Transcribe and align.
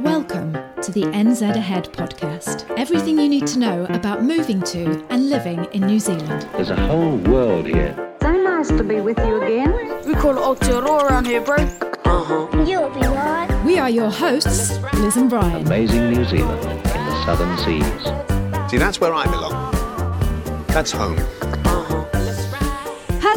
Welcome 0.00 0.54
to 0.82 0.90
the 0.90 1.04
NZ 1.04 1.54
Ahead 1.54 1.84
podcast. 1.92 2.68
Everything 2.76 3.16
you 3.16 3.28
need 3.28 3.46
to 3.46 3.60
know 3.60 3.84
about 3.90 4.24
moving 4.24 4.60
to 4.62 5.06
and 5.08 5.30
living 5.30 5.66
in 5.66 5.86
New 5.86 6.00
Zealand. 6.00 6.48
There's 6.54 6.70
a 6.70 6.86
whole 6.88 7.16
world 7.18 7.64
here. 7.64 7.94
So 8.20 8.32
nice 8.32 8.66
to 8.70 8.82
be 8.82 9.00
with 9.00 9.18
you 9.18 9.40
again. 9.40 9.70
We 10.04 10.14
call 10.14 10.36
it 10.36 10.40
Aotearoa 10.40 11.02
around 11.04 11.26
here, 11.28 11.42
bro. 11.42 11.58
Uh-huh. 11.58 12.64
You'll 12.64 12.90
be 12.90 13.06
right. 13.06 13.62
We 13.64 13.78
are 13.78 13.88
your 13.88 14.10
hosts, 14.10 14.80
Liz 14.94 15.16
and 15.16 15.30
Brian. 15.30 15.64
Amazing 15.64 16.10
New 16.10 16.24
Zealand 16.24 16.60
in 16.64 16.76
the 16.76 17.24
southern 17.24 17.56
seas. 17.58 18.68
See, 18.68 18.78
that's 18.78 19.00
where 19.00 19.14
I 19.14 19.26
belong. 19.26 20.64
That's 20.66 20.90
home. 20.90 21.18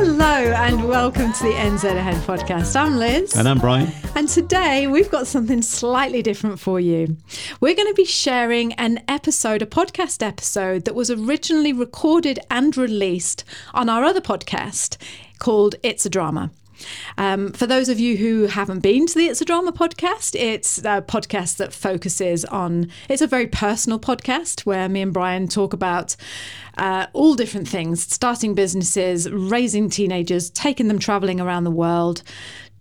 Hello 0.04 0.26
and 0.26 0.90
welcome 0.90 1.32
to 1.32 1.44
the 1.44 1.52
NZ 1.52 1.84
Ahead 1.84 2.16
podcast. 2.24 2.76
I'm 2.76 2.98
Liz. 2.98 3.36
And 3.36 3.48
I'm 3.48 3.60
Brian. 3.60 3.92
And 4.16 4.28
today 4.28 4.88
we've 4.88 5.12
got 5.12 5.28
something 5.28 5.62
slightly 5.62 6.24
different 6.24 6.60
for 6.60 6.80
you. 6.80 7.18
We're 7.60 7.76
going 7.76 7.88
to 7.88 7.94
be 7.94 8.06
sharing 8.06 8.74
an 8.74 9.04
episode, 9.08 9.62
a 9.62 9.68
podcast 9.68 10.26
episode 10.26 10.86
that 10.86 10.96
was 10.96 11.12
originally 11.12 11.72
recorded 11.72 12.40
and 12.50 12.76
released 12.76 13.44
on 13.76 13.90
our 13.90 14.04
other 14.04 14.22
podcast 14.22 14.98
called 15.38 15.76
It's 15.84 16.04
a 16.04 16.10
Drama. 16.10 16.50
Um, 17.18 17.52
for 17.52 17.68
those 17.68 17.90
of 17.90 18.00
you 18.00 18.18
who 18.18 18.48
haven't 18.48 18.80
been 18.80 19.08
to 19.08 19.16
the 19.16 19.28
It's 19.28 19.42
a 19.42 19.46
Drama 19.46 19.72
podcast, 19.72 20.40
it's 20.40 20.80
a 20.80 21.02
podcast 21.02 21.58
that 21.58 21.74
focuses 21.74 22.46
on, 22.46 22.90
it's 23.10 23.22
a 23.22 23.28
very 23.28 23.48
personal 23.48 24.00
podcast 24.00 24.62
where 24.62 24.88
me 24.90 25.02
and 25.02 25.14
Brian 25.14 25.48
talk 25.48 25.74
about 25.74 26.16
uh, 26.78 27.08
all 27.14 27.36
different 27.36 27.68
things 27.68 28.02
starting 28.02 28.54
businesses, 28.54 29.30
raising 29.30 29.90
teenagers, 29.90 30.50
taking 30.50 30.88
them 30.88 31.00
traveling 31.00 31.40
around 31.40 31.64
the 31.64 31.72
world, 31.72 32.24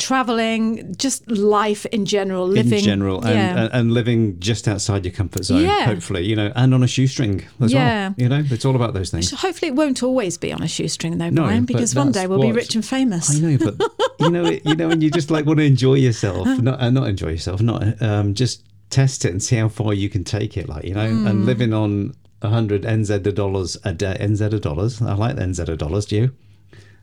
traveling, 0.01 0.95
just 0.97 1.31
life 1.31 1.87
in 1.87 2.05
general, 2.07 2.47
living. 2.47 2.79
in 2.79 2.85
general, 2.85 3.21
and, 3.25 3.35
yeah. 3.35 3.59
and, 3.65 3.73
and 3.73 3.93
living 3.93 4.39
just 4.41 4.67
outside 4.67 5.05
your 5.05 5.13
comfort 5.13 5.45
zone, 5.45 5.63
Yeah. 5.63 5.85
hopefully, 5.85 6.25
you 6.27 6.35
know, 6.37 6.53
and 6.57 6.75
on 6.75 6.83
a 6.83 6.87
shoestring 6.89 7.45
as 7.61 7.73
Yeah. 7.73 8.09
well. 8.09 8.15
You 8.19 8.29
know, 8.29 8.43
it's 8.51 8.65
all 8.65 8.77
about 8.77 8.95
those 8.95 9.11
things. 9.11 9.31
So 9.31 9.37
hopefully 9.37 9.69
it 9.69 9.75
won't 9.77 10.03
always 10.03 10.37
be 10.39 10.53
on 10.53 10.63
a 10.63 10.69
shoestring 10.69 11.19
though, 11.19 11.31
No, 11.31 11.45
Brian, 11.45 11.65
because 11.65 11.95
one 11.95 12.13
day 12.13 12.27
we'll 12.27 12.41
be 12.41 12.53
rich 12.53 12.75
and 12.75 12.85
famous. 12.85 13.31
I 13.37 13.41
know, 13.41 13.59
but 13.59 13.75
you 14.21 14.31
know, 14.31 14.45
it- 14.47 14.63
you 14.67 14.75
know, 14.75 14.91
and 14.91 15.03
you 15.03 15.11
just 15.11 15.31
like 15.31 15.47
want 15.47 15.59
to 15.59 15.65
enjoy 15.65 15.95
yourself, 15.95 16.47
not 16.61 16.81
uh, 16.81 16.91
not 16.91 17.09
enjoy 17.09 17.29
yourself, 17.31 17.61
not 17.63 18.03
um, 18.03 18.35
just 18.35 18.63
test 18.91 19.25
it 19.25 19.31
and 19.31 19.43
see 19.43 19.57
how 19.57 19.69
far 19.69 19.95
you 19.95 20.09
can 20.09 20.25
take 20.25 20.57
it, 20.57 20.69
like 20.69 20.85
you 20.85 20.95
know, 20.95 21.09
Hmm. 21.09 21.27
and 21.27 21.47
living 21.47 21.73
on 21.73 22.15
a 22.43 22.49
hundred 22.49 22.83
NZ 22.83 23.35
dollars 23.35 23.77
a 23.85 23.93
day, 23.93 24.17
NZ 24.21 24.61
dollars. 24.61 25.01
I 25.03 25.15
like 25.15 25.37
the 25.37 25.43
NZ 25.43 25.77
dollars. 25.79 26.07
Do 26.07 26.17
you? 26.17 26.31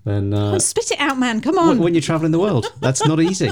Then 0.06 0.34
uh, 0.34 0.58
Spit 0.68 0.92
it 0.92 1.00
out, 1.00 1.20
man. 1.20 1.42
Come 1.42 1.58
on. 1.58 1.68
when, 1.68 1.80
when 1.80 1.94
you're 1.94 2.02
traveling 2.02 2.32
the 2.32 2.40
world, 2.40 2.72
that's 2.80 3.06
not 3.06 3.20
easy. 3.20 3.52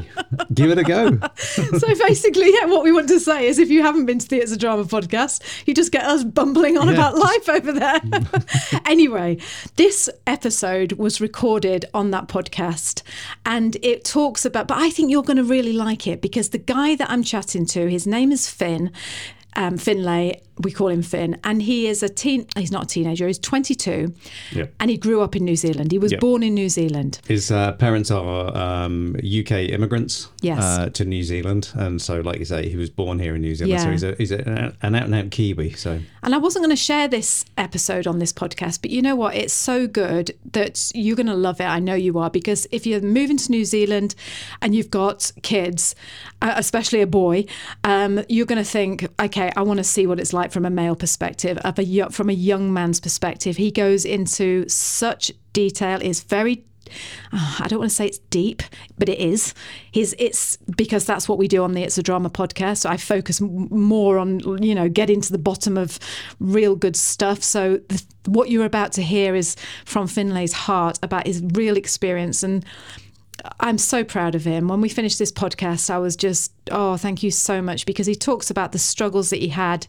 Give 0.54 0.72
it 0.72 0.78
a 0.78 0.84
go. 0.84 1.20
so 1.36 1.88
basically, 2.08 2.54
yeah, 2.54 2.66
what 2.66 2.84
we 2.84 2.92
want 2.94 3.10
to 3.10 3.20
say 3.20 3.46
is 3.48 3.60
if 3.60 3.70
you 3.70 3.82
haven't 3.82 4.06
been 4.06 4.20
to 4.20 4.28
the 4.28 4.38
It's 4.38 4.52
a 4.54 4.58
Drama 4.58 4.86
podcast, 4.86 5.42
you 5.68 5.74
just 5.74 5.92
get 5.92 6.06
us 6.06 6.24
bumbling 6.24 6.78
on 6.78 6.88
Yeah. 6.88 6.94
about 6.94 7.18
life 7.18 7.50
over 7.50 7.72
there. 7.74 8.00
anyway, 8.86 9.38
this 9.76 10.10
episode 10.28 10.94
was 10.94 11.20
recorded 11.20 11.86
on 11.94 12.12
that 12.12 12.28
podcast 12.28 13.02
and 13.46 13.76
it 13.82 14.06
talks 14.06 14.46
about, 14.46 14.68
but 14.68 14.78
I 14.78 14.90
think 14.90 15.12
you're 15.12 15.24
going 15.24 15.38
to 15.38 15.44
really 15.44 15.74
like 15.74 16.08
it 16.08 16.22
because 16.22 16.50
the 16.50 16.58
guy 16.58 16.96
that 16.96 17.10
I'm 17.10 17.24
chatting 17.24 17.66
to, 17.68 17.90
his 17.90 18.08
name 18.08 18.32
is 18.32 18.50
Finn. 18.50 18.92
Um, 19.58 19.78
Finlay, 19.78 20.42
we 20.60 20.72
call 20.72 20.88
him 20.88 21.02
Finn, 21.02 21.38
and 21.44 21.62
he 21.62 21.88
is 21.88 22.02
a 22.02 22.10
teen. 22.10 22.48
He's 22.58 22.72
not 22.72 22.84
a 22.84 22.88
teenager. 22.88 23.28
He's 23.28 23.40
22, 23.40 24.14
Yep. 24.54 24.74
and 24.80 24.90
he 24.90 24.98
grew 24.98 25.22
up 25.22 25.36
in 25.36 25.44
New 25.44 25.56
Zealand. 25.56 25.92
He 25.92 25.98
was 26.00 26.12
Yep. 26.14 26.22
born 26.22 26.44
in 26.44 26.54
New 26.54 26.70
Zealand. 26.70 27.20
His 27.28 27.52
uh, 27.52 27.74
parents 27.74 28.10
are 28.12 28.56
um, 28.56 29.16
UK 29.22 29.70
immigrants 29.70 30.30
Yes. 30.42 30.60
uh, 30.62 30.90
to 30.92 31.04
New 31.06 31.24
Zealand, 31.24 31.70
and 31.76 32.02
so, 32.02 32.22
like 32.22 32.40
you 32.40 32.46
say, 32.46 32.70
he 32.70 32.78
was 32.78 32.90
born 32.90 33.20
here 33.20 33.36
in 33.36 33.42
New 33.42 33.56
Zealand. 33.56 33.82
So 33.82 33.92
he's 33.92 34.04
a, 34.04 34.16
he's 34.18 34.32
a, 34.32 34.74
an 34.82 34.96
out 34.96 35.06
and 35.06 35.16
out 35.16 35.32
Kiwi. 35.32 35.74
So 35.74 36.00
And 36.24 36.34
I 36.34 36.38
wasn't 36.38 36.64
going 36.64 36.76
to 36.76 36.82
share 36.82 37.08
this 37.08 37.44
episode 37.58 38.08
on 38.08 38.20
this 38.20 38.32
podcast, 38.32 38.82
but 38.82 38.92
you 38.92 39.02
know 39.02 39.16
what? 39.16 39.36
It's 39.36 39.54
so 39.54 39.88
good 39.88 40.36
that 40.54 40.92
you're 40.96 41.16
going 41.18 41.28
to 41.28 41.36
love 41.36 41.60
it. 41.60 41.66
I 41.66 41.80
know 41.80 41.96
you 41.96 42.18
are, 42.20 42.30
because 42.30 42.66
if 42.72 42.86
you're 42.86 43.02
moving 43.02 43.38
to 43.38 43.52
New 43.52 43.66
Zealand 43.66 44.16
and 44.62 44.74
you've 44.74 44.90
got 44.92 45.32
kids, 45.42 45.96
uh, 46.42 46.54
especially 46.56 47.02
a 47.02 47.08
boy, 47.08 47.46
um, 47.84 48.24
you're 48.30 48.46
going 48.46 48.64
to 48.64 48.70
think, 48.70 49.08
okay, 49.20 49.52
I 49.56 49.62
want 49.64 49.78
to 49.80 49.84
see 49.84 50.08
what 50.08 50.20
it's 50.20 50.32
like 50.34 50.45
from 50.52 50.66
a 50.66 50.70
male 50.70 50.96
perspective, 50.96 51.58
a, 51.64 52.10
from 52.12 52.30
a 52.30 52.34
young 52.34 52.74
man's 52.74 53.00
perspective. 53.00 53.58
He 53.58 53.72
goes 53.72 54.06
into 54.06 54.68
such 54.70 55.32
detail, 55.54 56.02
is 56.02 56.22
very 56.22 56.66
oh, 57.34 57.58
I 57.60 57.68
don't 57.68 57.80
want 57.80 57.92
to 57.92 57.96
say 57.96 58.06
it's 58.06 58.20
deep, 58.30 58.64
but 58.98 59.10
it 59.10 59.20
is. 59.20 59.54
He's 59.92 60.14
it's 60.18 60.58
because 60.78 61.06
that's 61.06 61.28
what 61.28 61.38
we 61.38 61.48
do 61.48 61.64
on 61.64 61.74
the 61.74 61.84
It's 61.84 61.98
a 61.98 62.04
Drama 62.04 62.30
podcast. 62.30 62.80
So 62.80 62.90
I 62.90 62.98
focus 62.98 63.42
more 63.42 64.18
on 64.18 64.40
you 64.62 64.76
know 64.76 64.90
getting 64.90 65.22
to 65.22 65.32
the 65.32 65.38
bottom 65.38 65.78
of 65.78 66.00
real 66.40 66.76
good 66.76 66.96
stuff. 66.96 67.44
So 67.44 67.78
the, 67.90 68.04
what 68.26 68.50
you're 68.50 68.66
about 68.66 68.92
to 68.94 69.02
hear 69.02 69.36
is 69.36 69.56
from 69.86 70.08
Finlay's 70.08 70.54
heart 70.54 71.00
about 71.04 71.28
his 71.28 71.44
real 71.54 71.78
experience 71.78 72.44
and. 72.44 72.66
I'm 73.60 73.78
so 73.78 74.04
proud 74.04 74.34
of 74.36 74.46
him. 74.46 74.68
When 74.68 74.82
we 74.82 74.90
finished 74.90 75.20
this 75.20 75.32
podcast, 75.32 75.90
I 75.90 75.98
was 75.98 76.16
just, 76.16 76.54
oh, 76.72 76.98
thank 76.98 77.22
you 77.22 77.32
so 77.32 77.62
much 77.62 77.86
because 77.86 78.08
he 78.08 78.16
talks 78.16 78.50
about 78.50 78.72
the 78.72 78.80
struggles 78.80 79.30
that 79.30 79.40
he 79.40 79.50
had 79.50 79.88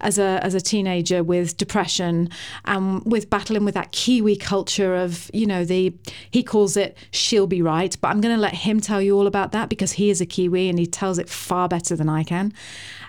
as 0.00 0.18
a 0.18 0.40
as 0.42 0.54
a 0.54 0.60
teenager 0.60 1.22
with 1.22 1.56
depression 1.56 2.28
and 2.64 3.02
with 3.04 3.30
battling 3.30 3.64
with 3.64 3.74
that 3.74 3.92
Kiwi 3.92 4.36
culture 4.36 4.96
of, 4.96 5.30
you 5.32 5.46
know, 5.46 5.64
the 5.64 5.94
he 6.30 6.42
calls 6.42 6.76
it 6.76 6.96
she'll 7.10 7.46
be 7.46 7.62
right, 7.62 7.96
but 8.00 8.08
I'm 8.08 8.20
going 8.20 8.34
to 8.34 8.40
let 8.40 8.54
him 8.54 8.80
tell 8.80 9.00
you 9.00 9.16
all 9.16 9.26
about 9.26 9.52
that 9.52 9.68
because 9.68 9.92
he 9.92 10.10
is 10.10 10.20
a 10.20 10.26
Kiwi 10.26 10.68
and 10.68 10.78
he 10.78 10.86
tells 10.86 11.18
it 11.18 11.28
far 11.28 11.68
better 11.68 11.94
than 11.94 12.08
I 12.08 12.24
can. 12.24 12.52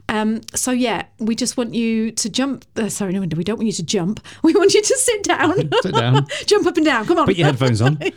Um, 0.10 0.42
so 0.56 0.72
yeah, 0.72 1.06
we 1.20 1.36
just 1.36 1.56
want 1.56 1.74
you 1.76 2.12
to 2.12 2.30
jump. 2.30 2.66
Uh, 2.76 2.90
sorry, 2.90 3.14
no, 3.14 3.22
we 3.22 3.28
don't 3.44 3.58
want 3.58 3.68
you 3.68 3.74
to 3.74 3.84
jump. 3.84 4.20
We 4.44 4.54
want 4.56 4.74
you 4.74 4.82
to 4.82 4.96
sit 4.98 5.24
down, 5.24 5.70
Sit 5.82 5.94
down. 5.94 6.26
jump 6.46 6.66
up 6.66 6.76
and 6.78 6.86
down. 6.86 7.06
Come 7.06 7.20
on, 7.20 7.26
put 7.28 7.36
your 7.36 7.46
headphones 7.48 7.82
on, 7.82 7.98
we 8.02 8.10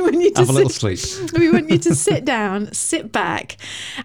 want 0.00 0.14
you 0.20 0.30
to 0.32 0.40
have 0.40 0.48
a 0.48 0.52
little 0.52 0.70
sit- 0.70 0.98
sleep. 0.98 1.32
we 1.38 1.50
want 1.50 1.68
you 1.70 1.78
to 1.78 1.94
sit 1.94 2.24
down, 2.24 2.72
sit 2.72 3.12
back, 3.12 3.56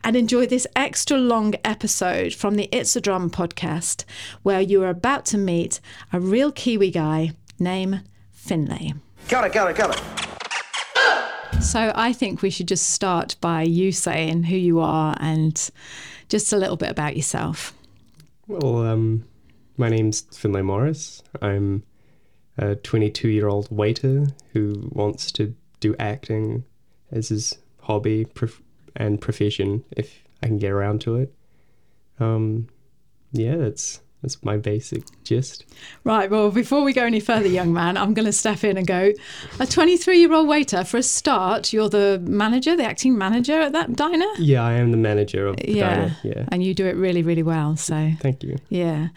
and 0.03 0.16
enjoy 0.16 0.46
this 0.46 0.68
extra 0.75 1.18
long 1.18 1.56
episode 1.63 2.34
from 2.34 2.56
the 2.56 2.68
It's 2.72 2.96
a 2.96 3.02
Drum 3.02 3.29
podcast, 3.29 4.03
where 4.44 4.59
you 4.62 4.84
are 4.84 4.90
about 4.90 5.25
to 5.28 5.38
meet 5.38 5.79
a 6.12 6.19
real 6.19 6.52
Kiwi 6.52 6.91
guy 6.91 7.31
named 7.58 8.03
Finlay. 8.31 8.94
Got 9.29 9.46
it, 9.46 9.53
Got 9.53 9.69
it, 9.72 9.75
cut 9.78 9.96
it. 9.96 10.28
So 11.61 11.91
I 11.93 12.13
think 12.13 12.41
we 12.41 12.49
should 12.49 12.67
just 12.67 12.89
start 12.89 13.35
by 13.41 13.63
you 13.63 13.91
saying 13.91 14.43
who 14.43 14.55
you 14.55 14.79
are 14.79 15.15
and 15.19 15.69
just 16.29 16.53
a 16.53 16.57
little 16.57 16.77
bit 16.77 16.89
about 16.89 17.17
yourself. 17.17 17.73
Well, 18.47 18.85
um, 18.85 19.25
my 19.77 19.89
name's 19.89 20.21
Finlay 20.21 20.61
Morris. 20.61 21.21
I'm 21.41 21.83
a 22.57 22.75
22 22.75 23.29
year 23.29 23.47
old 23.47 23.69
waiter 23.69 24.27
who 24.53 24.89
wants 24.91 25.31
to 25.33 25.53
do 25.79 25.95
acting 25.99 26.63
as 27.11 27.29
his 27.29 27.57
hobby 27.81 28.25
prof- 28.25 28.61
and 28.95 29.19
profession 29.19 29.83
if 29.95 30.23
I 30.41 30.47
can 30.47 30.57
get 30.57 30.71
around 30.71 31.01
to 31.01 31.16
it. 31.17 31.33
Um, 32.19 32.67
yeah, 33.31 33.55
that's 33.55 34.01
that's 34.22 34.44
my 34.44 34.57
basic 34.57 35.03
gist. 35.24 35.66
Right, 36.03 36.30
well, 36.30 36.52
before 36.52 36.84
we 36.84 36.91
go 36.94 37.03
any 37.06 37.19
further, 37.22 37.47
young 37.47 37.72
man, 37.72 37.96
I'm 37.97 38.13
going 38.13 38.25
to 38.25 38.34
step 38.34 38.63
in 38.63 38.78
and 38.78 38.85
go. 38.85 39.13
A 39.59 39.66
23 39.66 40.19
year 40.19 40.34
old 40.34 40.47
waiter, 40.47 40.84
for 40.84 40.97
a 40.97 41.03
start, 41.03 41.72
you're 41.72 41.88
the 41.90 42.22
manager, 42.25 42.75
the 42.75 42.84
acting 42.84 43.18
manager 43.18 43.59
at 43.62 43.72
that 43.74 43.96
diner? 43.96 44.25
Yeah, 44.38 44.63
I 44.63 44.74
am 44.74 44.91
the 44.91 44.97
manager 44.97 45.47
of 45.47 45.56
the 45.58 45.72
Yeah. 45.72 45.96
diner. 45.96 46.18
Yeah, 46.24 46.46
And 46.52 46.63
you 46.63 46.74
do 46.74 46.85
it 46.85 46.96
really, 46.96 47.24
really 47.24 47.44
well. 47.44 47.78
So, 47.78 48.12
thank 48.19 48.44
you. 48.44 48.58
yeah. 48.69 49.08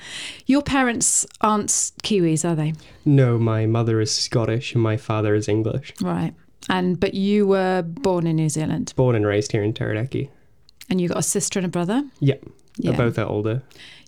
Your 0.46 0.62
parents 0.62 1.26
aren't 1.40 1.70
Kiwis, 2.02 2.48
are 2.48 2.54
they? 2.54 2.74
No, 3.04 3.38
my 3.38 3.66
mother 3.66 4.00
is 4.00 4.10
Scottish 4.12 4.74
and 4.74 4.82
my 4.82 4.96
father 4.96 5.34
is 5.34 5.48
English. 5.48 5.92
Right. 6.00 6.34
And 6.68 7.00
but 7.00 7.14
you 7.14 7.46
were 7.48 7.82
born 7.82 8.24
in 8.26 8.36
New 8.36 8.48
Zealand, 8.48 8.92
Born 8.94 9.16
and 9.16 9.26
raised 9.26 9.50
here 9.50 9.64
in 9.64 9.72
Taranaki. 9.74 10.30
and 10.88 11.00
you 11.00 11.08
got 11.08 11.18
a 11.18 11.22
sister 11.22 11.58
and 11.58 11.66
a 11.66 11.68
brother. 11.68 12.04
Yeah, 12.20 12.36
Yeah. 12.78 12.96
both 12.96 13.18
are 13.18 13.26
older. 13.26 13.62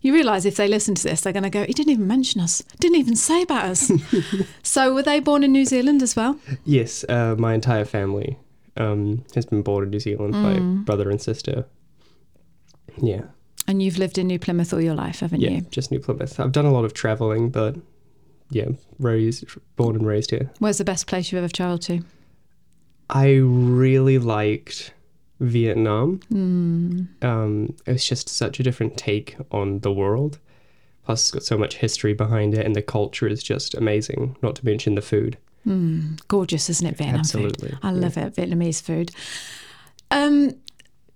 You 0.04 0.12
realise 0.12 0.44
if 0.44 0.56
they 0.56 0.68
listen 0.68 0.94
to 0.96 1.02
this, 1.02 1.22
they're 1.22 1.32
going 1.32 1.44
to 1.44 1.50
go, 1.50 1.64
"He 1.64 1.72
didn't 1.72 1.92
even 1.92 2.06
mention 2.06 2.40
us. 2.42 2.62
Didn't 2.78 2.98
even 2.98 3.16
say 3.16 3.42
about 3.42 3.64
us." 3.64 3.90
so, 4.62 4.92
were 4.92 5.02
they 5.02 5.18
born 5.18 5.42
in 5.42 5.50
New 5.50 5.64
Zealand 5.64 6.02
as 6.02 6.14
well? 6.14 6.38
Yes, 6.64 7.04
uh, 7.08 7.34
my 7.38 7.54
entire 7.54 7.86
family 7.86 8.38
um, 8.76 9.24
has 9.34 9.46
been 9.46 9.62
born 9.62 9.84
in 9.84 9.90
New 9.90 10.00
Zealand. 10.00 10.34
My 10.34 10.58
brother 10.84 11.10
and 11.10 11.20
sister. 11.20 11.64
Yeah, 13.02 13.22
And 13.66 13.82
you've 13.82 13.98
lived 13.98 14.18
in 14.18 14.26
New 14.28 14.38
Plymouth 14.38 14.72
all 14.72 14.80
your 14.80 14.94
life, 14.94 15.20
haven't 15.20 15.40
yeah, 15.40 15.50
you? 15.50 15.60
just 15.62 15.90
New 15.90 15.98
Plymouth. 15.98 16.38
I've 16.38 16.52
done 16.52 16.64
a 16.66 16.70
lot 16.72 16.84
of 16.84 16.94
traveling, 16.94 17.50
but 17.50 17.74
yeah, 18.50 18.68
raised, 19.00 19.44
born 19.76 19.96
and 19.96 20.06
raised 20.06 20.30
here. 20.30 20.50
Where's 20.60 20.78
the 20.78 20.84
best 20.84 21.06
place 21.08 21.32
you've 21.32 21.42
ever 21.42 21.48
travelled 21.52 21.82
to? 21.82 22.02
I 23.10 23.34
really 23.36 24.18
liked 24.18 24.92
Vietnam. 25.40 26.20
Um, 27.22 27.74
it 27.86 27.92
was 27.92 28.04
just 28.04 28.28
such 28.28 28.60
a 28.60 28.62
different 28.62 28.96
take 28.96 29.36
on 29.50 29.80
the 29.80 29.92
world. 29.92 30.38
Plus, 31.04 31.22
it's 31.22 31.30
got 31.30 31.42
so 31.42 31.58
much 31.58 31.76
history 31.76 32.14
behind 32.14 32.54
it, 32.54 32.64
and 32.64 32.74
the 32.74 32.82
culture 32.82 33.28
is 33.28 33.42
just 33.42 33.74
amazing. 33.74 34.36
Not 34.42 34.56
to 34.56 34.64
mention 34.64 34.94
the 34.94 35.02
food. 35.02 35.36
Gorgeous, 36.28 36.68
isn't 36.70 36.86
it, 36.86 36.96
Vietnam 36.96 37.20
Absolutely, 37.20 37.70
food? 37.70 37.78
I 37.82 37.90
love 37.90 38.16
it, 38.16 38.34
Vietnamese 38.34 38.82
food. 38.82 39.10
Um, 40.10 40.52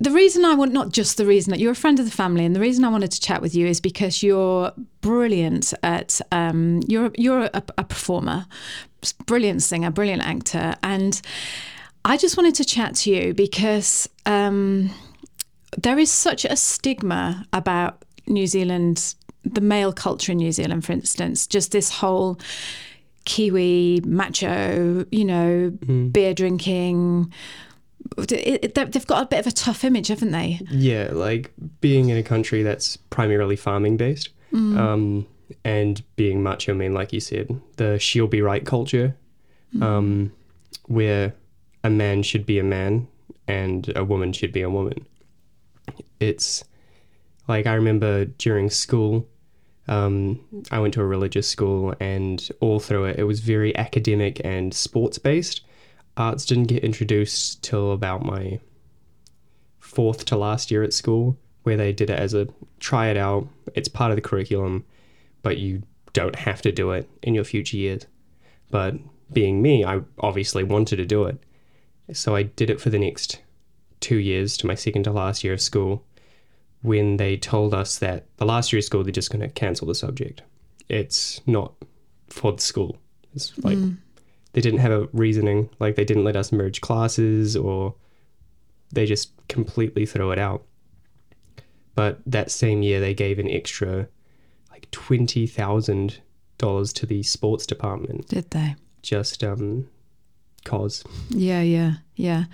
the 0.01 0.11
reason 0.11 0.45
I 0.45 0.55
want, 0.55 0.73
not 0.73 0.93
just 0.93 1.17
the 1.17 1.27
reason 1.27 1.51
that 1.51 1.59
you're 1.59 1.73
a 1.73 1.77
friend 1.77 1.99
of 1.99 2.05
the 2.05 2.11
family, 2.13 2.45
and 2.45 2.55
the 2.55 2.61
reason 2.61 2.85
I 2.85 2.89
wanted 2.89 3.11
to 3.13 3.21
chat 3.21 3.43
with 3.43 3.55
you 3.55 3.67
is 3.67 3.81
because 3.81 4.23
you're 4.23 4.73
brilliant 5.01 5.75
at, 5.83 6.21
um, 6.33 6.81
you're, 6.87 7.11
you're 7.17 7.45
a, 7.45 7.63
a 7.79 7.85
performer, 7.85 8.47
brilliant 9.27 9.63
singer, 9.63 9.91
brilliant 9.91 10.23
actor. 10.23 10.77
And 10.83 11.21
I 12.05 12.17
just 12.17 12.37
wanted 12.37 12.55
to 12.57 12.65
chat 12.65 12.95
to 12.97 13.11
you 13.11 13.35
because 13.35 14.09
um, 14.27 14.91
there 15.77 15.99
is 15.99 16.11
such 16.11 16.45
a 16.45 16.57
stigma 16.57 17.47
about 17.53 18.05
New 18.27 18.47
Zealand, 18.47 19.15
the 19.45 19.61
male 19.61 19.93
culture 19.93 20.33
in 20.33 20.39
New 20.39 20.53
Zealand, 20.53 20.85
for 20.85 20.93
instance, 20.93 21.47
just 21.47 21.73
this 21.73 21.91
whole 21.91 22.39
Kiwi, 23.25 24.01
macho, 24.07 25.05
you 25.11 25.25
know, 25.25 25.71
beer 26.13 26.33
drinking. 26.33 27.31
It- 28.17 28.33
it- 28.65 28.75
they- 28.75 28.85
They've 28.85 29.07
got 29.07 29.23
a 29.25 29.27
bit 29.27 29.41
of 29.41 29.47
a 29.47 29.51
tough 29.53 29.85
image, 29.85 30.09
haven't 30.09 30.31
they? 30.31 30.61
Yeah, 30.71 31.11
like 31.13 31.53
being 31.83 32.09
in 32.09 32.17
a 32.17 32.23
country 32.23 32.63
that's 32.63 32.97
primarily 32.97 33.57
farming 33.57 33.99
based, 33.99 34.31
um, 34.55 35.27
and 35.65 36.03
being 36.17 36.43
macho 36.43 36.73
I 36.73 36.77
mean, 36.77 36.95
like 36.95 37.13
you 37.13 37.21
said, 37.21 37.61
the 37.77 37.99
she'll 37.99 38.29
be 38.29 38.41
right 38.41 38.65
culture, 38.65 39.15
um, 39.83 40.33
where 40.87 41.35
a 41.85 41.91
man 41.91 42.23
should 42.23 42.47
be 42.47 42.59
a 42.59 42.65
man 42.65 43.09
and 43.47 43.93
a 43.97 44.05
woman 44.05 44.33
should 44.33 44.53
be 44.53 44.63
a 44.63 44.71
woman. 44.71 45.07
It's 46.21 46.65
like 47.49 47.67
I 47.67 47.75
remember 47.75 48.27
during 48.27 48.69
school, 48.71 49.27
um, 49.89 50.41
I 50.71 50.79
went 50.79 50.95
to 50.95 51.01
a 51.01 51.07
religious 51.07 51.49
school, 51.49 51.95
and 51.99 52.47
all 52.61 52.79
through 52.79 53.07
it, 53.07 53.19
it 53.19 53.25
was 53.25 53.41
very 53.41 53.75
academic 53.77 54.41
and 54.45 54.73
sports 54.75 55.19
based. 55.19 55.63
Arts 56.19 56.45
didn't 56.45 56.65
get 56.65 56.85
introduced 56.85 57.63
till 57.63 57.93
about 57.93 58.25
my 58.25 58.61
fourth 59.79 60.27
to 60.27 60.37
last 60.37 60.71
year 60.71 60.83
at 60.83 60.93
school, 60.93 61.39
where 61.63 61.77
they 61.77 61.93
did 61.93 62.11
it 62.11 62.19
as 62.19 62.35
a 62.35 62.49
try 62.81 63.09
it 63.09 63.17
out. 63.17 63.49
It's 63.75 63.89
part 63.89 64.11
of 64.11 64.17
the 64.17 64.23
curriculum, 64.23 64.85
but 65.43 65.57
you 65.57 65.83
don't 66.13 66.37
have 66.37 66.61
to 66.63 66.73
do 66.73 66.91
it 66.91 67.09
in 67.23 67.35
your 67.35 67.45
future 67.45 67.77
years. 67.79 68.05
But 68.71 68.97
being 69.33 69.63
me, 69.63 69.85
I 69.85 70.01
obviously 70.19 70.65
wanted 70.65 70.97
to 70.97 71.07
do 71.07 71.25
it. 71.25 71.39
So 72.13 72.35
I 72.35 72.45
did 72.45 72.71
it 72.71 72.81
for 72.81 72.91
the 72.91 72.99
next 72.99 73.41
two 74.01 74.17
years 74.17 74.57
to 74.59 74.67
my 74.67 74.75
second 74.75 75.05
to 75.05 75.13
last 75.13 75.43
year 75.45 75.53
of 75.53 75.61
school 75.61 76.05
when 76.83 77.17
they 77.17 77.37
told 77.37 77.75
us 77.75 77.99
that 77.99 78.27
the 78.37 78.47
last 78.47 78.73
year 78.73 78.79
of 78.79 78.85
school 78.85 79.03
they're 79.03 79.13
just 79.13 79.31
going 79.31 79.41
to 79.41 79.49
cancel 79.49 79.87
the 79.87 79.95
subject. 79.95 80.43
It's 80.89 81.41
not 81.47 81.75
for 82.29 82.53
the 82.53 82.61
school. 82.63 82.97
It's 83.35 83.57
like 83.59 83.79
they 84.53 84.61
didn't 84.61 84.81
have 84.81 84.93
a 84.93 85.09
reasoning, 85.13 85.69
like 85.81 85.97
they 85.97 86.05
didn't 86.05 86.25
let 86.25 86.37
us 86.37 86.53
merge 86.53 86.81
classes 86.81 87.57
or 87.57 87.95
they 88.93 89.05
just 89.05 89.33
completely 89.49 90.07
throw 90.07 90.31
it 90.31 90.39
out. 90.39 90.65
But 91.95 92.21
that 92.27 92.51
same 92.51 92.83
year 92.83 93.01
they 93.01 93.13
gave 93.13 93.39
an 93.39 93.51
extra 93.51 94.09
like 94.71 94.91
twenty 94.93 95.47
thousand 95.47 96.21
dollars 96.59 96.93
to 96.95 97.07
the 97.07 97.23
sports 97.23 97.67
department 97.67 98.29
Did 98.29 98.51
they? 98.51 98.77
just 99.03 99.45
um 99.45 99.89
cause. 100.69 101.05
Yeah, 101.31 101.63
yeah, 101.63 101.95
yeah. 102.17 102.45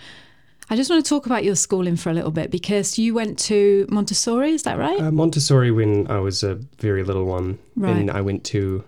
I 0.71 0.77
just 0.77 0.89
want 0.89 1.05
to 1.05 1.09
talk 1.09 1.27
about 1.27 1.45
your 1.45 1.57
schooling 1.57 1.97
for 1.97 2.09
a 2.11 2.15
little 2.15 2.31
bit 2.31 2.51
because 2.51 2.99
you 2.99 3.13
went 3.13 3.39
to 3.41 3.87
Montessori, 3.91 4.53
is 4.53 4.63
that 4.63 4.79
right? 4.79 4.99
Uh, 5.01 5.11
Montessori 5.11 5.71
when 5.71 6.07
I 6.11 6.21
was 6.21 6.43
a 6.43 6.55
very 6.79 7.05
little 7.05 7.27
one. 7.27 7.59
And 7.83 8.11
I 8.11 8.23
went 8.23 8.45
to 8.45 8.83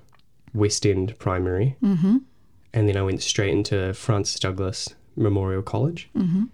West 0.55 0.87
End 0.87 1.19
Primary. 1.19 1.76
Mm-hmm. 1.82 2.17
And 2.73 2.88
then 2.88 2.96
I 2.96 3.02
went 3.02 3.23
straight 3.23 3.52
into 3.52 3.93
Francis 3.93 4.40
Douglas 4.40 4.94
Memorial 5.17 5.62
College. 5.62 6.08
Mm-hmm. 6.17 6.44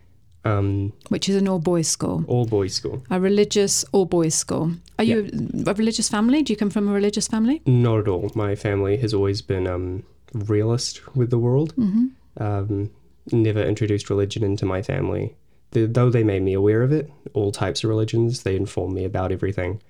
Um, 0.44 0.92
Which 1.08 1.28
is 1.28 1.36
an 1.36 1.46
all 1.46 1.60
boys 1.60 1.86
school, 1.86 2.24
all 2.26 2.46
boys 2.46 2.74
school. 2.74 3.04
a 3.10 3.20
religious 3.20 3.84
all 3.92 4.06
boys 4.06 4.34
school. 4.34 4.72
Are 4.98 5.04
you 5.04 5.30
a 5.66 5.74
religious 5.74 6.08
family? 6.08 6.42
Do 6.42 6.52
you 6.52 6.56
come 6.56 6.70
from 6.70 6.88
a 6.88 6.92
religious 6.92 7.28
family? 7.28 7.62
Not 7.64 8.00
at 8.00 8.08
all. 8.08 8.32
My 8.34 8.56
family 8.56 8.96
has 8.96 9.14
always 9.14 9.40
been 9.40 9.68
um, 9.68 10.02
realist 10.34 11.14
with 11.14 11.30
the 11.30 11.38
world. 11.38 11.76
Mm-hmm. 11.76 12.06
Um, 12.38 12.90
never 13.30 13.62
introduced 13.62 14.10
religion 14.10 14.42
into 14.42 14.66
my 14.66 14.82
family. 14.82 15.36
The, 15.70 15.86
though 15.86 16.10
they 16.10 16.24
made 16.24 16.42
me 16.42 16.54
aware 16.54 16.82
of 16.82 16.92
it, 16.92 17.10
all 17.34 17.52
types 17.52 17.84
of 17.84 17.90
religions, 17.90 18.42
they 18.42 18.56
informed 18.56 18.94
me 18.94 19.04
about 19.04 19.32
everything. 19.32 19.80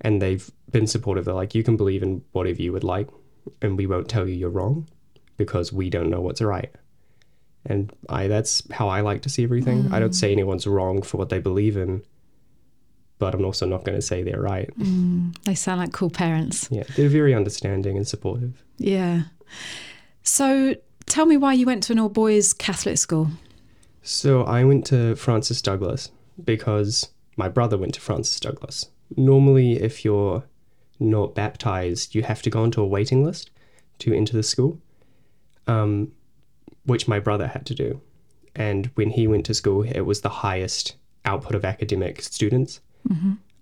And 0.00 0.20
they've 0.22 0.50
been 0.70 0.86
supportive. 0.86 1.24
They're 1.26 1.34
like, 1.34 1.54
you 1.54 1.62
can 1.62 1.76
believe 1.76 2.02
in 2.02 2.22
whatever 2.32 2.62
you 2.62 2.72
would 2.72 2.84
like, 2.84 3.08
and 3.60 3.76
we 3.76 3.86
won't 3.86 4.08
tell 4.08 4.26
you 4.26 4.34
you're 4.34 4.48
wrong 4.48 4.88
because 5.36 5.72
we 5.72 5.90
don't 5.90 6.10
know 6.10 6.20
what's 6.20 6.40
right. 6.40 6.74
And 7.66 7.92
I 8.08 8.26
that's 8.26 8.62
how 8.72 8.88
I 8.88 9.02
like 9.02 9.20
to 9.22 9.28
see 9.28 9.44
everything. 9.44 9.92
I 9.92 10.00
don't 10.00 10.14
say 10.14 10.32
anyone's 10.32 10.66
wrong 10.66 11.02
for 11.02 11.18
what 11.18 11.28
they 11.28 11.38
believe 11.38 11.76
in, 11.76 12.02
but 13.18 13.34
I'm 13.34 13.44
also 13.44 13.66
not 13.66 13.84
going 13.84 13.98
to 13.98 14.02
say 14.02 14.22
they're 14.22 14.40
right. 14.40 14.70
They 15.44 15.54
sound 15.54 15.80
like 15.80 15.92
cool 15.92 16.08
parents. 16.08 16.68
Yeah, 16.70 16.84
they're 16.96 17.10
very 17.10 17.34
understanding 17.34 17.98
and 17.98 18.08
supportive. 18.08 18.64
Yeah. 18.78 19.24
So 20.22 20.76
tell 21.10 21.26
me 21.26 21.36
why 21.36 21.52
you 21.52 21.66
went 21.66 21.82
to 21.84 21.92
an 21.92 21.98
all 21.98 22.08
boys 22.08 22.52
Catholic 22.52 22.96
school. 22.96 23.28
So 24.02 24.44
I 24.44 24.64
went 24.64 24.86
to 24.86 25.14
Francis 25.16 25.60
Douglas 25.60 26.10
because 26.42 27.10
my 27.36 27.48
brother 27.48 27.76
went 27.76 27.94
to 27.94 28.00
Francis 28.00 28.40
Douglas. 28.40 28.88
Normally, 29.16 29.72
if 29.72 30.04
you're 30.04 30.44
not 30.98 31.34
baptized, 31.34 32.14
you 32.14 32.22
have 32.22 32.42
to 32.42 32.50
go 32.50 32.62
onto 32.62 32.80
a 32.80 32.86
waiting 32.86 33.24
list 33.24 33.50
to 33.98 34.14
enter 34.14 34.34
the 34.36 34.42
school, 34.42 34.80
um, 35.66 36.12
which 36.84 37.08
my 37.08 37.18
brother 37.18 37.48
had 37.48 37.66
to 37.66 37.74
do. 37.74 38.00
And 38.54 38.86
when 38.94 39.10
he 39.10 39.26
went 39.26 39.46
to 39.46 39.54
school, 39.54 39.82
it 39.82 40.02
was 40.02 40.22
the 40.22 40.28
highest 40.28 40.96
output 41.24 41.54
of 41.54 41.64
academic 41.64 42.22
students. 42.22 42.80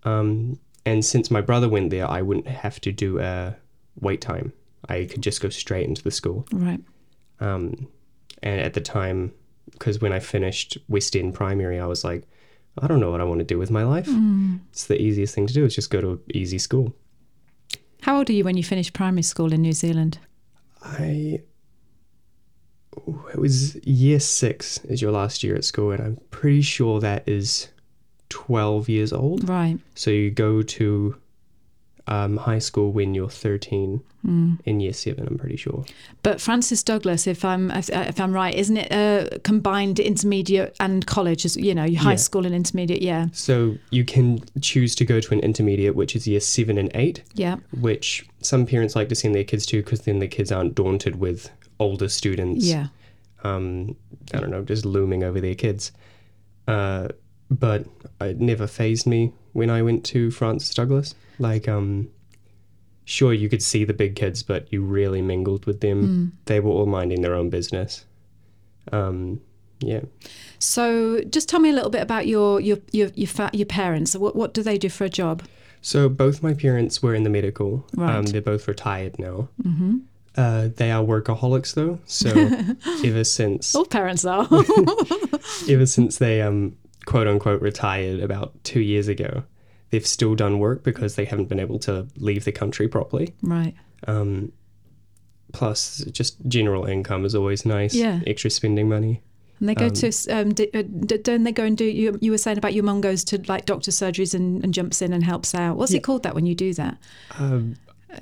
Um, 0.04 0.58
and 0.86 1.04
since 1.04 1.30
my 1.30 1.40
brother 1.40 1.68
went 1.68 1.90
there, 1.90 2.08
I 2.08 2.22
wouldn't 2.22 2.46
have 2.46 2.80
to 2.82 2.92
do 2.92 3.18
a 3.18 3.56
wait 4.00 4.20
time. 4.20 4.52
I 4.88 5.04
could 5.10 5.22
just 5.22 5.40
go 5.40 5.48
straight 5.48 5.88
into 5.88 6.02
the 6.02 6.10
school. 6.10 6.46
Right. 6.52 6.80
Um, 7.40 7.88
and 8.42 8.60
at 8.60 8.74
the 8.74 8.80
time, 8.80 9.32
because 9.72 10.00
when 10.00 10.12
I 10.12 10.18
finished 10.18 10.78
West 10.88 11.14
End 11.16 11.34
Primary, 11.34 11.78
I 11.78 11.86
was 11.86 12.04
like, 12.04 12.24
I 12.80 12.86
don't 12.86 13.00
know 13.00 13.10
what 13.10 13.20
I 13.20 13.24
want 13.24 13.40
to 13.40 13.44
do 13.44 13.58
with 13.58 13.70
my 13.70 13.84
life. 13.84 14.08
It's 14.70 14.86
the 14.86 15.00
easiest 15.00 15.34
thing 15.34 15.46
to 15.46 15.54
do 15.54 15.64
is 15.64 15.74
just 15.74 15.90
go 15.90 16.00
to 16.00 16.10
an 16.12 16.20
easy 16.34 16.58
school. 16.58 16.94
How 18.02 18.18
old 18.18 18.30
are 18.30 18.32
you 18.32 18.44
when 18.44 18.56
you 18.56 18.62
finished 18.62 18.92
primary 18.92 19.22
school 19.22 19.52
in 19.52 19.62
New 19.62 19.72
Zealand? 19.72 20.18
I 20.82 21.40
it 23.32 23.38
was 23.38 23.76
year 23.86 24.20
six 24.20 24.78
is 24.84 25.02
your 25.02 25.12
last 25.12 25.42
year 25.42 25.54
at 25.56 25.64
school, 25.64 25.90
and 25.90 26.02
I'm 26.02 26.18
pretty 26.30 26.62
sure 26.62 27.00
that 27.00 27.28
is 27.28 27.68
twelve 28.28 28.88
years 28.88 29.12
old. 29.12 29.48
Right. 29.48 29.78
So 29.94 30.10
you 30.10 30.30
go 30.30 30.62
to 30.62 31.16
um, 32.08 32.36
high 32.38 32.58
school 32.58 32.90
when 32.92 33.14
you're 33.14 33.28
thirteen 33.30 34.02
in 34.66 34.80
year 34.80 34.92
seven. 34.92 35.26
I'm 35.26 35.38
pretty 35.38 35.56
sure. 35.56 35.84
But 36.22 36.38
Francis 36.40 36.82
Douglas, 36.82 37.26
if 37.26 37.44
I'm 37.44 37.70
if, 37.70 37.88
if 37.88 38.20
I'm 38.20 38.32
right, 38.32 38.54
isn't 38.54 38.76
it 38.76 38.92
a 38.92 39.38
combined 39.40 39.98
intermediate 40.00 40.76
and 40.80 41.06
college? 41.06 41.44
As 41.46 41.56
you 41.56 41.74
know, 41.74 41.82
high 41.94 42.10
Yeah. 42.10 42.16
school 42.16 42.44
and 42.44 42.54
intermediate. 42.54 43.00
Yeah. 43.00 43.28
So 43.32 43.76
you 43.90 44.04
can 44.04 44.40
choose 44.60 44.94
to 44.96 45.04
go 45.06 45.20
to 45.20 45.32
an 45.32 45.40
intermediate, 45.40 45.94
which 45.94 46.14
is 46.16 46.26
year 46.26 46.40
seven 46.40 46.76
and 46.78 46.90
eight. 46.94 47.22
Yeah. 47.34 47.56
which 47.80 48.26
some 48.40 48.66
parents 48.66 48.94
like 48.96 49.08
to 49.08 49.14
send 49.14 49.34
their 49.34 49.44
kids 49.44 49.64
to 49.66 49.82
because 49.82 50.02
then 50.02 50.18
the 50.18 50.28
kids 50.28 50.50
aren't 50.52 50.74
daunted 50.74 51.16
with 51.20 51.50
older 51.78 52.08
students. 52.08 52.66
Yeah. 52.66 52.88
Um, 53.44 53.96
I 54.34 54.40
don't 54.40 54.50
know, 54.50 54.62
just 54.64 54.84
looming 54.84 55.22
over 55.24 55.40
their 55.40 55.54
kids. 55.54 55.92
Uh, 56.66 57.08
but 57.50 57.86
it 58.20 58.40
never 58.40 58.66
phased 58.66 59.06
me 59.06 59.32
when 59.52 59.70
I 59.70 59.82
went 59.82 60.04
to 60.06 60.30
Francis 60.30 60.74
Douglas. 60.74 61.14
Like, 61.38 61.68
um, 61.68 62.08
sure, 63.04 63.32
you 63.32 63.48
could 63.48 63.62
see 63.62 63.84
the 63.84 63.92
big 63.94 64.16
kids, 64.16 64.42
but 64.42 64.72
you 64.72 64.82
really 64.82 65.22
mingled 65.22 65.66
with 65.66 65.80
them. 65.80 66.32
They 66.46 66.60
were 66.60 66.70
all 66.70 66.86
minding 66.86 67.22
their 67.22 67.34
own 67.34 67.48
business. 67.50 68.04
Um, 68.92 69.40
yeah. 69.80 70.00
So 70.58 71.20
just 71.22 71.48
tell 71.48 71.60
me 71.60 71.70
a 71.70 71.72
little 71.72 71.90
bit 71.90 72.02
about 72.02 72.26
your 72.26 72.60
your 72.60 72.78
your 72.92 73.10
your, 73.14 73.28
fa- 73.28 73.50
your 73.52 73.66
parents. 73.66 74.16
What 74.16 74.34
what 74.34 74.52
do 74.54 74.62
they 74.62 74.76
do 74.78 74.88
for 74.88 75.04
a 75.04 75.08
job? 75.10 75.42
So 75.80 76.08
both 76.08 76.42
my 76.42 76.54
parents 76.54 77.00
were 77.02 77.14
in 77.14 77.22
the 77.22 77.30
medical. 77.30 77.86
Um, 77.96 78.02
Right. 78.04 78.26
they're 78.26 78.42
both 78.42 78.66
retired 78.66 79.18
now. 79.18 79.48
Mm-hmm. 79.62 79.98
Uh, 80.36 80.68
they 80.76 80.90
are 80.90 81.04
workaholics 81.04 81.74
though. 81.74 82.00
So 82.06 82.30
ever 83.08 83.22
since 83.24 83.74
All 83.76 83.84
parents 83.86 84.24
are. 84.24 84.48
ever 85.68 85.86
since 85.86 86.18
they 86.18 86.42
um 86.42 86.76
quote 87.08 87.26
unquote 87.26 87.62
retired 87.62 88.20
about 88.20 88.52
two 88.64 88.80
years 88.80 89.08
ago, 89.08 89.42
they've 89.88 90.06
still 90.06 90.34
done 90.34 90.58
work 90.58 90.84
because 90.84 91.14
they 91.16 91.24
haven't 91.24 91.48
been 91.48 91.58
able 91.58 91.78
to 91.78 92.06
leave 92.16 92.44
the 92.44 92.52
country 92.52 92.86
properly. 92.86 93.34
right. 93.42 93.74
Um, 94.06 94.52
plus, 95.54 96.04
just 96.12 96.36
general 96.46 96.84
income 96.84 97.24
is 97.24 97.34
always 97.34 97.64
nice. 97.64 97.94
Yeah. 97.94 98.20
Extra 98.26 98.50
spending 98.50 98.90
money. 98.90 99.22
And 99.58 99.70
they 99.70 99.74
go 99.74 99.88
to 99.88 100.12
um, 100.30 100.52
d- 100.52 100.70
uh, 100.74 100.82
d- 100.82 101.16
don't 101.18 101.44
they 101.44 101.50
go 101.50 101.64
and 101.64 101.76
do 101.76 101.84
you 101.84 102.16
you 102.20 102.30
were 102.30 102.38
saying 102.38 102.58
about 102.58 102.74
your 102.74 102.84
mum 102.84 103.00
goes 103.00 103.24
to 103.24 103.42
like 103.48 103.64
doctor 103.64 103.90
surgeries 103.90 104.34
and, 104.34 104.62
and 104.62 104.72
jumps 104.74 105.02
in 105.02 105.12
and 105.14 105.24
helps 105.24 105.54
out. 105.54 105.76
What's 105.78 105.92
it 105.94 106.04
called 106.04 106.22
that 106.24 106.34
when 106.34 106.46
you 106.46 106.54
do 106.54 106.74
that? 106.74 106.98
Um, 107.38 107.74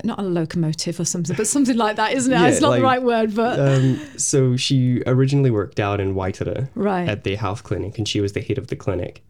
not 0.03 0.19
a 0.19 0.23
locomotive 0.23 0.99
or 0.99 1.05
something, 1.05 1.35
but 1.35 1.47
something 1.47 1.77
like 1.77 1.95
that, 1.95 2.13
isn't 2.13 2.31
it? 2.31 2.35
Yeah, 2.35 2.47
it's 2.47 2.61
not 2.61 2.69
like, 2.69 2.79
the 2.79 2.83
right 2.83 3.01
word, 3.03 3.35
but 3.35 3.59
Um, 3.59 3.99
so 4.17 4.57
she 4.57 5.01
originally 5.07 5.49
worked 5.51 5.79
out 5.79 5.99
in 5.99 6.13
Waitara 6.15 6.69
Right. 6.75 7.07
at 7.07 7.23
the 7.23 7.35
health 7.35 7.63
clinic, 7.63 7.97
and 7.97 8.07
she 8.07 8.19
was 8.21 8.33
the 8.33 8.41
head 8.41 8.57
of 8.57 8.67
the 8.67 8.75
clinic. 8.75 9.23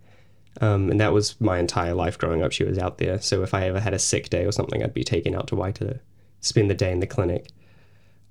Um, 0.59 0.89
and 0.89 0.99
that 0.99 1.13
was 1.13 1.39
my 1.39 1.59
entire 1.59 1.93
life 1.93 2.17
growing 2.17 2.41
up. 2.41 2.51
She 2.51 2.63
was 2.63 2.79
out 2.79 2.97
there. 2.97 3.21
So 3.21 3.43
if 3.43 3.53
I 3.53 3.67
ever 3.67 3.79
had 3.79 3.93
a 3.93 3.99
sick 3.99 4.29
day 4.29 4.43
or 4.45 4.51
something, 4.51 4.81
I'd 4.83 4.93
be 4.93 5.03
taken 5.03 5.35
out 5.35 5.47
to 5.49 5.55
Waitara, 5.55 5.99
spend 6.41 6.69
the 6.71 6.73
day 6.75 6.91
in 6.91 6.99
the 6.99 7.05
clinic. 7.07 7.49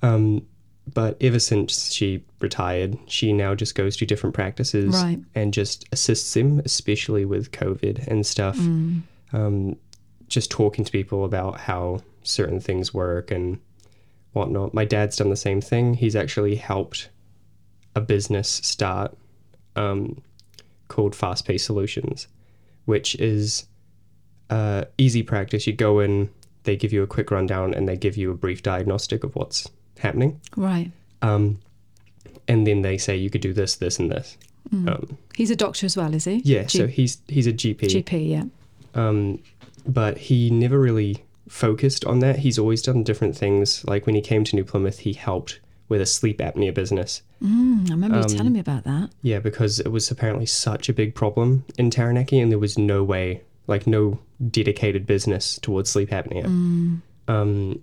Um, 0.03 0.45
but 0.93 1.17
ever 1.21 1.39
since 1.39 1.93
she 1.93 2.25
retired, 2.41 2.99
she 3.07 3.33
now 3.33 3.55
just 3.55 3.75
goes 3.77 3.97
to 3.99 4.07
different 4.07 4.35
practices 4.35 4.95
Right. 4.95 5.21
and 5.35 5.53
just 5.55 5.85
assists 5.93 6.35
them, 6.35 6.61
especially 6.65 7.25
with 7.25 7.51
COVID 7.53 8.07
and 8.09 8.27
stuff. 8.27 8.57
Mm. 8.59 9.03
Um, 9.33 9.77
just 10.29 10.51
talking 10.51 10.85
to 10.85 10.91
people 10.93 11.25
about 11.25 11.61
how 11.61 12.01
certain 12.27 12.61
things 12.61 12.93
work 12.93 13.31
and 13.31 13.59
whatnot. 14.33 14.75
My 14.75 14.85
dad's 14.85 15.17
done 15.17 15.31
the 15.31 15.37
same 15.37 15.61
thing. 15.61 15.95
He's 15.95 16.17
actually 16.17 16.57
helped 16.57 17.09
a 17.95 18.01
business 18.01 18.49
start 18.49 19.17
um, 19.77 20.23
called 20.89 21.15
Fast 21.15 21.47
Pace 21.47 21.65
Solutions, 21.65 22.29
which 22.85 23.15
is 23.17 23.67
uh, 24.51 24.85
easy 24.99 25.23
practice. 25.23 25.67
You 25.67 25.73
go 25.73 26.01
in, 26.01 26.29
they 26.65 26.77
give 26.77 26.93
you 26.93 27.03
a 27.03 27.07
quick 27.07 27.31
rundown, 27.31 27.73
and 27.75 27.89
they 27.89 27.97
give 27.97 28.17
you 28.17 28.31
a 28.31 28.35
brief 28.35 28.63
diagnostic 28.63 29.25
of 29.25 29.35
what's 29.37 29.69
happening. 29.99 30.41
right. 30.57 30.91
Um, 31.23 31.59
and 32.49 32.67
then 32.67 32.83
they 32.83 32.97
say 32.99 33.17
you 33.17 33.31
could 33.31 33.41
do 33.41 33.53
this, 33.53 33.77
this, 33.77 33.99
and 33.99 34.11
this. 34.11 34.37
Um, 34.73 35.17
He's 35.35 35.51
a 35.51 35.57
doctor 35.57 35.87
as 35.87 35.97
well, 35.97 36.15
is 36.15 36.25
he? 36.27 36.43
yeah, 36.45 36.65
G- 36.65 36.79
so 36.79 36.87
he's 36.87 37.19
he's 37.29 37.47
a 37.47 37.53
GP. 37.53 37.79
GP, 38.05 38.29
yeah. 38.31 38.45
Um, 38.95 39.41
but 39.87 40.19
he 40.19 40.51
never 40.51 40.79
really 40.79 41.25
focused 41.49 42.05
on 42.05 42.19
that. 42.21 42.41
He's 42.41 42.59
always 42.59 42.83
done 42.83 43.03
different 43.05 43.37
things. 43.37 43.85
Like 43.87 44.07
when 44.07 44.15
he 44.15 44.21
came 44.21 44.45
to 44.45 44.57
New 44.57 44.65
Plymouth, 44.65 45.01
he 45.01 45.13
helped 45.13 45.61
with 45.89 46.01
a 46.01 46.07
sleep 46.07 46.39
apnea 46.39 46.75
business. 46.75 47.23
Mm, 47.43 47.89
I 47.89 47.93
remember 47.95 48.17
you 48.19 48.23
Um, 48.25 48.29
telling 48.29 48.53
me 48.53 48.61
about 48.61 48.85
that. 48.85 49.11
Yeah, 49.23 49.39
because 49.39 49.79
it 49.79 49.89
was 49.93 50.11
apparently 50.11 50.47
such 50.47 50.89
a 50.89 50.93
big 50.93 51.15
problem 51.15 51.65
in 51.79 51.91
Taranaki, 51.91 52.41
and 52.41 52.51
there 52.51 52.59
was 52.59 52.77
no 52.77 53.05
way, 53.05 53.43
like, 53.69 53.87
no 53.87 54.19
dedicated 54.51 55.07
business 55.07 55.59
towards 55.63 55.89
sleep 55.91 56.11
apnea. 56.11 56.45
Mm. 56.45 57.03
Um, 57.29 57.81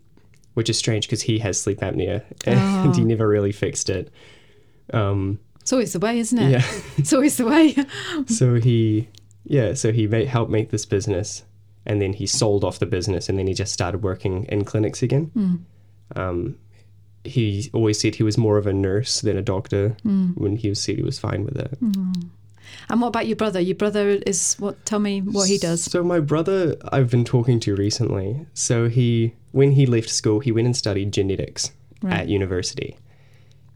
which 0.53 0.70
is 0.70 0.77
strange 0.77 1.08
because 1.08 1.22
he 1.24 1.39
has 1.39 1.60
sleep 1.60 1.79
apnea 1.79 2.24
and 2.46 2.93
he 2.96 3.01
Oh. 3.01 3.05
never 3.05 3.27
really 3.27 3.51
fixed 3.53 3.89
it. 3.89 4.12
Um, 4.93 5.39
It's 5.62 5.72
always 5.74 5.93
the 5.93 6.00
way, 6.00 6.20
isn't 6.20 6.38
it? 6.38 6.51
yeah. 6.51 6.65
It's 6.98 7.13
always 7.13 7.38
the 7.38 7.46
way. 7.46 7.75
so 8.27 8.55
he, 8.55 9.08
yeah, 9.46 9.74
so 9.75 9.91
he 9.93 10.08
made, 10.08 10.27
helped 10.27 10.51
make 10.51 10.70
this 10.72 10.86
business, 10.86 11.43
and 11.86 12.02
then 12.02 12.13
he 12.13 12.25
sold 12.25 12.63
off 12.63 12.80
the 12.80 12.86
business, 12.86 13.30
and 13.30 13.38
then 13.38 13.48
he 13.48 13.54
just 13.54 13.74
started 13.74 14.04
working 14.04 14.46
in 14.46 14.63
clinics 14.66 15.02
again. 15.04 15.66
Um, 16.16 16.56
he 17.24 17.70
always 17.74 18.00
said 18.00 18.16
he 18.16 18.24
was 18.24 18.38
more 18.38 18.58
of 18.58 18.68
a 18.68 18.74
nurse 18.74 19.22
than 19.22 19.38
a 19.38 19.42
doctor. 19.42 19.96
When 20.04 20.58
he 20.58 20.70
was 20.70 20.82
said 20.82 20.96
he 20.98 21.02
was 21.04 21.20
fine 21.20 21.46
with 21.46 21.58
it. 21.58 21.78
and 21.82 23.02
what 23.02 23.08
about 23.08 23.28
your 23.28 23.36
brother? 23.38 23.60
Your 23.60 23.75
brother 23.75 24.20
is 24.28 24.56
what? 24.60 24.86
Tell 24.86 25.00
me 25.00 25.22
what 25.22 25.48
he 25.48 25.58
does. 25.58 25.84
So 25.84 26.04
my 26.04 26.20
brother, 26.20 26.75
I've 26.92 27.10
been 27.10 27.24
talking 27.25 27.60
to 27.62 27.75
recently. 27.75 28.46
So 28.54 28.90
he, 28.90 29.36
when 29.52 29.72
he 29.74 29.86
left 29.86 30.10
school, 30.10 30.40
he 30.42 30.52
went 30.52 30.66
and 30.66 30.75
studied 30.75 31.12
genetics 31.13 31.72
Right. 32.02 32.20
at 32.20 32.28
university, 32.28 32.98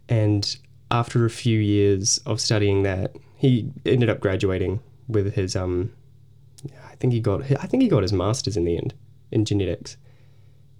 and 0.10 0.58
after 0.92 1.24
a 1.26 1.30
few 1.30 1.60
years 1.60 2.18
of 2.26 2.42
studying 2.42 2.84
that, 2.84 3.16
he 3.38 3.72
ended 3.86 4.10
up 4.10 4.20
graduating 4.20 4.82
with 5.08 5.34
his 5.36 5.56
um, 5.56 5.94
think 7.00 7.14
he 7.14 7.20
got, 7.20 7.42
I 7.52 7.66
think 7.68 7.84
he 7.84 7.90
got 7.90 8.02
his 8.04 8.14
masters 8.14 8.58
in 8.58 8.66
the 8.66 8.78
end 8.78 8.94
in 9.32 9.46
genetics, 9.46 9.98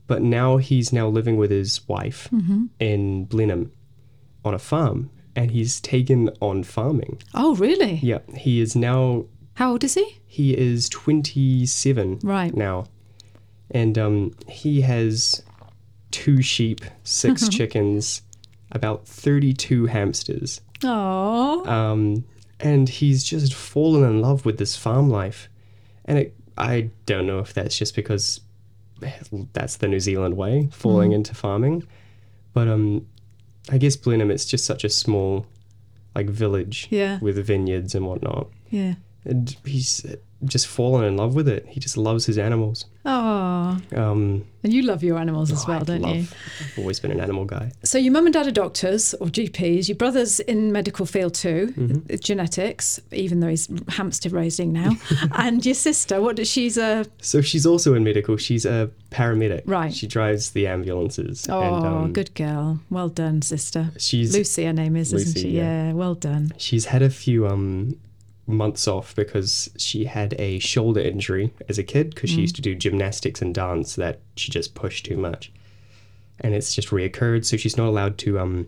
but 0.08 0.22
now 0.22 0.58
he's 0.58 0.92
now 0.94 1.08
living 1.08 1.38
with 1.38 1.52
his 1.52 1.88
wife 1.88 2.30
in 2.80 3.26
Blenheim 3.26 3.72
on 4.46 4.54
a 4.54 4.60
farm, 4.60 5.10
and 5.36 5.52
he's 5.52 5.82
taken 5.82 6.30
on 6.40 6.64
farming. 6.64 7.22
Oh, 7.34 7.56
really? 7.56 7.96
Yeah, 8.02 8.20
he 8.36 8.62
is 8.62 8.76
now 8.76 9.26
How 9.56 9.72
old 9.72 9.84
is 9.84 9.96
he? 9.96 10.20
he 10.26 10.58
is 10.58 10.88
27 10.90 12.20
Right. 12.24 12.54
now. 12.56 12.86
And 13.72 13.98
um, 13.98 14.32
he 14.48 14.82
has 14.82 15.44
two 16.12 16.42
sheep, 16.42 16.82
6 17.04 17.50
chickens, 17.50 18.22
about 18.72 19.06
32 19.08 19.88
hamsters. 19.88 20.62
Oh, 20.84 21.66
Um, 21.66 22.24
and 22.62 22.88
he's 22.88 23.24
just 23.24 23.54
fallen 23.54 24.04
in 24.10 24.22
love 24.22 24.46
with 24.46 24.58
this 24.58 24.76
farm 24.78 25.10
life. 25.10 25.50
And 26.08 26.18
it, 26.20 26.36
I 26.58 26.90
don't 27.06 27.28
know 27.28 27.40
if 27.40 27.54
that's 27.54 27.78
just 27.78 27.96
because 27.96 28.42
that's 29.54 29.78
the 29.78 29.88
New 29.88 30.00
Zealand 30.00 30.38
way, 30.38 30.70
falling 30.72 31.12
into 31.12 31.36
farming. 31.36 31.86
But 32.54 32.68
um, 32.68 33.06
I 33.70 33.78
guess 33.78 33.96
Blenheim, 33.96 34.32
it's 34.32 34.46
just 34.46 34.66
such 34.66 34.84
a 34.84 34.90
small 34.90 35.46
like 36.16 36.28
village 36.30 36.88
Yeah. 36.90 37.20
with 37.22 37.38
vineyards 37.46 37.94
and 37.94 38.08
whatnot 38.08 38.48
yeah. 38.72 38.96
and 39.24 39.56
he's 39.64 40.04
just 40.46 40.68
fallen 40.68 41.04
in 41.06 41.18
love 41.18 41.34
with 41.36 41.48
it. 41.48 41.66
He 41.68 41.80
just 41.80 41.98
loves 41.98 42.26
his 42.26 42.38
animals. 42.38 42.86
Oh, 43.06 43.78
Um, 43.96 44.46
and 44.64 44.74
you 44.74 44.82
love 44.82 45.02
your 45.02 45.18
animals 45.18 45.50
as 45.52 45.64
oh, 45.64 45.70
well, 45.70 45.80
I 45.82 45.84
don't 45.84 46.02
love, 46.02 46.16
you? 46.16 46.22
I've 46.60 46.80
always 46.80 47.00
been 47.00 47.12
an 47.12 47.22
animal 47.22 47.46
guy. 47.46 47.72
So 47.84 47.98
your 47.98 48.12
mum 48.12 48.26
and 48.28 48.34
dad 48.34 48.48
are 48.48 48.52
doctors 48.52 49.14
or 49.16 49.28
GPs. 49.28 49.88
Your 49.88 49.96
brother's 49.96 50.40
in 50.42 50.72
medical 50.72 51.06
field 51.06 51.34
too, 51.34 51.74
Mm-hmm. 51.78 52.14
uh, 52.14 52.18
genetics, 52.18 53.00
even 53.12 53.40
though 53.40 53.48
he's 53.48 53.70
hamster 53.90 54.30
raising 54.30 54.74
now. 54.74 54.92
and 55.32 55.66
your 55.66 55.74
sister, 55.76 56.22
what 56.22 56.36
does 56.36 56.50
she's 56.50 56.78
a 56.78 57.06
So 57.22 57.42
she's 57.42 57.66
also 57.66 57.94
in 57.96 58.04
medical. 58.04 58.36
She's 58.38 58.66
a 58.66 58.92
paramedic. 59.10 59.64
Right. 59.66 59.94
She 59.94 60.06
drives 60.06 60.52
the 60.52 60.68
ambulances. 60.68 61.48
oh, 61.50 61.62
and, 61.62 61.86
um, 61.86 62.14
good 62.14 62.36
girl. 62.36 62.80
Well 62.90 63.10
done, 63.10 63.42
sister. 63.42 63.92
She's 63.98 64.36
Lucy, 64.36 64.66
her 64.66 64.74
name 64.74 64.96
is, 64.98 65.14
isn't 65.14 65.42
she? 65.42 65.50
yeah. 65.50 65.88
Yeah, 65.88 65.94
well 65.94 66.14
done. 66.16 66.52
she's 66.58 66.86
had 66.86 67.02
a 67.02 67.10
few 67.10 67.48
um 67.48 67.98
months 68.48 68.88
off 68.88 69.14
because 69.16 69.70
she 69.78 70.06
had 70.06 70.34
a 70.40 70.58
shoulder 70.60 71.02
injury 71.02 71.54
as 71.68 71.78
a 71.78 71.84
kid 71.84 72.12
because 72.16 72.30
Mm. 72.32 72.36
she 72.36 72.42
used 72.42 72.56
to 72.56 72.62
do 72.62 72.74
gymnastics 72.76 73.42
and 73.42 73.54
dance 73.54 73.96
that 73.96 74.22
she 74.38 74.50
just 74.52 74.74
pushed 74.74 75.06
too 75.06 75.18
much, 75.18 75.52
and 76.40 76.54
it's 76.54 76.74
just 76.74 76.90
reoccurred. 76.90 77.44
So 77.46 77.58
she's 77.58 77.78
not 77.78 77.88
allowed 77.88 78.18
to 78.20 78.40
um 78.40 78.68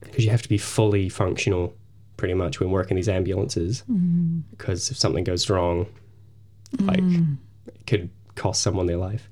because 0.00 0.24
you 0.24 0.30
have 0.30 0.42
to 0.42 0.48
be 0.48 0.58
fully 0.58 1.08
functional 1.08 1.74
pretty 2.16 2.34
much 2.34 2.60
when 2.60 2.70
working 2.70 2.94
these 2.96 3.08
ambulances 3.08 3.82
Mm. 3.90 4.42
because 4.50 4.90
if 4.90 4.96
something 4.96 5.24
goes 5.24 5.48
wrong, 5.50 5.86
like 6.80 7.00
it 7.00 7.86
could 7.86 8.10
cost 8.34 8.60
someone 8.62 8.86
their 8.86 8.96
life. 8.98 9.28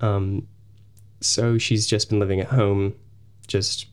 Um, 0.00 0.46
so 1.20 1.58
she's 1.58 1.86
just 1.86 2.08
been 2.08 2.18
living 2.20 2.40
at 2.40 2.46
home, 2.48 2.94
just 3.46 3.86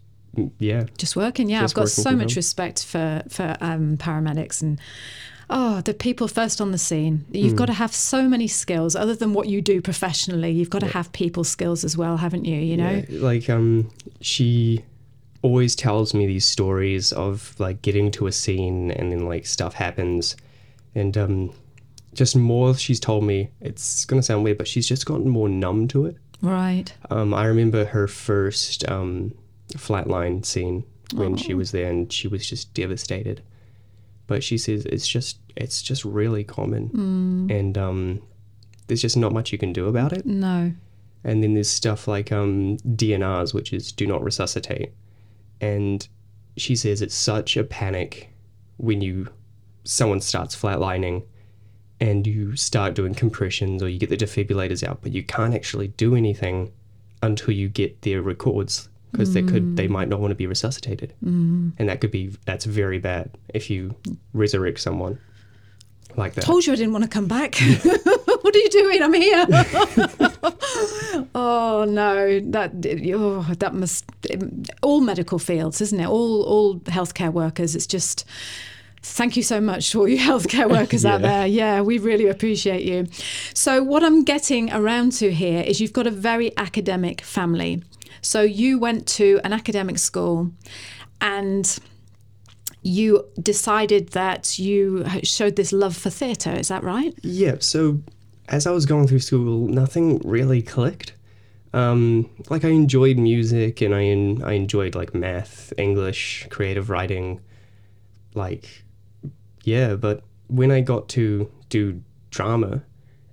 yeah, 0.60 0.86
Just 0.98 1.16
working, 1.16 1.50
yeah. 1.50 1.62
Just 1.62 1.74
I've 1.78 1.84
got 1.84 1.90
so 1.90 2.12
much 2.16 2.32
home. 2.32 2.36
respect 2.38 2.86
for 2.86 3.24
for 3.30 3.56
um, 3.62 3.98
paramedics 3.98 4.62
and 4.62 4.80
oh, 5.50 5.80
the 5.82 5.94
people 5.94 6.28
first 6.28 6.60
on 6.60 6.72
the 6.72 6.78
scene. 6.78 7.24
You've 7.32 7.52
Hmm. 7.52 7.58
got 7.58 7.66
to 7.68 7.74
have 7.74 7.94
so 7.94 8.28
many 8.28 8.48
skills 8.48 8.96
other 8.96 9.16
than 9.16 9.34
what 9.34 9.48
you 9.48 9.62
do 9.62 9.82
professionally. 9.82 10.52
You've 10.52 10.70
got 10.70 10.80
to 10.80 10.88
have 10.88 11.12
people 11.14 11.44
skills 11.46 11.84
as 11.86 11.96
well, 11.96 12.18
haven't 12.18 12.44
you? 12.46 12.58
You 12.60 12.76
know, 12.78 13.04
Yeah, 13.10 13.22
like 13.22 13.50
um, 13.50 13.90
she 14.20 14.84
always 15.44 15.76
tells 15.76 16.14
me 16.14 16.26
these 16.28 16.46
stories 16.46 17.14
of 17.14 17.56
like 17.60 17.82
getting 17.82 18.12
to 18.12 18.28
a 18.28 18.32
scene 18.32 18.92
and 18.92 19.12
then 19.12 19.26
like 19.26 19.46
stuff 19.46 19.74
happens, 19.76 20.36
and 20.96 21.18
um, 21.18 21.54
just 22.14 22.36
more 22.36 22.76
she's 22.76 23.00
told 23.00 23.24
me. 23.24 23.50
It's 23.62 24.04
gonna 24.06 24.24
sound 24.24 24.44
weird, 24.44 24.58
but 24.58 24.68
she's 24.68 24.88
just 24.88 25.06
gotten 25.06 25.30
more 25.30 25.48
numb 25.48 25.88
to 25.90 26.06
it. 26.08 26.18
right? 26.42 26.94
Um, 27.10 27.34
I 27.34 27.46
remember 27.46 27.86
her 27.86 28.08
first 28.08 28.88
um, 28.90 29.34
flatline 29.74 30.46
scene 30.46 30.84
when 31.14 31.38
she 31.38 31.54
was 31.54 31.72
there, 31.72 31.90
and 31.90 32.12
she 32.12 32.28
was 32.28 32.48
just 32.48 32.74
devastated. 32.74 33.42
But 34.28 34.44
she 34.44 34.58
says 34.58 34.86
it's 34.86 35.08
just 35.08 35.40
it's 35.56 35.82
just 35.82 36.04
really 36.06 36.44
common, 36.44 36.90
and 37.50 37.78
um, 37.78 38.22
there's 38.88 39.02
just 39.02 39.18
not 39.18 39.32
much 39.34 39.52
you 39.52 39.58
can 39.58 39.74
do 39.74 39.88
about 39.88 40.14
it. 40.14 40.26
No, 40.26 40.74
And 41.24 41.44
then 41.44 41.54
there's 41.54 41.70
stuff 41.70 42.08
like 42.08 42.32
um, 42.32 42.78
DNRs, 42.78 43.54
which 43.54 43.74
is 43.74 43.92
do 43.92 44.06
not 44.08 44.24
resuscitate. 44.24 44.92
And 45.60 46.08
she 46.56 46.76
says 46.76 47.02
it's 47.02 47.16
such 47.16 47.58
a 47.58 47.64
panic 47.64 48.30
when 48.78 49.02
you 49.02 49.30
someone 49.84 50.22
starts 50.22 50.56
flatlining 50.56 51.24
and 52.00 52.28
you 52.28 52.56
start 52.56 52.94
doing 52.94 53.16
compressions 53.16 53.82
or 53.82 53.90
you 53.90 53.98
get 53.98 54.10
the 54.10 54.18
defibrillators 54.18 54.88
out, 54.88 55.00
but 55.02 55.14
you 55.14 55.24
can't 55.24 55.56
actually 55.56 55.88
do 55.88 56.16
anything 56.16 56.72
until 57.24 57.52
you 57.54 57.70
get 57.70 58.02
their 58.04 58.22
records 58.22 58.90
because 59.12 59.34
they 59.34 59.42
could 59.42 59.78
they 59.78 59.88
might 59.88 60.10
not 60.10 60.20
want 60.20 60.32
to 60.32 60.36
be 60.36 60.48
resuscitated, 60.48 61.14
mm. 61.24 61.72
and 61.78 61.90
that 61.90 62.02
could 62.02 62.12
be 62.12 62.32
that's 62.46 62.66
very 62.66 63.00
bad 63.00 63.32
if 63.54 63.70
you 63.70 63.96
resurrect 64.34 64.80
someone 64.80 65.20
like 66.16 66.34
that. 66.34 66.44
told 66.44 66.66
you 66.66 66.74
I 66.74 66.76
didn't 66.76 66.94
want 66.94 67.04
to 67.04 67.10
come 67.10 67.28
back. 67.28 67.56
what 67.84 68.56
are 68.56 68.60
you 68.60 68.70
doing? 68.70 69.02
I'm 69.02 69.14
here. 69.14 69.46
oh 71.36 71.86
no, 71.88 72.40
that 72.52 72.72
oh, 73.16 73.54
that 73.60 73.74
must 73.74 74.06
all 74.82 75.02
medical 75.02 75.40
fields, 75.40 75.82
isn't 75.82 76.00
it? 76.00 76.08
All 76.08 76.44
all 76.44 76.80
healthcare 76.82 77.32
workers. 77.32 77.76
It's 77.76 77.88
just 77.88 78.26
Thank 79.04 79.38
you 79.38 79.44
so 79.44 79.62
much 79.62 79.92
to 79.92 80.00
all 80.00 80.08
you 80.08 80.18
healthcare 80.18 80.70
workers 80.70 81.06
out 81.06 81.22
there. 81.30 81.48
Yeah, 81.48 81.82
we 81.82 81.98
really 81.98 82.28
appreciate 82.28 82.84
you. 82.84 83.08
So, 83.54 83.84
what 83.84 84.04
I'm 84.04 84.24
getting 84.24 84.72
around 84.72 85.14
to 85.14 85.32
here 85.32 85.62
is 85.62 85.80
you've 85.80 85.94
got 85.94 86.08
a 86.08 86.12
very 86.12 86.56
academic 86.58 87.22
family. 87.22 87.84
So, 88.28 88.42
you 88.42 88.78
went 88.78 89.08
to 89.20 89.40
an 89.44 89.54
academic 89.54 89.98
school 90.00 90.52
and 91.22 91.80
you 92.84 93.26
decided 93.42 94.10
that 94.10 94.60
you 94.60 95.06
showed 95.24 95.56
this 95.56 95.72
love 95.72 95.96
for 95.96 96.10
theatre. 96.10 96.52
Is 96.52 96.68
that 96.68 96.84
right? 96.84 97.14
Yeah, 97.24 97.56
so 97.60 98.02
as 98.50 98.68
I 98.68 98.72
was 98.72 98.86
going 98.86 99.08
through 99.08 99.20
school, 99.20 99.68
nothing 99.68 100.20
really 100.24 100.62
clicked. 100.62 101.14
Um, 101.74 102.30
like 102.50 102.64
I 102.64 102.70
enjoyed 102.70 103.18
music 103.18 103.82
and 103.82 103.94
I 103.94 104.02
I 104.46 104.54
enjoyed 104.54 104.96
like 104.96 105.14
math, 105.14 105.74
English, 105.78 106.48
creative 106.50 106.90
writing, 106.90 107.42
like 108.34 108.84
yeah. 109.64 109.96
But 109.96 110.24
when 110.48 110.72
I 110.72 110.82
got 110.82 111.10
to 111.10 111.52
do 111.70 112.02
drama, 112.30 112.84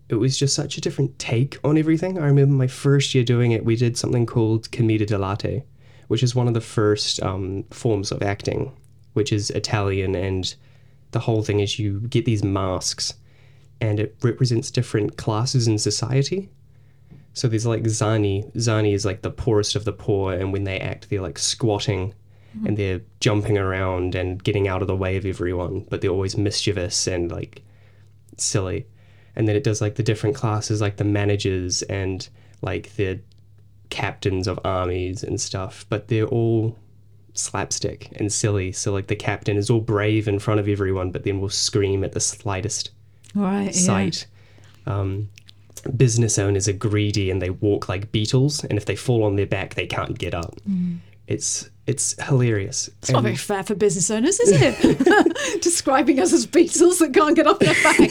it 0.09 0.17
was 0.17 0.39
just 0.39 0.55
such 0.55 0.77
a 0.77 0.81
different 0.81 1.19
take 1.19 1.59
on 1.65 1.79
everything. 1.79 2.19
I 2.19 2.27
remember 2.27 2.55
my 2.55 2.67
first 2.67 3.15
year 3.15 3.25
doing 3.25 3.53
it. 3.53 3.65
We 3.65 3.77
did 3.77 3.97
something 3.97 4.27
called 4.27 4.71
commedia 4.71 5.07
dell'arte, 5.07 5.63
which 6.09 6.23
is 6.23 6.35
one 6.35 6.49
of 6.49 6.55
the 6.55 6.61
first 6.61 7.23
um, 7.23 7.65
forms 7.71 8.13
of 8.13 8.23
acting, 8.23 8.77
which 9.15 9.33
is 9.33 9.51
Italian, 9.51 10.15
and 10.15 10.55
the 11.13 11.21
whole 11.21 11.43
thing 11.43 11.61
is 11.61 11.79
you 11.79 12.01
get 12.01 12.25
these 12.25 12.45
masks 12.45 13.15
and 13.81 13.99
it 14.01 14.17
represents 14.23 14.71
different 14.71 15.17
classes 15.17 15.67
in 15.69 15.79
society. 15.79 16.51
So 17.33 17.49
there's 17.49 17.67
like 17.67 17.85
Zanni. 17.85 18.51
Zanni 18.59 18.95
is 18.95 19.05
like 19.05 19.23
the 19.23 19.31
poorest 19.31 19.75
of 19.75 19.85
the 19.85 19.93
poor, 19.93 20.33
and 20.33 20.53
when 20.53 20.65
they 20.65 20.79
act, 20.79 21.09
they're 21.09 21.21
like 21.21 21.39
squatting 21.39 22.15
and 22.65 22.77
they're 22.77 23.01
jumping 23.21 23.59
around 23.59 24.15
and 24.15 24.43
getting 24.43 24.69
out 24.69 24.81
of 24.81 24.87
the 24.87 24.95
way 24.95 25.17
of 25.17 25.27
everyone, 25.27 25.87
but 25.91 26.01
they're 26.01 26.11
always 26.11 26.37
mischievous 26.37 27.07
and 27.09 27.31
like 27.31 27.63
silly. 28.37 28.87
And 29.37 29.49
then 29.49 29.57
it 29.57 29.65
does 29.65 29.81
like 29.81 29.97
the 29.97 30.03
different 30.03 30.37
classes, 30.37 30.81
like 30.81 30.97
the 30.97 31.05
managers 31.05 31.83
and 31.83 32.29
like 32.63 32.95
the 32.97 33.21
captains 33.91 34.47
of 34.47 34.59
armies 34.65 35.23
and 35.23 35.41
stuff, 35.41 35.85
but 35.89 36.09
they're 36.09 36.27
all 36.27 36.77
slapstick 37.35 38.09
and 38.17 38.33
silly. 38.33 38.71
So 38.73 38.93
like 38.93 39.09
the 39.09 39.17
captain 39.17 39.57
is 39.57 39.71
all 39.71 39.81
brave 39.81 40.29
in 40.29 40.39
front 40.39 40.61
of 40.61 40.69
everyone, 40.69 41.11
but 41.11 41.25
then 41.25 41.41
will 41.41 41.49
scream 41.49 42.05
at 42.05 42.13
the 42.13 42.21
slightest 42.21 42.91
Right. 43.35 43.65
yeah. 43.67 43.71
sight. 43.73 44.27
Um, 44.87 45.29
business 45.97 46.39
owners 46.39 46.69
are 46.69 46.73
greedy 46.73 47.31
and 47.31 47.43
they 47.43 47.51
walk 47.51 47.89
like 47.89 48.13
beetles, 48.13 48.63
and 48.65 48.79
if 48.79 48.85
they 48.87 48.97
fall 48.97 49.25
on 49.25 49.37
their 49.37 49.47
back, 49.47 49.75
they 49.75 49.87
can't 49.87 50.17
get 50.19 50.35
up. 50.35 50.55
It's 51.27 51.69
it's 51.87 52.15
hilarious. 52.23 52.89
It's 52.99 53.11
not 53.11 53.23
very 53.23 53.37
fair 53.37 53.63
for 53.63 53.75
business 53.75 54.11
owners, 54.11 54.41
is 54.41 54.53
it? 54.53 55.63
Describing 55.63 56.19
us 56.19 56.33
as 56.33 56.47
beetles 56.47 56.99
that 56.99 57.13
can't 57.13 57.37
get 57.37 57.47
off 57.47 57.59
their 57.59 57.75
back. 57.83 58.11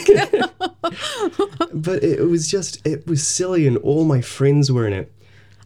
but 1.73 2.03
it 2.03 2.27
was 2.27 2.49
just 2.49 2.85
it 2.85 3.07
was 3.07 3.25
silly, 3.27 3.65
and 3.65 3.77
all 3.77 4.05
my 4.05 4.21
friends 4.21 4.71
were 4.71 4.85
in 4.85 4.93
it. 4.93 5.11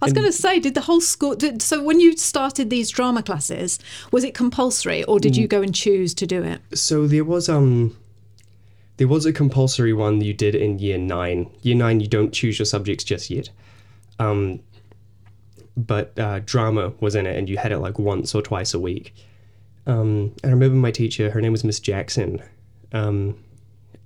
I 0.02 0.06
was 0.06 0.14
going 0.14 0.28
to 0.28 0.32
say, 0.32 0.60
did 0.60 0.76
the 0.76 0.82
whole 0.82 1.02
school? 1.02 1.36
Did, 1.36 1.62
so 1.62 1.82
when 1.82 2.00
you 2.00 2.16
started 2.16 2.70
these 2.70 2.92
drama 2.92 3.24
classes, 3.24 3.80
was 4.12 4.24
it 4.24 4.36
compulsory, 4.36 5.04
or 5.06 5.20
did 5.20 5.36
you 5.36 5.48
go 5.48 5.62
and 5.62 5.74
choose 5.74 6.14
to 6.16 6.28
do 6.28 6.44
it? 6.44 6.62
So 6.74 7.08
there 7.08 7.26
was 7.26 7.50
um 7.50 7.98
there 8.98 9.08
was 9.08 9.26
a 9.26 9.34
compulsory 9.34 9.94
one 9.94 10.22
you 10.22 10.34
did 10.34 10.56
in 10.56 10.80
year 10.80 10.98
nine. 10.98 11.50
Year 11.62 11.76
nine, 11.76 12.00
you 12.00 12.08
don't 12.08 12.32
choose 12.32 12.60
your 12.60 12.66
subjects 12.66 13.04
just 13.04 13.30
yet. 13.30 13.50
Um, 14.20 14.62
but 15.78 16.18
uh, 16.18 16.40
drama 16.40 16.92
was 17.00 17.16
in 17.16 17.28
it, 17.28 17.38
and 17.38 17.48
you 17.48 17.58
had 17.58 17.72
it 17.72 17.78
like 17.78 18.00
once 18.00 18.34
or 18.34 18.42
twice 18.42 18.74
a 18.74 18.80
week. 18.80 19.14
Um, 19.86 20.34
and 20.44 20.46
I 20.46 20.50
remember 20.50 20.76
my 20.76 20.92
teacher. 20.92 21.30
Her 21.30 21.40
name 21.40 21.52
was 21.52 21.64
Miss 21.64 21.80
Jackson, 21.80 22.42
um, 22.92 23.38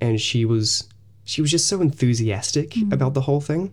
and 0.01 0.19
she 0.19 0.43
was 0.45 0.87
she 1.23 1.41
was 1.41 1.49
just 1.49 1.67
so 1.67 1.81
enthusiastic 1.81 2.75
about 2.91 3.13
the 3.13 3.21
whole 3.21 3.41
thing. 3.41 3.71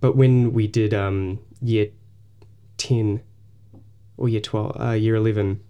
But 0.00 0.16
when 0.16 0.52
we 0.52 0.66
did 0.66 0.92
um, 0.92 1.38
year 1.62 1.88
ten 2.76 3.22
or 4.16 4.28
year 4.28 4.40
twelve, 4.40 4.76
uh, 4.80 4.90
year 4.90 5.14
eleven, 5.14 5.60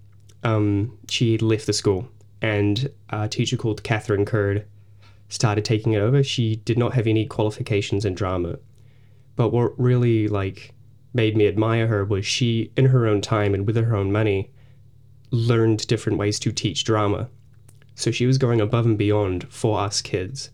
um, 0.42 0.98
she 1.08 1.32
had 1.32 1.42
left 1.42 1.66
the 1.66 1.74
school, 1.74 2.08
and 2.40 2.90
a 3.10 3.28
teacher 3.28 3.58
called 3.58 3.82
Catherine 3.82 4.24
Curd 4.24 4.64
started 5.28 5.64
taking 5.64 5.92
it 5.92 5.98
over. 5.98 6.22
She 6.22 6.56
did 6.56 6.78
not 6.78 6.94
have 6.94 7.06
any 7.06 7.26
qualifications 7.26 8.04
in 8.04 8.14
drama, 8.14 8.58
but 9.34 9.50
what 9.50 9.78
really 9.78 10.28
like 10.28 10.72
made 11.16 11.36
me 11.36 11.48
admire 11.48 11.86
her 11.88 12.04
was 12.04 12.24
she, 12.24 12.70
in 12.76 12.86
her 12.86 13.06
own 13.06 13.20
time 13.20 13.54
and 13.54 13.66
with 13.66 13.74
her 13.76 13.96
own 13.96 14.12
money, 14.12 14.50
learned 15.30 15.86
different 15.88 16.18
ways 16.18 16.38
to 16.40 16.52
teach 16.52 16.84
drama. 16.84 17.28
So 17.96 18.10
she 18.10 18.26
was 18.26 18.38
going 18.38 18.60
above 18.60 18.84
and 18.86 18.96
beyond 18.98 19.48
for 19.52 19.80
us 19.80 20.00
kids, 20.02 20.50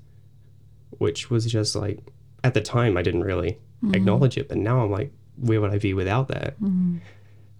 which 0.99 1.29
was 1.31 1.45
just 1.47 1.75
like 1.77 1.99
at 2.45 2.55
the 2.55 2.61
time 2.61 2.97
I 2.97 3.03
didn't 3.03 3.25
really 3.25 3.59
acknowledge 3.93 4.39
it, 4.39 4.49
but 4.49 4.57
now 4.59 4.81
I'm 4.83 4.91
like, 4.91 5.13
where 5.37 5.61
would 5.61 5.73
I 5.73 5.79
be 5.79 5.93
without 5.93 6.29
that? 6.29 6.55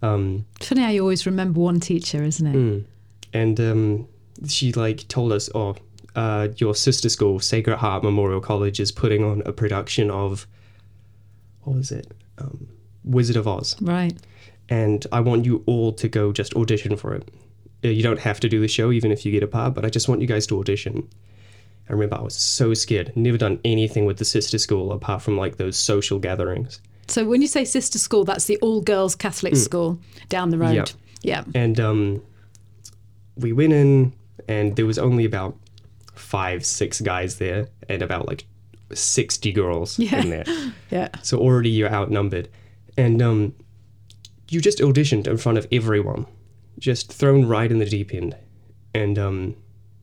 Um, 0.01 0.45
It's 0.57 0.69
funny 0.69 0.81
how 0.81 0.89
you 0.89 1.01
always 1.01 1.25
remember 1.25 1.59
one 1.59 1.79
teacher, 1.79 2.23
isn't 2.23 2.47
it? 2.47 2.85
and 3.33 3.59
um, 3.59 4.07
she 4.47 4.71
like 4.73 5.07
told 5.07 5.31
us, 5.31 5.49
"Oh, 5.55 5.75
uh, 6.15 6.49
your 6.57 6.75
sister 6.75 7.09
school, 7.09 7.39
Sacred 7.39 7.77
Heart 7.77 8.03
Memorial 8.03 8.39
College, 8.41 8.79
is 8.79 8.91
putting 8.91 9.23
on 9.23 9.41
a 9.45 9.51
production 9.51 10.09
of 10.11 10.45
what 11.63 11.75
was 11.75 11.91
it, 11.91 12.11
um, 12.37 12.67
Wizard 13.03 13.35
of 13.35 13.47
Oz, 13.47 13.75
Right. 13.81 14.13
and 14.69 15.05
I 15.11 15.19
want 15.19 15.45
you 15.45 15.63
all 15.65 15.91
to 15.93 16.07
go 16.07 16.31
just 16.31 16.55
audition 16.55 16.95
for 16.97 17.13
it. 17.13 17.29
Uh, 17.83 17.89
You 17.89 18.03
don't 18.03 18.19
have 18.19 18.39
to 18.41 18.49
do 18.49 18.59
the 18.61 18.67
show, 18.67 18.91
even 18.91 19.11
if 19.11 19.25
you 19.25 19.31
get 19.31 19.43
a 19.43 19.47
part, 19.47 19.73
but 19.73 19.83
I 19.85 19.89
just 19.89 20.07
want 20.07 20.21
you 20.21 20.27
guys 20.27 20.47
to 20.47 20.59
audition." 20.59 21.07
I 21.89 21.91
remember 21.93 22.15
I 22.17 22.21
was 22.21 22.33
so 22.35 22.73
scared. 22.73 23.11
Never 23.15 23.37
done 23.37 23.59
anything 23.65 24.05
with 24.05 24.17
the 24.17 24.23
sister 24.25 24.57
school 24.57 24.93
apart 24.93 25.21
from 25.21 25.35
like 25.37 25.57
those 25.57 25.75
social 25.75 26.17
gatherings. 26.17 26.79
So 27.07 27.25
when 27.25 27.41
you 27.41 27.47
say 27.47 27.65
sister 27.65 27.99
school, 27.99 28.23
that's 28.23 28.45
the 28.45 28.55
all 28.61 28.79
girls 28.79 29.15
Catholic 29.15 29.57
school 29.57 29.99
down 30.29 30.49
the 30.49 30.57
road. 30.57 30.69
Mm. 30.71 30.93
Yeah. 31.23 31.43
Yeah. 31.53 31.61
And 31.61 31.79
um, 31.81 32.21
we 33.35 33.51
went 33.51 33.73
in, 33.73 34.13
and 34.47 34.75
there 34.77 34.85
was 34.85 34.97
only 34.97 35.25
about 35.25 35.57
five, 36.15 36.65
six 36.65 37.01
guys 37.01 37.37
there, 37.37 37.67
and 37.89 38.01
about 38.01 38.27
like 38.29 38.45
sixty 38.93 39.51
girls 39.51 39.99
Yeah. 39.99 40.21
in 40.21 40.29
there. 40.29 40.45
Yeah. 40.91 41.09
So 41.21 41.37
already 41.39 41.69
you're 41.69 41.91
outnumbered, 41.91 42.47
and 42.97 43.21
um, 43.21 43.55
you 44.49 44.61
just 44.61 44.79
auditioned 44.79 45.27
in 45.27 45.37
front 45.37 45.57
of 45.57 45.67
everyone, 45.71 46.25
just 46.79 47.11
thrown 47.11 47.45
right 47.45 47.71
in 47.71 47.79
the 47.79 47.85
deep 47.85 48.13
end, 48.13 48.35
and 48.93 49.17
um, 49.17 49.55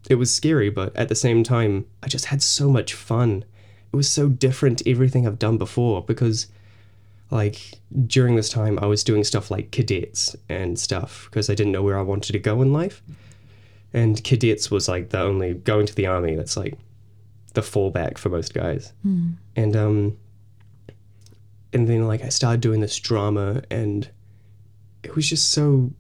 it 0.09 0.17
was 0.17 0.33
scary, 0.35 0.71
but 0.71 0.95
at 0.97 1.09
the 1.09 1.15
same 1.15 1.43
time, 1.43 1.87
I 2.03 2.09
just 2.09 2.27
had 2.27 2.43
so 2.43 2.71
much 2.71 2.95
fun. 2.95 3.45
It 3.93 3.97
was 3.97 4.09
so 4.09 4.29
different 4.29 4.79
to 4.79 4.91
everything 4.91 5.27
I've 5.27 5.39
done 5.39 5.59
before 5.59 6.03
because 6.03 6.47
like 7.31 7.79
during 8.07 8.37
this 8.37 8.49
time 8.49 8.79
I 8.81 8.87
was 8.87 9.05
doing 9.05 9.25
stuff 9.25 9.51
like 9.51 9.71
cadets 9.71 10.35
and 10.49 10.79
stuff 10.79 11.29
because 11.31 11.49
I 11.49 11.55
didn't 11.55 11.73
know 11.73 11.83
where 11.83 11.99
I 11.99 12.03
wanted 12.03 12.33
to 12.33 12.39
go 12.39 12.63
in 12.63 12.73
life. 12.73 13.03
And 13.93 14.23
cadets 14.23 14.71
was 14.71 14.89
like 14.89 15.11
the 15.11 15.21
only 15.21 15.55
going 15.55 15.87
to 15.87 15.95
the 15.95 16.07
army 16.07 16.35
that's 16.37 16.57
like 16.57 16.75
the 17.55 17.61
fallback 17.61 18.19
for 18.19 18.29
most 18.31 18.55
guys. 18.55 18.93
And 19.57 19.77
um 19.77 20.17
and 21.73 21.89
then 21.89 22.07
like 22.07 22.23
I 22.23 22.29
started 22.29 22.61
doing 22.61 22.81
this 22.81 22.99
drama 22.99 23.63
and 23.71 24.09
it 25.03 25.15
was 25.15 25.29
just 25.29 25.51
so 25.51 25.93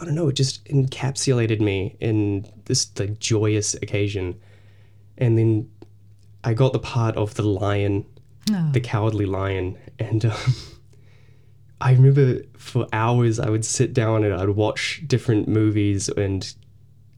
I 0.00 0.04
don't 0.04 0.14
know, 0.16 0.28
it 0.28 0.32
just 0.34 0.64
encapsulated 0.64 1.60
me 1.60 1.96
in 2.00 2.50
this 2.64 2.90
like 2.98 3.18
joyous 3.20 3.74
occasion. 3.74 4.40
And 5.16 5.38
then 5.38 5.70
I 6.42 6.52
got 6.54 6.72
the 6.72 6.80
part 6.80 7.16
of 7.16 7.34
the 7.34 7.42
lion 7.44 8.04
the 8.72 8.80
cowardly 8.80 9.24
lion 9.24 9.78
and 9.98 10.26
um, 10.26 10.36
i 11.80 11.92
remember 11.92 12.42
for 12.58 12.86
hours 12.92 13.40
i 13.40 13.48
would 13.48 13.64
sit 13.64 13.94
down 13.94 14.22
and 14.22 14.34
i'd 14.34 14.50
watch 14.50 15.02
different 15.06 15.48
movies 15.48 16.10
and 16.10 16.54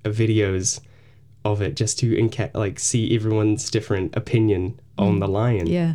uh, 0.04 0.08
videos 0.08 0.78
of 1.44 1.60
it 1.60 1.74
just 1.74 1.98
to 1.98 2.30
like 2.54 2.78
see 2.78 3.12
everyone's 3.12 3.68
different 3.72 4.16
opinion 4.16 4.78
on 4.98 5.18
the 5.18 5.26
lion 5.26 5.66
Yeah. 5.66 5.94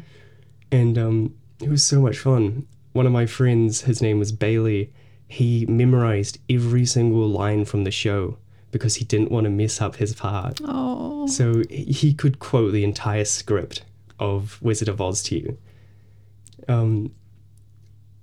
and 0.69 0.97
um, 0.97 1.33
it 1.61 1.69
was 1.69 1.83
so 1.83 2.01
much 2.01 2.19
fun. 2.19 2.67
One 2.93 3.05
of 3.05 3.11
my 3.11 3.25
friends, 3.25 3.81
his 3.81 4.01
name 4.01 4.19
was 4.19 4.31
Bailey, 4.31 4.91
he 5.27 5.65
memorized 5.67 6.39
every 6.49 6.85
single 6.85 7.27
line 7.27 7.63
from 7.63 7.85
the 7.85 7.91
show 7.91 8.37
because 8.71 8.95
he 8.95 9.05
didn't 9.05 9.31
want 9.31 9.45
to 9.45 9.49
mess 9.49 9.79
up 9.79 9.95
his 9.95 10.13
part. 10.13 10.59
Oh. 10.65 11.25
So 11.27 11.63
he 11.69 12.13
could 12.13 12.39
quote 12.39 12.73
the 12.73 12.83
entire 12.83 13.25
script 13.25 13.83
of 14.19 14.61
Wizard 14.61 14.89
of 14.89 14.99
Oz 14.99 15.23
to 15.23 15.37
you. 15.37 15.57
Um, 16.67 17.13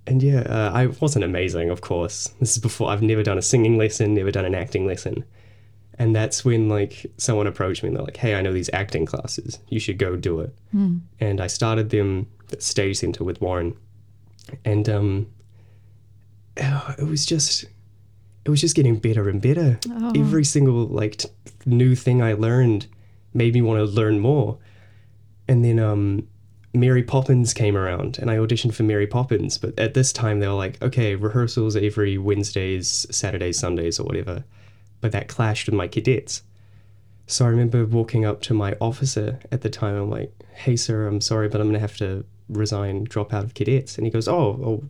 and 0.07 0.23
yeah, 0.23 0.41
uh, 0.41 0.71
I 0.73 0.87
wasn't 0.87 1.25
amazing, 1.25 1.71
of 1.71 1.81
course. 1.81 2.29
This 2.41 2.53
is 2.53 2.59
before 2.59 2.91
I've 2.91 3.03
never 3.03 3.23
done 3.23 3.39
a 3.39 3.43
singing 3.43 3.77
lesson, 3.79 4.15
never 4.15 4.31
done 4.31 4.45
an 4.45 4.55
acting 4.55 4.87
lesson. 4.87 5.25
And 5.99 6.15
that's 6.15 6.45
when 6.45 6.69
like 6.69 7.07
someone 7.17 7.47
approached 7.47 7.83
me 7.83 7.89
and 7.89 7.97
they're 7.97 8.05
like, 8.05 8.17
"Hey, 8.17 8.35
I 8.35 8.41
know 8.41 8.53
these 8.53 8.71
acting 8.73 9.05
classes. 9.05 9.59
You 9.69 9.81
should 9.81 9.99
go 9.99 10.15
do 10.15 10.41
it." 10.41 10.55
And 11.21 11.41
I 11.41 11.49
started 11.49 11.91
them 11.91 12.27
Stage 12.59 12.99
Center 12.99 13.25
with 13.25 13.41
Warren, 13.41 13.77
and 14.65 14.89
um, 14.89 15.27
oh, 16.61 16.95
it 16.99 17.05
was 17.05 17.27
just 17.27 17.65
it 18.45 18.51
was 18.51 18.61
just 18.61 18.77
getting 18.77 18.99
better 18.99 19.29
and 19.29 19.43
better. 19.43 19.79
Oh. 19.91 20.13
Every 20.17 20.45
single 20.45 20.87
like 20.87 21.17
t- 21.19 21.29
new 21.67 21.95
thing 21.95 22.23
I 22.23 22.33
learned 22.33 22.87
made 23.35 23.55
me 23.55 23.63
want 23.63 23.79
to 23.79 23.85
learn 23.85 24.21
more. 24.21 24.59
And 25.47 25.65
then 25.65 25.79
um, 25.79 26.27
Mary 26.75 27.03
Poppins 27.03 27.55
came 27.55 27.77
around, 27.77 28.19
and 28.19 28.31
I 28.31 28.37
auditioned 28.37 28.75
for 28.75 28.83
Mary 28.83 29.07
Poppins. 29.07 29.59
But 29.59 29.79
at 29.79 29.95
this 29.95 30.13
time, 30.13 30.41
they 30.41 30.47
were 30.47 30.55
like, 30.55 30.81
okay, 30.83 31.15
rehearsals 31.15 31.77
every 31.77 32.19
Wednesdays, 32.19 33.07
Saturdays, 33.11 33.59
Sundays, 33.59 33.99
or 33.99 34.05
whatever. 34.05 34.45
But 35.01 35.13
that 35.13 35.29
clashed 35.29 35.67
with 35.67 35.75
my 35.75 35.87
cadets. 35.87 36.43
So 37.27 37.45
I 37.45 37.49
remember 37.49 37.85
walking 37.85 38.25
up 38.25 38.41
to 38.43 38.55
my 38.55 38.75
officer 38.81 39.39
at 39.53 39.61
the 39.61 39.69
time. 39.69 39.95
I'm 39.95 40.11
like, 40.11 40.33
"Hey, 40.55 40.77
sir, 40.77 41.07
I'm 41.07 41.21
sorry, 41.21 41.49
but 41.49 41.61
I'm 41.61 41.69
gonna 41.69 41.79
have 41.79 41.97
to 41.99 42.25
resign, 42.49 43.05
drop 43.05 43.33
out 43.33 43.45
of 43.45 43.55
cadets." 43.55 43.97
And 43.97 44.07
he 44.07 44.11
goes, 44.11 44.29
"Oh, 44.29 44.61
oh 44.65 44.85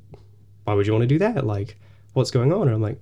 why 0.65 0.75
would 0.75 0.87
you 0.87 0.93
want 0.93 1.03
to 1.03 1.09
do 1.09 1.19
that? 1.19 1.47
Like, 1.47 1.79
what's 2.13 2.31
going 2.31 2.53
on?" 2.53 2.63
And 2.63 2.73
I'm 2.75 2.83
like, 2.83 3.01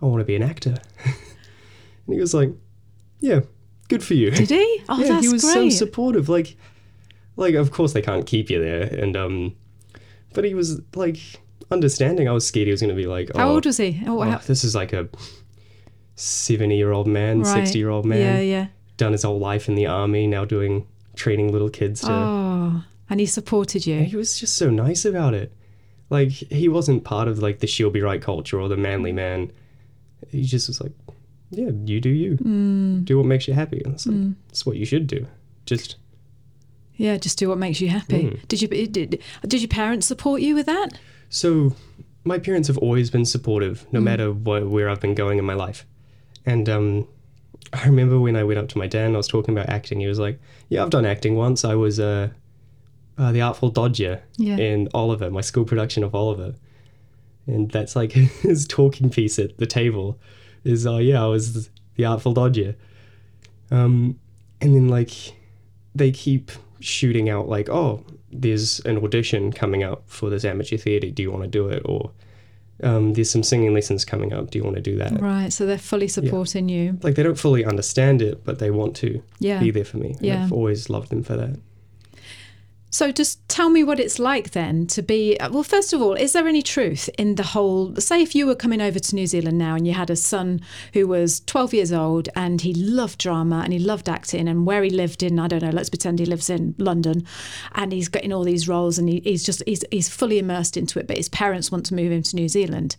"I 0.00 0.06
want 0.06 0.20
to 0.20 0.24
be 0.24 0.36
an 0.36 0.42
actor." 0.42 0.76
and 1.04 2.14
he 2.14 2.20
was 2.20 2.34
like, 2.34 2.50
"Yeah, 3.20 3.40
good 3.88 4.02
for 4.02 4.14
you." 4.14 4.30
Did 4.30 4.50
he? 4.50 4.82
Oh, 4.88 4.98
yeah, 4.98 5.08
that's 5.08 5.26
he 5.26 5.32
was 5.32 5.42
great. 5.42 5.52
so 5.52 5.68
supportive. 5.70 6.28
Like, 6.28 6.56
like 7.36 7.54
of 7.54 7.70
course 7.70 7.92
they 7.92 8.02
can't 8.02 8.26
keep 8.26 8.50
you 8.50 8.60
there, 8.60 8.82
and 8.82 9.16
um, 9.16 9.54
but 10.34 10.44
he 10.44 10.54
was 10.54 10.80
like 10.94 11.18
understanding. 11.70 12.28
I 12.28 12.32
was 12.32 12.46
scared 12.46 12.66
he 12.66 12.70
was 12.70 12.80
gonna 12.80 12.94
be 12.94 13.06
like, 13.06 13.34
How 13.34 13.48
oh, 13.48 13.54
old 13.54 13.66
was 13.66 13.78
he? 13.78 14.02
Oh, 14.06 14.20
oh, 14.20 14.22
how- 14.22 14.38
this 14.38 14.64
is 14.64 14.74
like 14.74 14.92
a 14.92 15.08
seventy-year-old 16.16 17.06
man, 17.06 17.40
right. 17.40 17.54
sixty-year-old 17.54 18.04
man 18.04 18.20
Yeah, 18.20 18.40
yeah. 18.40 18.66
done 18.96 19.12
his 19.12 19.22
whole 19.22 19.38
life 19.38 19.68
in 19.68 19.74
the 19.74 19.86
army, 19.86 20.26
now 20.26 20.44
doing 20.44 20.86
training 21.16 21.52
little 21.52 21.70
kids 21.70 22.00
to. 22.02 22.12
Oh, 22.12 22.84
and 23.12 23.20
he 23.20 23.26
supported 23.26 23.86
you. 23.86 24.00
He 24.04 24.16
was 24.16 24.40
just 24.40 24.56
so 24.56 24.70
nice 24.70 25.04
about 25.04 25.34
it. 25.34 25.52
Like 26.08 26.30
he 26.30 26.66
wasn't 26.68 27.04
part 27.04 27.28
of 27.28 27.38
like 27.40 27.58
the 27.60 27.66
she'll 27.66 27.90
be 27.90 28.00
right 28.00 28.22
culture 28.22 28.58
or 28.58 28.68
the 28.68 28.76
manly 28.76 29.12
man. 29.12 29.52
He 30.30 30.42
just 30.44 30.66
was 30.68 30.80
like, 30.80 30.92
yeah, 31.50 31.70
you 31.84 32.00
do 32.00 32.08
you. 32.08 32.36
Mm. 32.38 33.04
Do 33.04 33.18
what 33.18 33.26
makes 33.26 33.46
you 33.46 33.52
happy. 33.54 33.82
And 33.84 33.94
it's 33.94 34.06
like, 34.06 34.32
it's 34.48 34.64
what 34.66 34.76
you 34.76 34.86
should 34.86 35.06
do. 35.06 35.26
Just 35.66 35.96
Yeah, 36.96 37.18
just 37.18 37.38
do 37.38 37.48
what 37.50 37.58
makes 37.58 37.80
you 37.82 37.88
happy. 37.90 38.24
Mm. 38.30 38.48
Did 38.48 38.62
you 38.62 38.68
did, 38.68 39.22
did 39.46 39.60
your 39.60 39.68
parents 39.68 40.06
support 40.06 40.40
you 40.40 40.54
with 40.54 40.66
that? 40.66 40.90
so. 41.28 41.74
My 42.24 42.38
parents 42.38 42.68
have 42.68 42.78
always 42.78 43.10
been 43.10 43.24
supportive, 43.24 43.80
Mm. 43.88 43.92
no 43.94 44.00
matter 44.00 44.32
what, 44.32 44.68
where 44.68 44.88
I've 44.88 45.00
been 45.00 45.16
going 45.16 45.38
in 45.40 45.44
my 45.44 45.54
life. 45.54 45.84
And 46.46 46.68
um, 46.68 47.08
I 47.72 47.84
remember 47.86 48.16
when 48.20 48.36
I 48.36 48.44
went 48.44 48.60
up 48.60 48.68
to 48.68 48.78
my 48.78 48.86
dad 48.86 49.06
and 49.06 49.14
I 49.14 49.16
was 49.16 49.26
talking 49.26 49.52
about 49.52 49.68
acting. 49.68 49.98
He 49.98 50.06
was 50.06 50.20
like, 50.20 50.38
"Yeah, 50.68 50.82
I've 50.84 50.90
done 50.90 51.04
acting 51.04 51.34
once. 51.34 51.64
I 51.64 51.74
was 51.74 51.98
uh, 51.98 52.28
uh, 53.18 53.32
the 53.32 53.40
Artful 53.40 53.70
Dodger 53.70 54.22
Yeah. 54.38 54.56
in 54.56 54.88
Oliver, 54.94 55.30
my 55.30 55.40
school 55.42 55.64
production 55.64 56.02
of 56.04 56.14
Oliver." 56.14 56.54
And 57.46 57.70
that's 57.70 57.94
like 57.96 58.12
his 58.46 58.66
talking 58.66 59.10
piece 59.10 59.38
at 59.38 59.58
the 59.58 59.66
table 59.66 60.18
is, 60.64 60.86
"Oh 60.86 60.98
yeah, 60.98 61.22
I 61.22 61.26
was 61.26 61.70
the 61.96 62.04
Artful 62.04 62.32
Dodger." 62.34 62.76
Um, 63.70 64.18
and 64.60 64.74
then 64.74 64.88
like 64.88 65.10
they 65.94 66.10
keep 66.10 66.50
shooting 66.80 67.28
out 67.28 67.48
like, 67.48 67.68
"Oh, 67.68 68.04
there's 68.30 68.80
an 68.80 68.98
audition 68.98 69.52
coming 69.52 69.82
up 69.82 70.04
for 70.06 70.30
this 70.30 70.44
amateur 70.44 70.76
theatre. 70.76 71.10
Do 71.10 71.22
you 71.22 71.30
want 71.30 71.42
to 71.44 71.48
do 71.48 71.68
it?" 71.68 71.82
Or 71.84 72.10
um, 72.82 73.14
"There's 73.14 73.30
some 73.30 73.42
singing 73.42 73.74
lessons 73.74 74.04
coming 74.04 74.32
up. 74.32 74.50
Do 74.50 74.58
you 74.58 74.64
want 74.64 74.76
to 74.76 74.82
do 74.82 74.96
that?" 74.98 75.20
Right, 75.20 75.52
so 75.52 75.66
they're 75.66 75.78
fully 75.78 76.08
supporting 76.08 76.68
you. 76.68 76.98
like 77.02 77.14
they 77.16 77.22
don't 77.22 77.38
fully 77.38 77.64
understand 77.64 78.22
it, 78.22 78.44
but 78.44 78.58
they 78.58 78.70
want 78.70 78.94
to 78.96 79.22
Yeah. 79.40 79.58
be 79.60 79.70
there 79.70 79.84
for 79.84 79.96
me. 79.98 80.10
And 80.18 80.22
Yeah. 80.26 80.44
I've 80.44 80.52
always 80.52 80.88
loved 80.90 81.10
them 81.10 81.22
for 81.22 81.36
that. 81.36 81.58
So 82.92 83.10
just 83.10 83.48
tell 83.48 83.70
me 83.70 83.82
what 83.82 83.98
it's 83.98 84.18
like 84.18 84.50
then 84.50 84.86
to 84.88 85.00
be 85.00 85.38
uh, 85.38 85.50
well 85.50 85.62
first 85.62 85.94
of 85.94 86.02
all 86.02 86.12
is 86.12 86.34
there 86.34 86.46
any 86.46 86.60
truth 86.60 87.08
in 87.16 87.36
the 87.36 87.42
whole 87.42 87.96
say 87.96 88.20
if 88.20 88.34
you 88.34 88.46
were 88.46 88.54
coming 88.54 88.82
over 88.82 88.98
to 88.98 89.14
New 89.14 89.26
Zealand 89.26 89.56
now 89.56 89.74
and 89.74 89.86
you 89.86 89.94
had 89.94 90.10
a 90.10 90.16
son 90.16 90.60
who 90.92 91.06
was 91.06 91.40
12 91.40 91.72
years 91.72 91.92
old 91.92 92.28
and 92.36 92.60
he 92.60 92.74
loved 92.74 93.18
drama 93.18 93.62
and 93.64 93.72
he 93.72 93.78
loved 93.78 94.10
acting 94.10 94.46
and 94.46 94.66
where 94.66 94.82
he 94.82 94.90
lived 94.90 95.22
in 95.22 95.38
I 95.38 95.48
don't 95.48 95.62
know 95.62 95.70
let's 95.70 95.88
pretend 95.88 96.18
he 96.18 96.26
lives 96.26 96.50
in 96.50 96.74
London 96.76 97.26
and 97.74 97.92
he's 97.92 98.08
getting 98.08 98.30
all 98.32 98.44
these 98.44 98.68
roles 98.68 98.98
and 98.98 99.08
he, 99.08 99.20
he's 99.20 99.42
just 99.42 99.62
he's, 99.66 99.84
he's 99.90 100.10
fully 100.10 100.38
immersed 100.38 100.76
into 100.76 100.98
it 100.98 101.06
but 101.06 101.16
his 101.16 101.30
parents 101.30 101.72
want 101.72 101.86
to 101.86 101.94
move 101.94 102.12
him 102.12 102.22
to 102.22 102.36
New 102.36 102.48
Zealand 102.48 102.96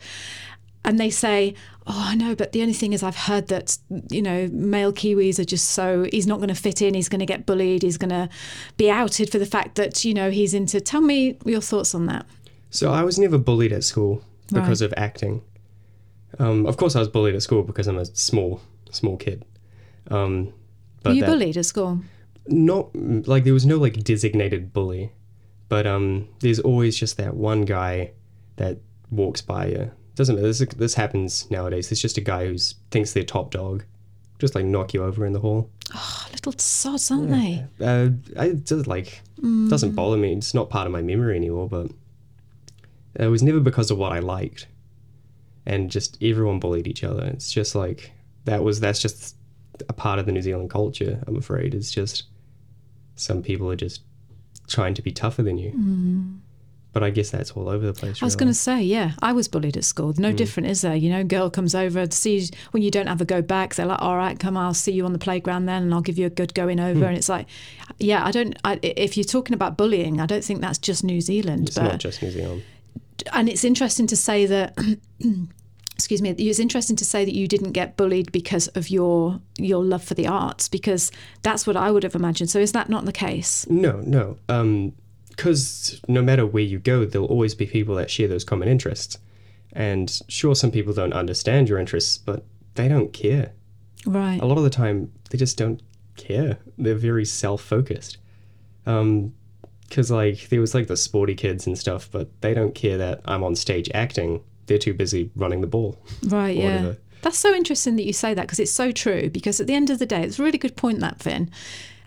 and 0.85 0.99
they 0.99 1.09
say, 1.09 1.53
"Oh, 1.87 2.05
I 2.11 2.15
know, 2.15 2.35
but 2.35 2.51
the 2.51 2.61
only 2.61 2.73
thing 2.73 2.93
is, 2.93 3.03
I've 3.03 3.15
heard 3.15 3.47
that 3.47 3.77
you 4.09 4.21
know 4.21 4.47
male 4.51 4.91
Kiwis 4.93 5.39
are 5.39 5.45
just 5.45 5.69
so 5.71 6.05
he's 6.11 6.27
not 6.27 6.37
going 6.37 6.49
to 6.49 6.55
fit 6.55 6.81
in. 6.81 6.93
He's 6.93 7.09
going 7.09 7.19
to 7.19 7.25
get 7.25 7.45
bullied. 7.45 7.83
He's 7.83 7.97
going 7.97 8.09
to 8.09 8.29
be 8.77 8.89
outed 8.89 9.31
for 9.31 9.39
the 9.39 9.45
fact 9.45 9.75
that 9.75 10.03
you 10.05 10.13
know 10.13 10.29
he's 10.31 10.53
into." 10.53 10.79
Tell 10.81 11.01
me 11.01 11.37
your 11.45 11.61
thoughts 11.61 11.93
on 11.95 12.05
that. 12.07 12.25
So 12.69 12.91
I 12.91 13.03
was 13.03 13.17
never 13.19 13.37
bullied 13.37 13.71
at 13.71 13.83
school 13.83 14.23
because 14.51 14.81
Right. 14.81 14.91
of 14.91 14.93
acting. 14.97 15.41
Um, 16.39 16.65
of 16.65 16.77
course, 16.77 16.95
I 16.95 16.99
was 16.99 17.07
bullied 17.07 17.35
at 17.35 17.43
school 17.43 17.61
because 17.63 17.87
I'm 17.87 17.97
a 17.99 18.05
small, 18.05 18.59
small 18.91 19.17
kid. 19.17 19.45
Um, 20.09 20.51
but 21.03 21.11
Were 21.11 21.15
you 21.15 21.21
that- 21.21 21.27
bullied 21.29 21.57
at 21.57 21.65
school? 21.65 22.01
Not 22.47 22.89
like 23.27 23.43
there 23.45 23.53
was 23.53 23.65
no 23.65 23.77
like 23.77 24.03
designated 24.03 24.73
bully, 24.73 25.11
but 25.69 25.87
um, 25.87 26.27
there's 26.39 26.59
always 26.59 26.97
just 26.97 27.15
that 27.17 27.35
one 27.35 27.61
guy 27.65 28.11
that 28.57 28.79
walks 29.11 29.41
by 29.41 29.67
you. 29.67 29.91
Doesn't 30.15 30.35
this 30.35 30.59
this 30.59 30.93
happens 30.93 31.49
nowadays? 31.49 31.89
There's 31.89 32.01
just 32.01 32.17
a 32.17 32.21
guy 32.21 32.47
who 32.47 32.57
thinks 32.91 33.13
they're 33.13 33.23
top 33.23 33.51
dog, 33.51 33.83
just 34.39 34.55
like 34.55 34.65
knock 34.65 34.93
you 34.93 35.03
over 35.03 35.25
in 35.25 35.33
the 35.33 35.39
hall. 35.39 35.69
Oh, 35.95 36.27
little 36.31 36.53
sods, 36.57 37.09
aren't 37.09 37.29
they? 37.29 37.65
Uh, 37.81 38.09
I 38.37 38.47
it 38.47 38.65
does 38.65 38.85
like 38.85 39.21
mm. 39.41 39.69
doesn't 39.69 39.95
bother 39.95 40.17
me. 40.17 40.33
It's 40.33 40.53
not 40.53 40.69
part 40.69 40.85
of 40.85 40.93
my 40.93 41.01
memory 41.01 41.35
anymore. 41.35 41.67
But 41.67 41.91
it 43.15 43.27
was 43.27 43.41
never 43.41 43.59
because 43.59 43.89
of 43.89 43.97
what 43.97 44.11
I 44.11 44.19
liked, 44.19 44.67
and 45.65 45.89
just 45.89 46.17
everyone 46.21 46.59
bullied 46.59 46.87
each 46.87 47.03
other. 47.03 47.25
It's 47.25 47.51
just 47.51 47.73
like 47.73 48.11
that 48.45 48.63
was 48.63 48.79
that's 48.79 48.99
just 48.99 49.35
a 49.89 49.93
part 49.93 50.19
of 50.19 50.25
the 50.25 50.31
New 50.31 50.41
Zealand 50.41 50.69
culture. 50.69 51.23
I'm 51.25 51.37
afraid 51.37 51.73
it's 51.73 51.91
just 51.91 52.25
some 53.15 53.41
people 53.41 53.69
are 53.71 53.75
just 53.75 54.01
trying 54.67 54.93
to 54.93 55.01
be 55.01 55.11
tougher 55.11 55.43
than 55.43 55.57
you. 55.57 55.71
Mm. 55.71 56.39
But 56.93 57.03
I 57.03 57.09
guess 57.09 57.31
that's 57.31 57.51
all 57.51 57.67
over 57.69 57.85
the 57.85 57.93
place. 57.93 58.21
I 58.21 58.25
was 58.25 58.35
going 58.35 58.47
to 58.49 58.53
say, 58.53 58.81
yeah, 58.83 59.13
I 59.21 59.33
was 59.33 59.47
bullied 59.47 59.75
at 59.77 59.83
school. 59.83 60.13
No 60.17 60.31
different, 60.31 60.69
is 60.69 60.81
there? 60.81 60.95
You 60.95 61.09
know, 61.09 61.23
girl 61.23 61.49
comes 61.49 61.73
over, 61.73 62.09
sees 62.11 62.51
when 62.71 62.83
you 62.83 62.91
don't 62.91 63.07
have 63.07 63.19
a 63.19 63.25
go 63.25 63.41
back. 63.41 63.73
They're 63.73 63.87
like, 63.87 64.01
all 64.01 64.15
right, 64.15 64.39
come, 64.39 64.55
I'll 64.55 64.75
see 64.75 64.91
you 64.91 65.03
on 65.03 65.11
the 65.11 65.19
playground 65.19 65.65
then, 65.65 65.81
and 65.83 65.93
I'll 65.93 66.01
give 66.01 66.19
you 66.19 66.27
a 66.27 66.29
good 66.29 66.53
going 66.53 66.79
over. 66.79 67.05
And 67.05 67.17
it's 67.17 67.29
like, 67.29 67.47
yeah, 67.97 68.23
I 68.23 68.29
don't. 68.31 68.55
I, 68.63 68.79
if 68.83 69.17
you're 69.17 69.23
talking 69.23 69.55
about 69.55 69.75
bullying, 69.75 70.21
I 70.21 70.27
don't 70.27 70.43
think 70.43 70.61
that's 70.61 70.77
just 70.77 71.03
New 71.03 71.19
Zealand. 71.19 71.69
It's 71.69 71.77
but 71.77 71.83
not 71.83 71.99
just 71.99 72.21
New 72.21 72.29
Zealand. 72.31 72.63
and 73.33 73.49
it's 73.49 73.63
interesting 73.63 74.05
to 74.07 74.15
say 74.15 74.45
that 74.45 74.77
excuse 75.95 76.21
me 76.21 76.31
it's 76.31 76.59
interesting 76.59 76.95
to 76.95 77.05
say 77.05 77.23
that 77.23 77.33
you 77.35 77.47
didn't 77.47 77.71
get 77.71 77.95
bullied 77.95 78.31
because 78.31 78.67
of 78.69 78.89
your 78.89 79.39
your 79.57 79.83
love 79.83 80.03
for 80.03 80.15
the 80.15 80.27
arts 80.27 80.67
because 80.67 81.11
that's 81.43 81.65
what 81.67 81.77
I 81.77 81.91
would 81.91 82.03
have 82.03 82.15
imagined 82.15 82.49
so 82.49 82.59
is 82.59 82.71
that 82.71 82.89
not 82.89 83.05
the 83.05 83.11
case 83.13 83.65
No, 83.69 84.01
no. 84.05 84.37
Um, 84.49 84.93
because 85.35 85.99
no 86.07 86.21
matter 86.21 86.45
where 86.45 86.63
you 86.63 86.79
go, 86.79 87.05
there'll 87.05 87.27
always 87.27 87.55
be 87.55 87.65
people 87.65 87.95
that 87.95 88.11
share 88.11 88.27
those 88.27 88.43
common 88.43 88.67
interests. 88.67 89.17
And 89.71 90.21
sure, 90.27 90.55
some 90.55 90.71
people 90.71 90.93
don't 90.93 91.13
understand 91.13 91.67
your 91.67 91.79
interests, 91.79 92.17
but 92.17 92.45
they 92.75 92.87
don't 92.87 93.11
care. 93.11 93.53
right 94.05 94.39
A 94.39 94.45
lot 94.45 94.57
of 94.57 94.63
the 94.63 94.69
time, 94.69 95.11
they 95.31 95.37
just 95.37 95.57
don't 95.57 95.81
care. 96.15 96.59
They're 96.77 96.93
very 96.95 97.25
self-focused. 97.25 98.17
Um, 98.85 99.33
because 99.89 100.09
like 100.09 100.49
there 100.49 100.59
was 100.59 100.73
like 100.73 100.87
the 100.87 100.97
sporty 100.97 101.35
kids 101.35 101.67
and 101.67 101.77
stuff, 101.77 102.09
but 102.11 102.29
they 102.41 102.53
don't 102.53 102.73
care 102.73 102.97
that 102.97 103.21
I'm 103.25 103.43
on 103.43 103.55
stage 103.55 103.89
acting. 103.93 104.41
They're 104.65 104.79
too 104.79 104.93
busy 104.93 105.29
running 105.35 105.61
the 105.61 105.67
ball. 105.67 105.97
right 106.23 106.55
yeah 106.55 106.77
whatever. 106.77 106.97
that's 107.21 107.37
so 107.37 107.53
interesting 107.53 107.95
that 107.97 108.03
you 108.03 108.13
say 108.13 108.33
that 108.33 108.43
because 108.43 108.59
it's 108.59 108.71
so 108.71 108.91
true 108.91 109.29
because 109.29 109.59
at 109.59 109.67
the 109.67 109.75
end 109.75 109.89
of 109.89 109.99
the 109.99 110.05
day 110.05 110.23
it's 110.23 110.39
a 110.39 110.43
really 110.43 110.57
good 110.57 110.75
point 110.75 110.99
that 110.99 111.19
Finn 111.21 111.49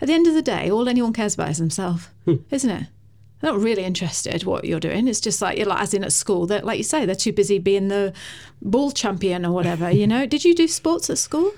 at 0.01 0.07
the 0.07 0.13
end 0.13 0.27
of 0.27 0.33
the 0.33 0.41
day 0.41 0.69
all 0.69 0.89
anyone 0.89 1.13
cares 1.13 1.35
about 1.35 1.49
is 1.49 1.59
themselves 1.59 2.09
isn't 2.51 2.69
it 2.69 2.87
they're 3.39 3.51
not 3.51 3.59
really 3.59 3.83
interested 3.83 4.43
what 4.43 4.65
you're 4.65 4.79
doing. 4.79 5.07
It's 5.07 5.19
just 5.19 5.41
like, 5.41 5.57
you're 5.57 5.67
like 5.67 5.81
as 5.81 5.93
in 5.93 6.03
at 6.03 6.13
school, 6.13 6.47
that 6.47 6.65
like 6.65 6.77
you 6.77 6.83
say, 6.83 7.05
they're 7.05 7.15
too 7.15 7.33
busy 7.33 7.59
being 7.59 7.87
the 7.87 8.13
ball 8.61 8.91
champion 8.91 9.45
or 9.45 9.51
whatever. 9.51 9.91
You 9.91 10.07
know, 10.07 10.25
did 10.25 10.43
you 10.43 10.55
do 10.55 10.67
sports 10.67 11.09
at 11.09 11.17
school? 11.17 11.53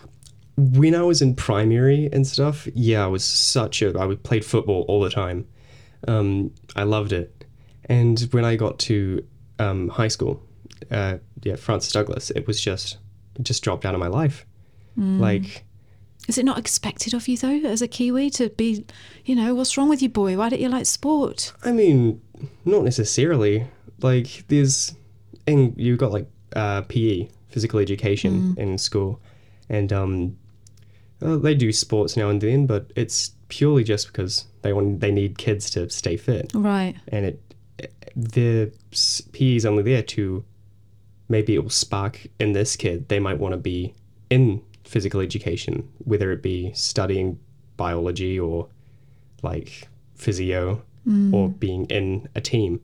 when 0.60 0.94
I 0.94 1.04
was 1.04 1.22
in 1.22 1.36
primary 1.36 2.10
and 2.12 2.28
stuff, 2.28 2.68
yeah, 2.74 3.04
I 3.04 3.08
was 3.08 3.24
such 3.24 3.82
a. 3.82 3.98
I 3.98 4.13
played 4.15 4.44
football 4.44 4.84
all 4.88 5.00
the 5.02 5.10
time. 5.10 5.48
Um, 6.08 6.52
I 6.76 6.84
loved 6.84 7.13
it. 7.13 7.46
And 7.86 8.20
when 8.32 8.44
I 8.46 8.56
got 8.56 8.78
to 8.80 9.26
um, 9.58 9.88
high 9.88 10.10
school, 10.10 10.44
uh, 10.92 11.18
yeah, 11.44 11.56
Francis 11.56 11.94
Douglas, 11.94 12.30
it 12.32 12.46
was 12.46 12.60
just 12.60 12.98
it 13.36 13.44
just 13.44 13.63
dropped 13.63 13.86
out 13.86 13.94
of 13.94 14.00
my 14.00 14.08
life. 14.08 14.46
Like 14.98 15.63
Is 16.30 16.38
it 16.38 16.46
not 16.46 16.60
expected 16.60 17.15
of 17.15 17.28
you 17.28 17.36
though, 17.38 17.60
as 17.68 17.82
a 17.82 17.88
Kiwi, 17.88 18.30
to 18.32 18.50
be, 18.50 18.86
you 19.26 19.36
know, 19.36 19.56
what's 19.56 19.76
wrong 19.78 19.89
with 19.89 20.02
you, 20.04 20.10
boy? 20.10 20.38
Why 20.38 20.50
don't 20.50 20.60
you 20.62 20.70
like 20.70 20.86
sport? 20.86 21.52
I 21.65 21.72
mean, 21.72 22.22
not 22.65 22.84
necessarily. 22.84 23.65
Like 24.02 24.46
there's, 24.48 24.94
and 25.48 25.74
you've 25.76 25.98
got 25.98 26.12
like 26.12 26.28
uh, 26.56 26.84
PE, 26.84 27.30
physical 27.50 27.80
education 27.80 28.54
in 28.58 28.78
school, 28.78 29.20
and 29.70 29.92
um, 29.92 30.38
uh, 31.22 31.38
they 31.38 31.56
do 31.56 31.72
sports 31.72 32.15
now 32.15 32.30
and 32.30 32.39
then, 32.39 32.68
but 32.68 32.92
it's 32.96 33.32
purely 33.48 33.84
just 33.84 34.06
because 34.08 34.46
they 34.62 34.72
want 34.72 35.00
they 35.00 35.12
need 35.12 35.39
kids 35.39 35.72
to 35.72 35.89
stay 35.89 36.15
fit, 36.15 36.52
Right. 36.54 36.96
and 37.08 37.26
it 37.26 37.42
the 38.15 38.72
PE 39.34 39.56
is 39.56 39.65
only 39.65 39.82
there 39.84 40.04
to 40.04 40.44
maybe 41.28 41.56
it 41.56 41.63
will 41.63 41.70
spark 41.70 42.28
in 42.39 42.54
this 42.54 42.76
kid 42.76 43.08
they 43.08 43.20
might 43.20 43.38
want 43.39 43.54
to 43.54 43.58
be 43.58 43.94
in 44.30 44.62
physical 44.89 45.21
education, 45.21 45.88
whether 45.99 46.32
it 46.32 46.41
be 46.41 46.73
studying 46.73 47.39
biology 47.78 48.39
or 48.39 48.67
like 49.43 49.88
physio 50.15 50.82
mm. 51.08 51.32
or 51.34 51.49
being 51.49 51.86
in 51.86 52.28
a 52.36 52.41
team. 52.41 52.82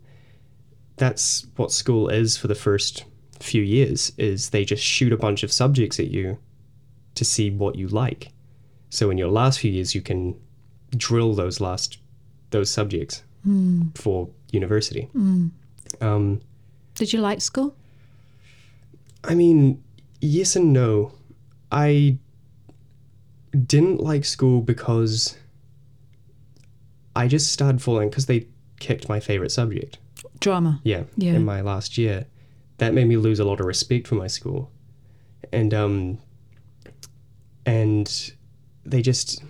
That's 0.97 1.47
what 1.55 1.71
school 1.71 2.07
is 2.09 2.37
for 2.37 2.47
the 2.47 2.55
first 2.55 3.05
few 3.39 3.63
years 3.63 4.11
is 4.17 4.51
they 4.51 4.63
just 4.63 4.83
shoot 4.83 5.11
a 5.11 5.17
bunch 5.17 5.43
of 5.43 5.51
subjects 5.51 5.99
at 5.99 6.11
you 6.11 6.37
to 7.15 7.25
see 7.25 7.49
what 7.49 7.75
you 7.75 7.87
like. 7.87 8.31
So 8.89 9.09
in 9.09 9.17
your 9.17 9.29
last 9.29 9.59
few 9.59 9.71
years 9.71 9.95
you 9.95 10.01
can 10.01 10.39
drill 10.95 11.33
those 11.33 11.59
last 11.59 11.97
those 12.51 12.69
subjects 12.69 13.23
mm. 13.45 13.97
for 13.97 14.29
university. 14.51 15.09
Mm. 15.15 15.49
Um, 16.01 16.41
Did 16.93 17.11
you 17.11 17.19
like 17.19 17.41
school? 17.41 17.75
I 19.23 19.33
mean, 19.33 19.83
yes 20.21 20.55
and 20.55 20.71
no. 20.71 21.11
I 21.71 22.17
didn't 23.65 24.01
like 24.01 24.25
school 24.25 24.61
because 24.61 25.37
I 27.15 27.27
just 27.27 27.51
started 27.51 27.81
falling 27.81 28.09
because 28.09 28.25
they 28.25 28.47
kicked 28.79 29.07
my 29.09 29.19
favorite 29.19 29.51
subject. 29.51 29.97
Drama. 30.39 30.81
Yeah, 30.83 31.03
Yeah. 31.17 31.33
in 31.33 31.45
my 31.45 31.61
last 31.61 31.97
year. 31.97 32.25
That 32.77 32.93
made 32.93 33.07
me 33.07 33.15
lose 33.17 33.39
a 33.39 33.45
lot 33.45 33.59
of 33.61 33.65
respect 33.65 34.05
for 34.07 34.15
my 34.15 34.27
school. 34.27 34.69
And 35.53 35.73
um 35.73 36.17
and 37.65 38.33
they 38.85 39.01
just 39.01 39.43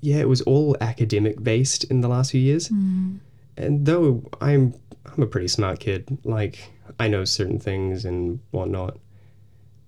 yeah, 0.00 0.16
it 0.16 0.28
was 0.28 0.40
all 0.42 0.76
academic 0.80 1.42
based 1.42 1.84
in 1.84 2.00
the 2.00 2.08
last 2.08 2.30
few 2.30 2.40
years. 2.40 2.70
And 2.70 3.84
though 3.84 4.22
I'm 4.40 4.74
I'm 5.04 5.22
a 5.22 5.26
pretty 5.26 5.48
smart 5.48 5.78
kid, 5.80 6.16
like 6.24 6.72
I 6.98 7.08
know 7.08 7.24
certain 7.26 7.58
things 7.58 8.04
and 8.06 8.40
whatnot. 8.50 8.98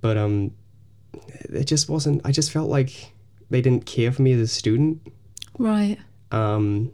But 0.03 0.19
um 0.19 0.53
it 1.15 1.65
just 1.65 1.89
wasn't 1.89 2.21
I 2.25 2.33
just 2.33 2.51
felt 2.51 2.69
like 2.71 3.13
they 3.51 3.61
didn't 3.61 3.87
care 3.87 4.13
for 4.13 4.23
me 4.23 4.33
as 4.33 4.41
a 4.41 4.47
student. 4.47 5.01
Right. 5.59 5.99
Um 6.31 6.93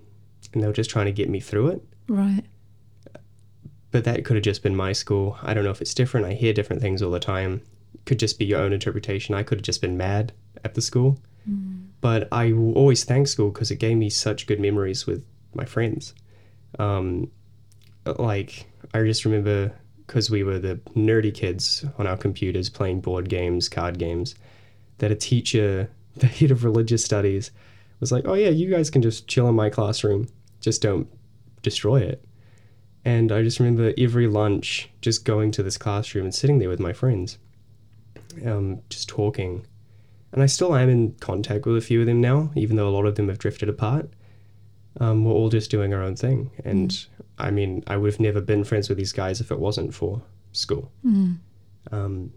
and 0.52 0.62
they 0.62 0.66
were 0.66 0.72
just 0.72 0.90
trying 0.90 1.06
to 1.06 1.12
get 1.12 1.28
me 1.28 1.40
through 1.40 1.68
it 1.68 1.82
Right. 2.08 2.42
but 3.90 4.04
that 4.04 4.24
could 4.24 4.36
have 4.36 4.44
just 4.44 4.62
been 4.62 4.74
my 4.76 4.92
school. 4.92 5.38
I 5.42 5.54
don't 5.54 5.64
know 5.64 5.70
if 5.70 5.80
it's 5.80 5.94
different. 5.94 6.26
I 6.26 6.34
hear 6.34 6.52
different 6.52 6.82
things 6.82 7.02
all 7.02 7.10
the 7.10 7.20
time. 7.20 7.62
Could 8.06 8.18
just 8.18 8.38
be 8.38 8.44
your 8.46 8.60
own 8.60 8.72
interpretation. 8.72 9.34
I 9.34 9.42
could 9.42 9.58
have 9.58 9.64
just 9.64 9.80
been 9.80 9.96
mad 9.96 10.32
at 10.64 10.74
the 10.74 10.82
school. 10.82 11.18
But 12.00 12.28
I 12.30 12.52
will 12.52 12.74
always 12.74 13.04
thank 13.04 13.26
school 13.26 13.50
because 13.50 13.70
it 13.70 13.76
gave 13.76 13.96
me 13.96 14.10
such 14.10 14.46
good 14.46 14.60
memories 14.60 15.06
with 15.06 15.24
my 15.54 15.64
friends. 15.64 16.14
Um, 16.78 17.30
like, 18.18 18.66
I 18.92 19.02
just 19.04 19.24
remember 19.24 19.72
because 20.08 20.30
we 20.30 20.42
were 20.42 20.58
the 20.58 20.76
nerdy 20.96 21.32
kids 21.32 21.84
on 21.98 22.06
our 22.06 22.16
computers 22.16 22.70
playing 22.70 23.00
board 23.00 23.28
games, 23.28 23.68
card 23.68 23.98
games, 23.98 24.34
that 24.98 25.12
a 25.12 25.14
teacher, 25.14 25.88
the 26.16 26.26
head 26.26 26.50
of 26.50 26.64
religious 26.64 27.04
studies, 27.04 27.52
was 28.00 28.10
like, 28.10 28.26
oh, 28.26 28.34
yeah, 28.34 28.48
you 28.48 28.70
guys 28.70 28.90
can 28.90 29.02
just 29.02 29.28
chill 29.28 29.48
in 29.48 29.54
my 29.54 29.70
classroom. 29.70 30.26
Just 30.60 30.82
don't 30.82 31.06
destroy 31.62 32.00
it. 32.00 32.24
And 33.04 33.30
I 33.30 33.42
just 33.42 33.60
remember 33.60 33.92
every 33.96 34.26
lunch 34.26 34.88
just 35.02 35.24
going 35.24 35.52
to 35.52 35.62
this 35.62 35.78
classroom 35.78 36.24
and 36.24 36.34
sitting 36.34 36.58
there 36.58 36.68
with 36.68 36.80
my 36.80 36.92
friends, 36.92 37.38
um, 38.44 38.80
just 38.88 39.08
talking. 39.08 39.66
And 40.32 40.42
I 40.42 40.46
still 40.46 40.74
am 40.74 40.88
in 40.88 41.12
contact 41.20 41.66
with 41.66 41.76
a 41.76 41.80
few 41.80 42.00
of 42.00 42.06
them 42.06 42.20
now, 42.20 42.50
even 42.56 42.76
though 42.76 42.88
a 42.88 42.90
lot 42.90 43.06
of 43.06 43.14
them 43.14 43.28
have 43.28 43.38
drifted 43.38 43.68
apart. 43.68 44.10
Um, 45.00 45.24
we're 45.24 45.32
all 45.32 45.48
just 45.48 45.70
doing 45.70 45.94
our 45.94 46.02
own 46.02 46.16
thing. 46.16 46.50
And 46.64 47.06
I 47.38 47.50
mean, 47.50 47.82
I 47.86 47.96
would 47.96 48.12
have 48.12 48.20
never 48.20 48.40
been 48.40 48.64
friends 48.64 48.88
with 48.88 48.98
these 48.98 49.12
guys 49.12 49.40
if 49.40 49.50
it 49.50 49.58
wasn't 49.58 49.94
for 49.94 50.22
school. 50.52 50.90
Um, 51.92 52.32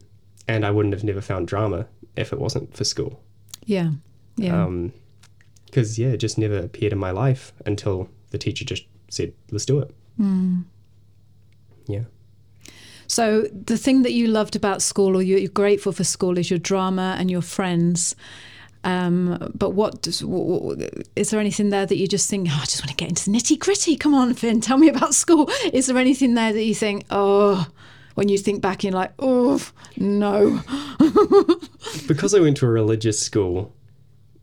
and 0.47 0.65
I 0.65 0.71
wouldn't 0.71 0.93
have 0.93 1.03
never 1.03 1.21
found 1.21 1.47
drama 1.47 1.87
if 2.15 2.31
it 2.33 2.39
wasn't 2.39 2.75
for 2.75 2.83
school. 2.83 3.21
Yeah. 3.65 3.91
Yeah. 4.37 4.63
Um 4.63 4.91
'cause 4.91 4.95
because 5.65 5.99
yeah, 5.99 6.09
it 6.09 6.17
just 6.17 6.37
never 6.37 6.57
appeared 6.57 6.93
in 6.93 6.99
my 6.99 7.11
life 7.11 7.53
until 7.65 8.09
the 8.31 8.37
teacher 8.37 8.65
just 8.65 8.83
said, 9.09 9.33
"Let's 9.51 9.65
do 9.65 9.79
it." 9.79 9.93
Yeah. 11.87 12.03
So 13.07 13.47
the 13.51 13.77
thing 13.77 14.03
that 14.03 14.13
you 14.13 14.27
loved 14.27 14.55
about 14.55 14.81
school, 14.81 15.15
or 15.17 15.21
you're 15.21 15.49
grateful 15.49 15.91
for 15.91 16.03
school, 16.03 16.37
is 16.37 16.49
your 16.49 16.59
drama 16.59 17.15
and 17.19 17.29
your 17.29 17.41
friends. 17.41 18.15
Um, 18.83 19.51
but 19.53 19.71
what 19.71 20.01
does, 20.01 20.19
w- 20.21 20.59
w- 20.75 20.89
is 21.15 21.29
there 21.29 21.39
anything 21.39 21.69
there 21.69 21.85
that 21.85 21.97
you 21.97 22.07
just 22.07 22.29
think? 22.29 22.47
Oh, 22.49 22.59
I 22.61 22.65
just 22.65 22.81
want 22.81 22.89
to 22.89 22.95
get 22.95 23.09
into 23.09 23.29
the 23.29 23.37
nitty 23.37 23.59
gritty. 23.59 23.95
Come 23.95 24.13
on, 24.15 24.33
Finn, 24.33 24.59
tell 24.61 24.77
me 24.77 24.89
about 24.89 25.13
school. 25.13 25.49
Is 25.71 25.85
there 25.87 25.97
anything 25.97 26.33
there 26.33 26.51
that 26.51 26.63
you 26.63 26.73
think? 26.73 27.05
Oh, 27.11 27.67
when 28.15 28.27
you 28.27 28.37
think 28.37 28.61
back, 28.61 28.83
you're 28.83 28.93
like, 28.93 29.13
oh 29.19 29.61
no. 29.97 30.61
because 32.07 32.33
I 32.33 32.39
went 32.39 32.57
to 32.57 32.65
a 32.65 32.69
religious 32.69 33.21
school, 33.21 33.73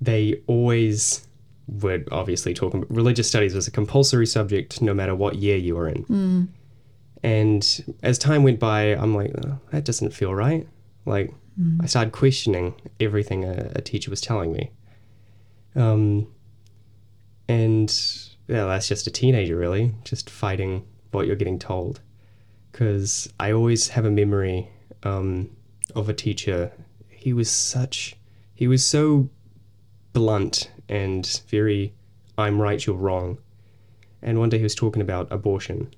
they 0.01 0.41
always 0.47 1.27
were 1.67 2.05
obviously 2.11 2.55
talking. 2.55 2.87
Religious 2.89 3.29
studies 3.29 3.55
was 3.55 3.67
a 3.67 3.71
compulsory 3.71 4.27
subject, 4.27 4.81
no 4.81 4.95
matter 4.95 5.15
what 5.15 5.37
year 5.37 5.57
you 5.57 5.75
were 5.75 5.89
in. 5.89 6.49
And 7.23 7.97
as 8.03 8.17
time 8.19 8.45
went 8.45 8.61
by, 8.61 8.95
I'm 8.95 9.15
like, 9.15 9.33
oh, 9.45 9.59
that 9.73 9.85
doesn't 9.85 10.13
feel 10.15 10.33
right. 10.35 10.67
Like, 11.05 11.35
I 11.81 11.87
started 11.87 12.13
questioning 12.13 12.75
everything 13.01 13.45
a, 13.45 13.73
a 13.75 13.81
teacher 13.81 14.11
was 14.11 14.21
telling 14.21 14.53
me. 14.53 14.71
Um, 15.75 16.29
and 17.49 17.93
yeah, 18.47 18.67
that's 18.67 18.87
just 18.89 19.07
a 19.07 19.11
teenager, 19.11 19.57
really, 19.57 19.95
just 20.05 20.31
fighting 20.31 20.87
what 21.11 21.27
you're 21.27 21.37
getting 21.37 21.59
told. 21.59 22.01
Because 22.71 23.33
I 23.41 23.51
always 23.53 23.89
have 23.89 24.05
a 24.05 24.11
memory 24.11 24.69
um, 25.03 25.51
of 25.97 26.09
a 26.09 26.15
teacher. 26.15 26.71
He 27.09 27.33
was 27.33 27.51
such, 27.51 28.17
he 28.55 28.69
was 28.69 28.85
so 28.87 29.29
blunt 30.13 30.71
and 30.89 31.43
very, 31.49 31.93
I'm 32.37 32.61
right, 32.61 32.85
you're 32.85 32.97
wrong. 32.97 33.39
And 34.23 34.39
one 34.39 34.49
day 34.49 34.59
he 34.59 34.63
was 34.65 34.75
talking 34.75 35.03
about 35.03 35.31
abortion, 35.33 35.93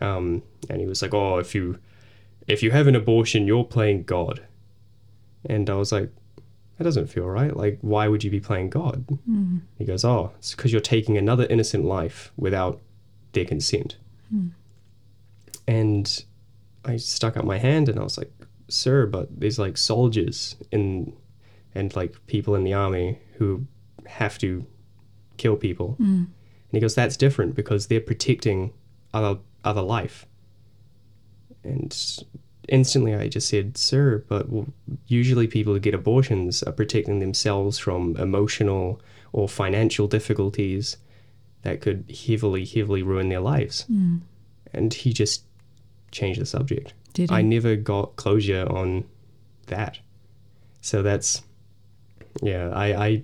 um, 0.00 0.42
and 0.68 0.80
he 0.80 0.86
was 0.86 1.00
like, 1.00 1.14
"Oh, 1.14 1.38
if 1.38 1.54
you, 1.54 1.78
if 2.46 2.62
you 2.62 2.70
have 2.70 2.86
an 2.86 2.94
abortion, 2.94 3.46
you're 3.46 3.64
playing 3.64 4.02
God." 4.02 4.42
And 5.48 5.68
I 5.70 5.74
was 5.74 5.92
like, 5.92 6.10
"That 6.76 6.84
doesn't 6.84 7.08
feel 7.08 7.26
right. 7.26 7.56
Like, 7.56 7.78
why 7.80 8.08
would 8.08 8.24
you 8.24 8.30
be 8.30 8.40
playing 8.40 8.70
God?" 8.70 9.06
Mm. 9.28 9.60
He 9.78 9.84
goes, 9.84 10.04
"Oh, 10.04 10.32
it's 10.38 10.54
because 10.54 10.72
you're 10.72 10.80
taking 10.80 11.16
another 11.16 11.46
innocent 11.46 11.84
life 11.84 12.32
without 12.36 12.80
their 13.32 13.44
consent." 13.44 13.96
Hmm. 14.30 14.48
And 15.68 16.24
I 16.84 16.96
stuck 16.96 17.36
up 17.36 17.44
my 17.44 17.58
hand 17.58 17.88
and 17.88 17.98
I 17.98 18.02
was 18.02 18.18
like, 18.18 18.32
"Sir, 18.68 19.06
but 19.06 19.40
there's 19.40 19.58
like 19.58 19.76
soldiers 19.76 20.56
in, 20.70 21.12
and 21.74 21.94
like 21.96 22.14
people 22.26 22.54
in 22.54 22.64
the 22.64 22.74
army 22.74 23.18
who 23.38 23.66
have 24.06 24.38
to 24.38 24.64
kill 25.36 25.56
people." 25.56 25.94
Hmm. 25.94 26.24
And 26.68 26.72
he 26.72 26.80
goes, 26.80 26.94
"That's 26.94 27.16
different 27.16 27.54
because 27.54 27.86
they're 27.86 28.00
protecting 28.00 28.72
other 29.12 29.40
other 29.64 29.82
life." 29.82 30.26
And 31.64 31.92
instantly, 32.68 33.14
I 33.14 33.28
just 33.28 33.48
said, 33.48 33.76
"Sir, 33.76 34.24
but 34.28 34.46
usually 35.06 35.46
people 35.46 35.72
who 35.74 35.80
get 35.80 35.94
abortions 35.94 36.62
are 36.62 36.72
protecting 36.72 37.18
themselves 37.20 37.78
from 37.78 38.16
emotional 38.16 39.00
or 39.32 39.48
financial 39.48 40.06
difficulties 40.08 40.96
that 41.62 41.80
could 41.80 42.04
heavily, 42.26 42.64
heavily 42.64 43.02
ruin 43.02 43.28
their 43.28 43.40
lives." 43.40 43.82
Hmm. 43.82 44.18
And 44.72 44.92
he 44.92 45.12
just 45.12 45.44
changed 46.10 46.40
the 46.40 46.46
subject. 46.46 46.94
Did 47.14 47.32
I 47.32 47.42
never 47.42 47.76
got 47.76 48.16
closure 48.16 48.66
on 48.68 49.04
that. 49.66 49.98
So 50.80 51.02
that's 51.02 51.42
yeah, 52.42 52.70
I, 52.70 53.06
I 53.06 53.22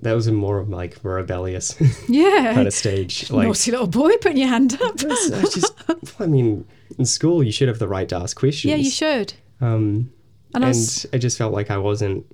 that 0.00 0.12
was 0.14 0.26
a 0.26 0.32
more 0.32 0.58
of 0.58 0.68
like 0.68 0.96
rebellious 1.02 1.76
Yeah. 2.08 2.54
kind 2.54 2.66
of 2.66 2.74
stage. 2.74 3.30
Like 3.30 3.46
Naughty 3.46 3.70
little 3.70 3.86
boy, 3.86 4.12
putting 4.20 4.38
your 4.38 4.48
hand 4.48 4.74
up. 4.80 4.94
I 5.00 5.42
just 5.42 5.74
I 6.20 6.26
mean, 6.26 6.64
in 6.98 7.04
school 7.04 7.42
you 7.42 7.52
should 7.52 7.68
have 7.68 7.78
the 7.78 7.88
right 7.88 8.08
to 8.08 8.16
ask 8.16 8.36
questions. 8.36 8.70
yeah, 8.70 8.76
you 8.76 8.90
should. 8.90 9.34
Um 9.60 10.10
And, 10.54 10.64
and 10.64 10.64
I, 10.64 10.68
was, 10.68 11.06
I 11.14 11.18
just 11.18 11.38
felt 11.38 11.52
like 11.54 11.70
I 11.70 11.78
wasn't, 11.78 12.26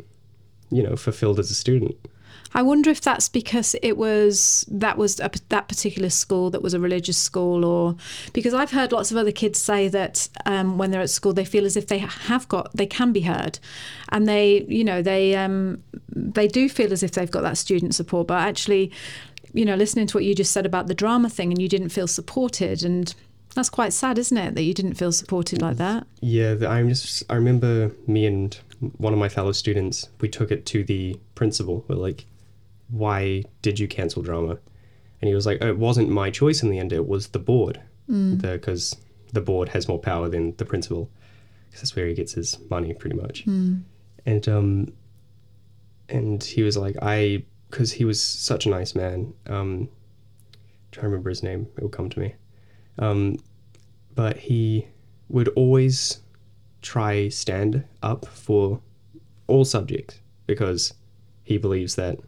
you 0.70 0.82
know, 0.82 0.96
fulfilled 0.96 1.38
as 1.38 1.50
a 1.50 1.54
student. 1.54 1.94
I 2.54 2.62
wonder 2.62 2.90
if 2.90 3.00
that's 3.00 3.28
because 3.28 3.76
it 3.82 3.96
was 3.96 4.64
that 4.70 4.96
was 4.96 5.20
a, 5.20 5.30
that 5.50 5.68
particular 5.68 6.10
school 6.10 6.50
that 6.50 6.62
was 6.62 6.74
a 6.74 6.80
religious 6.80 7.18
school, 7.18 7.64
or 7.64 7.94
because 8.32 8.54
I've 8.54 8.72
heard 8.72 8.90
lots 8.90 9.10
of 9.10 9.16
other 9.18 9.32
kids 9.32 9.60
say 9.60 9.86
that 9.88 10.28
um, 10.46 10.78
when 10.78 10.90
they're 10.90 11.02
at 11.02 11.10
school 11.10 11.34
they 11.34 11.44
feel 11.44 11.66
as 11.66 11.76
if 11.76 11.86
they 11.86 11.98
have 11.98 12.48
got 12.48 12.74
they 12.74 12.86
can 12.86 13.12
be 13.12 13.20
heard, 13.20 13.58
and 14.08 14.26
they 14.26 14.64
you 14.66 14.82
know 14.82 15.02
they 15.02 15.36
um, 15.36 15.82
they 16.08 16.48
do 16.48 16.68
feel 16.68 16.92
as 16.92 17.02
if 17.02 17.12
they've 17.12 17.30
got 17.30 17.42
that 17.42 17.58
student 17.58 17.94
support, 17.94 18.26
but 18.26 18.40
actually, 18.40 18.90
you 19.52 19.64
know, 19.64 19.76
listening 19.76 20.06
to 20.08 20.16
what 20.16 20.24
you 20.24 20.34
just 20.34 20.52
said 20.52 20.66
about 20.66 20.86
the 20.86 20.94
drama 20.94 21.28
thing, 21.28 21.52
and 21.52 21.60
you 21.60 21.68
didn't 21.68 21.90
feel 21.90 22.08
supported, 22.08 22.82
and 22.82 23.14
that's 23.58 23.70
quite 23.70 23.92
sad, 23.92 24.18
isn't 24.18 24.36
it, 24.36 24.54
that 24.54 24.62
you 24.62 24.72
didn't 24.72 24.94
feel 24.94 25.10
supported 25.10 25.60
like 25.60 25.78
that? 25.78 26.06
Yeah, 26.20 26.54
I'm 26.68 26.88
just. 26.88 27.24
I 27.28 27.34
remember 27.34 27.90
me 28.06 28.24
and 28.24 28.56
one 28.98 29.12
of 29.12 29.18
my 29.18 29.28
fellow 29.28 29.50
students. 29.50 30.08
We 30.20 30.28
took 30.28 30.52
it 30.52 30.64
to 30.66 30.84
the 30.84 31.18
principal. 31.34 31.84
We're 31.88 31.96
like, 31.96 32.26
"Why 32.88 33.42
did 33.62 33.80
you 33.80 33.88
cancel 33.88 34.22
drama?" 34.22 34.58
And 35.20 35.28
he 35.28 35.34
was 35.34 35.44
like, 35.44 35.60
"It 35.60 35.76
wasn't 35.76 36.08
my 36.08 36.30
choice 36.30 36.62
in 36.62 36.70
the 36.70 36.78
end. 36.78 36.92
It 36.92 37.08
was 37.08 37.28
the 37.28 37.40
board, 37.40 37.80
because 38.06 38.96
the 39.32 39.40
board 39.40 39.70
has 39.70 39.88
more 39.88 39.98
power 39.98 40.28
than 40.28 40.54
the 40.56 40.64
principal, 40.64 41.10
because 41.66 41.80
that's 41.82 41.96
where 41.96 42.06
he 42.06 42.14
gets 42.14 42.34
his 42.34 42.56
money 42.70 42.94
pretty 42.94 43.16
much. 43.16 43.44
And 43.44 44.48
um, 44.48 44.92
and 46.08 46.44
he 46.44 46.62
was 46.62 46.76
like, 46.76 46.96
I, 47.02 47.42
because 47.68 47.90
he 47.90 48.04
was 48.04 48.22
such 48.22 48.66
a 48.66 48.70
nice 48.70 48.94
man. 48.94 49.34
Um, 49.48 49.88
trying 50.92 51.02
to 51.02 51.08
remember 51.08 51.30
his 51.30 51.42
name, 51.42 51.66
it 51.76 51.82
will 51.82 51.88
come 51.90 52.08
to 52.08 52.20
me. 52.20 52.36
Um, 53.00 53.38
but 54.18 54.36
he 54.36 54.84
would 55.28 55.46
always 55.50 56.22
try 56.82 57.28
stand 57.28 57.84
up 58.02 58.26
for 58.26 58.80
all 59.46 59.64
subjects 59.64 60.18
because 60.48 60.92
he 61.44 61.56
believes 61.56 61.94
that 61.94 62.18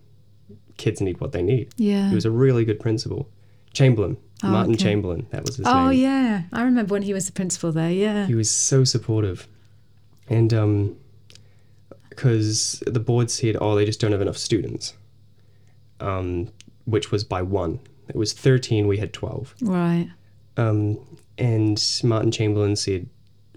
kids 0.76 1.00
need 1.00 1.20
what 1.20 1.33
they 1.33 1.42
need. 1.42 1.68
Yeah. 1.76 2.09
He 2.09 2.14
was 2.14 2.24
a 2.24 2.31
really 2.31 2.64
good 2.64 2.79
principal. 2.79 3.29
Chamberlain, 3.72 4.16
Oh, 4.44 4.50
Martin 4.50 4.74
okay. 4.74 4.85
Chamberlain, 4.85 5.26
that 5.31 5.44
was 5.44 5.57
his 5.57 5.66
Oh 5.66 5.72
name. 5.74 5.87
Oh, 5.88 5.90
yeah, 5.90 6.42
I 6.53 6.62
remember 6.62 6.92
when 6.92 7.03
he 7.03 7.12
was 7.12 7.26
the 7.26 7.33
principal 7.33 7.72
there. 7.72 7.90
Yeah. 7.90 8.26
He 8.26 8.37
was 8.37 8.48
so 8.48 8.85
supportive. 8.85 9.48
And 10.29 10.55
um 10.55 10.96
because 12.11 12.85
the 12.87 13.00
board 13.00 13.33
said, 13.33 13.57
oh, 13.61 13.74
they 13.74 13.85
just 13.85 13.98
don't 14.00 14.12
have 14.12 14.20
enough 14.20 14.38
students. 14.38 14.94
Um, 15.98 16.53
which 16.85 17.11
was 17.11 17.24
by 17.24 17.42
one. 17.42 17.81
It 18.09 18.14
was 18.14 18.33
13, 18.33 18.87
we 18.87 18.98
had 18.98 19.12
12. 19.12 19.57
Right. 19.62 20.09
Um, 20.57 20.98
and 21.40 21.83
Martin 22.05 22.31
Chamberlain 22.31 22.76
said, 22.76 23.09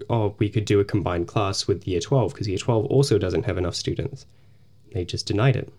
oh, 0.08 0.34
we 0.38 0.48
could 0.48 0.64
do 0.64 0.80
a 0.80 0.84
combined 0.84 1.28
class 1.28 1.66
with 1.66 1.86
year 1.86 2.00
12 2.00 2.32
because 2.32 2.48
year 2.48 2.58
12 2.58 2.86
also 2.86 3.18
doesn't 3.18 3.44
have 3.44 3.58
enough 3.58 3.74
students. 3.74 4.24
They 4.92 5.04
just 5.04 5.26
denied 5.26 5.54
it. 5.54 5.72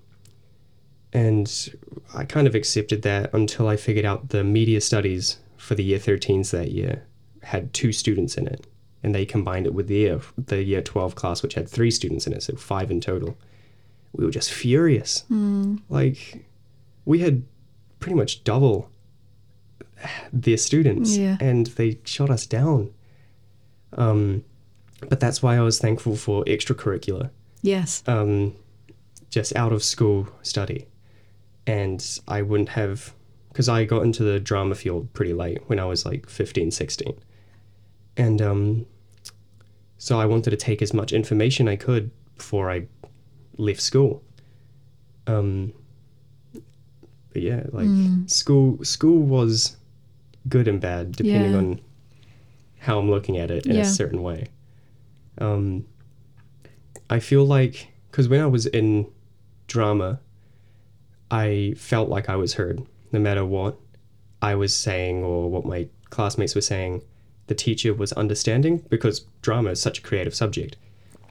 And 1.12 1.74
I 2.14 2.26
kind 2.26 2.46
of 2.46 2.54
accepted 2.54 3.02
that 3.02 3.34
until 3.34 3.68
I 3.68 3.76
figured 3.76 4.06
out 4.06 4.30
the 4.30 4.44
media 4.44 4.82
studies 4.82 5.38
for 5.58 5.74
the 5.74 5.84
year 5.84 5.98
13s 5.98 6.52
that 6.52 6.72
year 6.72 7.04
had 7.42 7.74
two 7.74 7.92
students 7.92 8.38
in 8.38 8.48
it. 8.48 8.68
And 9.02 9.16
they 9.16 9.26
combined 9.26 9.66
it 9.66 9.74
with 9.74 9.88
the 9.88 9.96
year, 9.96 10.22
the 10.38 10.64
year 10.64 10.82
12 10.82 11.16
class, 11.16 11.42
which 11.42 11.56
had 11.56 11.68
three 11.68 11.92
students 11.92 12.28
in 12.28 12.34
it, 12.34 12.44
so 12.44 12.56
five 12.56 12.92
in 12.92 13.02
total. 13.02 13.38
We 14.14 14.26
were 14.26 14.32
just 14.32 14.52
furious. 14.52 15.22
Hmm. 15.28 15.78
Like, 15.90 16.46
we 17.06 17.20
had 17.20 17.44
pretty 18.00 18.16
much 18.16 18.44
double 18.44 18.90
their 20.34 20.58
students 20.58 21.16
Yeah. 21.18 21.38
and 21.40 21.68
they 21.68 22.00
shot 22.04 22.30
us 22.30 22.46
down. 22.46 22.92
Um, 23.94 24.44
but 25.10 25.20
that's 25.20 25.42
why 25.44 25.56
I 25.58 25.62
was 25.62 25.80
thankful 25.80 26.16
for 26.16 26.44
extracurricular, 26.46 27.30
Yes. 27.62 28.04
um, 28.08 28.56
just 29.30 29.56
out 29.56 29.72
of 29.74 29.84
school 29.84 30.28
study. 30.42 30.88
And 31.68 32.04
I 32.28 32.42
wouldn't 32.42 32.70
have, 32.70 33.14
because 33.50 33.68
I 33.70 33.86
got 33.86 34.04
into 34.04 34.24
the 34.24 34.40
drama 34.40 34.76
field 34.76 35.12
pretty 35.14 35.34
late 35.34 35.60
when 35.68 35.80
I 35.80 35.86
was 35.86 36.06
like 36.06 36.30
15, 36.30 36.72
16. 36.72 37.14
And 38.18 38.42
um, 38.42 38.86
so 39.98 40.20
I 40.20 40.26
wanted 40.26 40.52
to 40.52 40.58
take 40.58 40.82
as 40.82 40.94
much 40.94 41.12
information 41.14 41.68
I 41.68 41.76
could 41.76 42.12
before 42.38 42.70
I 42.70 42.88
left 43.58 43.82
school. 43.82 44.24
Um, 45.28 45.74
but 47.34 47.42
yeah, 47.42 47.64
like 47.72 47.90
school, 48.28 48.84
school 48.84 49.22
was 49.24 49.76
good 50.48 50.68
and 50.68 50.80
bad 50.80 51.12
depending 51.14 51.52
Yeah. 51.52 51.58
on 51.58 51.82
how 52.80 53.00
I'm 53.00 53.10
looking 53.10 53.38
at 53.38 53.50
it 53.52 53.66
in 53.66 53.76
Yeah. 53.76 53.82
a 53.82 53.86
certain 53.86 54.22
way. 54.22 54.48
Um, 55.40 55.86
I 57.10 57.20
feel 57.20 57.46
like 57.46 57.88
because 58.12 58.28
when 58.30 58.42
I 58.42 58.46
was 58.46 58.66
in 58.68 59.08
drama, 59.68 60.20
I 61.32 61.74
felt 61.78 62.08
like 62.10 62.30
I 62.30 62.36
was 62.36 62.54
heard, 62.54 62.82
no 63.12 63.20
matter 63.20 63.44
what 63.46 63.78
I 64.42 64.56
was 64.56 64.74
saying 64.74 65.24
or 65.24 65.50
what 65.50 65.66
my 65.66 65.88
classmates 66.10 66.56
were 66.56 66.62
saying. 66.62 67.02
The 67.48 67.56
teacher 67.56 67.94
was 67.94 68.12
understanding 68.14 68.84
because 68.90 69.22
drama 69.42 69.72
is 69.72 69.82
such 69.82 70.00
a 70.00 70.02
creative 70.02 70.34
subject. 70.34 70.78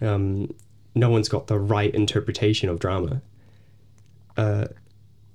Um, 0.01 0.53
no 0.95 1.11
one's 1.11 1.29
got 1.29 1.47
the 1.49 1.59
right 1.59 1.93
interpretation 1.95 2.69
of 2.69 2.79
drama. 2.79 3.21
Uh, 4.37 4.67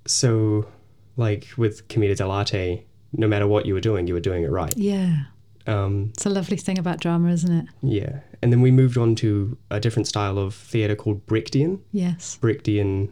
so, 0.05 0.67
like 1.17 1.47
with 1.57 1.87
Commedia 1.89 2.15
dell'arte, 2.15 2.83
no 3.13 3.27
matter 3.27 3.47
what 3.47 3.65
you 3.65 3.73
were 3.73 3.81
doing, 3.81 4.07
you 4.07 4.13
were 4.13 4.19
doing 4.19 4.43
it 4.43 4.51
right. 4.51 4.75
Yeah. 4.77 5.23
Um, 5.67 6.09
It's 6.13 6.25
a 6.25 6.29
lovely 6.29 6.57
thing 6.57 6.77
about 6.79 6.99
drama, 6.99 7.29
isn't 7.31 7.51
it? 7.51 7.65
yeah. 7.81 8.19
And 8.41 8.51
then 8.53 8.61
we 8.61 8.71
moved 8.71 8.97
on 8.97 9.15
to 9.15 9.57
a 9.69 9.79
different 9.79 10.07
style 10.07 10.37
of 10.37 10.55
theatre 10.55 10.95
called 10.95 11.25
Brechtian. 11.25 11.81
Yes. 11.91 12.37
Brechtian, 12.41 13.09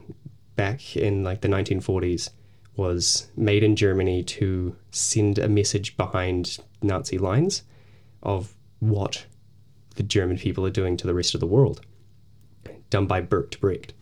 back 0.56 0.96
in 0.96 1.24
like 1.24 1.42
the 1.42 1.50
1940s, 1.50 2.30
was 2.78 3.28
made 3.36 3.62
in 3.64 3.76
Germany 3.76 4.24
to 4.24 4.76
send 4.92 5.38
a 5.40 5.50
message 5.50 5.98
behind 5.98 6.60
Nazi 6.82 7.18
lines 7.18 7.64
of 8.24 8.56
what 8.80 9.26
the 9.96 10.04
German 10.04 10.38
people 10.38 10.66
are 10.66 10.70
doing 10.72 10.96
to 10.98 11.08
the 11.08 11.14
rest 11.14 11.34
of 11.34 11.40
the 11.42 11.48
world. 11.48 11.82
Done 12.90 13.06
by 13.08 13.20
Bert 13.20 13.60
Brecht. 13.60 13.94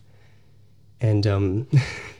And 1.00 1.26
um, 1.26 1.66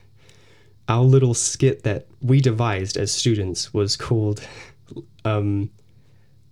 our 0.88 1.02
little 1.02 1.34
skit 1.34 1.82
that 1.82 2.06
we 2.20 2.40
devised 2.40 2.96
as 2.96 3.12
students 3.12 3.74
was 3.74 3.96
called 3.96 4.40
um, 5.24 5.70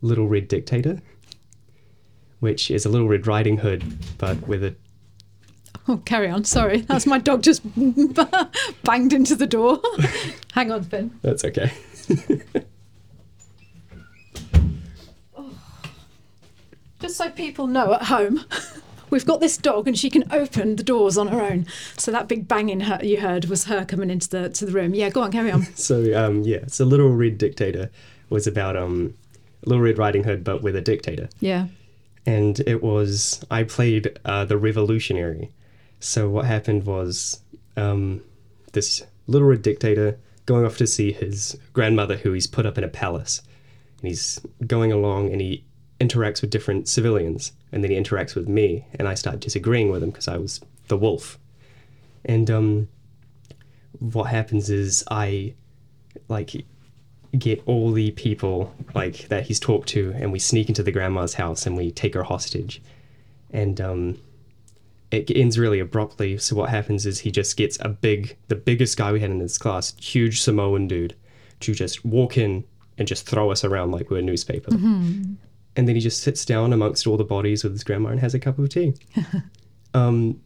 Little 0.03 0.29
Red 0.29 0.49
Dictator, 0.49 1.01
which 2.41 2.71
is 2.71 2.85
a 2.85 2.89
Little 2.89 3.09
Red 3.09 3.27
Riding 3.27 3.59
Hood, 3.59 3.85
but 4.19 4.47
with 4.47 4.65
a 4.65 4.75
Oh, 5.87 5.99
carry 5.99 6.31
on. 6.31 6.45
Sorry, 6.45 6.79
that's 6.81 7.05
my 7.05 7.19
dog 7.19 7.43
just 7.43 7.63
banged 8.85 9.13
into 9.13 9.37
the 9.37 9.47
door. 9.47 9.83
Hang 10.55 10.73
on, 10.73 10.83
Finn. 10.85 11.11
That's 11.21 11.45
okay. 11.45 11.71
Just 17.01 17.17
so 17.19 17.29
people 17.29 17.67
know 17.67 17.93
at 17.93 18.05
home, 18.05 18.41
we've 19.15 19.25
got 19.25 19.41
this 19.41 19.57
dog 19.57 19.89
and 19.89 19.99
she 19.99 20.11
can 20.11 20.25
open 20.31 20.77
the 20.77 20.83
doors 20.83 21.17
on 21.17 21.29
her 21.29 21.41
own. 21.41 21.67
So 21.97 22.11
that 22.13 22.29
big 22.29 22.47
banging 22.47 22.81
her, 22.81 22.99
you 23.03 23.21
heard 23.21 23.47
was 23.47 23.65
her 23.65 23.85
coming 23.87 24.11
into 24.11 24.29
the 24.29 24.49
to 24.51 24.67
the 24.67 24.73
room. 24.73 24.95
Yeah, 24.95 25.09
go 25.09 25.23
on, 25.23 25.33
carry 25.33 25.51
on. 25.51 25.63
So 25.77 25.97
um, 26.15 26.43
yeah, 26.43 26.65
so 26.67 26.85
Little 26.85 27.09
Red 27.11 27.39
Dictator 27.39 27.91
was 28.29 28.47
about 28.47 28.77
um, 28.77 29.15
Little 29.65 29.83
Red 29.83 29.97
Riding 29.99 30.25
Hood, 30.25 30.45
but 30.45 30.63
with 30.63 30.77
a 30.77 30.81
dictator, 30.83 31.29
Yeah. 31.41 31.69
and 32.27 32.61
it 32.67 32.83
was 32.83 33.43
I 33.51 33.63
played 33.63 34.19
uh, 34.25 34.45
the 34.45 34.59
revolutionary. 34.59 35.51
So 36.01 36.29
what 36.29 36.45
happened 36.45 36.85
was 36.85 37.41
um, 37.77 38.21
this 38.73 39.03
Little 39.27 39.49
Red 39.49 39.63
Dictator 39.63 40.19
going 40.47 40.67
off 40.67 40.77
to 40.77 40.87
see 40.87 41.13
his 41.13 41.57
grandmother, 41.73 42.17
who 42.19 42.33
he's 42.35 42.47
put 42.47 42.67
up 42.67 42.77
in 42.77 42.85
a 42.85 42.89
palace, 42.89 43.41
and 44.01 44.09
he's 44.09 44.41
going 44.67 44.93
along 44.93 45.33
and 45.33 45.41
he 45.41 45.65
interacts 46.07 46.41
with 46.41 46.51
different 46.51 46.89
civilians, 46.89 47.53
and 47.73 47.83
then 47.83 47.91
he 47.91 47.97
interacts 47.97 48.35
with 48.35 48.49
me, 48.49 48.87
and 48.95 49.09
I 49.09 49.15
start 49.15 49.41
disagreeing 49.41 49.91
with 49.91 50.03
him 50.03 50.11
because 50.11 50.29
I 50.29 50.37
was 50.37 50.61
the 50.89 50.97
wolf, 50.97 51.39
and 52.25 52.51
um, 52.51 52.89
what 53.99 54.25
happens 54.25 54.71
is 54.71 55.05
I 55.11 55.55
like 56.29 56.65
get 57.39 57.63
all 57.67 57.93
the 57.93 58.13
people 58.13 58.73
like 58.95 59.29
that 59.29 59.47
he's 59.47 59.59
talked 59.59 59.89
to 59.89 60.15
and 60.17 60.31
we 60.33 60.39
sneak 60.39 60.69
into 60.69 60.83
the 60.83 60.93
grandma's 60.93 61.35
house 61.35 61.67
and 61.67 61.77
we 61.77 61.91
take 61.91 62.15
her 62.15 62.23
hostage. 62.23 62.81
And 63.51 63.81
um 63.81 64.19
it 65.11 65.31
ends 65.31 65.59
really 65.59 65.79
abruptly. 65.79 66.39
So 66.39 66.57
what 66.57 66.71
happens 66.71 67.07
is 67.07 67.21
he 67.21 67.31
just 67.31 67.57
gets 67.57 67.79
a 67.81 67.89
big 67.89 68.37
the 68.49 68.57
biggest 68.57 68.97
guy 68.97 69.13
we 69.13 69.21
had 69.21 69.31
in 69.31 69.41
his 69.41 69.59
class 69.59 69.95
huge 69.99 70.41
samoan 70.43 70.89
dude 70.89 71.15
to 71.61 71.75
just 71.75 72.05
walk 72.05 72.37
in 72.37 72.65
and 72.99 73.09
just 73.09 73.29
throw 73.29 73.51
us 73.51 73.65
around 73.65 73.91
like 73.91 74.11
we're 74.11 74.21
newspaper 74.21 74.71
and 75.77 75.89
then 75.89 75.95
he 75.95 76.01
just 76.01 76.23
sits 76.23 76.45
down 76.45 76.73
amongst 76.73 77.07
all 77.07 77.17
the 77.17 77.25
bodies 77.25 77.65
with 77.65 77.73
his 77.73 77.85
grandma 77.85 78.11
and 78.11 78.21
has 78.21 78.35
a 78.35 78.39
cup 78.39 78.59
of 78.59 78.69
tea 78.69 78.95
um 79.95 80.41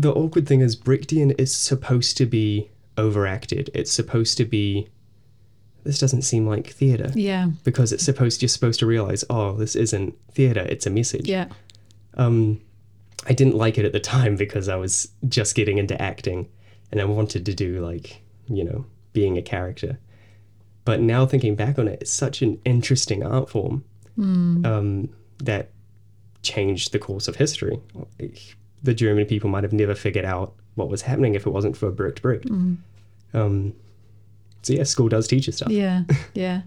the 0.00 0.12
awkward 0.12 0.48
thing 0.48 0.60
is 0.60 0.76
Brechtian 0.76 1.38
is 1.38 1.54
supposed 1.54 2.16
to 2.16 2.26
be 2.26 2.70
overacted. 2.96 3.70
It's 3.74 3.92
supposed 3.92 4.36
to 4.38 4.44
be 4.44 4.88
this 5.82 5.98
doesn't 5.98 6.22
seem 6.22 6.46
like 6.46 6.68
theatre. 6.68 7.10
Yeah. 7.14 7.48
Because 7.64 7.90
it's 7.92 8.04
supposed 8.04 8.42
you're 8.42 8.50
supposed 8.50 8.80
to 8.80 8.86
realise, 8.86 9.24
oh, 9.30 9.54
this 9.54 9.74
isn't 9.74 10.14
theatre, 10.32 10.60
it's 10.60 10.86
a 10.86 10.90
message. 10.90 11.28
Yeah. 11.28 11.48
Um 12.14 12.60
I 13.26 13.34
didn't 13.34 13.56
like 13.56 13.76
it 13.76 13.84
at 13.84 13.92
the 13.92 14.00
time 14.00 14.36
because 14.36 14.68
I 14.68 14.76
was 14.76 15.08
just 15.28 15.54
getting 15.54 15.76
into 15.76 16.00
acting 16.00 16.48
and 16.90 17.00
I 17.00 17.04
wanted 17.04 17.44
to 17.46 17.54
do 17.54 17.80
like, 17.84 18.22
you 18.48 18.64
know, 18.64 18.86
being 19.12 19.36
a 19.36 19.42
character. 19.42 19.98
But 20.86 21.00
now 21.00 21.26
thinking 21.26 21.54
back 21.54 21.78
on 21.78 21.88
it, 21.88 22.00
it's 22.00 22.10
such 22.10 22.40
an 22.40 22.58
interesting 22.64 23.22
art 23.22 23.50
form 23.50 23.84
um, 24.18 25.08
that 25.38 25.70
changed 26.42 26.92
the 26.92 26.98
course 26.98 27.28
of 27.28 27.36
history. 27.36 27.78
The 28.82 28.94
German 28.94 29.26
people 29.26 29.50
might 29.50 29.62
have 29.62 29.72
never 29.72 29.94
figured 29.94 30.24
out 30.24 30.54
what 30.74 30.88
was 30.88 31.02
happening 31.02 31.34
if 31.34 31.46
it 31.46 31.50
wasn't 31.50 31.76
for 31.76 31.90
Brecht 31.90 32.22
Brecht. 32.22 32.48
Um, 33.34 33.74
so 34.62 34.72
yeah, 34.72 34.84
school 34.84 35.08
does 35.08 35.26
teach 35.26 35.46
you 35.46 35.52
stuff. 35.52 35.70
Yeah. 35.70 36.04
Yeah. 36.34 36.62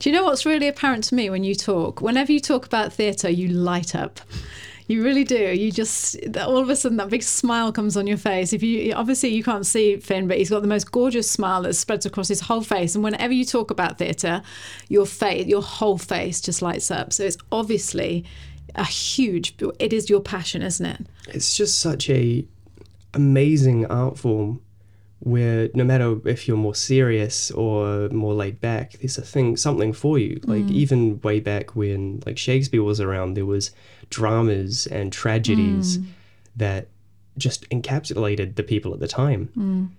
Do 0.00 0.10
you 0.10 0.16
know 0.16 0.24
what's 0.24 0.44
really 0.44 0.66
apparent 0.66 1.04
to 1.04 1.14
me 1.14 1.30
when 1.30 1.44
you 1.44 1.54
talk? 1.54 2.00
Whenever 2.00 2.32
you 2.32 2.40
talk 2.40 2.66
about 2.66 2.92
theatre, 2.92 3.30
you 3.30 3.46
light 3.48 3.94
up. 3.94 4.20
You 4.86 5.02
really 5.02 5.24
do. 5.24 5.36
You 5.36 5.72
just 5.72 6.16
all 6.36 6.58
of 6.58 6.68
a 6.68 6.76
sudden 6.76 6.98
that 6.98 7.08
big 7.08 7.22
smile 7.22 7.72
comes 7.72 7.96
on 7.96 8.06
your 8.06 8.18
face. 8.18 8.52
If 8.52 8.62
you 8.62 8.92
obviously 8.92 9.30
you 9.30 9.42
can't 9.42 9.64
see 9.64 9.96
Finn, 9.96 10.28
but 10.28 10.36
he's 10.36 10.50
got 10.50 10.60
the 10.60 10.68
most 10.68 10.92
gorgeous 10.92 11.30
smile 11.30 11.62
that 11.62 11.74
spreads 11.74 12.04
across 12.04 12.28
his 12.28 12.40
whole 12.40 12.60
face. 12.62 12.94
And 12.94 13.02
whenever 13.02 13.32
you 13.32 13.44
talk 13.44 13.70
about 13.70 13.98
theatre, 13.98 14.42
your 14.88 15.06
face, 15.06 15.46
your 15.46 15.62
whole 15.62 15.96
face 15.96 16.40
just 16.40 16.60
lights 16.60 16.90
up. 16.90 17.12
So 17.12 17.24
it's 17.24 17.38
obviously 17.50 18.24
a 18.74 18.84
huge. 18.84 19.54
It 19.78 19.92
is 19.92 20.10
your 20.10 20.20
passion, 20.20 20.60
isn't 20.60 20.84
it? 20.84 21.06
it's 21.28 21.56
just 21.56 21.78
such 21.78 22.10
a 22.10 22.44
amazing 23.12 23.86
art 23.86 24.18
form 24.18 24.60
where 25.20 25.70
no 25.74 25.84
matter 25.84 26.18
if 26.28 26.46
you're 26.46 26.56
more 26.56 26.74
serious 26.74 27.50
or 27.52 28.08
more 28.10 28.34
laid 28.34 28.60
back 28.60 28.92
there's 28.94 29.16
a 29.16 29.22
thing 29.22 29.56
something 29.56 29.92
for 29.92 30.18
you 30.18 30.38
like 30.44 30.64
mm. 30.64 30.70
even 30.70 31.20
way 31.20 31.40
back 31.40 31.74
when 31.74 32.20
like 32.26 32.36
shakespeare 32.36 32.82
was 32.82 33.00
around 33.00 33.34
there 33.34 33.46
was 33.46 33.70
dramas 34.10 34.86
and 34.86 35.12
tragedies 35.12 35.98
mm. 35.98 36.06
that 36.56 36.88
just 37.36 37.68
encapsulated 37.70 38.56
the 38.56 38.62
people 38.62 38.92
at 38.92 39.00
the 39.00 39.08
time. 39.08 39.50
Mm. 39.56 39.90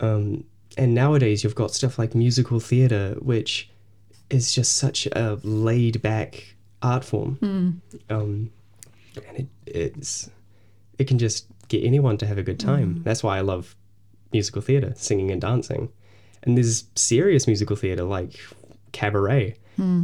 Um, 0.00 0.44
and 0.76 0.94
nowadays 0.94 1.44
you've 1.44 1.54
got 1.54 1.72
stuff 1.72 1.98
like 1.98 2.14
musical 2.14 2.58
theatre 2.58 3.16
which 3.20 3.68
is 4.30 4.52
just 4.52 4.76
such 4.76 5.06
a 5.06 5.38
laid 5.42 6.00
back 6.02 6.54
art 6.80 7.04
form. 7.04 7.38
Mm. 7.42 8.10
Um, 8.10 8.50
and 9.28 9.38
it, 9.38 9.46
it's 9.66 10.30
it 10.98 11.06
can 11.06 11.18
just 11.18 11.46
get 11.68 11.84
anyone 11.84 12.16
to 12.18 12.26
have 12.26 12.38
a 12.38 12.42
good 12.42 12.60
time. 12.60 13.02
That's 13.02 13.22
why 13.22 13.38
I 13.38 13.40
love 13.40 13.76
musical 14.32 14.62
theatre, 14.62 14.92
singing 14.96 15.30
and 15.30 15.40
dancing. 15.40 15.90
And 16.42 16.56
there's 16.56 16.84
serious 16.96 17.46
musical 17.46 17.76
theatre 17.76 18.04
like 18.04 18.38
Cabaret, 18.92 19.56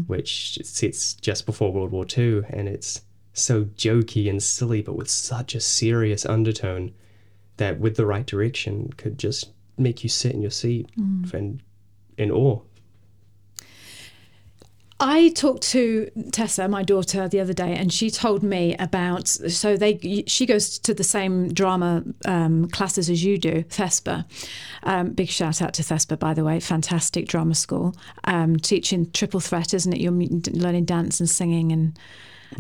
which 0.06 0.58
sits 0.62 1.14
just 1.14 1.46
before 1.46 1.72
World 1.72 1.90
War 1.90 2.06
II, 2.16 2.42
and 2.50 2.68
it's 2.68 3.02
so 3.38 3.64
jokey 3.64 4.28
and 4.28 4.42
silly, 4.42 4.82
but 4.82 4.96
with 4.96 5.08
such 5.08 5.54
a 5.54 5.60
serious 5.60 6.26
undertone 6.26 6.92
that, 7.56 7.78
with 7.78 7.96
the 7.96 8.06
right 8.06 8.26
direction, 8.26 8.92
could 8.96 9.18
just 9.18 9.52
make 9.76 10.02
you 10.02 10.08
sit 10.08 10.32
in 10.32 10.42
your 10.42 10.50
seat 10.50 10.90
and 11.32 11.62
in 12.16 12.30
awe. 12.30 12.60
I 15.00 15.28
talked 15.28 15.62
to 15.70 16.10
Tessa, 16.32 16.66
my 16.66 16.82
daughter, 16.82 17.28
the 17.28 17.38
other 17.38 17.52
day, 17.52 17.76
and 17.76 17.92
she 17.92 18.10
told 18.10 18.42
me 18.42 18.74
about. 18.80 19.28
So 19.28 19.76
they, 19.76 20.24
she 20.26 20.44
goes 20.44 20.76
to 20.80 20.92
the 20.92 21.04
same 21.04 21.52
drama 21.54 22.02
um, 22.24 22.68
classes 22.70 23.08
as 23.08 23.22
you 23.22 23.38
do, 23.38 23.62
Thespa. 23.62 24.24
Um, 24.82 25.10
big 25.10 25.28
shout 25.28 25.62
out 25.62 25.72
to 25.74 25.82
Thespa, 25.82 26.18
by 26.18 26.34
the 26.34 26.42
way, 26.42 26.58
fantastic 26.58 27.28
drama 27.28 27.54
school, 27.54 27.94
um, 28.24 28.56
teaching 28.56 29.08
triple 29.12 29.38
threat, 29.38 29.72
isn't 29.72 29.92
it? 29.92 30.00
You're 30.00 30.12
learning 30.12 30.86
dance 30.86 31.20
and 31.20 31.30
singing 31.30 31.70
and 31.70 31.96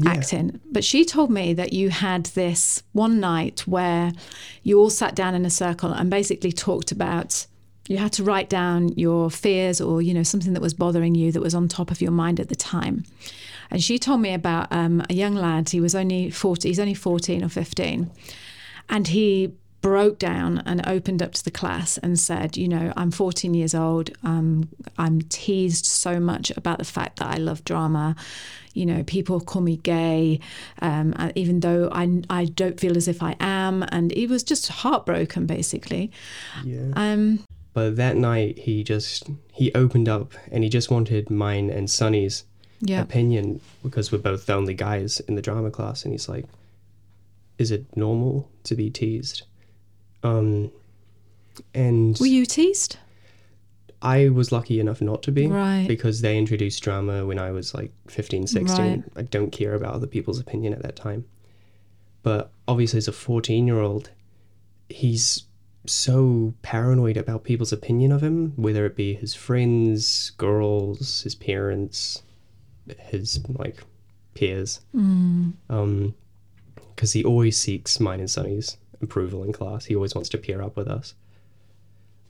acting. 0.06 0.60
But 0.70 0.84
she 0.84 1.04
told 1.04 1.30
me 1.30 1.54
that 1.54 1.72
you 1.72 1.90
had 1.90 2.26
this 2.26 2.82
one 2.92 3.20
night 3.20 3.60
where 3.60 4.12
you 4.62 4.78
all 4.78 4.90
sat 4.90 5.14
down 5.14 5.34
in 5.34 5.44
a 5.44 5.50
circle 5.50 5.92
and 5.92 6.10
basically 6.10 6.52
talked 6.52 6.92
about 6.92 7.46
you 7.88 7.96
had 7.96 8.12
to 8.12 8.22
write 8.22 8.50
down 8.50 8.88
your 8.98 9.30
fears 9.30 9.80
or 9.80 10.02
you 10.02 10.12
know 10.12 10.22
something 10.22 10.52
that 10.52 10.60
was 10.62 10.74
bothering 10.74 11.14
you 11.14 11.32
that 11.32 11.40
was 11.40 11.54
on 11.54 11.68
top 11.68 11.90
of 11.90 12.00
your 12.00 12.10
mind 12.10 12.38
at 12.38 12.48
the 12.48 12.56
time. 12.56 13.04
And 13.70 13.82
she 13.82 13.98
told 13.98 14.20
me 14.20 14.32
about 14.32 14.70
um, 14.70 15.02
a 15.10 15.14
young 15.14 15.34
lad 15.34 15.70
he 15.70 15.80
was 15.80 15.94
only 15.94 16.30
40 16.30 16.68
he's 16.68 16.78
only 16.78 16.94
14 16.94 17.44
or 17.44 17.48
15 17.48 18.10
and 18.88 19.08
he 19.08 19.54
broke 19.80 20.18
down 20.18 20.58
and 20.66 20.86
opened 20.86 21.22
up 21.22 21.32
to 21.32 21.44
the 21.44 21.50
class 21.50 21.98
and 21.98 22.18
said 22.18 22.56
you 22.56 22.66
know 22.66 22.92
i'm 22.96 23.12
14 23.12 23.54
years 23.54 23.74
old 23.74 24.10
um, 24.24 24.68
i'm 24.98 25.22
teased 25.22 25.86
so 25.86 26.18
much 26.18 26.50
about 26.56 26.78
the 26.78 26.84
fact 26.84 27.18
that 27.18 27.28
i 27.28 27.36
love 27.36 27.64
drama 27.64 28.16
you 28.78 28.86
know 28.86 29.02
people 29.04 29.40
call 29.40 29.62
me 29.62 29.76
gay 29.78 30.40
um, 30.80 31.12
uh, 31.16 31.30
even 31.34 31.60
though 31.60 31.88
I, 31.92 32.22
I 32.30 32.44
don't 32.46 32.78
feel 32.78 32.96
as 32.96 33.08
if 33.08 33.22
i 33.22 33.34
am. 33.40 33.84
And 33.90 34.12
he 34.12 34.26
was 34.26 34.42
just 34.42 34.68
heartbroken 34.68 35.46
basically. 35.46 36.10
Yeah. 36.64 36.92
um, 36.94 37.44
But 37.74 37.96
that 37.96 38.16
night, 38.16 38.58
he 38.58 38.84
just 38.84 39.28
he 39.52 39.72
opened 39.74 40.08
up 40.08 40.32
and 40.50 40.64
he 40.64 40.70
just 40.70 40.90
wanted 40.90 41.30
mine 41.30 41.70
and 41.70 41.90
Sonny's 41.90 42.44
yeah. 42.80 43.02
opinion 43.02 43.60
because 43.82 44.12
we're 44.12 44.18
both 44.18 44.46
the 44.46 44.54
only 44.54 44.74
guys 44.74 45.20
in 45.20 45.34
the 45.34 45.42
drama 45.42 45.70
class, 45.70 46.04
and 46.04 46.12
he's 46.12 46.28
like, 46.28 46.46
"Is 47.58 47.70
it 47.70 47.84
normal 47.96 48.48
to 48.64 48.74
be 48.74 48.90
teased?" 48.90 49.42
Um, 50.22 50.70
and 51.74 52.18
were 52.18 52.26
you 52.26 52.46
teased 52.46 52.96
I 54.00 54.28
was 54.28 54.52
lucky 54.52 54.78
enough 54.80 55.00
not 55.00 55.22
to 55.24 55.32
be 55.32 55.46
Right. 55.48 55.86
because 55.88 56.20
they 56.20 56.38
introduced 56.38 56.82
drama 56.82 57.26
when 57.26 57.38
I 57.38 57.50
was 57.50 57.74
like 57.74 57.92
15, 58.08 58.46
16. 58.46 58.76
Right. 58.86 59.02
I 59.16 59.22
don't 59.22 59.50
care 59.50 59.74
about 59.74 59.94
other 59.94 60.06
people's 60.06 60.38
opinion 60.38 60.72
at 60.72 60.82
that 60.82 60.94
time. 60.96 61.24
But 62.22 62.52
obviously, 62.68 62.98
as 62.98 63.08
a 63.08 63.12
14 63.12 63.66
year 63.66 63.80
old, 63.80 64.10
he's 64.88 65.44
so 65.86 66.54
paranoid 66.62 67.16
about 67.16 67.44
people's 67.44 67.72
opinion 67.72 68.12
of 68.12 68.22
him, 68.22 68.52
whether 68.56 68.84
it 68.86 68.94
be 68.94 69.14
his 69.14 69.34
friends, 69.34 70.30
girls, 70.36 71.22
his 71.22 71.34
parents, 71.34 72.22
his 72.98 73.40
like 73.48 73.82
peers. 74.34 74.80
Um, 74.94 76.14
because 76.94 77.12
he 77.12 77.24
always 77.24 77.56
seeks 77.56 78.00
mine 78.00 78.20
and 78.20 78.30
Sonny's 78.30 78.76
approval 79.00 79.44
in 79.44 79.52
class. 79.52 79.84
He 79.86 79.94
always 79.94 80.14
wants 80.14 80.28
to 80.30 80.38
pair 80.38 80.62
up 80.62 80.76
with 80.76 80.88
us. 80.88 81.14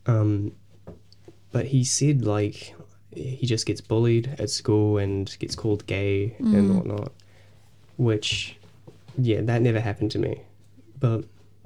Um, 0.06 0.52
but 1.52 1.66
he 1.66 1.84
said 1.84 2.24
like 2.24 2.74
he 3.14 3.46
just 3.46 3.66
gets 3.66 3.80
bullied 3.80 4.34
at 4.38 4.50
school 4.50 4.98
and 4.98 5.36
gets 5.38 5.54
called 5.56 5.86
gay 5.86 6.36
and 6.38 6.76
whatnot, 6.76 7.12
which 7.96 8.56
yeah, 9.16 9.40
that 9.42 9.62
never 9.62 9.80
happened 9.80 10.10
to 10.12 10.18
me. 10.18 10.42
But 11.00 11.24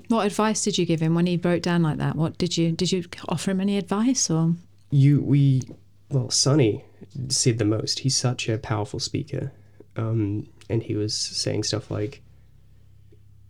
What 0.08 0.26
advice 0.26 0.62
did 0.64 0.78
you 0.78 0.86
give 0.86 1.00
him 1.00 1.14
when 1.14 1.26
he 1.26 1.36
broke 1.36 1.62
down 1.62 1.82
like 1.82 1.98
that? 1.98 2.16
What 2.16 2.38
did 2.38 2.56
you 2.56 2.72
did 2.72 2.92
you 2.92 3.04
offer 3.28 3.50
him 3.50 3.60
any 3.60 3.76
advice 3.78 4.30
or? 4.30 4.54
you 4.94 5.22
we 5.22 5.62
well 6.10 6.28
sonny 6.28 6.84
said 7.28 7.56
the 7.56 7.64
most 7.64 8.00
he's 8.00 8.14
such 8.14 8.46
a 8.48 8.58
powerful 8.58 9.00
speaker 9.00 9.50
um, 9.96 10.46
and 10.68 10.82
he 10.82 10.94
was 10.94 11.16
saying 11.16 11.62
stuff 11.62 11.90
like 11.90 12.22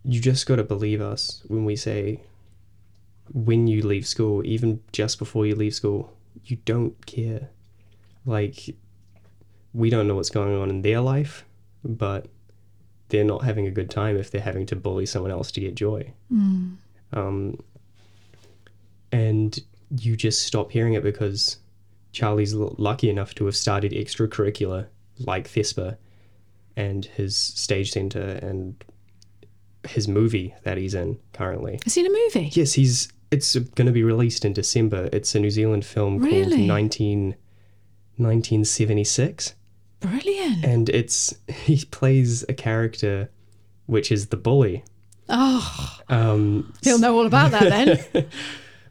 you 0.05 0.21
just 0.21 0.45
got 0.47 0.55
to 0.55 0.63
believe 0.63 1.01
us 1.01 1.43
when 1.47 1.65
we 1.65 1.75
say 1.75 2.21
when 3.33 3.67
you 3.67 3.81
leave 3.85 4.07
school 4.07 4.41
even 4.45 4.79
just 4.93 5.19
before 5.19 5.45
you 5.45 5.53
leave 5.53 5.75
school 5.75 6.13
you 6.45 6.57
don't 6.65 7.05
care 7.05 7.49
like 8.25 8.75
we 9.73 9.89
don't 9.89 10.07
know 10.07 10.15
what's 10.15 10.29
going 10.29 10.55
on 10.59 10.69
in 10.69 10.81
their 10.81 10.99
life 11.01 11.45
but 11.83 12.27
they're 13.09 13.23
not 13.23 13.43
having 13.43 13.67
a 13.67 13.71
good 13.71 13.89
time 13.89 14.17
if 14.17 14.31
they're 14.31 14.41
having 14.41 14.65
to 14.65 14.75
bully 14.75 15.05
someone 15.05 15.31
else 15.31 15.51
to 15.51 15.59
get 15.59 15.75
joy 15.75 16.11
um, 17.13 17.57
and 19.11 19.59
you 19.97 20.15
just 20.15 20.41
stop 20.47 20.71
hearing 20.71 20.93
it 20.93 21.03
because 21.03 21.57
Charlie's 22.11 22.53
l- 22.53 22.75
lucky 22.77 23.09
enough 23.09 23.35
to 23.35 23.45
have 23.45 23.55
started 23.55 23.91
extracurricular 23.91 24.87
like 25.19 25.47
Thespa 25.47 25.97
and 26.75 27.05
his 27.05 27.37
stage 27.37 27.91
center 27.91 28.21
and 28.21 28.83
his 29.87 30.07
movie 30.07 30.55
that 30.63 30.77
he's 30.77 30.95
in 30.95 31.19
currently. 31.33 31.79
Has 31.83 31.93
he 31.95 32.01
in 32.01 32.07
a 32.07 32.09
movie? 32.09 32.49
Yes, 32.53 32.73
he's 32.73 33.11
it's 33.33 33.55
going 33.55 33.87
to 33.87 33.91
be 33.91 34.03
released 34.03 34.45
in 34.45 34.53
December. 34.53 35.09
It's 35.11 35.33
a 35.35 35.39
New 35.39 35.49
Zealand 35.51 35.85
film 35.85 36.19
called 36.19 36.31
Really? 36.31 36.65
19, 36.67 37.35
1976 38.17 39.55
Brilliant. 39.99 40.65
and 40.65 40.89
it's 40.89 41.33
he 41.47 41.83
plays 41.85 42.43
a 42.49 42.53
character 42.53 43.29
which 43.85 44.11
is 44.11 44.27
the 44.27 44.37
bully. 44.37 44.83
Oh, 45.29 45.99
Um 46.09 46.73
he'll 46.83 46.99
know 46.99 47.17
all 47.17 47.25
about 47.25 47.51
that 47.51 47.69
then. 47.69 48.27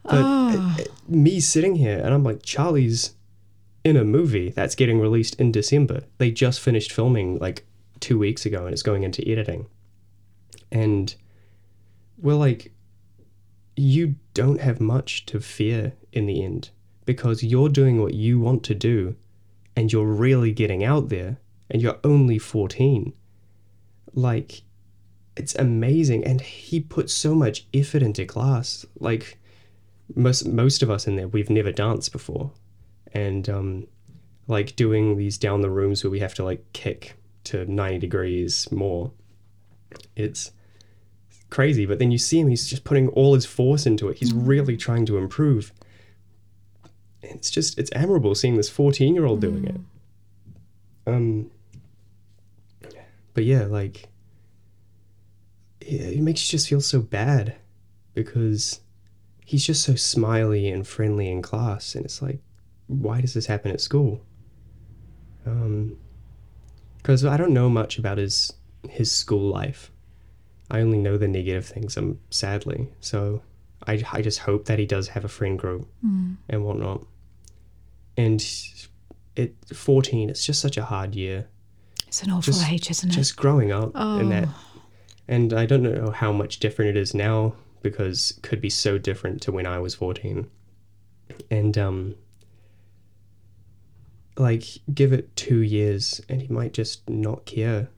But 0.03 0.11
Oh. 0.15 0.75
it- 0.77 0.81
it- 0.87 0.91
me 1.07 1.39
sitting 1.39 1.75
here 1.77 1.97
and 2.03 2.13
I'm 2.13 2.23
like, 2.25 2.43
Charlie's 2.43 3.13
in 3.85 3.95
a 3.95 4.03
movie 4.03 4.49
that's 4.49 4.75
getting 4.75 4.99
released 4.99 5.39
in 5.39 5.51
December. 5.51 6.01
They 6.17 6.29
just 6.31 6.59
finished 6.59 6.91
filming 6.91 7.37
like 7.39 7.65
two 8.01 8.17
weeks 8.19 8.45
ago 8.45 8.65
and 8.65 8.73
it's 8.73 8.81
going 8.83 9.03
into 9.03 9.25
editing. 9.25 9.67
And 10.73 11.15
we're 12.21 12.33
like, 12.35 12.72
you 13.75 14.15
don't 14.33 14.61
have 14.61 14.79
much 14.79 15.25
to 15.27 15.39
fear 15.39 15.93
in 16.11 16.25
the 16.25 16.43
end 16.43 16.69
because 17.05 17.43
you're 17.43 17.69
doing 17.69 18.01
what 18.01 18.13
you 18.13 18.39
want 18.39 18.63
to 18.63 18.75
do 18.75 19.15
and 19.75 19.91
you're 19.91 20.05
really 20.05 20.51
getting 20.51 20.83
out 20.83 21.09
there 21.09 21.37
and 21.69 21.81
you're 21.81 21.99
only 22.03 22.37
14. 22.37 23.13
Like, 24.13 24.61
it's 25.35 25.55
amazing. 25.55 26.23
And 26.23 26.41
he 26.41 26.79
put 26.79 27.09
so 27.09 27.33
much 27.33 27.65
effort 27.73 28.03
into 28.03 28.25
class. 28.25 28.85
Like, 28.99 29.39
most 30.15 30.47
most 30.47 30.83
of 30.83 30.89
us 30.89 31.07
in 31.07 31.15
there 31.15 31.27
we've 31.27 31.49
never 31.49 31.71
danced 31.71 32.11
before 32.11 32.51
and 33.13 33.49
um 33.49 33.87
like 34.47 34.75
doing 34.75 35.17
these 35.17 35.37
down 35.37 35.61
the 35.61 35.69
rooms 35.69 36.03
where 36.03 36.11
we 36.11 36.19
have 36.19 36.33
to 36.33 36.43
like 36.43 36.63
kick 36.73 37.15
to 37.43 37.65
90 37.65 37.99
degrees 37.99 38.69
more 38.71 39.11
it's 40.15 40.51
crazy 41.53 41.85
but 41.85 41.99
then 41.99 42.09
you 42.09 42.17
see 42.17 42.39
him 42.39 42.47
he's 42.47 42.67
just 42.67 42.83
putting 42.83 43.07
all 43.09 43.35
his 43.35 43.45
force 43.45 43.85
into 43.85 44.09
it. 44.09 44.17
He's 44.17 44.33
really 44.33 44.75
trying 44.75 45.05
to 45.05 45.17
improve. 45.17 45.71
It's 47.21 47.51
just 47.51 47.77
it's 47.77 47.91
admirable 47.93 48.33
seeing 48.33 48.57
this 48.57 48.69
14 48.69 49.13
year 49.13 49.25
old 49.25 49.39
doing 49.39 49.65
it. 49.65 49.79
Um 51.05 51.51
but 53.35 53.43
yeah 53.43 53.65
like 53.65 54.09
it, 55.79 56.17
it 56.17 56.21
makes 56.21 56.41
you 56.45 56.57
just 56.57 56.67
feel 56.67 56.81
so 56.81 57.01
bad 57.01 57.55
because 58.15 58.79
he's 59.45 59.65
just 59.65 59.83
so 59.83 59.93
smiley 59.93 60.69
and 60.69 60.87
friendly 60.87 61.29
in 61.29 61.43
class 61.43 61.93
and 61.93 62.03
it's 62.03 62.19
like 62.19 62.39
why 62.87 63.21
does 63.21 63.35
this 63.35 63.45
happen 63.45 63.71
at 63.71 63.79
school? 63.79 64.25
Um 65.45 65.97
because 66.97 67.25
i 67.25 67.37
don't 67.37 67.53
know 67.53 67.69
much 67.69 67.99
about 67.99 68.17
his 68.17 68.53
his 68.89 69.11
school 69.11 69.49
life. 69.49 69.92
I 70.73 70.81
only 70.81 70.97
know 70.97 71.17
the 71.17 71.27
negative 71.27 71.65
things, 71.67 71.95
um, 71.97 72.19
sadly. 72.31 72.89
So 72.99 73.41
I, 73.87 74.03
I 74.11 74.21
just 74.21 74.39
hope 74.39 74.65
that 74.65 74.79
he 74.79 74.85
does 74.85 75.07
have 75.09 75.23
a 75.23 75.29
friend 75.29 75.57
group 75.57 75.87
and 76.01 76.65
whatnot. 76.65 77.05
And 78.17 78.43
at 79.37 79.51
14, 79.73 80.29
it's 80.29 80.45
just 80.45 80.59
such 80.59 80.75
a 80.75 80.83
hard 80.83 81.15
year. 81.15 81.47
It's 82.07 82.23
an 82.23 82.31
awful 82.31 82.53
Just, 82.53 82.69
age, 82.71 82.89
isn't 82.91 83.09
it? 83.09 83.13
just 83.13 83.35
growing 83.37 83.71
up 83.71 83.95
in 83.95 84.29
that. 84.29 84.47
Oh. 84.47 84.81
And 85.27 85.53
I 85.53 85.65
don't 85.65 85.83
know 85.83 86.11
how 86.11 86.31
much 86.31 86.59
different 86.59 86.89
it 86.89 86.99
is 86.99 87.13
now 87.13 87.53
because 87.81 88.31
it 88.37 88.43
could 88.43 88.59
be 88.59 88.69
so 88.69 88.97
different 88.97 89.41
to 89.43 89.51
when 89.51 89.65
I 89.67 89.77
was 89.79 89.95
14. 89.95 90.47
And, 91.49 91.77
um, 91.77 92.15
like, 94.37 94.63
give 94.93 95.13
it 95.13 95.35
two 95.35 95.59
years 95.59 96.19
and 96.27 96.41
he 96.41 96.47
might 96.47 96.73
just 96.73 97.07
not 97.09 97.45
care. 97.45 97.89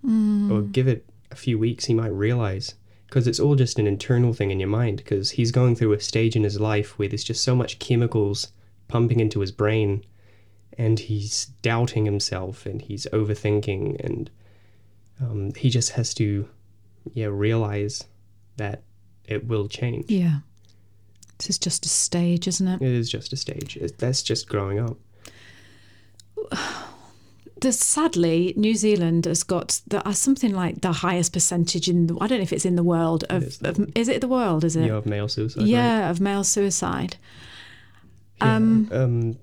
Or 0.52 0.62
give 0.62 0.88
it 0.88 1.06
a 1.36 1.40
few 1.40 1.60
weeks, 1.60 1.86
he 1.86 1.94
might 1.94 2.14
realize. 2.14 2.76
Because 3.06 3.28
it's 3.28 3.40
all 3.40 3.56
just 3.56 3.78
an 3.78 3.88
internal 3.88 4.34
thing 4.34 4.52
in 4.52 4.60
your 4.60 4.70
mind. 4.70 4.98
Because 4.98 5.32
he's 5.32 5.52
going 5.52 5.76
through 5.76 5.94
a 5.94 6.00
stage 6.00 6.36
in 6.36 6.44
his 6.44 6.60
life 6.60 6.98
where 6.98 7.08
there's 7.08 7.24
just 7.24 7.44
so 7.44 7.56
much 7.56 7.80
chemicals 7.80 8.52
pumping 8.88 9.20
into 9.20 9.40
his 9.40 9.52
brain 9.52 10.04
and 10.78 11.00
he's 11.00 11.46
doubting 11.62 12.06
himself 12.06 12.66
and 12.66 12.82
he's 12.82 13.08
overthinking 13.14 14.00
and 14.04 14.30
um, 15.22 15.54
he 15.56 15.70
just 15.70 15.92
has 15.92 16.14
to 16.14 16.48
yeah 17.14 17.28
realize 17.28 18.04
that 18.58 18.84
it 19.26 19.48
will 19.48 19.68
change 19.68 20.10
yeah. 20.10 20.40
This 21.38 21.50
is 21.50 21.58
just 21.58 21.86
a 21.86 21.90
stage, 21.90 22.48
isn't 22.48 22.68
it? 22.68 22.82
it 22.82 22.92
is 22.92 23.10
just 23.10 23.34
a 23.34 23.38
stage 23.38 23.78
it, 23.78 23.98
that's 23.98 24.24
just 24.24 24.50
growing 24.50 24.80
up 24.80 24.98
There's, 27.62 27.80
sadly, 27.80 28.54
New 28.58 28.76
Zealand 28.76 29.26
has 29.26 29.44
got 29.44 29.82
the, 29.88 30.06
uh, 30.08 30.12
something 30.12 30.54
like 30.54 30.82
the 30.82 30.92
highest 30.92 31.34
percentage 31.34 31.88
in. 31.88 32.08
The, 32.08 32.18
I 32.20 32.28
don't 32.28 32.40
know 32.40 32.44
if 32.44 32.54
it's 32.54 32.66
in 32.66 32.76
the 32.76 32.84
world 32.84 33.24
of. 33.30 33.44
is, 33.44 33.62
of 33.62 33.92
is 33.96 34.10
it 34.10 34.22
the 34.22 34.28
world? 34.28 34.64
Is 34.64 34.76
it? 34.76 34.86
you 34.86 34.94
have 34.94 35.06
male 35.06 35.28
suicide 35.28 35.62
right? 35.62 35.68
yeah, 35.68 36.10
of 36.10 36.20
male 36.20 36.44
suicide. 36.44 37.18
um 38.92 39.38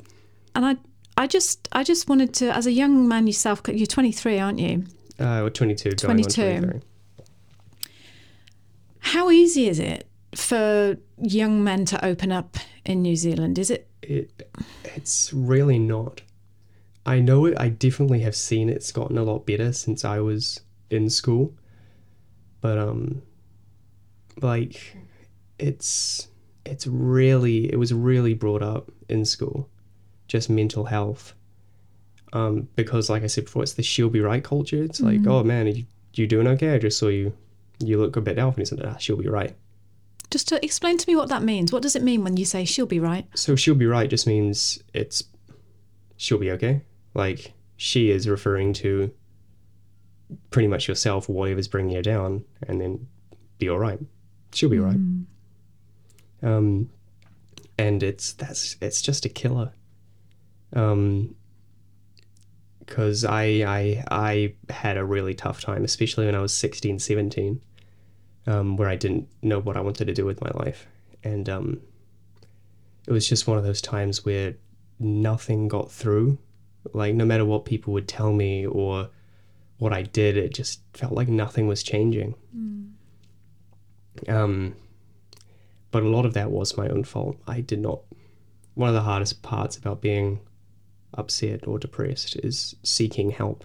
and 0.54 0.66
I, 0.66 0.76
I 1.16 1.26
just, 1.26 1.68
I 1.72 1.82
just 1.82 2.08
wanted 2.08 2.34
to, 2.34 2.54
as 2.54 2.66
a 2.66 2.72
young 2.72 3.08
man 3.08 3.26
yourself, 3.26 3.62
you're 3.66 3.86
23, 3.86 4.38
aren't 4.38 4.58
you? 4.58 4.84
uh 5.18 5.40
we're 5.42 5.50
22 5.50 5.92
22. 5.92 6.80
How 8.98 9.30
easy 9.30 9.68
is 9.68 9.78
it 9.78 10.06
for 10.34 10.96
young 11.18 11.64
men 11.64 11.84
to 11.86 12.04
open 12.04 12.32
up 12.32 12.56
in 12.84 13.02
New 13.02 13.16
Zealand? 13.16 13.58
Is 13.58 13.70
it? 13.70 13.88
it 14.02 14.48
it's 14.84 15.32
really 15.32 15.78
not 15.78 16.22
i 17.04 17.18
know 17.18 17.46
it 17.46 17.54
i 17.58 17.68
definitely 17.68 18.20
have 18.20 18.36
seen 18.36 18.68
it's 18.68 18.92
gotten 18.92 19.18
a 19.18 19.22
lot 19.22 19.44
better 19.46 19.72
since 19.72 20.04
i 20.04 20.18
was 20.18 20.60
in 20.92 21.10
school. 21.10 21.54
But 22.60 22.78
um 22.78 23.22
like 24.40 24.96
it's 25.58 26.28
it's 26.64 26.86
really 26.86 27.72
it 27.72 27.76
was 27.76 27.92
really 27.92 28.34
brought 28.34 28.62
up 28.62 28.90
in 29.08 29.24
school 29.24 29.68
just 30.28 30.48
mental 30.48 30.84
health. 30.84 31.34
Um 32.32 32.68
because 32.76 33.10
like 33.10 33.22
i 33.22 33.26
said 33.26 33.44
before 33.44 33.62
it's 33.62 33.74
the 33.74 33.82
she'll 33.82 34.10
be 34.10 34.20
right 34.20 34.44
culture. 34.44 34.82
It's 34.82 35.00
like 35.00 35.26
oh 35.26 35.42
man 35.42 35.66
are 35.66 35.70
you, 35.70 35.86
you 36.14 36.26
doing 36.26 36.46
okay? 36.46 36.74
I 36.74 36.78
just 36.78 36.98
saw 36.98 37.08
you 37.08 37.32
you 37.80 37.98
look 37.98 38.16
a 38.16 38.20
bit 38.20 38.38
off 38.38 38.54
and 38.54 38.60
he 38.60 38.66
said 38.66 38.84
ah, 38.84 38.96
she'll 38.98 39.16
be 39.16 39.28
right. 39.28 39.56
Just 40.30 40.48
to 40.48 40.64
explain 40.64 40.96
to 40.96 41.10
me 41.10 41.16
what 41.16 41.28
that 41.28 41.42
means. 41.42 41.72
What 41.72 41.82
does 41.82 41.96
it 41.96 42.02
mean 42.02 42.24
when 42.24 42.38
you 42.38 42.46
say 42.46 42.64
she'll 42.64 42.86
be 42.86 43.00
right? 43.00 43.26
So 43.34 43.56
she'll 43.56 43.74
be 43.74 43.86
right 43.86 44.08
just 44.08 44.26
means 44.26 44.82
it's 44.94 45.24
she'll 46.16 46.38
be 46.38 46.50
okay. 46.52 46.82
Like 47.14 47.52
she 47.76 48.10
is 48.10 48.28
referring 48.28 48.72
to 48.74 49.12
pretty 50.50 50.68
much 50.68 50.88
yourself, 50.88 51.28
whatever's 51.28 51.68
bringing 51.68 51.96
you 51.96 52.02
down, 52.02 52.44
and 52.66 52.80
then 52.80 53.06
be 53.58 53.68
all 53.68 53.78
right. 53.78 53.98
She'll 54.52 54.70
be 54.70 54.78
all 54.78 54.86
right. 54.86 54.98
Um, 56.42 56.90
and 57.78 58.02
it's 58.02 58.32
that's 58.32 58.76
it's 58.80 59.02
just 59.02 59.24
a 59.24 59.28
killer. 59.28 59.72
Um, 60.74 61.34
because 62.80 63.24
I 63.24 63.44
I 63.66 64.04
I 64.10 64.54
had 64.72 64.96
a 64.96 65.04
really 65.04 65.34
tough 65.34 65.60
time, 65.60 65.84
especially 65.84 66.26
when 66.26 66.34
I 66.34 66.40
was 66.40 66.52
16, 66.52 66.98
17, 66.98 67.60
um, 68.46 68.76
where 68.76 68.88
I 68.88 68.96
didn't 68.96 69.28
know 69.40 69.60
what 69.60 69.76
I 69.76 69.80
wanted 69.80 70.06
to 70.06 70.14
do 70.14 70.24
with 70.24 70.40
my 70.40 70.50
life, 70.54 70.86
and 71.24 71.48
um, 71.48 71.80
it 73.06 73.12
was 73.12 73.28
just 73.28 73.46
one 73.46 73.58
of 73.58 73.64
those 73.64 73.80
times 73.80 74.24
where 74.24 74.56
nothing 74.98 75.68
got 75.68 75.90
through. 75.90 76.38
Like 76.92 77.14
no 77.14 77.24
matter 77.24 77.44
what 77.44 77.64
people 77.64 77.92
would 77.92 78.08
tell 78.08 78.32
me 78.32 78.66
or 78.66 79.08
what 79.78 79.92
I 79.92 80.02
did, 80.02 80.36
it 80.36 80.54
just 80.54 80.80
felt 80.94 81.12
like 81.12 81.28
nothing 81.28 81.66
was 81.66 81.82
changing. 81.82 82.34
Um, 84.28 84.76
but 85.90 86.02
a 86.02 86.08
lot 86.08 86.26
of 86.26 86.34
that 86.34 86.50
was 86.50 86.76
my 86.76 86.88
own 86.88 87.04
fault. 87.04 87.36
I 87.46 87.60
did 87.60 87.80
not. 87.80 88.00
One 88.74 88.88
of 88.88 88.94
the 88.94 89.02
hardest 89.02 89.42
parts 89.42 89.76
about 89.76 90.00
being 90.00 90.40
upset 91.14 91.66
or 91.66 91.78
depressed 91.78 92.36
is 92.36 92.74
seeking 92.82 93.30
help, 93.30 93.64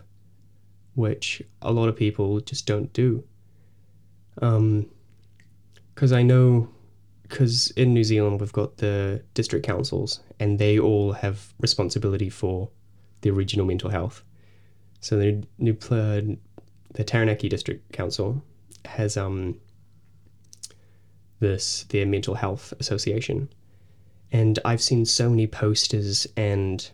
which 0.95 1.41
a 1.61 1.72
lot 1.72 1.88
of 1.88 1.95
people 1.95 2.39
just 2.41 2.65
don't 2.65 2.91
do. 2.93 3.24
Um, 4.41 4.89
because 5.93 6.11
I 6.11 6.22
know, 6.22 6.70
because 7.24 7.72
in 7.72 7.93
New 7.93 8.03
Zealand 8.03 8.39
we've 8.39 8.53
got 8.53 8.78
the 8.78 9.24
district 9.34 9.65
councils, 9.65 10.20
and 10.39 10.59
they 10.59 10.78
all 10.78 11.13
have 11.13 11.53
responsibility 11.59 12.30
for 12.30 12.70
the 13.22 13.32
regional 13.32 13.65
mental 13.65 13.89
health. 13.89 14.24
So 14.99 15.18
the 15.18 15.43
New 15.57 15.74
the 15.74 17.03
Taranaki 17.03 17.49
District 17.49 17.91
Council 17.91 18.43
has 18.86 19.18
um 19.18 19.59
this 21.39 21.84
their 21.89 22.05
mental 22.05 22.36
health 22.36 22.74
association, 22.80 23.49
and 24.32 24.59
I've 24.65 24.82
seen 24.82 25.05
so 25.05 25.30
many 25.30 25.47
posters 25.47 26.28
and 26.36 26.89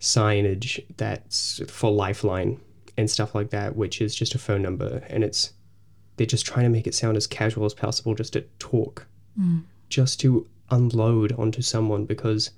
signage 0.00 0.84
that's 0.96 1.62
for 1.70 1.90
Lifeline 1.90 2.60
and 2.98 3.10
stuff 3.10 3.34
like 3.34 3.50
that, 3.50 3.76
which 3.76 4.02
is 4.02 4.14
just 4.14 4.34
a 4.34 4.38
phone 4.38 4.60
number, 4.62 5.02
and 5.08 5.24
it's 5.24 5.52
they're 6.16 6.26
just 6.26 6.44
trying 6.44 6.64
to 6.64 6.70
make 6.70 6.86
it 6.86 6.94
sound 6.94 7.16
as 7.16 7.26
casual 7.26 7.64
as 7.64 7.72
possible, 7.72 8.14
just 8.14 8.34
to 8.34 8.42
talk, 8.58 9.06
just 9.88 10.20
to 10.20 10.46
unload 10.70 11.32
onto 11.32 11.62
someone 11.62 12.04
because 12.04 12.50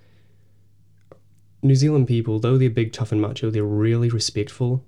New 1.64 1.74
Zealand 1.74 2.06
people, 2.06 2.38
though 2.38 2.58
they're 2.58 2.68
big, 2.68 2.92
tough, 2.92 3.10
and 3.10 3.20
macho, 3.20 3.50
they're 3.50 3.64
really 3.64 4.10
respectful 4.10 4.84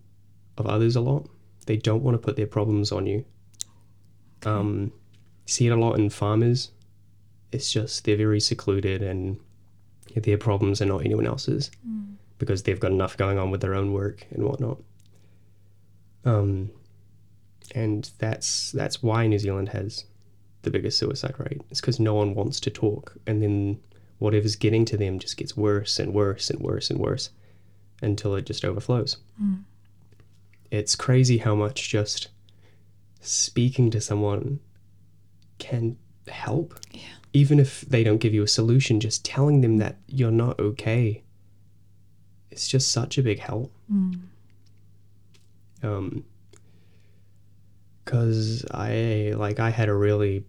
of 0.59 0.67
others 0.67 0.95
a 0.95 1.01
lot. 1.01 1.27
They 1.65 1.79
don't 1.79 2.03
want 2.03 2.15
to 2.15 2.19
put 2.19 2.37
their 2.37 2.47
problems 2.47 2.93
on 2.93 3.07
you. 3.07 3.25
Um, 4.45 4.93
see 5.47 5.67
it 5.67 5.71
a 5.71 5.77
lot 5.77 5.99
in 5.99 6.11
farmers. 6.11 6.71
It's 7.51 7.73
just 7.73 8.05
they're 8.05 8.17
very 8.17 8.41
secluded 8.41 9.03
and 9.03 9.41
their 10.15 10.37
problems 10.39 10.83
are 10.83 10.87
not 10.87 11.05
anyone 11.05 11.27
else's 11.27 11.71
because 12.39 12.63
they've 12.63 12.79
got 12.79 12.93
enough 12.93 13.17
going 13.17 13.39
on 13.39 13.51
with 13.51 13.63
their 13.63 13.75
own 13.75 13.93
work 13.93 14.27
and 14.31 14.45
whatnot. 14.45 14.79
Um, 16.25 16.71
and 17.75 18.11
that's 18.19 18.73
that's 18.73 19.03
why 19.03 19.27
New 19.27 19.39
Zealand 19.39 19.71
has 19.71 20.05
the 20.63 20.71
biggest 20.71 20.99
suicide 20.99 21.35
rate. 21.39 21.63
It's 21.71 21.81
because 21.81 21.99
no 21.99 22.15
one 22.15 22.35
wants 22.35 22.61
to 22.61 22.71
talk, 22.71 23.17
and 23.27 23.43
then 23.43 23.79
whatever's 24.19 24.57
getting 24.57 24.85
to 24.87 24.97
them 24.97 25.19
just 25.19 25.37
gets 25.37 25.57
worse 25.57 25.99
and 25.99 26.15
worse 26.15 26.51
and 26.51 26.61
worse 26.61 26.91
and 26.91 26.99
worse 26.99 27.31
until 28.03 28.35
it 28.35 28.47
just 28.47 28.65
overflows. 28.65 29.17
It's 30.71 30.95
crazy 30.95 31.39
how 31.39 31.55
much 31.55 31.89
just 31.89 32.29
speaking 33.21 33.91
to 33.91 34.01
someone 34.01 34.61
can 35.59 35.97
help. 36.29 36.79
Yeah. 36.93 37.01
Even 37.33 37.61
if 37.61 37.83
they 37.83 38.03
don't 38.03 38.19
give 38.19 38.35
you 38.35 38.43
a 38.43 38.49
solution, 38.49 39.01
just 39.01 39.25
telling 39.25 39.61
them 39.61 39.77
that 39.79 39.99
you're 40.07 40.31
not 40.31 40.59
okay. 40.59 41.23
It's 42.51 42.69
just 42.69 42.91
such 42.91 43.19
a 43.19 43.23
big 43.23 43.39
help. 43.39 43.73
Um, 45.83 46.25
cause 48.07 48.65
I 48.71 49.35
like 49.37 49.61
I 49.61 49.71
had 49.71 49.89
a 49.89 49.95
really, 49.95 50.45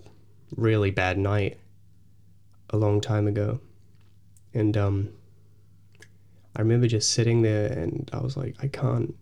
really 0.56 0.92
bad 0.92 1.18
night 1.18 1.58
a 2.70 2.78
long 2.78 3.02
time 3.02 3.28
ago, 3.28 3.60
and 4.54 4.76
um, 4.78 5.10
I 6.56 6.62
remember 6.62 6.88
just 6.88 7.12
sitting 7.12 7.42
there 7.44 7.72
and 7.72 8.10
I 8.14 8.20
was 8.20 8.36
like, 8.36 8.56
I 8.62 8.68
can't 8.68 9.16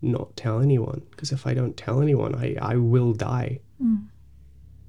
not 0.00 0.36
tell 0.36 0.60
anyone 0.60 1.02
because 1.10 1.30
if 1.30 1.46
I 1.46 1.54
don't 1.54 1.76
tell 1.76 2.02
anyone, 2.02 2.34
I 2.34 2.56
I 2.60 2.76
will 2.76 3.12
die. 3.12 3.60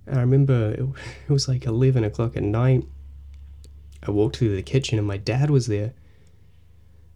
And 0.06 0.18
I 0.18 0.22
remember 0.22 0.72
it, 0.72 0.80
it 1.28 1.32
was 1.32 1.48
like 1.48 1.66
eleven 1.66 2.04
o'clock 2.04 2.36
at 2.36 2.44
night. 2.44 2.86
I 4.06 4.12
walked 4.12 4.38
through 4.38 4.56
the 4.56 4.64
kitchen 4.64 4.98
and 4.98 5.08
my 5.08 5.18
dad 5.18 5.50
was 5.50 5.68
there, 5.68 5.94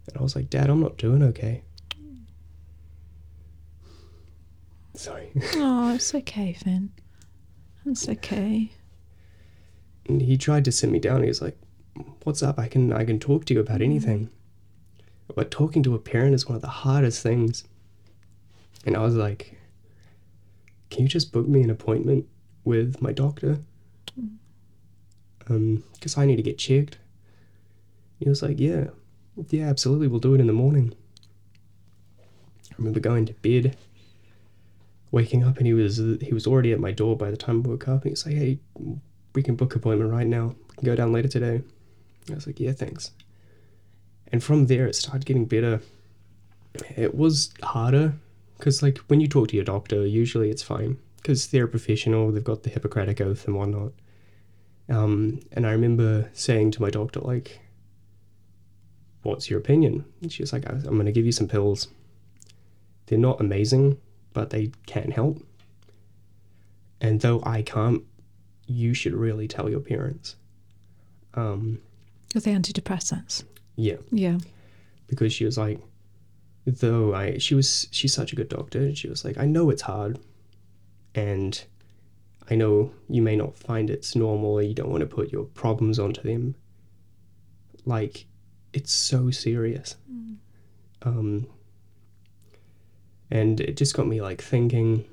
and 0.06 0.16
I 0.16 0.22
was 0.22 0.34
like, 0.34 0.48
Dad, 0.48 0.70
I'm 0.70 0.80
not 0.80 0.96
doing 0.96 1.22
okay. 1.22 1.62
Sorry. 4.94 5.30
Oh, 5.54 5.94
it's 5.94 6.14
okay, 6.14 6.52
Finn. 6.54 6.90
It's 7.86 8.08
okay. 8.08 8.72
And 10.08 10.22
he 10.22 10.36
tried 10.36 10.64
to 10.64 10.72
sit 10.72 10.90
me 10.90 10.98
down. 10.98 11.22
He 11.22 11.28
was 11.28 11.42
like, 11.42 11.58
"What's 12.24 12.42
up? 12.42 12.58
I 12.58 12.68
can 12.68 12.92
I 12.92 13.04
can 13.04 13.18
talk 13.18 13.44
to 13.46 13.54
you 13.54 13.60
about 13.60 13.82
anything." 13.82 14.30
But 15.34 15.50
talking 15.50 15.82
to 15.82 15.94
a 15.94 15.98
parent 15.98 16.34
is 16.34 16.46
one 16.46 16.56
of 16.56 16.62
the 16.62 16.68
hardest 16.68 17.22
things. 17.22 17.64
And 18.84 18.96
I 18.96 19.00
was 19.00 19.14
like, 19.14 19.58
can 20.90 21.02
you 21.02 21.08
just 21.08 21.32
book 21.32 21.46
me 21.46 21.62
an 21.62 21.70
appointment 21.70 22.26
with 22.64 23.02
my 23.02 23.12
doctor? 23.12 23.58
Um, 25.48 25.84
because 25.94 26.16
I 26.16 26.26
need 26.26 26.36
to 26.36 26.42
get 26.42 26.58
checked. 26.58 26.98
He 28.18 28.28
was 28.28 28.42
like, 28.42 28.58
yeah, 28.58 28.88
yeah, 29.50 29.66
absolutely, 29.68 30.08
we'll 30.08 30.20
do 30.20 30.34
it 30.34 30.40
in 30.40 30.46
the 30.46 30.52
morning. 30.52 30.94
I 32.70 32.74
remember 32.78 33.00
going 33.00 33.26
to 33.26 33.32
bed, 33.34 33.76
waking 35.10 35.44
up, 35.44 35.58
and 35.58 35.66
he 35.66 35.72
was 35.72 35.98
he 35.98 36.32
was 36.32 36.46
already 36.46 36.72
at 36.72 36.80
my 36.80 36.92
door 36.92 37.16
by 37.16 37.30
the 37.30 37.36
time 37.36 37.62
I 37.64 37.68
woke 37.68 37.88
up. 37.88 38.02
And 38.02 38.10
he's 38.10 38.26
like, 38.26 38.34
hey, 38.34 38.58
we 39.38 39.42
can 39.44 39.54
book 39.54 39.76
appointment 39.76 40.10
right 40.10 40.26
now. 40.26 40.56
We 40.68 40.74
can 40.74 40.84
go 40.84 40.96
down 40.96 41.12
later 41.12 41.28
today. 41.28 41.62
I 42.28 42.34
was 42.34 42.48
like, 42.48 42.58
yeah, 42.58 42.72
thanks. 42.72 43.12
And 44.32 44.42
from 44.42 44.66
there, 44.66 44.88
it 44.88 44.96
started 44.96 45.26
getting 45.26 45.44
better. 45.44 45.80
It 46.96 47.14
was 47.14 47.54
harder 47.62 48.14
because, 48.56 48.82
like, 48.82 48.98
when 49.06 49.20
you 49.20 49.28
talk 49.28 49.46
to 49.48 49.54
your 49.54 49.64
doctor, 49.64 50.04
usually 50.04 50.50
it's 50.50 50.64
fine 50.64 50.98
because 51.18 51.46
they're 51.46 51.66
a 51.66 51.68
professional. 51.68 52.32
They've 52.32 52.42
got 52.42 52.64
the 52.64 52.70
Hippocratic 52.70 53.20
Oath 53.20 53.46
and 53.46 53.54
whatnot. 53.54 53.92
Um, 54.88 55.38
and 55.52 55.64
I 55.68 55.70
remember 55.70 56.28
saying 56.32 56.72
to 56.72 56.82
my 56.82 56.90
doctor, 56.90 57.20
like, 57.20 57.60
what's 59.22 59.48
your 59.48 59.60
opinion? 59.60 60.04
And 60.20 60.32
she 60.32 60.42
was 60.42 60.52
like, 60.52 60.68
I'm 60.68 60.82
going 60.82 61.06
to 61.06 61.12
give 61.12 61.26
you 61.26 61.32
some 61.32 61.46
pills. 61.46 61.86
They're 63.06 63.18
not 63.18 63.40
amazing, 63.40 63.98
but 64.32 64.50
they 64.50 64.72
can 64.86 65.12
help. 65.12 65.40
And 67.00 67.20
though 67.20 67.40
I 67.44 67.62
can't, 67.62 68.02
you 68.68 68.94
should 68.94 69.14
really 69.14 69.48
tell 69.48 69.68
your 69.68 69.80
parents. 69.80 70.36
Um, 71.34 71.80
Are 72.36 72.40
they 72.40 72.52
antidepressants? 72.54 73.42
yeah, 73.76 73.96
Yeah. 74.12 74.38
because 75.08 75.32
she 75.32 75.44
was 75.44 75.56
like, 75.58 75.80
though 76.66 77.14
I, 77.14 77.38
she 77.38 77.54
was, 77.54 77.88
she's 77.90 78.12
such 78.12 78.32
a 78.32 78.36
good 78.36 78.48
doctor. 78.48 78.94
She 78.94 79.08
was 79.08 79.24
like, 79.24 79.38
I 79.38 79.46
know 79.46 79.70
it's 79.70 79.82
hard, 79.82 80.18
and 81.14 81.62
I 82.50 82.54
know 82.54 82.92
you 83.08 83.22
may 83.22 83.36
not 83.36 83.56
find 83.56 83.88
it's 83.90 84.14
normal, 84.14 84.52
or 84.54 84.62
you 84.62 84.74
don't 84.74 84.90
want 84.90 85.00
to 85.00 85.06
put 85.06 85.32
your 85.32 85.44
problems 85.44 85.98
onto 85.98 86.22
them. 86.22 86.54
Like, 87.86 88.26
it's 88.72 88.92
so 88.92 89.30
serious. 89.30 89.96
Um, 91.02 91.46
and 93.30 93.60
it 93.60 93.76
just 93.76 93.94
got 93.94 94.06
me 94.06 94.20
like 94.20 94.42
thinking 94.42 95.04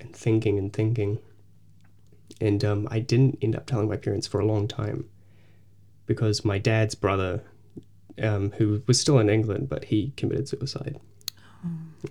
and 0.00 0.14
thinking 0.14 0.58
and 0.58 0.72
thinking. 0.72 1.18
And 2.40 2.64
um, 2.64 2.88
I 2.90 2.98
didn't 2.98 3.38
end 3.42 3.56
up 3.56 3.66
telling 3.66 3.88
my 3.88 3.96
parents 3.96 4.26
for 4.26 4.40
a 4.40 4.46
long 4.46 4.68
time 4.68 5.08
because 6.06 6.44
my 6.44 6.58
dad's 6.58 6.94
brother, 6.94 7.42
um, 8.22 8.50
who 8.52 8.82
was 8.86 9.00
still 9.00 9.18
in 9.18 9.30
England, 9.30 9.68
but 9.68 9.84
he 9.84 10.12
committed 10.16 10.48
suicide. 10.48 11.00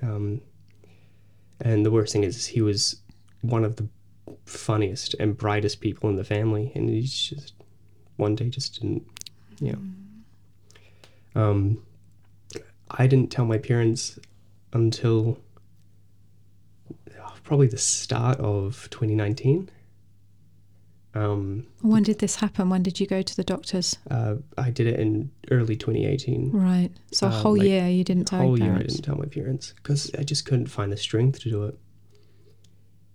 Um, 0.01 0.41
and 1.61 1.85
the 1.85 1.91
worst 1.91 2.13
thing 2.13 2.23
is, 2.23 2.47
he 2.47 2.61
was 2.61 3.01
one 3.41 3.63
of 3.63 3.75
the 3.75 3.87
funniest 4.45 5.13
and 5.15 5.37
brightest 5.37 5.79
people 5.81 6.09
in 6.09 6.15
the 6.15 6.23
family, 6.23 6.71
and 6.73 6.89
he's 6.89 7.13
just 7.13 7.53
one 8.17 8.35
day 8.35 8.49
just 8.49 8.81
didn't, 8.81 9.05
yeah. 9.59 9.75
Um, 11.35 11.83
I 12.89 13.07
didn't 13.07 13.31
tell 13.31 13.45
my 13.45 13.57
parents 13.57 14.19
until 14.71 15.37
probably 17.43 17.67
the 17.67 17.77
start 17.77 18.39
of 18.39 18.87
2019. 18.89 19.69
Um, 21.15 21.67
When 21.81 22.01
did 22.03 22.19
this 22.19 22.37
happen? 22.37 22.69
When 22.69 22.81
did 22.81 22.99
you 22.99 23.05
go 23.05 23.21
to 23.21 23.35
the 23.35 23.43
doctors? 23.43 23.97
uh, 24.09 24.35
I 24.57 24.71
did 24.71 24.87
it 24.87 24.99
in 24.99 25.29
early 25.51 25.75
2018. 25.75 26.51
Right. 26.51 26.89
So 27.11 27.27
a 27.27 27.29
Uh, 27.29 27.33
whole 27.41 27.57
like, 27.57 27.67
year 27.67 27.87
you 27.87 28.03
didn't 28.03 28.25
tell 28.25 28.41
whole 28.41 28.59
year 28.59 28.73
I 28.73 28.79
didn't 28.79 29.03
tell 29.03 29.17
my 29.17 29.25
parents 29.25 29.73
because 29.77 30.09
I 30.17 30.23
just 30.23 30.45
couldn't 30.45 30.67
find 30.67 30.91
the 30.91 30.97
strength 30.97 31.39
to 31.41 31.49
do 31.49 31.63
it. 31.65 31.77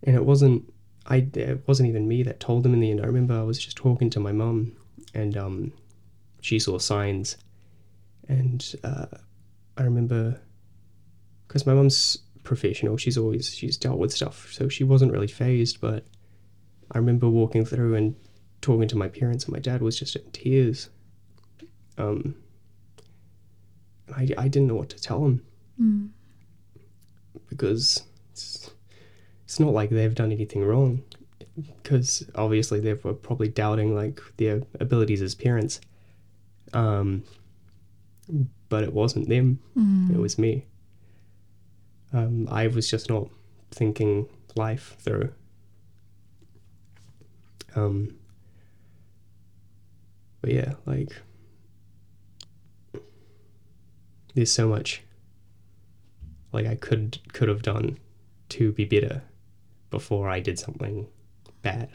And 0.05 0.15
it 0.15 0.25
wasn't 0.25 0.73
I 1.07 1.27
it 1.35 1.67
wasn't 1.67 1.89
even 1.89 2.07
me 2.07 2.23
that 2.25 2.39
told 2.39 2.63
them 2.63 2.75
in 2.75 2.81
the 2.81 2.91
end. 2.91 3.01
I 3.01 3.07
remember 3.07 3.35
I 3.35 3.43
was 3.43 3.59
just 3.59 3.77
talking 3.77 4.11
to 4.11 4.21
my 4.21 4.31
mum, 4.33 4.77
and 5.15 5.37
um, 5.37 5.73
she 6.43 6.59
saw 6.59 6.79
signs, 6.79 7.37
and 8.29 8.75
uh, 8.85 9.07
I 9.79 9.83
remember 9.85 10.39
because 11.47 11.67
my 11.67 11.73
mum's 11.75 12.19
professional. 12.45 12.97
She's 12.99 13.17
always 13.19 13.49
she's 13.55 13.79
dealt 13.79 13.99
with 13.99 14.13
stuff, 14.13 14.53
so 14.53 14.69
she 14.69 14.85
wasn't 14.85 15.11
really 15.13 15.27
phased. 15.29 15.81
But 15.81 16.05
I 16.93 16.99
remember 16.99 17.29
walking 17.29 17.65
through 17.65 17.95
and 17.95 18.17
talking 18.61 18.89
to 18.89 18.97
my 18.97 19.09
parents, 19.09 19.45
and 19.45 19.53
my 19.53 19.61
dad 19.61 19.83
was 19.83 19.99
just 19.99 20.17
in 20.17 20.31
tears. 20.33 20.89
Um, 21.97 22.35
I, 24.15 24.29
I 24.39 24.49
didn't 24.49 24.69
know 24.69 24.75
what 24.77 24.89
to 24.91 25.01
tell 25.01 25.25
him. 25.25 25.43
Because 27.49 28.03
it's, 28.33 28.71
it's 29.45 29.61
not 29.61 29.73
like 29.73 29.91
they've 29.91 30.15
done 30.15 30.33
anything 30.33 30.65
wrong 30.65 31.03
because 31.83 32.29
obviously 32.35 32.81
they 32.81 32.95
were 32.95 33.15
probably 33.15 33.49
doubting 33.49 33.95
like 33.95 34.21
their 34.37 34.63
abilities 34.81 35.23
as 35.23 35.35
parents. 35.35 35.81
Um, 36.73 37.25
but 38.69 38.85
it 38.85 38.93
wasn't 38.93 39.29
them. 39.29 39.59
It 40.15 40.19
was 40.19 40.39
me. 40.39 40.67
Um, 42.13 42.47
I 42.51 42.67
was 42.69 42.91
just 42.91 43.09
not 43.09 43.29
thinking 43.71 44.29
life 44.55 44.97
through 45.01 45.33
um, 47.77 48.15
but 50.41 50.53
yeah 50.53 50.75
like 50.87 51.13
there's 54.35 54.53
so 54.53 54.69
much 54.69 55.03
like 56.53 56.67
I 56.67 56.75
could 56.77 57.19
could 57.33 57.49
have 57.49 57.63
done 57.63 57.99
to 58.51 58.73
be 58.73 58.85
better 58.85 59.23
before 59.91 60.29
I 60.29 60.41
did 60.41 60.59
something 60.59 61.07
bad. 61.63 61.89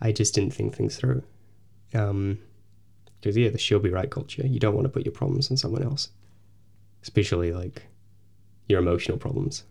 I 0.00 0.12
just 0.12 0.34
didn't 0.34 0.52
think 0.52 0.74
things 0.74 0.96
through. 0.96 1.22
Um, 1.94 2.38
because 3.20 3.36
yeah, 3.36 3.50
the 3.50 3.58
she'll 3.58 3.78
be 3.78 3.90
right 3.90 4.10
culture. 4.10 4.44
You 4.46 4.58
don't 4.58 4.74
want 4.74 4.84
to 4.84 4.88
put 4.88 5.04
your 5.04 5.12
problems 5.12 5.50
on 5.50 5.56
someone 5.56 5.82
else, 5.82 6.08
especially 7.02 7.52
like 7.52 7.82
your 8.68 8.80
emotional 8.80 9.16
problems. 9.16 9.64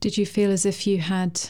Did 0.00 0.18
you 0.18 0.26
feel 0.26 0.50
as 0.50 0.66
if 0.66 0.86
you 0.86 0.98
had? 0.98 1.40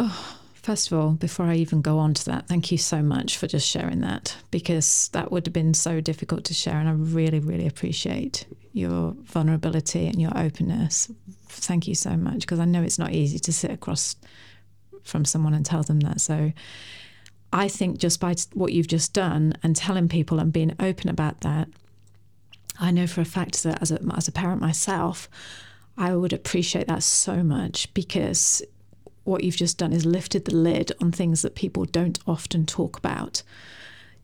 Oh, 0.00 0.36
first 0.54 0.92
of 0.92 0.98
all, 0.98 1.10
before 1.10 1.46
I 1.46 1.56
even 1.56 1.82
go 1.82 1.98
on 1.98 2.14
to 2.14 2.24
that, 2.26 2.46
thank 2.46 2.70
you 2.70 2.78
so 2.78 3.02
much 3.02 3.36
for 3.36 3.48
just 3.48 3.68
sharing 3.68 4.00
that 4.02 4.36
because 4.52 5.08
that 5.12 5.32
would 5.32 5.44
have 5.44 5.52
been 5.52 5.74
so 5.74 6.00
difficult 6.00 6.44
to 6.44 6.54
share, 6.54 6.78
and 6.78 6.88
I 6.88 6.92
really, 6.92 7.40
really 7.40 7.66
appreciate 7.66 8.46
your 8.72 9.16
vulnerability 9.24 10.06
and 10.06 10.20
your 10.20 10.36
openness. 10.38 11.10
Thank 11.48 11.88
you 11.88 11.96
so 11.96 12.16
much 12.16 12.40
because 12.40 12.60
I 12.60 12.64
know 12.64 12.82
it's 12.82 12.98
not 12.98 13.12
easy 13.12 13.40
to 13.40 13.52
sit 13.52 13.72
across 13.72 14.14
from 15.02 15.24
someone 15.24 15.54
and 15.54 15.66
tell 15.66 15.82
them 15.82 16.00
that. 16.00 16.20
So. 16.20 16.52
I 17.50 17.68
think 17.68 17.96
just 17.96 18.20
by 18.20 18.34
what 18.52 18.74
you've 18.74 18.88
just 18.88 19.14
done 19.14 19.54
and 19.62 19.74
telling 19.74 20.06
people 20.06 20.38
and 20.38 20.52
being 20.52 20.76
open 20.78 21.08
about 21.08 21.40
that, 21.40 21.68
I 22.78 22.90
know 22.90 23.06
for 23.06 23.22
a 23.22 23.24
fact 23.24 23.62
that 23.62 23.80
as 23.80 23.90
a, 23.90 23.98
as 24.14 24.28
a 24.28 24.32
parent 24.32 24.60
myself, 24.60 25.30
I 25.96 26.14
would 26.14 26.34
appreciate 26.34 26.88
that 26.88 27.02
so 27.02 27.42
much 27.42 27.92
because 27.94 28.62
what 29.28 29.44
you've 29.44 29.56
just 29.56 29.78
done 29.78 29.92
is 29.92 30.06
lifted 30.06 30.44
the 30.44 30.54
lid 30.54 30.90
on 31.00 31.12
things 31.12 31.42
that 31.42 31.54
people 31.54 31.84
don't 31.84 32.18
often 32.26 32.66
talk 32.66 32.96
about, 32.96 33.42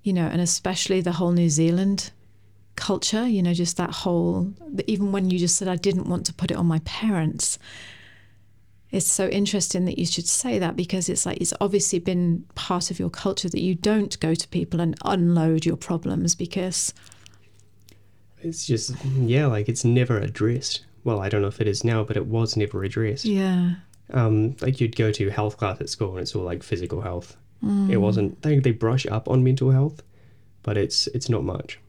you 0.03 0.13
know, 0.13 0.27
and 0.27 0.41
especially 0.41 1.01
the 1.01 1.13
whole 1.13 1.33
New 1.33 1.51
Zealand 1.51 2.11
culture, 2.77 3.27
you 3.27 3.43
know, 3.43 3.55
just 3.55 3.77
that 3.77 3.91
whole, 3.91 4.53
even 4.87 5.13
when 5.13 5.31
you 5.31 5.39
just 5.39 5.57
said, 5.57 5.69
I 5.69 5.77
didn't 5.77 6.09
want 6.09 6.27
to 6.27 6.33
put 6.35 6.51
it 6.51 6.57
on 6.57 6.67
my 6.67 6.81
parents. 6.81 7.59
It's 8.91 9.11
so 9.11 9.29
interesting 9.29 9.85
that 9.87 9.99
you 9.99 10.07
should 10.07 10.27
say 10.29 10.59
that 10.59 10.77
because 10.77 11.09
it's 11.09 11.27
like 11.27 11.41
it's 11.41 11.53
obviously 11.61 11.99
been 11.99 12.45
part 12.55 12.91
of 12.91 12.99
your 12.99 13.11
culture 13.11 13.49
that 13.49 13.61
you 13.61 13.75
don't 13.75 14.19
go 14.21 14.35
to 14.35 14.49
people 14.49 14.81
and 14.81 14.95
unload 15.05 15.67
your 15.67 15.77
problems 15.77 16.35
because 16.35 16.95
It's 18.41 18.67
just 18.67 18.95
yeah, 19.05 19.47
like 19.47 19.69
it's 19.69 19.85
never 19.85 20.19
addressed. 20.19 20.85
Well, 21.03 21.21
I 21.21 21.29
don't 21.29 21.43
know 21.43 21.49
if 21.49 21.61
it 21.61 21.69
is 21.69 21.83
now, 21.85 22.05
but 22.05 22.17
it 22.17 22.27
was 22.27 22.57
never 22.57 22.85
addressed. 22.85 23.25
yeah 23.25 23.75
um, 24.13 24.57
like 24.61 24.81
you'd 24.81 24.97
go 24.97 25.11
to 25.13 25.31
health 25.31 25.57
class 25.57 25.81
at 25.81 25.89
school 25.89 26.11
and 26.11 26.21
it's 26.21 26.35
all 26.35 26.45
like 26.45 26.63
physical 26.63 27.01
health. 27.01 27.37
It 27.91 27.97
wasn't. 27.97 28.43
They 28.43 28.59
they 28.59 28.73
brush 28.73 29.07
up 29.07 29.29
on 29.29 29.43
mental 29.43 29.71
health, 29.71 30.03
but 30.63 30.77
it's 30.77 31.07
it's 31.09 31.31
not 31.31 31.45
much. 31.45 31.81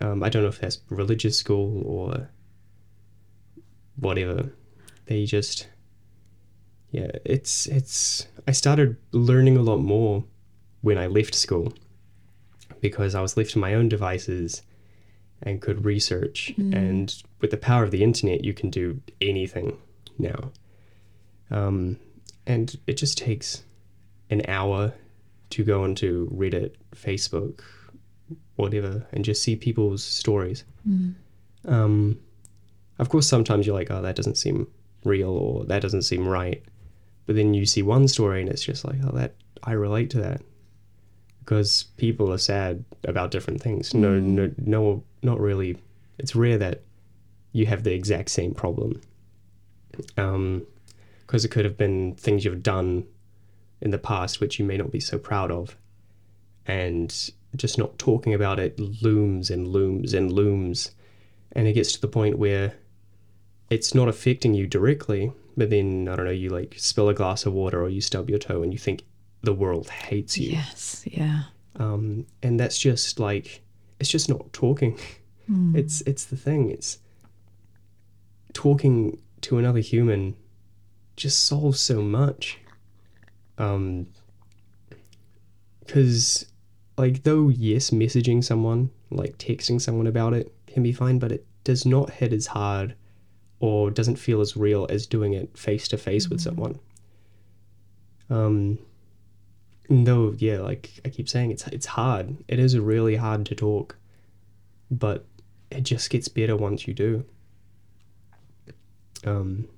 Um, 0.00 0.22
I 0.22 0.28
don't 0.28 0.42
know 0.42 0.48
if 0.48 0.58
that's 0.58 0.80
religious 0.90 1.38
school 1.38 1.82
or 1.86 2.28
whatever. 3.96 4.50
They 5.06 5.24
just 5.24 5.68
yeah. 6.90 7.12
It's 7.24 7.66
it's. 7.66 8.26
I 8.48 8.52
started 8.52 8.96
learning 9.12 9.56
a 9.56 9.62
lot 9.62 9.78
more 9.78 10.24
when 10.80 10.98
I 10.98 11.06
left 11.06 11.34
school 11.34 11.72
because 12.80 13.14
I 13.14 13.20
was 13.20 13.36
left 13.36 13.52
to 13.52 13.58
my 13.58 13.74
own 13.74 13.88
devices 13.88 14.62
and 15.42 15.60
could 15.62 15.84
research. 15.84 16.52
And 16.74 17.22
with 17.40 17.50
the 17.50 17.56
power 17.56 17.84
of 17.84 17.90
the 17.90 18.02
internet, 18.02 18.44
you 18.44 18.54
can 18.54 18.70
do 18.70 19.00
anything 19.20 19.78
now. 20.18 20.50
Um, 21.50 21.98
and 22.46 22.74
it 22.86 22.94
just 22.96 23.18
takes 23.18 23.62
an 24.30 24.42
hour 24.48 24.92
to 25.50 25.64
go 25.64 25.84
onto 25.84 26.28
Reddit, 26.30 26.74
Facebook, 26.94 27.60
whatever, 28.56 29.06
and 29.12 29.24
just 29.24 29.42
see 29.42 29.56
people's 29.56 30.02
stories. 30.02 30.64
Um, 31.66 32.18
of 32.98 33.08
course, 33.08 33.28
sometimes 33.28 33.66
you're 33.66 33.76
like, 33.76 33.90
oh, 33.90 34.02
that 34.02 34.16
doesn't 34.16 34.36
seem 34.36 34.66
real 35.04 35.30
or 35.30 35.64
that 35.66 35.82
doesn't 35.82 36.02
seem 36.02 36.26
right. 36.26 36.62
But 37.26 37.36
then 37.36 37.54
you 37.54 37.66
see 37.66 37.82
one 37.82 38.08
story 38.08 38.40
and 38.40 38.48
it's 38.50 38.62
just 38.64 38.84
like, 38.84 38.98
oh, 39.04 39.16
that 39.16 39.34
I 39.62 39.72
relate 39.72 40.10
to 40.10 40.20
that 40.20 40.42
because 41.40 41.84
people 41.96 42.32
are 42.32 42.38
sad 42.38 42.84
about 43.04 43.30
different 43.30 43.60
things. 43.62 43.94
No, 43.94 44.18
no, 44.18 44.52
no, 44.58 45.04
not 45.22 45.40
really. 45.40 45.78
It's 46.18 46.34
rare 46.34 46.58
that 46.58 46.82
you 47.52 47.66
have 47.66 47.84
the 47.84 47.92
exact 47.92 48.30
same 48.30 48.52
problem. 48.54 49.00
Um, 50.16 50.66
because 51.26 51.44
it 51.44 51.50
could 51.50 51.64
have 51.64 51.76
been 51.76 52.14
things 52.14 52.44
you've 52.44 52.62
done 52.62 53.04
in 53.80 53.90
the 53.90 53.98
past 53.98 54.40
which 54.40 54.58
you 54.58 54.64
may 54.64 54.76
not 54.76 54.90
be 54.90 55.00
so 55.00 55.18
proud 55.18 55.50
of, 55.50 55.76
and 56.66 57.30
just 57.56 57.78
not 57.78 57.98
talking 57.98 58.34
about 58.34 58.58
it 58.58 58.78
looms 58.78 59.50
and 59.50 59.68
looms 59.68 60.14
and 60.14 60.32
looms, 60.32 60.92
and 61.52 61.66
it 61.66 61.72
gets 61.72 61.92
to 61.92 62.00
the 62.00 62.08
point 62.08 62.38
where 62.38 62.74
it's 63.70 63.94
not 63.94 64.08
affecting 64.08 64.54
you 64.54 64.66
directly, 64.66 65.32
but 65.56 65.70
then 65.70 66.08
I 66.08 66.16
don't 66.16 66.26
know, 66.26 66.30
you 66.30 66.50
like 66.50 66.74
spill 66.78 67.08
a 67.08 67.14
glass 67.14 67.46
of 67.46 67.52
water 67.52 67.82
or 67.82 67.88
you 67.88 68.00
stub 68.00 68.30
your 68.30 68.38
toe 68.38 68.62
and 68.62 68.72
you 68.72 68.78
think 68.78 69.02
the 69.42 69.54
world 69.54 69.88
hates 69.88 70.38
you. 70.38 70.50
Yes. 70.52 71.04
Yeah. 71.06 71.42
um, 71.78 72.26
and 72.42 72.58
that's 72.60 72.78
just 72.78 73.18
like 73.18 73.62
it's 74.00 74.10
just 74.10 74.28
not 74.28 74.52
talking. 74.52 74.98
It's 75.74 76.00
it's 76.02 76.24
the 76.24 76.36
thing. 76.36 76.70
It's 76.70 76.98
talking 78.52 79.20
to 79.42 79.58
another 79.58 79.80
human 79.80 80.34
just 81.16 81.44
solves 81.44 81.80
so 81.80 82.02
much. 82.02 82.58
Um 83.58 84.08
because 85.80 86.46
like 86.98 87.22
though 87.22 87.48
yes 87.48 87.90
messaging 87.90 88.42
someone 88.42 88.90
like 89.10 89.38
texting 89.38 89.80
someone 89.80 90.06
about 90.06 90.34
it 90.34 90.52
can 90.66 90.82
be 90.82 90.92
fine 90.92 91.18
but 91.18 91.30
it 91.30 91.46
does 91.64 91.86
not 91.86 92.10
hit 92.10 92.32
as 92.32 92.48
hard 92.48 92.94
or 93.60 93.90
doesn't 93.90 94.16
feel 94.16 94.40
as 94.40 94.56
real 94.56 94.86
as 94.90 95.06
doing 95.06 95.32
it 95.32 95.56
face 95.56 95.88
to 95.88 95.96
face 95.96 96.28
with 96.28 96.40
someone. 96.40 96.78
Um 98.28 98.78
though 99.88 100.34
yeah 100.36 100.58
like 100.58 100.90
i 101.04 101.08
keep 101.08 101.28
saying 101.28 101.52
it's 101.52 101.66
it's 101.68 101.86
hard. 101.86 102.36
It 102.48 102.58
is 102.58 102.78
really 102.78 103.16
hard 103.16 103.46
to 103.46 103.54
talk 103.54 103.96
but 104.90 105.24
it 105.70 105.82
just 105.82 106.10
gets 106.10 106.28
better 106.28 106.56
once 106.56 106.86
you 106.86 106.94
do. 106.94 107.24
Um 109.24 109.68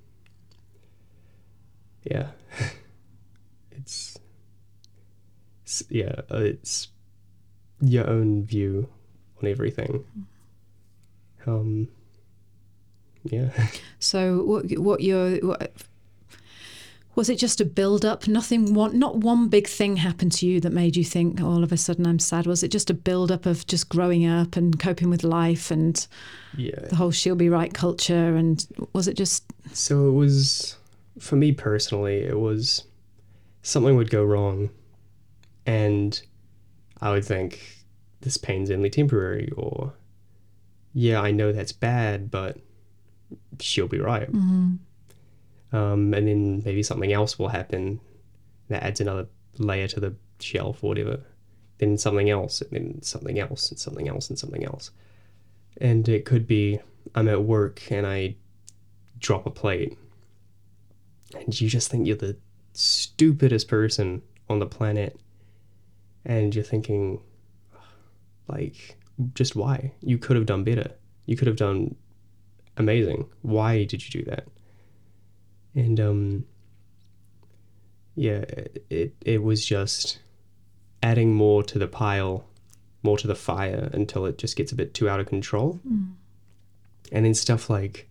yeah 2.03 2.27
it's, 3.71 4.17
yeah 5.89 6.15
uh, 6.31 6.37
it's 6.37 6.89
your 7.81 8.09
own 8.09 8.43
view 8.43 8.89
on 9.41 9.49
everything 9.49 10.03
um 11.45 11.87
yeah 13.23 13.49
So 13.99 14.43
what? 14.43 14.71
What 14.79 15.01
your? 15.01 15.37
What, 15.39 15.71
was 17.15 17.29
it 17.29 17.37
just 17.37 17.59
a 17.59 17.65
build 17.65 18.05
up? 18.05 18.27
Nothing. 18.27 18.73
One. 18.73 18.97
Not 18.97 19.17
one 19.17 19.49
big 19.49 19.67
thing 19.67 19.97
happened 19.97 20.31
to 20.33 20.47
you 20.47 20.61
that 20.61 20.71
made 20.71 20.95
you 20.95 21.03
think 21.03 21.41
all 21.41 21.63
of 21.63 21.73
a 21.73 21.77
sudden 21.77 22.07
I'm 22.07 22.19
sad. 22.19 22.47
Was 22.47 22.63
it 22.63 22.69
just 22.69 22.89
a 22.89 22.93
build 22.93 23.29
up 23.29 23.45
of 23.45 23.67
just 23.67 23.89
growing 23.89 24.25
up 24.25 24.55
and 24.55 24.79
coping 24.79 25.09
with 25.09 25.23
life 25.23 25.69
and 25.69 26.07
yeah 26.57 26.79
the 26.87 26.95
whole 26.95 27.11
she'll 27.11 27.35
be 27.35 27.49
right 27.49 27.73
culture? 27.73 28.35
And 28.37 28.65
was 28.93 29.09
it 29.09 29.17
just? 29.17 29.43
So 29.73 30.07
it 30.07 30.13
was, 30.13 30.77
for 31.19 31.35
me 31.35 31.51
personally, 31.51 32.23
it 32.23 32.39
was 32.39 32.85
something 33.61 33.95
would 33.95 34.09
go 34.09 34.23
wrong, 34.23 34.69
and 35.65 36.21
I 37.01 37.11
would 37.11 37.25
think 37.25 37.77
this 38.21 38.37
pain's 38.37 38.71
only 38.71 38.89
temporary, 38.89 39.51
or 39.55 39.93
yeah, 40.93 41.21
I 41.21 41.31
know 41.31 41.51
that's 41.51 41.71
bad, 41.71 42.31
but 42.31 42.57
she'll 43.59 43.87
be 43.87 43.99
right. 43.99 44.29
Um, 45.71 46.13
and 46.13 46.27
then 46.27 46.63
maybe 46.65 46.81
something 46.81 47.13
else 47.13 47.37
will 47.37 47.49
happen 47.49 47.99
that 48.69 48.83
adds 48.83 49.01
another 49.01 49.27
layer 49.57 49.87
to 49.89 49.99
the 49.99 50.15
shelf 50.39 50.83
or 50.83 50.89
whatever. 50.89 51.19
Then 51.77 51.97
something 51.97 52.29
else, 52.29 52.61
and 52.61 52.71
then 52.71 53.01
something 53.01 53.39
else, 53.39 53.69
and 53.69 53.79
something 53.79 54.09
else, 54.09 54.29
and 54.29 54.37
something 54.37 54.65
else. 54.65 54.91
And 55.79 56.09
it 56.09 56.25
could 56.25 56.47
be 56.47 56.79
I'm 57.15 57.27
at 57.27 57.43
work 57.43 57.91
and 57.91 58.05
I 58.05 58.35
drop 59.19 59.45
a 59.45 59.51
plate 59.51 59.97
and 61.35 61.59
you 61.59 61.69
just 61.69 61.89
think 61.89 62.07
you're 62.07 62.15
the 62.15 62.37
stupidest 62.73 63.67
person 63.67 64.21
on 64.49 64.59
the 64.59 64.65
planet. 64.65 65.19
And 66.25 66.53
you're 66.53 66.63
thinking 66.63 67.21
like 68.47 68.97
just 69.33 69.55
why? 69.55 69.93
You 70.01 70.17
could 70.17 70.35
have 70.35 70.45
done 70.45 70.63
better. 70.63 70.91
You 71.25 71.37
could 71.37 71.47
have 71.47 71.57
done 71.57 71.95
amazing. 72.77 73.27
Why 73.41 73.83
did 73.85 74.03
you 74.03 74.23
do 74.23 74.29
that? 74.29 74.47
And 75.75 75.99
um 75.99 76.45
yeah 78.15 78.43
it 78.89 79.15
it 79.21 79.43
was 79.43 79.65
just 79.65 80.19
adding 81.01 81.33
more 81.33 81.63
to 81.63 81.79
the 81.79 81.87
pile 81.87 82.45
more 83.01 83.17
to 83.17 83.27
the 83.27 83.35
fire 83.35 83.89
until 83.93 84.25
it 84.25 84.37
just 84.37 84.55
gets 84.55 84.71
a 84.71 84.75
bit 84.75 84.93
too 84.93 85.07
out 85.07 85.19
of 85.19 85.27
control. 85.27 85.79
And 87.11 87.25
then 87.25 87.33
stuff 87.33 87.69
like 87.69 88.09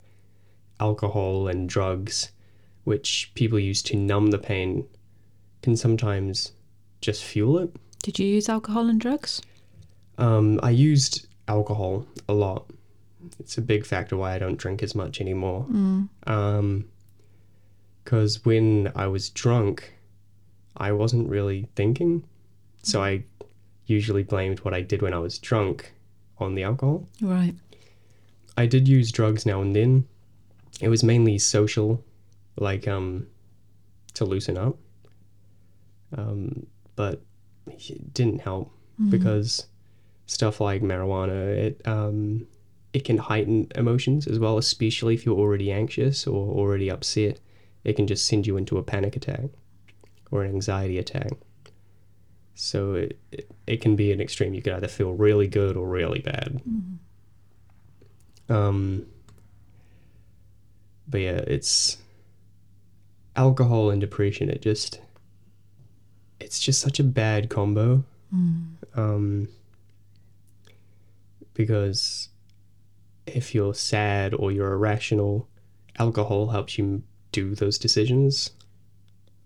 alcohol 0.80 1.48
and 1.48 1.68
drugs, 1.68 2.30
which 2.88 3.30
people 3.34 3.58
use 3.58 3.82
to 3.82 3.96
numb 3.96 4.30
the 4.30 4.38
pain, 4.38 4.86
can 5.62 5.76
sometimes 5.76 6.52
just 7.00 7.22
fuel 7.22 7.58
it. 7.58 7.70
Did 8.02 8.18
you 8.18 8.26
use 8.26 8.48
alcohol 8.48 8.88
and 8.88 9.00
drugs? 9.00 9.42
Um, 10.16 10.58
I 10.62 10.70
used 10.70 11.26
alcohol 11.46 12.06
a 12.28 12.32
lot. 12.32 12.70
It's 13.38 13.58
a 13.58 13.60
big 13.62 13.84
factor 13.84 14.16
why 14.16 14.34
I 14.34 14.38
don't 14.38 14.56
drink 14.56 14.82
as 14.82 14.94
much 14.94 15.20
anymore. 15.20 15.66
Um, 16.26 16.88
because 18.02 18.42
when 18.46 18.90
I 18.96 19.06
was 19.06 19.28
drunk, 19.28 19.92
I 20.78 20.92
wasn't 20.92 21.28
really 21.28 21.68
thinking, 21.76 22.24
so 22.82 23.02
I 23.02 23.24
usually 23.84 24.22
blamed 24.22 24.60
what 24.60 24.72
I 24.72 24.80
did 24.80 25.02
when 25.02 25.12
I 25.12 25.18
was 25.18 25.38
drunk 25.38 25.92
on 26.38 26.54
the 26.54 26.62
alcohol. 26.62 27.06
Right. 27.20 27.54
I 28.56 28.64
did 28.64 28.88
use 28.88 29.12
drugs 29.12 29.44
now 29.44 29.60
and 29.60 29.76
then. 29.76 30.08
It 30.80 30.88
was 30.88 31.04
mainly 31.04 31.38
social, 31.38 32.02
like 32.60 32.88
um, 32.88 33.26
to 34.14 34.24
loosen 34.24 34.58
up. 34.58 34.76
Um, 36.16 36.66
but 36.96 37.22
it 37.66 38.14
didn't 38.14 38.40
help 38.40 38.72
because 39.10 39.66
stuff 40.26 40.60
like 40.60 40.82
marijuana, 40.82 41.56
it 41.56 41.80
um, 41.86 42.46
it 42.92 43.04
can 43.04 43.18
heighten 43.18 43.68
emotions 43.74 44.26
as 44.26 44.38
well, 44.38 44.58
especially 44.58 45.14
if 45.14 45.24
you're 45.24 45.38
already 45.38 45.70
anxious 45.70 46.26
or 46.26 46.52
already 46.52 46.90
upset. 46.90 47.40
It 47.84 47.94
can 47.96 48.06
just 48.06 48.26
send 48.26 48.46
you 48.46 48.56
into 48.56 48.78
a 48.78 48.82
panic 48.82 49.16
attack 49.16 49.50
or 50.30 50.42
an 50.42 50.50
anxiety 50.50 50.98
attack. 50.98 51.30
So 52.54 52.94
it, 52.94 53.18
it, 53.30 53.50
it 53.66 53.80
can 53.80 53.94
be 53.94 54.10
an 54.10 54.20
extreme. 54.20 54.52
You 54.54 54.62
can 54.62 54.72
either 54.74 54.88
feel 54.88 55.12
really 55.12 55.46
good 55.46 55.76
or 55.76 55.86
really 55.86 56.20
bad. 56.20 56.60
Um, 58.48 59.06
but 61.06 61.20
yeah, 61.20 61.40
it's 61.46 61.98
alcohol 63.38 63.88
and 63.90 64.00
depression. 64.00 64.50
It 64.50 64.60
just, 64.60 65.00
it's 66.40 66.60
just 66.60 66.80
such 66.80 67.00
a 67.00 67.04
bad 67.04 67.48
combo. 67.48 68.04
Um, 68.94 69.48
because 71.54 72.28
if 73.26 73.54
you're 73.54 73.74
sad 73.74 74.34
or 74.34 74.52
you're 74.52 74.72
irrational, 74.72 75.48
alcohol 75.98 76.48
helps 76.48 76.76
you 76.76 77.02
do 77.32 77.54
those 77.54 77.78
decisions. 77.78 78.50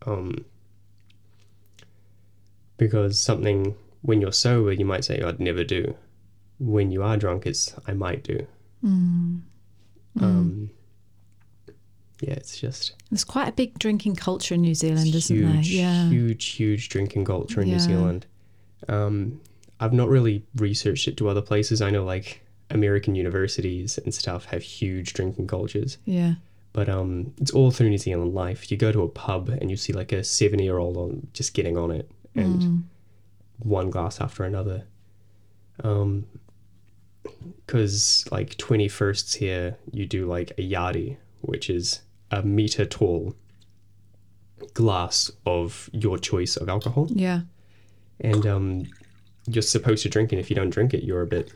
Um, 0.05 0.45
because 2.77 3.21
something 3.21 3.77
when 4.01 4.21
you're 4.21 4.33
sober, 4.33 4.73
you 4.73 4.85
might 4.85 5.05
say, 5.05 5.21
"I'd 5.23 5.39
never 5.39 5.63
do." 5.63 5.95
When 6.59 6.91
you 6.91 7.03
are 7.05 7.17
drunk, 7.17 7.47
it's 7.47 7.73
"I 7.87 7.93
might 7.93 8.25
do." 8.25 8.47
Um, 10.21 10.71
yeah, 12.23 12.35
it's 12.35 12.59
just 12.59 12.95
There's 13.11 13.25
quite 13.25 13.49
a 13.49 13.53
big 13.53 13.79
drinking 13.79 14.17
culture 14.17 14.55
in 14.55 14.63
New 14.63 14.75
Zealand, 14.75 15.15
isn't 15.15 15.41
there? 15.53 15.61
Yeah. 15.63 16.09
huge, 16.09 16.45
huge 16.47 16.89
drinking 16.89 17.25
culture 17.27 17.61
in 17.61 17.69
Yeah. 17.69 17.75
New 17.75 17.81
Zealand. 17.81 18.27
Um, 18.89 19.41
I've 19.81 19.93
not 19.93 20.09
really 20.09 20.45
researched 20.57 21.09
it 21.09 21.17
to 21.19 21.29
other 21.29 21.43
places. 21.43 21.83
I 21.83 21.91
know 21.91 22.05
like 22.05 22.43
American 22.71 23.15
universities 23.17 23.99
and 23.99 24.15
stuff 24.15 24.45
have 24.47 24.63
huge 24.63 25.13
drinking 25.13 25.49
cultures, 25.49 25.99
Yeah. 26.07 26.35
but 26.73 26.89
um, 26.89 27.35
it's 27.41 27.51
all 27.51 27.71
through 27.73 27.91
New 27.91 27.99
Zealand 27.99 28.33
life. 28.35 28.71
You 28.71 28.77
go 28.77 28.93
to 28.93 29.03
a 29.03 29.09
pub 29.09 29.49
and 29.49 29.71
you 29.71 29.77
see 29.77 29.93
like 29.93 30.13
a 30.13 30.23
seventy-year-old 30.25 30.97
on 30.97 31.27
just 31.33 31.53
getting 31.55 31.77
on 31.77 31.91
it 31.91 32.09
and 32.35 32.85
one 33.59 33.91
glass 33.91 34.21
after 34.21 34.45
another. 34.45 34.85
Um, 35.85 36.27
because 37.67 38.27
like 38.31 38.57
twenty 38.57 38.89
firsts 38.89 39.35
here, 39.35 39.77
you 39.93 40.07
do 40.07 40.27
like 40.27 40.51
a 40.53 40.69
yardie, 40.69 41.17
which 41.41 41.69
is 41.71 42.01
a 42.33 42.43
meter 42.43 42.85
tall 42.85 43.37
glass 44.75 45.31
of 45.47 45.89
your 45.93 46.19
choice 46.19 46.57
of 46.57 46.69
alcohol 46.69 47.07
Yeah. 47.11 47.43
and 48.21 48.47
um, 48.47 48.87
you're 49.47 49.63
supposed 49.63 50.03
to 50.05 50.09
drink 50.09 50.33
it. 50.33 50.39
If 50.39 50.49
you 50.51 50.57
don't 50.57 50.71
drink 50.71 50.95
it, 50.95 51.05
you're 51.05 51.23
a 51.23 51.27
bit 51.27 51.53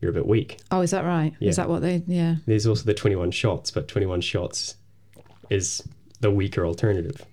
you're 0.00 0.10
a 0.10 0.14
bit 0.14 0.26
weak. 0.26 0.60
Oh, 0.70 0.80
is 0.82 0.90
that 0.90 1.04
right? 1.04 1.32
Yeah. 1.40 1.48
Is 1.50 1.56
that 1.56 1.68
what 1.68 1.80
they? 1.82 2.02
Yeah. 2.06 2.36
There's 2.46 2.66
also 2.66 2.84
the 2.84 2.92
21 2.94 3.30
shots, 3.30 3.70
but 3.70 3.88
21 3.88 4.20
shots 4.20 4.76
is 5.48 5.82
the 6.20 6.30
weaker 6.30 6.66
alternative. 6.66 7.24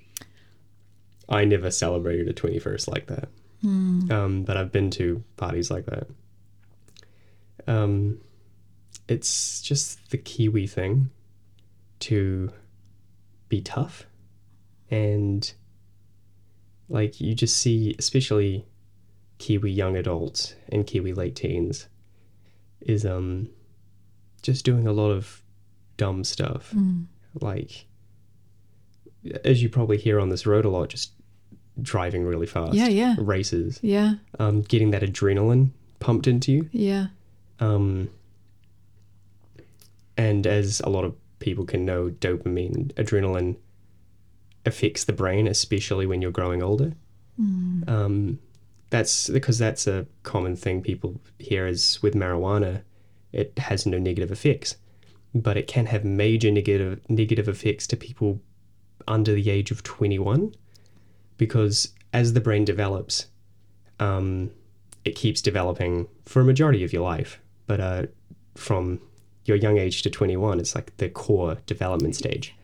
I 1.29 1.43
never 1.45 1.69
celebrated 1.71 2.27
a 2.29 2.33
21st 2.33 2.87
like 2.89 3.07
that. 3.07 3.29
Um, 3.65 4.43
but 4.45 4.57
I've 4.57 4.71
been 4.73 4.89
to 4.91 5.23
parties 5.37 5.71
like 5.71 5.85
that. 5.85 6.07
Um, 7.67 8.19
it's 9.07 9.61
just 9.61 10.09
the 10.11 10.17
Kiwi 10.17 10.67
thing 10.67 11.09
to 11.99 12.51
be 13.53 13.61
tough. 13.61 14.07
And 14.89 15.53
like 16.89 17.21
you 17.21 17.35
just 17.35 17.57
see, 17.57 17.95
especially 17.99 18.65
Kiwi 19.37 19.71
young 19.71 19.95
adults 19.95 20.55
and 20.69 20.87
Kiwi 20.87 21.13
late 21.13 21.35
teens, 21.35 21.87
is 22.81 23.05
um 23.05 23.49
just 24.41 24.65
doing 24.65 24.87
a 24.87 24.91
lot 24.91 25.11
of 25.11 25.43
dumb 25.97 26.23
stuff. 26.23 26.73
Like, 27.41 27.85
as 29.45 29.61
you 29.61 29.69
probably 29.69 29.97
hear 29.97 30.19
on 30.19 30.29
this 30.29 30.45
road 30.45 30.65
a 30.65 30.69
lot, 30.69 30.89
just 30.89 31.11
driving 31.81 32.25
really 32.25 32.47
fast. 32.47 32.73
Yeah, 32.73 32.87
yeah. 32.87 33.15
Races. 33.17 33.79
Yeah. 33.81 34.15
Um, 34.39 34.61
getting 34.61 34.91
that 34.91 35.03
adrenaline 35.03 35.71
pumped 35.99 36.27
into 36.27 36.51
you. 36.51 36.69
Yeah. 36.71 37.07
Um, 37.59 38.09
and 40.17 40.45
as 40.45 40.81
a 40.81 40.89
lot 40.89 41.05
of 41.05 41.15
people 41.43 41.65
can 41.65 41.85
know, 41.85 42.09
dopamine, 42.09 42.91
adrenaline 42.93 43.57
affects 44.65 45.03
the 45.03 45.13
brain, 45.13 45.47
especially 45.47 46.05
when 46.05 46.21
you're 46.21 46.31
growing 46.31 46.63
older. 46.63 46.93
Um, 47.89 48.39
that's 48.89 49.29
because 49.29 49.57
that's 49.57 49.87
a 49.87 50.05
common 50.23 50.55
thing 50.55 50.81
people 50.81 51.19
hear 51.39 51.67
is 51.67 52.01
with 52.01 52.13
marijuana, 52.13 52.83
it 53.31 53.57
has 53.57 53.85
no 53.85 53.97
negative 53.97 54.31
effects, 54.31 54.77
but 55.33 55.57
it 55.57 55.67
can 55.67 55.87
have 55.87 56.05
major 56.05 56.51
negative 56.51 57.01
negative 57.09 57.49
effects 57.49 57.87
to 57.87 57.97
people 57.97 58.39
under 59.07 59.33
the 59.33 59.49
age 59.49 59.71
of 59.71 59.83
21 59.83 60.53
because 61.37 61.93
as 62.13 62.33
the 62.33 62.39
brain 62.39 62.63
develops, 62.63 63.27
um, 63.99 64.51
it 65.03 65.15
keeps 65.15 65.41
developing 65.41 66.07
for 66.25 66.41
a 66.41 66.45
majority 66.45 66.83
of 66.83 66.93
your 66.93 67.01
life. 67.01 67.41
But 67.65 67.79
uh, 67.79 68.03
from 68.55 68.99
your 69.45 69.57
young 69.57 69.77
age 69.77 70.01
to 70.03 70.09
21, 70.09 70.59
it's 70.59 70.75
like 70.75 70.95
the 70.97 71.09
core 71.09 71.57
development 71.65 72.15
stage. 72.15 72.55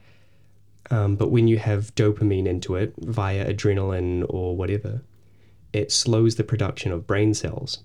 Um, 0.92 1.16
but 1.16 1.30
when 1.30 1.48
you 1.48 1.58
have 1.60 1.94
dopamine 1.96 2.48
into 2.48 2.76
it 2.76 2.94
via 3.00 3.54
adrenaline 3.54 4.26
or 4.30 4.56
whatever, 4.56 5.02
it 5.74 5.92
slows 5.92 6.36
the 6.36 6.44
production 6.44 6.92
of 6.92 7.06
brain 7.06 7.34
cells, 7.34 7.80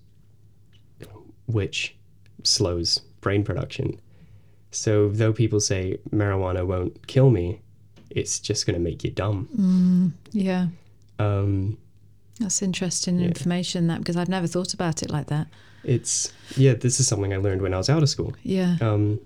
which 1.47 1.97
slows 2.42 2.99
brain 3.20 3.45
production. 3.45 4.01
So, 4.70 5.09
though 5.09 5.32
people 5.32 5.61
say 5.61 5.99
marijuana 6.11 6.66
won't 6.66 7.07
kill 7.07 7.30
me, 7.30 7.61
it's 8.11 8.40
just 8.40 8.66
going 8.66 8.74
to 8.74 8.80
make 8.80 9.05
you 9.05 9.11
dumb. 9.11 10.14
Yeah. 10.32 10.68
Um, 11.18 11.78
That's 12.40 12.62
interesting 12.62 13.20
information. 13.20 13.86
That 13.88 13.99
because 13.99 14.16
I've 14.16 14.28
never 14.28 14.47
thought 14.47 14.74
about 14.74 15.03
it 15.03 15.11
like 15.11 15.26
that. 15.26 15.47
It's, 15.85 16.32
yeah, 16.57 16.74
this 16.74 17.01
is 17.01 17.07
something 17.07 17.32
I 17.32 17.37
learned 17.39 17.62
when 17.62 17.74
I 17.74 17.78
was 17.78 17.89
out 17.91 18.03
of 18.03 18.09
school. 18.09 18.35
Yeah. 18.43 18.76
Um, 18.80 19.20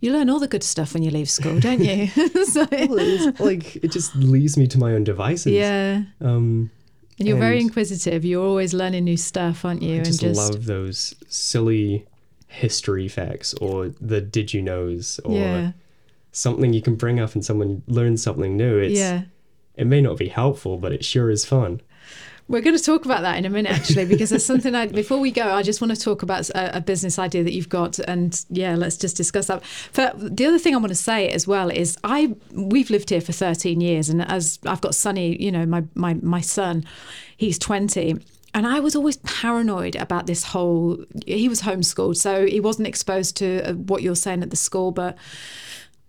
You 0.00 0.12
learn 0.12 0.28
all 0.30 0.38
the 0.40 0.48
good 0.48 0.62
stuff 0.62 0.94
when 0.94 1.02
you 1.02 1.10
leave 1.10 1.28
school, 1.30 1.58
don't 1.60 1.82
you? 1.82 2.06
So- 2.46 2.66
it's 2.70 3.40
like, 3.40 3.76
it 3.76 3.90
just 3.90 4.14
leaves 4.16 4.56
me 4.56 4.66
to 4.68 4.78
my 4.78 4.92
own 4.92 5.04
devices. 5.04 5.52
yeah. 5.52 6.02
Um, 6.20 6.70
And 7.18 7.26
you're 7.28 7.38
very 7.38 7.60
inquisitive. 7.60 8.24
You're 8.24 8.44
always 8.44 8.72
learning 8.74 9.04
new 9.04 9.16
stuff, 9.16 9.64
aren't 9.64 9.82
you? 9.82 10.00
I 10.00 10.04
just, 10.04 10.22
and 10.22 10.36
love 10.36 10.66
those 10.66 11.14
silly 11.28 12.06
history 12.48 13.08
facts 13.08 13.54
or 13.54 13.88
the 14.00 14.20
did 14.20 14.54
you 14.54 14.62
knows 14.62 15.18
or 15.24 15.34
yeah, 15.36 15.72
something 16.32 16.72
you 16.72 16.80
can 16.82 16.94
bring 16.94 17.18
up 17.18 17.34
and 17.34 17.44
someone 17.44 17.82
learns 17.86 18.22
something 18.22 18.56
new. 18.56 18.78
It's, 18.78 18.98
yeah. 18.98 19.22
It 19.76 19.86
may 19.86 20.00
not 20.00 20.16
be 20.16 20.28
helpful, 20.28 20.78
but 20.78 20.92
it 20.92 21.04
sure 21.04 21.28
is 21.30 21.44
fun. 21.44 21.80
We're 22.48 22.60
going 22.60 22.76
to 22.76 22.82
talk 22.82 23.04
about 23.04 23.22
that 23.22 23.36
in 23.36 23.44
a 23.44 23.50
minute, 23.50 23.72
actually, 23.72 24.04
because 24.06 24.30
there's 24.30 24.44
something 24.44 24.74
I, 24.74 24.86
before 24.86 25.18
we 25.18 25.30
go, 25.30 25.52
I 25.52 25.62
just 25.62 25.80
want 25.80 25.94
to 25.94 26.00
talk 26.00 26.22
about 26.22 26.48
a, 26.50 26.76
a 26.76 26.80
business 26.80 27.18
idea 27.18 27.42
that 27.42 27.52
you've 27.52 27.68
got. 27.68 27.98
And 27.98 28.44
yeah, 28.50 28.76
let's 28.76 28.96
just 28.96 29.16
discuss 29.16 29.46
that. 29.48 29.62
But 29.94 30.36
the 30.36 30.46
other 30.46 30.58
thing 30.58 30.74
I 30.74 30.78
want 30.78 30.90
to 30.90 30.94
say 30.94 31.28
as 31.28 31.46
well 31.46 31.70
is 31.70 31.98
I, 32.04 32.36
we've 32.52 32.90
lived 32.90 33.10
here 33.10 33.20
for 33.20 33.32
13 33.32 33.80
years. 33.80 34.08
And 34.08 34.22
as 34.22 34.58
I've 34.64 34.80
got 34.80 34.94
Sonny, 34.94 35.40
you 35.42 35.50
know, 35.50 35.66
my, 35.66 35.84
my, 35.94 36.14
my 36.14 36.40
son, 36.40 36.84
he's 37.36 37.58
20. 37.58 38.16
And 38.54 38.66
I 38.66 38.80
was 38.80 38.96
always 38.96 39.18
paranoid 39.18 39.96
about 39.96 40.26
this 40.26 40.44
whole, 40.44 41.04
he 41.26 41.48
was 41.48 41.60
homeschooled, 41.62 42.16
so 42.16 42.46
he 42.46 42.58
wasn't 42.58 42.88
exposed 42.88 43.36
to 43.36 43.60
uh, 43.68 43.72
what 43.74 44.02
you're 44.02 44.16
saying 44.16 44.42
at 44.42 44.48
the 44.48 44.56
school, 44.56 44.92
but 44.92 45.18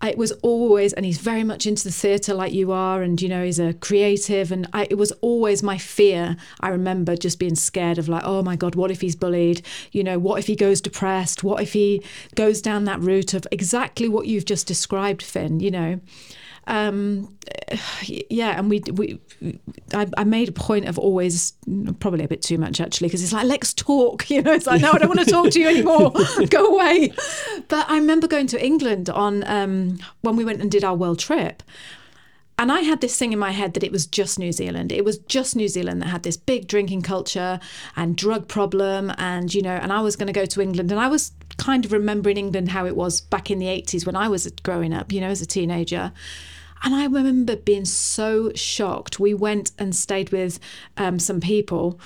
it 0.03 0.17
was 0.17 0.31
always 0.43 0.93
and 0.93 1.05
he's 1.05 1.17
very 1.17 1.43
much 1.43 1.65
into 1.65 1.83
the 1.83 1.91
theatre 1.91 2.33
like 2.33 2.53
you 2.53 2.71
are 2.71 3.01
and 3.01 3.19
you 3.21 3.27
know 3.27 3.43
he's 3.43 3.59
a 3.59 3.73
creative 3.73 4.51
and 4.51 4.67
I, 4.71 4.87
it 4.89 4.97
was 4.97 5.11
always 5.21 5.63
my 5.63 5.77
fear 5.79 6.37
i 6.59 6.69
remember 6.69 7.15
just 7.15 7.39
being 7.39 7.55
scared 7.55 7.97
of 7.97 8.07
like 8.07 8.21
oh 8.23 8.43
my 8.43 8.55
god 8.55 8.75
what 8.75 8.91
if 8.91 9.01
he's 9.01 9.15
bullied? 9.15 9.61
You 9.91 10.03
know 10.03 10.19
what 10.19 10.39
if 10.39 10.47
he 10.47 10.55
goes 10.55 10.81
depressed? 10.81 11.43
What 11.43 11.61
if 11.61 11.73
he 11.73 12.03
goes 12.35 12.61
down 12.61 12.83
that 12.83 12.99
route 12.99 13.33
of 13.33 13.47
exactly 13.51 14.07
what 14.07 14.27
you've 14.27 14.45
just 14.45 14.67
described 14.67 15.21
finn 15.21 15.59
you 15.59 15.71
know 15.71 15.99
um, 16.67 17.33
yeah, 18.03 18.57
and 18.57 18.69
we 18.69 18.83
we 18.93 19.19
I, 19.93 20.07
I 20.17 20.23
made 20.25 20.49
a 20.49 20.51
point 20.51 20.85
of 20.85 20.99
always 20.99 21.53
probably 21.99 22.25
a 22.25 22.27
bit 22.27 22.41
too 22.41 22.57
much 22.57 22.81
actually 22.81 23.07
because 23.07 23.23
it's 23.23 23.33
like 23.33 23.45
let's 23.45 23.73
talk, 23.73 24.29
you 24.29 24.41
know. 24.41 24.53
It's 24.53 24.67
like 24.67 24.81
no, 24.81 24.91
I 24.91 24.97
don't 24.99 25.09
want 25.09 25.21
to 25.21 25.25
talk 25.31 25.51
to 25.51 25.59
you 25.59 25.67
anymore. 25.67 26.11
Go 26.49 26.75
away. 26.75 27.13
But 27.69 27.89
I 27.89 27.97
remember 27.97 28.27
going 28.27 28.47
to 28.47 28.63
England 28.63 29.09
on 29.09 29.43
um, 29.47 29.99
when 30.21 30.35
we 30.35 30.45
went 30.45 30.61
and 30.61 30.69
did 30.69 30.83
our 30.83 30.95
world 30.95 31.19
trip. 31.19 31.63
And 32.59 32.71
I 32.71 32.81
had 32.81 33.01
this 33.01 33.15
thing 33.17 33.33
in 33.33 33.39
my 33.39 33.51
head 33.51 33.75
that 33.75 33.83
it 33.83 33.91
was 33.91 34.07
just 34.07 34.39
New 34.39 34.51
Zealand. 34.51 34.91
It 34.91 35.05
was 35.05 35.19
just 35.19 35.55
New 35.55 35.67
Zealand 35.67 36.01
that 36.01 36.07
had 36.07 36.23
this 36.23 36.37
big 36.37 36.67
drinking 36.67 37.03
culture 37.03 37.59
and 37.95 38.15
drug 38.17 38.47
problem. 38.47 39.11
And, 39.19 39.53
you 39.53 39.61
know, 39.61 39.75
and 39.75 39.93
I 39.93 40.01
was 40.01 40.15
going 40.15 40.25
to 40.25 40.33
go 40.33 40.45
to 40.45 40.59
England. 40.59 40.91
And 40.91 40.99
I 40.99 41.07
was 41.07 41.33
kind 41.57 41.85
of 41.85 41.91
remembering 41.91 42.37
England 42.37 42.69
how 42.69 42.87
it 42.87 42.95
was 42.95 43.21
back 43.21 43.51
in 43.51 43.59
the 43.59 43.67
80s 43.67 44.07
when 44.07 44.15
I 44.15 44.27
was 44.27 44.47
growing 44.63 44.91
up, 44.91 45.11
you 45.11 45.21
know, 45.21 45.27
as 45.27 45.39
a 45.39 45.45
teenager. 45.45 46.11
And 46.83 46.95
I 46.95 47.05
remember 47.05 47.55
being 47.55 47.85
so 47.85 48.51
shocked. 48.53 49.19
We 49.19 49.33
went 49.33 49.71
and 49.77 49.95
stayed 49.95 50.31
with 50.31 50.59
um, 50.97 51.19
some 51.19 51.39
people. 51.39 51.99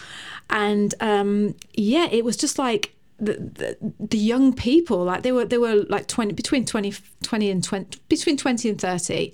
And 0.49 0.93
um, 0.99 1.55
yeah, 1.73 2.07
it 2.11 2.25
was 2.25 2.37
just 2.37 2.57
like, 2.57 2.95
the, 3.19 3.33
the, 3.33 3.93
the 3.99 4.17
young 4.17 4.51
people 4.51 5.03
like 5.03 5.21
they 5.21 5.31
were 5.31 5.45
they 5.45 5.59
were 5.59 5.83
like 5.89 6.07
20 6.07 6.33
between 6.33 6.65
20 6.65 6.91
20 7.21 7.51
and 7.51 7.63
20 7.63 7.99
between 8.09 8.35
20 8.35 8.69
and 8.69 8.81
30 8.81 9.31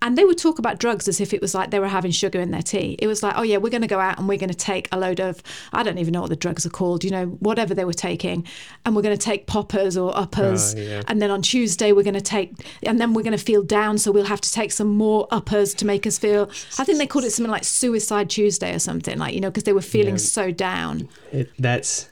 and 0.00 0.16
they 0.16 0.24
would 0.24 0.38
talk 0.38 0.58
about 0.58 0.78
drugs 0.78 1.08
as 1.08 1.20
if 1.20 1.34
it 1.34 1.40
was 1.40 1.54
like 1.54 1.70
they 1.70 1.80
were 1.80 1.88
having 1.88 2.10
sugar 2.12 2.38
in 2.40 2.50
their 2.52 2.62
tea. 2.62 2.96
It 3.00 3.06
was 3.08 3.22
like, 3.22 3.34
oh 3.36 3.42
yeah, 3.42 3.56
we're 3.56 3.70
going 3.70 3.82
to 3.82 3.88
go 3.88 3.98
out 3.98 4.18
and 4.18 4.28
we're 4.28 4.38
going 4.38 4.48
to 4.50 4.54
take 4.56 4.88
a 4.92 4.98
load 4.98 5.18
of, 5.20 5.42
I 5.72 5.82
don't 5.82 5.98
even 5.98 6.12
know 6.12 6.20
what 6.20 6.30
the 6.30 6.36
drugs 6.36 6.64
are 6.64 6.70
called, 6.70 7.02
you 7.02 7.10
know, 7.10 7.26
whatever 7.40 7.74
they 7.74 7.84
were 7.84 7.92
taking, 7.92 8.46
and 8.84 8.94
we're 8.94 9.02
going 9.02 9.16
to 9.16 9.24
take 9.24 9.46
poppers 9.46 9.96
or 9.96 10.16
uppers, 10.16 10.74
Oh, 10.76 10.78
yeah. 10.80 11.02
and 11.08 11.20
then 11.20 11.30
on 11.30 11.42
Tuesday 11.42 11.90
we're 11.92 12.04
going 12.04 12.14
to 12.14 12.20
take, 12.20 12.52
and 12.84 13.00
then 13.00 13.12
we're 13.12 13.22
going 13.24 13.36
to 13.36 13.42
feel 13.44 13.62
down, 13.62 13.98
so 13.98 14.12
we'll 14.12 14.24
have 14.26 14.40
to 14.42 14.52
take 14.52 14.70
some 14.72 14.88
more 14.88 15.26
uppers 15.30 15.74
to 15.74 15.84
make 15.86 16.06
us 16.06 16.16
feel. 16.18 16.48
I 16.78 16.84
think 16.84 16.98
they 16.98 17.06
called 17.06 17.24
it 17.24 17.30
something 17.32 17.50
like 17.50 17.64
Suicide 17.64 18.30
Tuesday 18.30 18.74
or 18.74 18.78
something, 18.78 19.18
like 19.18 19.34
you 19.34 19.40
know, 19.40 19.50
because 19.50 19.64
they 19.64 19.72
were 19.72 19.80
feeling 19.82 20.14
Yeah. 20.14 20.18
so 20.18 20.50
down. 20.52 21.08
It, 21.32 21.50
that's 21.58 22.08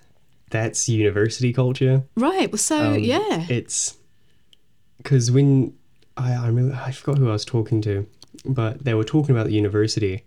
that's 0.50 0.88
university 0.88 1.52
culture. 1.52 2.02
Right. 2.16 2.50
Well, 2.50 2.58
so 2.58 2.94
Um, 2.94 2.98
yeah, 3.00 3.46
It's 3.48 3.96
because 4.98 5.30
when 5.30 5.74
I, 6.16 6.32
I 6.34 6.46
remember, 6.46 6.74
I 6.74 6.92
forgot 6.92 7.18
who 7.18 7.28
I 7.28 7.32
was 7.32 7.44
talking 7.44 7.80
to, 7.82 8.06
but 8.44 8.84
they 8.84 8.94
were 8.94 9.04
talking 9.04 9.34
about 9.34 9.46
the 9.46 9.52
university, 9.54 10.24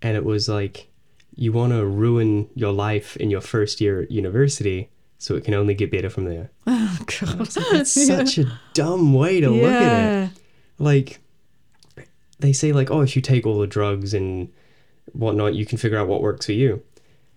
and 0.00 0.16
it 0.16 0.24
was 0.24 0.48
like, 0.48 0.88
you 1.34 1.52
want 1.52 1.72
to 1.72 1.84
ruin 1.86 2.48
your 2.54 2.72
life 2.72 3.16
in 3.16 3.30
your 3.30 3.40
first 3.40 3.80
year 3.80 4.02
at 4.02 4.10
university, 4.10 4.90
so 5.18 5.34
it 5.36 5.44
can 5.44 5.54
only 5.54 5.74
get 5.74 5.90
better 5.90 6.10
from 6.10 6.24
there. 6.24 6.50
oh 6.66 6.98
god, 7.20 7.46
That's 7.72 8.06
such 8.06 8.38
a 8.38 8.58
dumb 8.74 9.14
way 9.14 9.40
to 9.40 9.48
look 9.50 9.70
at 9.72 10.24
it. 10.24 10.30
Like, 10.78 11.20
they 12.40 12.52
say, 12.52 12.72
like, 12.72 12.90
oh, 12.90 13.00
if 13.02 13.14
you 13.14 13.22
take 13.22 13.46
all 13.46 13.60
the 13.60 13.66
drugs 13.66 14.12
and 14.14 14.50
whatnot, 15.12 15.54
you 15.54 15.64
can 15.64 15.78
figure 15.78 15.98
out 15.98 16.08
what 16.08 16.22
works 16.22 16.46
for 16.46 16.52
you. 16.52 16.82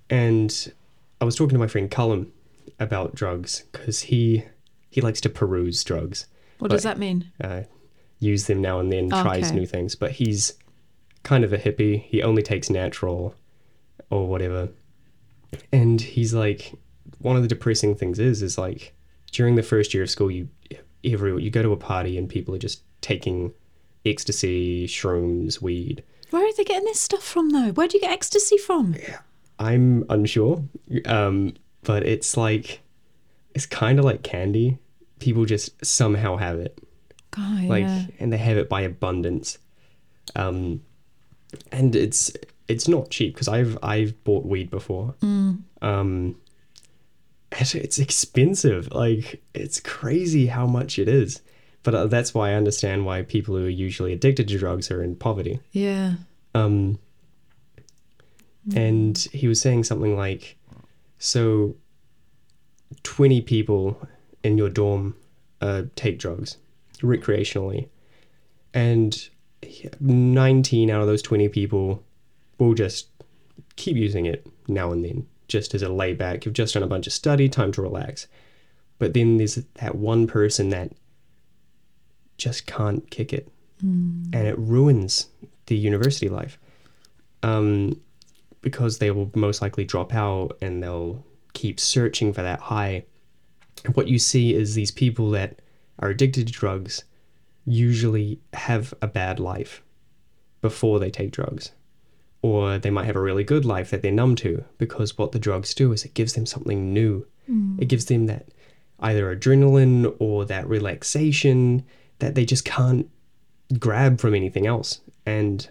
And 0.09 0.73
I 1.21 1.25
was 1.25 1.35
talking 1.35 1.53
to 1.55 1.59
my 1.59 1.67
friend 1.67 1.89
Cullum 1.89 2.31
about 2.79 3.15
drugs 3.15 3.63
because 3.71 4.01
he 4.01 4.43
he 4.89 5.01
likes 5.01 5.19
to 5.21 5.29
peruse 5.29 5.83
drugs, 5.83 6.25
What 6.59 6.71
does 6.71 6.83
that 6.83 6.97
mean? 6.97 7.31
uh, 7.43 7.61
use 8.19 8.47
them 8.47 8.61
now 8.61 8.79
and 8.79 8.91
then, 8.91 9.09
tries 9.09 9.49
Okay. 9.49 9.59
new 9.59 9.65
things. 9.65 9.95
But 9.95 10.11
he's 10.11 10.53
kind 11.23 11.43
of 11.43 11.51
a 11.53 11.57
hippie. 11.57 12.01
He 12.03 12.21
only 12.23 12.41
takes 12.41 12.69
natural 12.69 13.35
or 14.09 14.27
whatever. 14.27 14.69
And 15.71 15.99
he's 16.01 16.33
like, 16.33 16.73
one 17.19 17.35
of 17.35 17.41
the 17.41 17.47
depressing 17.47 17.95
things 17.95 18.19
is, 18.19 18.41
is 18.41 18.57
like 18.57 18.93
during 19.31 19.55
the 19.55 19.63
first 19.63 19.93
year 19.93 20.03
of 20.03 20.09
school, 20.09 20.29
you 20.31 20.49
every 21.03 21.41
you 21.43 21.49
go 21.49 21.61
to 21.61 21.71
a 21.71 21.77
party 21.77 22.17
and 22.17 22.27
people 22.27 22.53
are 22.55 22.59
just 22.59 22.81
taking 23.01 23.53
ecstasy, 24.05 24.87
shrooms, 24.87 25.61
weed. 25.61 26.03
Where 26.31 26.43
are 26.47 26.53
they 26.53 26.63
getting 26.63 26.85
this 26.85 26.99
stuff 26.99 27.23
from, 27.23 27.49
though? 27.51 27.71
Where 27.71 27.87
do 27.87 27.97
you 27.97 28.01
get 28.01 28.11
ecstasy 28.11 28.57
from? 28.57 28.95
Yeah, 28.99 29.19
I'm 29.59 30.03
unsure, 30.09 30.63
um, 31.05 31.53
but 31.83 32.05
it's 32.05 32.35
like 32.37 32.81
it's 33.53 33.65
kind 33.65 33.99
of 33.99 34.05
like 34.05 34.23
candy. 34.23 34.77
People 35.19 35.45
just 35.45 35.83
somehow 35.85 36.35
have 36.37 36.59
it. 36.59 36.77
God, 37.35 37.63
like 37.65 37.83
yeah. 37.83 38.05
and 38.19 38.31
they 38.31 38.37
have 38.37 38.57
it 38.57 38.69
by 38.69 38.81
abundance. 38.81 39.57
Um 40.35 40.81
and 41.71 41.95
it's 41.95 42.31
it's 42.67 42.87
not 42.87 43.09
cheap 43.09 43.33
because 43.33 43.47
i've 43.47 43.77
i've 43.83 44.21
bought 44.23 44.45
weed 44.45 44.69
before. 44.69 45.15
Mm. 45.21 45.61
um 45.81 46.35
it's, 47.57 47.73
it's 47.75 47.99
expensive. 47.99 48.91
Like 48.91 49.41
it's 49.53 49.79
crazy 49.79 50.47
how 50.47 50.65
much 50.65 50.99
it 50.99 51.07
is. 51.07 51.41
But 51.83 51.95
uh, 51.95 52.07
that's 52.07 52.33
why 52.33 52.51
i 52.51 52.53
understand 52.53 53.05
why 53.05 53.21
people 53.21 53.55
who 53.55 53.65
are 53.65 53.69
usually 53.69 54.11
addicted 54.13 54.47
to 54.47 54.57
drugs 54.57 54.89
are 54.91 55.03
in 55.03 55.15
poverty. 55.15 55.59
Yeah. 55.71 56.15
um 56.53 56.99
and 58.73 59.17
he 59.31 59.47
was 59.47 59.61
saying 59.61 59.83
something 59.83 60.17
like 60.17 60.57
so 61.19 61.75
20 63.03 63.41
people 63.41 64.07
in 64.43 64.57
your 64.57 64.69
dorm 64.69 65.15
uh, 65.61 65.83
take 65.95 66.17
drugs 66.19 66.57
recreationally. 66.97 67.89
And 68.73 69.29
19 69.99 70.89
out 70.91 71.01
of 71.01 71.07
those 71.07 71.21
20 71.21 71.49
people 71.49 72.03
will 72.57 72.73
just 72.73 73.07
keep 73.75 73.97
using 73.97 74.25
it 74.25 74.47
now 74.67 74.91
and 74.91 75.03
then 75.03 75.27
just 75.47 75.73
as 75.73 75.81
a 75.81 75.89
layback. 75.89 76.45
You've 76.45 76.53
just 76.53 76.73
done 76.73 76.83
a 76.83 76.87
bunch 76.87 77.07
of 77.07 77.13
study 77.13 77.49
time 77.49 77.71
to 77.73 77.81
relax. 77.81 78.27
But 78.97 79.13
then 79.13 79.37
there's 79.37 79.55
that 79.55 79.95
one 79.95 80.27
person 80.27 80.69
that 80.69 80.93
just 82.37 82.65
can't 82.65 83.09
kick 83.09 83.33
it. 83.33 83.47
And 84.33 84.47
it 84.47 84.57
ruins 84.57 85.27
the 85.67 85.75
university 85.75 86.29
life. 86.29 86.57
Um, 87.43 88.01
because 88.61 88.97
they 88.97 89.11
will 89.11 89.29
most 89.35 89.61
likely 89.61 89.85
drop 89.85 90.13
out 90.15 90.57
and 90.59 90.81
they'll 90.81 91.23
keep 91.53 91.79
searching 91.79 92.33
for 92.33 92.41
that 92.41 92.59
high. 92.59 93.05
And 93.83 93.95
what 93.95 94.07
you 94.07 94.17
see 94.17 94.55
is 94.55 94.73
these 94.73 94.89
people 94.89 95.29
that 95.31 95.59
are 95.99 96.09
addicted 96.09 96.47
to 96.47 96.53
drugs 96.53 97.03
usually 97.65 98.39
have 98.53 98.93
a 99.01 99.07
bad 99.07 99.39
life 99.39 99.81
before 100.61 100.99
they 100.99 101.09
take 101.09 101.31
drugs. 101.31 101.71
Or 102.41 102.77
they 102.77 102.91
might 102.91 103.05
have 103.05 103.15
a 103.15 103.21
really 103.21 103.43
good 103.43 103.65
life 103.65 103.89
that 103.89 104.01
they're 104.03 104.11
numb 104.11 104.35
to 104.37 104.63
because 104.77 105.17
what 105.17 105.31
the 105.31 105.39
drugs 105.39 105.73
do 105.73 105.91
is 105.91 106.05
it 106.05 106.13
gives 106.13 106.33
them 106.33 106.45
something 106.45 106.93
new. 106.93 107.25
Mm. 107.49 107.81
It 107.81 107.85
gives 107.85 108.05
them 108.05 108.27
that 108.27 108.47
either 108.99 109.35
adrenaline 109.35 110.15
or 110.19 110.45
that 110.45 110.67
relaxation 110.69 111.83
that 112.19 112.35
they 112.35 112.45
just 112.45 112.65
can't 112.65 113.09
grab 113.79 114.19
from 114.19 114.35
anything 114.35 114.67
else. 114.67 115.01
And 115.25 115.67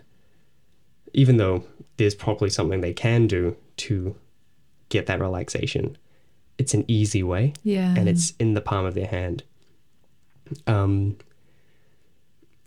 even 1.12 1.36
though 1.36 1.64
there's 1.96 2.14
probably 2.16 2.50
something 2.50 2.80
they 2.80 2.92
can 2.92 3.28
do 3.28 3.56
to 3.76 4.16
get 4.88 5.06
that 5.06 5.20
relaxation, 5.20 5.96
it's 6.58 6.74
an 6.74 6.84
easy 6.88 7.22
way 7.22 7.52
Yeah. 7.62 7.94
and 7.96 8.08
it's 8.08 8.32
in 8.40 8.54
the 8.54 8.60
palm 8.60 8.84
of 8.84 8.94
their 8.94 9.06
hand. 9.06 9.44
Um, 10.66 11.16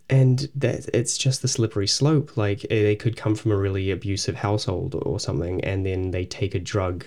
and 0.10 0.50
that 0.56 0.88
it's 0.94 1.18
just 1.18 1.42
the 1.42 1.48
slippery 1.48 1.88
slope. 1.88 2.38
Like 2.38 2.64
eh, 2.66 2.84
they 2.84 2.96
could 2.96 3.18
come 3.18 3.36
from 3.36 3.52
a 3.52 3.58
really 3.58 3.92
abusive 3.92 4.36
household 4.36 4.96
or 5.02 5.20
something, 5.20 5.64
and 5.64 5.86
then 5.86 6.12
they 6.12 6.26
take 6.26 6.56
a 6.56 6.60
drug, 6.60 7.06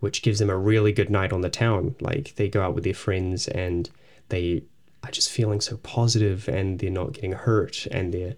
which 0.00 0.22
gives 0.22 0.38
them 0.38 0.50
a 0.50 0.56
really 0.56 0.92
good 0.92 1.10
night 1.10 1.32
on 1.32 1.42
the 1.42 1.50
town. 1.50 1.94
Like 2.00 2.34
they 2.36 2.48
go 2.48 2.62
out 2.62 2.74
with 2.74 2.84
their 2.84 2.94
friends 2.94 3.48
and 3.48 3.90
they 4.30 4.62
are 5.04 5.10
just 5.10 5.30
feeling 5.30 5.60
so 5.60 5.76
positive, 5.78 6.48
and 6.48 6.78
they're 6.78 6.90
not 6.90 7.12
getting 7.12 7.32
hurt, 7.32 7.86
and 7.86 8.12
they're 8.14 8.36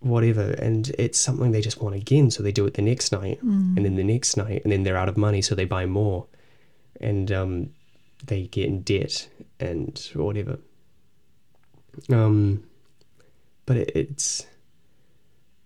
whatever 0.00 0.52
and 0.52 0.88
it's 0.98 1.18
something 1.18 1.52
they 1.52 1.60
just 1.60 1.82
want 1.82 1.94
again 1.94 2.30
so 2.30 2.42
they 2.42 2.52
do 2.52 2.64
it 2.64 2.72
the 2.72 2.80
next 2.80 3.12
night 3.12 3.38
and 3.76 3.84
then 3.84 3.96
the 3.96 4.04
next 4.04 4.34
night 4.34 4.62
and 4.62 4.72
then 4.72 4.82
they're 4.82 4.96
out 4.96 5.10
of 5.10 5.16
money 5.18 5.42
so 5.42 5.54
they 5.54 5.66
buy 5.66 5.84
more 5.84 6.26
and 7.02 7.30
um, 7.30 7.68
they 8.24 8.46
get 8.46 8.66
in 8.66 8.82
debt 8.82 9.28
and 9.58 10.10
whatever. 10.14 10.58
Um 12.08 12.64
but 13.66 13.76
it, 13.76 13.92
it's 13.94 14.46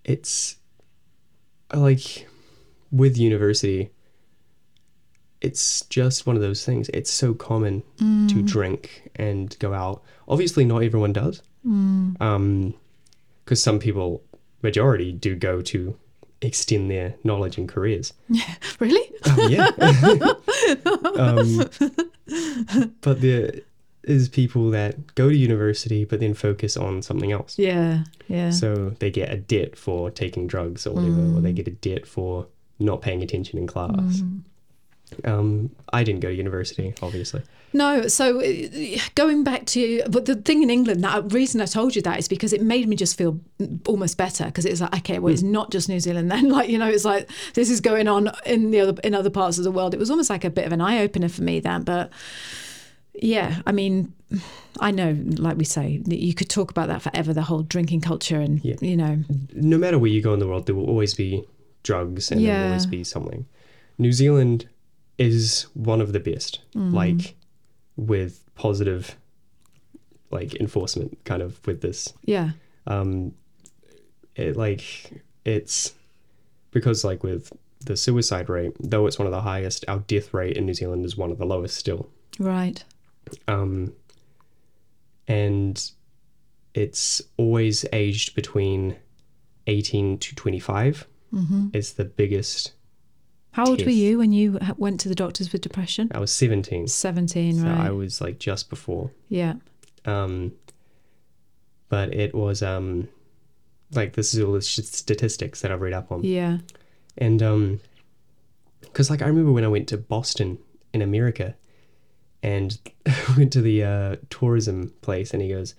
it's 0.05 0.57
like 1.73 2.27
with 2.91 3.17
university 3.17 3.91
it's 5.41 5.83
just 5.83 6.27
one 6.27 6.37
of 6.37 6.43
those 6.43 6.65
things. 6.65 6.89
It's 6.95 7.11
so 7.11 7.35
common 7.35 7.83
to 8.29 8.43
drink 8.43 9.11
and 9.17 9.55
go 9.59 9.75
out. 9.75 10.03
Obviously 10.27 10.65
not 10.65 10.83
everyone 10.83 11.13
does. 11.13 11.43
Um 12.21 12.75
because 13.45 13.63
some 13.63 13.79
people 13.79 14.23
majority 14.63 15.13
do 15.13 15.37
go 15.37 15.61
to 15.61 15.99
extend 16.45 16.91
their 16.91 17.15
knowledge 17.25 17.59
and 17.59 17.69
careers 17.69 18.13
um, 18.29 18.37
Yeah, 18.37 18.55
Really? 18.79 19.13
Oh, 19.27 19.49
yeah. 19.49 19.71
um, 21.17 22.91
but 23.01 23.21
there 23.21 23.53
is 24.05 24.29
people 24.29 24.71
that 24.71 25.15
go 25.15 25.29
to 25.31 25.37
university 25.37 26.05
but 26.05 26.21
then 26.21 26.35
focus 26.35 26.77
on 26.77 27.03
something 27.03 27.33
else. 27.33 27.59
Yeah. 27.59 28.05
Yeah. 28.29 28.51
So 28.51 28.91
they 28.99 29.11
get 29.11 29.33
a 29.33 29.37
debt 29.37 29.77
for 29.77 30.11
taking 30.11 30.47
drugs 30.47 30.87
or 30.87 30.95
whatever, 30.95 31.21
or 31.21 31.41
they 31.41 31.53
mm. 31.53 31.57
get 31.57 31.69
a 31.69 31.73
debt 31.73 32.07
for 32.07 32.47
not 32.79 33.01
paying 33.01 33.23
attention 33.23 33.59
in 33.59 33.67
class. 33.67 34.21
Mm. 34.21 34.43
Um, 35.25 35.71
I 35.93 36.05
didn't 36.05 36.21
go 36.21 36.29
to 36.29 36.35
university, 36.35 36.95
obviously. 37.03 37.43
No, 37.73 38.07
so 38.07 38.41
uh, 38.41 38.99
going 39.17 39.43
back 39.43 39.67
to, 39.67 40.03
but 40.09 40.27
the 40.27 40.37
thing 40.37 40.62
in 40.62 40.71
England, 40.71 41.03
that 41.03 41.33
reason 41.33 41.61
I 41.61 41.67
told 41.67 41.97
you 41.97 42.03
that 42.03 42.21
is 42.21 42.29
because 42.29 42.53
it 42.53 42.62
made 42.62 42.87
me 42.89 42.95
just 42.95 43.19
feel 43.19 43.41
almost 43.87 44.17
better 44.17 44.45
because 44.45 44.65
it 44.65 44.71
was 44.71 44.81
like, 44.81 44.95
okay, 44.99 45.19
well, 45.19 45.33
it's 45.33 45.43
not 45.43 45.73
just 45.73 45.89
New 45.89 45.99
Zealand 45.99 46.31
then. 46.31 46.49
Like, 46.55 46.69
you 46.69 46.79
know, 46.79 46.89
it's 46.89 47.05
like 47.05 47.29
this 47.55 47.71
is 47.71 47.81
going 47.81 48.07
on 48.07 48.31
in 48.47 48.71
the 48.71 48.79
other 48.81 49.01
in 49.03 49.12
other 49.15 49.31
parts 49.31 49.59
of 49.59 49.65
the 49.65 49.73
world. 49.73 49.93
It 49.93 49.99
was 49.99 50.09
almost 50.11 50.31
like 50.31 50.45
a 50.45 50.51
bit 50.51 50.67
of 50.67 50.73
an 50.73 50.81
eye 50.81 51.01
opener 51.01 51.29
for 51.29 51.43
me 51.43 51.59
then. 51.59 51.83
But 51.83 52.11
yeah, 53.15 53.61
I 53.67 53.73
mean, 53.73 54.12
I 54.81 54.91
know, 54.91 55.17
like 55.37 55.57
we 55.57 55.65
say, 55.65 56.01
you 56.07 56.35
could 56.35 56.49
talk 56.49 56.71
about 56.71 56.89
that 56.89 57.03
forever. 57.03 57.33
The 57.33 57.43
whole 57.43 57.62
drinking 57.62 58.03
culture, 58.03 58.41
and 58.41 58.65
Yeah. 58.65 58.77
you 58.81 58.97
know, 58.97 59.19
no 59.53 59.79
matter 59.79 59.99
where 59.99 60.11
you 60.11 60.23
go 60.23 60.33
in 60.33 60.39
the 60.39 60.47
world, 60.49 60.67
there 60.67 60.75
will 60.75 60.89
always 60.89 61.15
be 61.15 61.45
drugs 61.83 62.31
and 62.31 62.45
there 62.45 62.57
will 62.61 62.67
always 62.69 62.87
be 62.87 63.03
something. 63.05 63.47
New 63.99 64.12
Zealand 64.12 64.69
is 65.19 65.67
one 65.75 66.01
of 66.01 66.12
the 66.12 66.21
best, 66.21 66.61
like 66.75 67.37
with 67.97 68.45
positive, 68.55 69.17
like 70.31 70.55
enforcement, 70.57 71.19
kind 71.25 71.43
of 71.43 71.65
with 71.67 71.81
this. 71.81 72.12
yeah, 72.25 72.51
Um, 72.87 73.33
it 74.37 74.57
like 74.57 75.23
it's 75.45 75.95
because 76.73 77.05
like 77.05 77.23
with 77.23 77.53
the 77.87 77.97
suicide 77.97 78.49
rate, 78.49 78.73
though 78.81 79.07
it's 79.07 79.19
one 79.19 79.27
of 79.27 79.33
the 79.33 79.43
highest, 79.43 79.85
our 79.89 79.99
death 80.01 80.35
rate 80.35 80.57
in 80.57 80.67
New 80.67 80.75
Zealand 80.75 81.05
is 81.05 81.17
one 81.17 81.31
of 81.31 81.39
the 81.39 81.47
lowest 81.47 81.77
still. 81.77 82.09
right, 82.39 82.83
Um, 83.47 83.93
and 85.29 85.91
it's 86.75 87.23
always 87.37 87.85
aged 87.93 88.35
between 88.35 88.97
18 89.67 90.19
to 90.19 90.35
25 90.35 91.07
is 91.73 91.95
the 91.95 92.05
biggest. 92.05 92.74
How 93.55 93.67
old 93.67 93.83
were 93.85 93.91
you 93.91 94.19
when 94.19 94.33
you 94.33 94.59
went 94.77 95.01
to 95.01 95.09
the 95.09 95.15
doctors 95.15 95.53
with 95.53 95.63
depression? 95.63 96.11
I 96.15 96.19
was 96.19 96.33
17. 96.33 96.89
Seventeen, 96.89 97.55
So 97.57 97.65
right? 97.67 97.87
I 97.87 97.91
was 97.91 98.21
like 98.21 98.39
just 98.39 98.69
before. 98.69 99.11
yeah, 99.29 99.55
Um, 100.05 100.53
but 101.89 102.13
it 102.13 102.35
was 102.35 102.63
um, 102.63 103.09
like 103.93 104.15
this 104.15 104.35
is 104.35 104.43
all 104.43 104.53
the 104.53 104.63
statistics 104.63 105.61
that 105.61 105.71
I've 105.71 105.81
read 105.81 105.93
up 105.93 106.11
on. 106.11 106.25
yeah, 106.25 106.59
And 107.17 107.43
um, 107.43 107.81
because 108.81 109.09
like 109.11 109.23
I 109.23 109.27
remember 109.27 109.53
when 109.53 109.65
I 109.65 109.69
went 109.69 109.89
to 109.89 109.99
Boston 109.99 110.59
in 110.93 111.01
America, 111.03 111.55
and 112.43 112.79
went 113.39 113.53
to 113.53 113.63
the 113.63 113.83
uh, 113.85 114.17
tourism 114.31 114.93
place, 115.01 115.33
and 115.33 115.41
he 115.43 115.49
goes, 115.49 115.75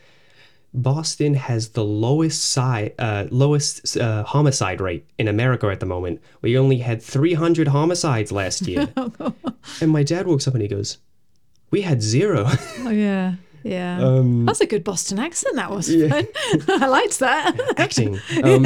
Boston 0.81 1.33
has 1.35 1.69
the 1.69 1.83
lowest 1.83 2.43
side, 2.51 2.93
uh, 2.99 3.25
lowest 3.31 3.97
uh, 3.97 4.23
homicide 4.23 4.81
rate 4.81 5.05
in 5.17 5.27
America 5.27 5.67
at 5.67 5.79
the 5.79 5.85
moment. 5.85 6.21
We 6.41 6.57
only 6.57 6.79
had 6.79 7.01
300 7.01 7.69
homicides 7.69 8.31
last 8.31 8.67
year. 8.67 8.89
and 9.81 9.91
my 9.91 10.03
dad 10.03 10.27
walks 10.27 10.47
up 10.47 10.53
and 10.53 10.61
he 10.61 10.67
goes, 10.67 10.97
"We 11.71 11.81
had 11.81 12.01
zero. 12.01 12.45
oh, 12.79 12.89
yeah, 12.89 13.35
yeah. 13.63 13.99
um, 14.01 14.45
That's 14.45 14.61
a 14.61 14.65
good 14.67 14.83
Boston 14.83 15.17
accent. 15.19 15.55
That 15.55 15.71
was 15.71 15.89
Yeah. 15.89 16.09
fun. 16.09 16.27
I 16.83 16.87
liked 16.87 17.19
that. 17.19 17.59
acting. 17.77 18.19
Um, 18.43 18.65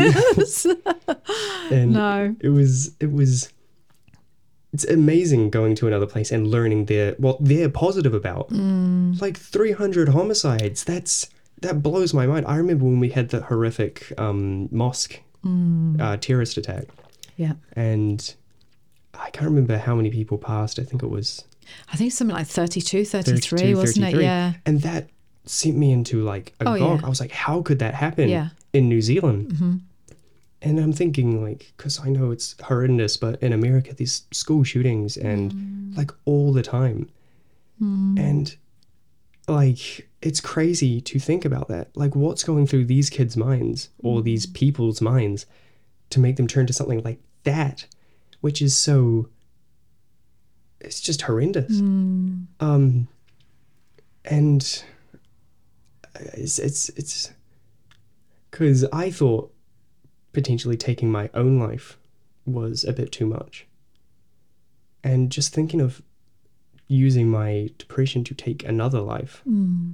and 1.71 1.93
No. 1.93 2.35
it 2.39 2.49
was 2.49 2.95
it 2.99 3.11
was 3.11 3.49
it's 4.73 4.85
amazing 4.85 5.49
going 5.49 5.73
to 5.75 5.87
another 5.87 6.05
place 6.05 6.31
and 6.31 6.47
learning 6.47 6.85
their 6.85 7.13
what 7.13 7.37
they're 7.39 7.69
positive 7.69 8.13
about. 8.13 8.49
Mm. 8.49 9.19
Like 9.21 9.37
300 9.37 10.09
homicides. 10.09 10.83
That's 10.83 11.27
that 11.61 11.81
blows 11.83 12.13
my 12.13 12.25
mind. 12.27 12.45
I 12.45 12.55
remember 12.57 12.85
when 12.85 12.99
we 12.99 13.09
had 13.09 13.29
the 13.29 13.41
horrific 13.41 14.11
um, 14.17 14.69
mosque 14.71 15.19
Mm. 15.45 16.01
uh, 16.01 16.17
terrorist 16.17 16.57
attack, 16.57 16.85
yeah, 17.37 17.53
and 17.73 18.35
I 19.13 19.29
can't 19.29 19.45
remember 19.45 19.77
how 19.77 19.95
many 19.95 20.09
people 20.09 20.37
passed. 20.37 20.79
I 20.79 20.83
think 20.83 21.01
it 21.01 21.09
was 21.09 21.45
I 21.93 21.95
think 21.95 22.11
something 22.11 22.35
like 22.35 22.47
32, 22.47 23.05
33, 23.05 23.57
32, 23.59 23.77
wasn't 23.77 24.05
33. 24.07 24.19
it? 24.23 24.27
Yeah, 24.27 24.53
and 24.65 24.81
that 24.81 25.07
sent 25.45 25.77
me 25.77 25.93
into 25.93 26.23
like 26.23 26.53
a 26.59 26.67
Oh, 26.67 26.77
gog. 26.77 26.99
yeah. 26.99 27.05
I 27.05 27.09
was 27.09 27.21
like, 27.21 27.31
how 27.31 27.61
could 27.61 27.79
that 27.79 27.93
happen 27.93 28.27
Yeah. 28.27 28.49
in 28.73 28.89
New 28.89 29.01
Zealand? 29.01 29.81
And 30.61 30.77
I'm 30.77 30.91
thinking 30.91 31.41
like, 31.41 31.71
because 31.77 32.01
I 32.05 32.09
know 32.09 32.31
it's 32.31 32.55
horrendous, 32.63 33.15
but 33.15 33.41
in 33.41 33.53
America, 33.53 33.93
these 33.93 34.23
school 34.31 34.65
shootings 34.65 35.15
and 35.15 35.53
Mm. 35.53 35.97
like 35.97 36.11
all 36.25 36.51
the 36.51 36.63
time, 36.63 37.07
And 37.79 38.57
like 39.49 40.07
it's 40.21 40.41
crazy 40.41 41.01
to 41.01 41.19
think 41.19 41.45
about 41.45 41.67
that. 41.69 41.95
Like 41.95 42.15
what's 42.15 42.43
going 42.43 42.67
through 42.67 42.85
these 42.85 43.09
kids' 43.09 43.37
minds 43.37 43.89
or 43.99 44.17
mm-hmm. 44.17 44.25
these 44.25 44.45
people's 44.45 45.01
minds 45.01 45.45
to 46.09 46.19
make 46.19 46.35
them 46.35 46.47
turn 46.47 46.67
to 46.67 46.73
something 46.73 47.03
like 47.03 47.19
that, 47.43 47.85
which 48.41 48.61
is 48.61 48.75
so 48.75 49.29
it's 50.79 51.01
just 51.01 51.23
horrendous. 51.23 51.79
Mm. 51.81 52.45
Um 52.59 53.07
and 54.25 54.83
uh, 56.15 56.19
it's 56.33 56.59
it's 56.59 56.89
it's 56.89 57.31
because 58.51 58.85
I 58.91 59.11
thought 59.11 59.53
potentially 60.33 60.77
taking 60.77 61.11
my 61.11 61.29
own 61.33 61.59
life 61.59 61.97
was 62.45 62.83
a 62.83 62.93
bit 62.93 63.11
too 63.11 63.25
much. 63.25 63.65
And 65.03 65.31
just 65.31 65.53
thinking 65.53 65.79
of 65.79 66.01
using 66.89 67.29
my 67.29 67.69
depression 67.77 68.23
to 68.25 68.33
take 68.33 68.65
another 68.65 68.99
life, 68.99 69.41
hmm. 69.45 69.91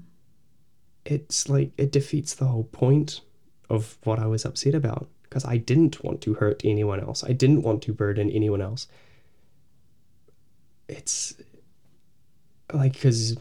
it's 1.06 1.48
like 1.48 1.72
it 1.78 1.92
defeats 1.92 2.34
the 2.34 2.46
whole 2.46 2.64
point 2.64 3.22
of 3.70 3.98
what 4.04 4.18
I 4.18 4.26
was 4.26 4.46
upset 4.46 4.74
about 4.74 5.08
because 5.24 5.46
I 5.46 5.58
didn't 5.58 6.04
want 6.04 6.22
to 6.22 6.34
hurt 6.36 6.62
anyone 6.64 7.00
else. 7.00 7.24
I 7.24 7.34
didn't 7.34 7.62
want 7.62 7.84
to 7.84 7.94
burden 7.94 8.32
anyone 8.32 8.62
else. 8.62 8.88
It's 10.88 11.36
like 12.74 12.94
because 12.94 13.38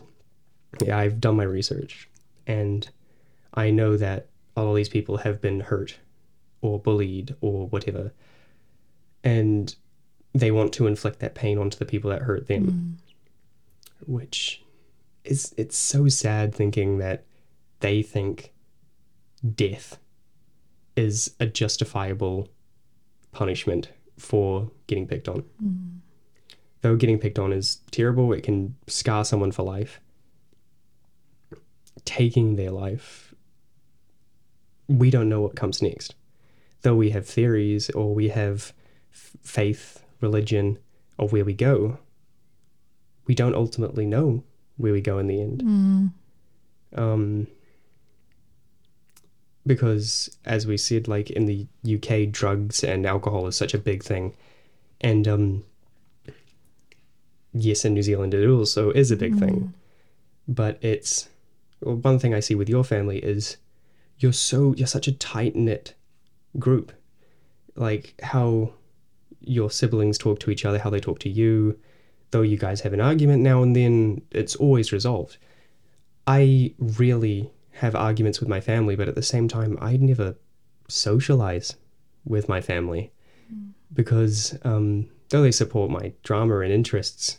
yeah, 0.83 0.99
I've 0.99 1.21
done 1.21 1.37
my 1.37 1.45
research 1.45 2.09
and 2.47 2.89
I 3.55 3.71
know 3.71 3.97
that 3.97 4.27
all 4.57 4.71
of 4.71 4.77
these 4.77 4.89
people 4.89 5.19
have 5.19 5.41
been 5.41 5.61
hurt 5.61 5.99
or 6.61 6.81
bullied 6.81 7.37
or 7.41 7.69
whatever. 7.69 8.13
And 9.23 9.75
they 10.35 10.51
want 10.51 10.73
to 10.75 10.87
inflict 10.87 11.21
that 11.21 11.35
pain 11.35 11.59
onto 11.59 11.79
the 11.79 11.85
people 11.85 12.11
that 12.11 12.23
hurt 12.23 12.49
them. 12.49 12.65
Hmm. 12.65 13.04
Which 14.07 14.63
is 15.25 15.55
it's 15.57 15.77
so 15.77 16.09
sad 16.09 16.55
thinking 16.55 16.99
that 16.99 17.25
they 17.81 18.03
think 18.03 18.53
death 19.55 19.99
is 20.97 21.35
a 21.41 21.47
justifiable 21.47 22.49
punishment 23.33 23.89
for 24.19 24.71
getting 24.87 25.07
picked 25.07 25.29
on. 25.29 25.45
Mm. 25.63 25.99
Though 26.83 26.97
getting 26.97 27.19
picked 27.19 27.39
on 27.39 27.53
is 27.53 27.81
terrible, 27.91 28.33
it 28.33 28.43
can 28.43 28.77
scar 28.87 29.25
someone 29.25 29.53
for 29.53 29.63
life. 29.63 30.01
Taking 32.05 32.57
their 32.57 32.71
life, 32.71 33.35
we 34.89 35.11
don't 35.11 35.29
know 35.29 35.41
what 35.41 35.57
comes 35.57 35.83
next. 35.83 36.15
Though 36.83 36.97
we 36.97 37.11
have 37.11 37.27
theories 37.27 37.89
or 37.91 38.15
we 38.15 38.29
have 38.29 38.75
f- 39.13 39.33
faith, 39.43 40.05
religion, 40.21 40.79
or 41.17 41.29
where 41.29 41.45
we 41.45 41.55
go, 41.55 41.99
we 43.27 43.35
don't 43.35 43.55
ultimately 43.55 44.07
know 44.07 44.43
where 44.77 44.93
we 44.93 45.01
go 45.01 45.19
in 45.19 45.27
the 45.27 45.41
end. 45.41 45.63
Um, 46.95 47.47
because, 49.67 50.37
as 50.45 50.67
we 50.67 50.77
said, 50.77 51.09
like 51.09 51.31
in 51.31 51.47
the 51.47 51.67
UK, 51.95 52.31
drugs 52.31 52.85
and 52.85 53.07
alcohol 53.07 53.47
is 53.47 53.57
such 53.57 53.73
a 53.75 53.79
big 53.79 54.03
thing. 54.03 54.35
And 55.01 55.27
um, 55.27 55.65
yes, 57.53 57.85
in 57.85 57.95
New 57.95 58.03
Zealand, 58.03 58.35
it 58.35 58.47
also 58.49 58.91
is 58.91 59.11
a 59.11 59.17
big 59.17 59.37
thing. 59.39 59.75
But 60.47 60.79
it's 60.83 61.29
well, 61.81 61.97
one 61.97 62.19
thing 62.19 62.35
I 62.35 62.41
see 62.41 62.55
with 62.55 62.69
your 62.69 62.85
family 62.85 63.19
is 63.19 63.57
you're 64.19 64.33
so 64.33 64.75
you're 64.77 64.87
such 64.87 65.09
a 65.09 65.13
tight 65.13 65.57
knit 65.57 65.95
group. 66.59 66.93
Like 67.75 68.15
how 68.23 68.73
your 69.41 69.71
siblings 69.71 70.19
talk 70.19 70.41
to 70.41 70.51
each 70.51 70.65
other, 70.65 70.79
how 70.79 70.91
they 70.91 71.01
talk 71.01 71.19
to 71.21 71.29
you. 71.31 71.79
Though 72.35 72.43
you 72.43 72.57
guys 72.59 72.81
have 72.81 72.93
an 72.93 73.01
argument 73.01 73.45
now 73.45 73.63
and 73.63 73.77
then, 73.77 74.23
it's 74.33 74.57
always 74.57 74.91
resolved. 74.91 75.37
I 76.27 76.75
really 76.79 77.49
have 77.75 77.95
arguments 77.95 78.41
with 78.41 78.49
my 78.49 78.61
family, 78.61 78.97
but 78.97 79.07
at 79.07 79.15
the 79.15 79.23
same 79.23 79.47
time, 79.47 79.79
I 79.81 79.97
never 79.99 80.35
socialize 80.89 81.77
with 82.25 82.49
my 82.49 82.61
family 82.61 83.13
because 83.93 84.59
um, 84.65 85.07
though 85.29 85.43
they 85.43 85.53
support 85.53 85.93
my 85.93 86.13
drama 86.25 86.59
and 86.59 86.73
interests, 86.73 87.39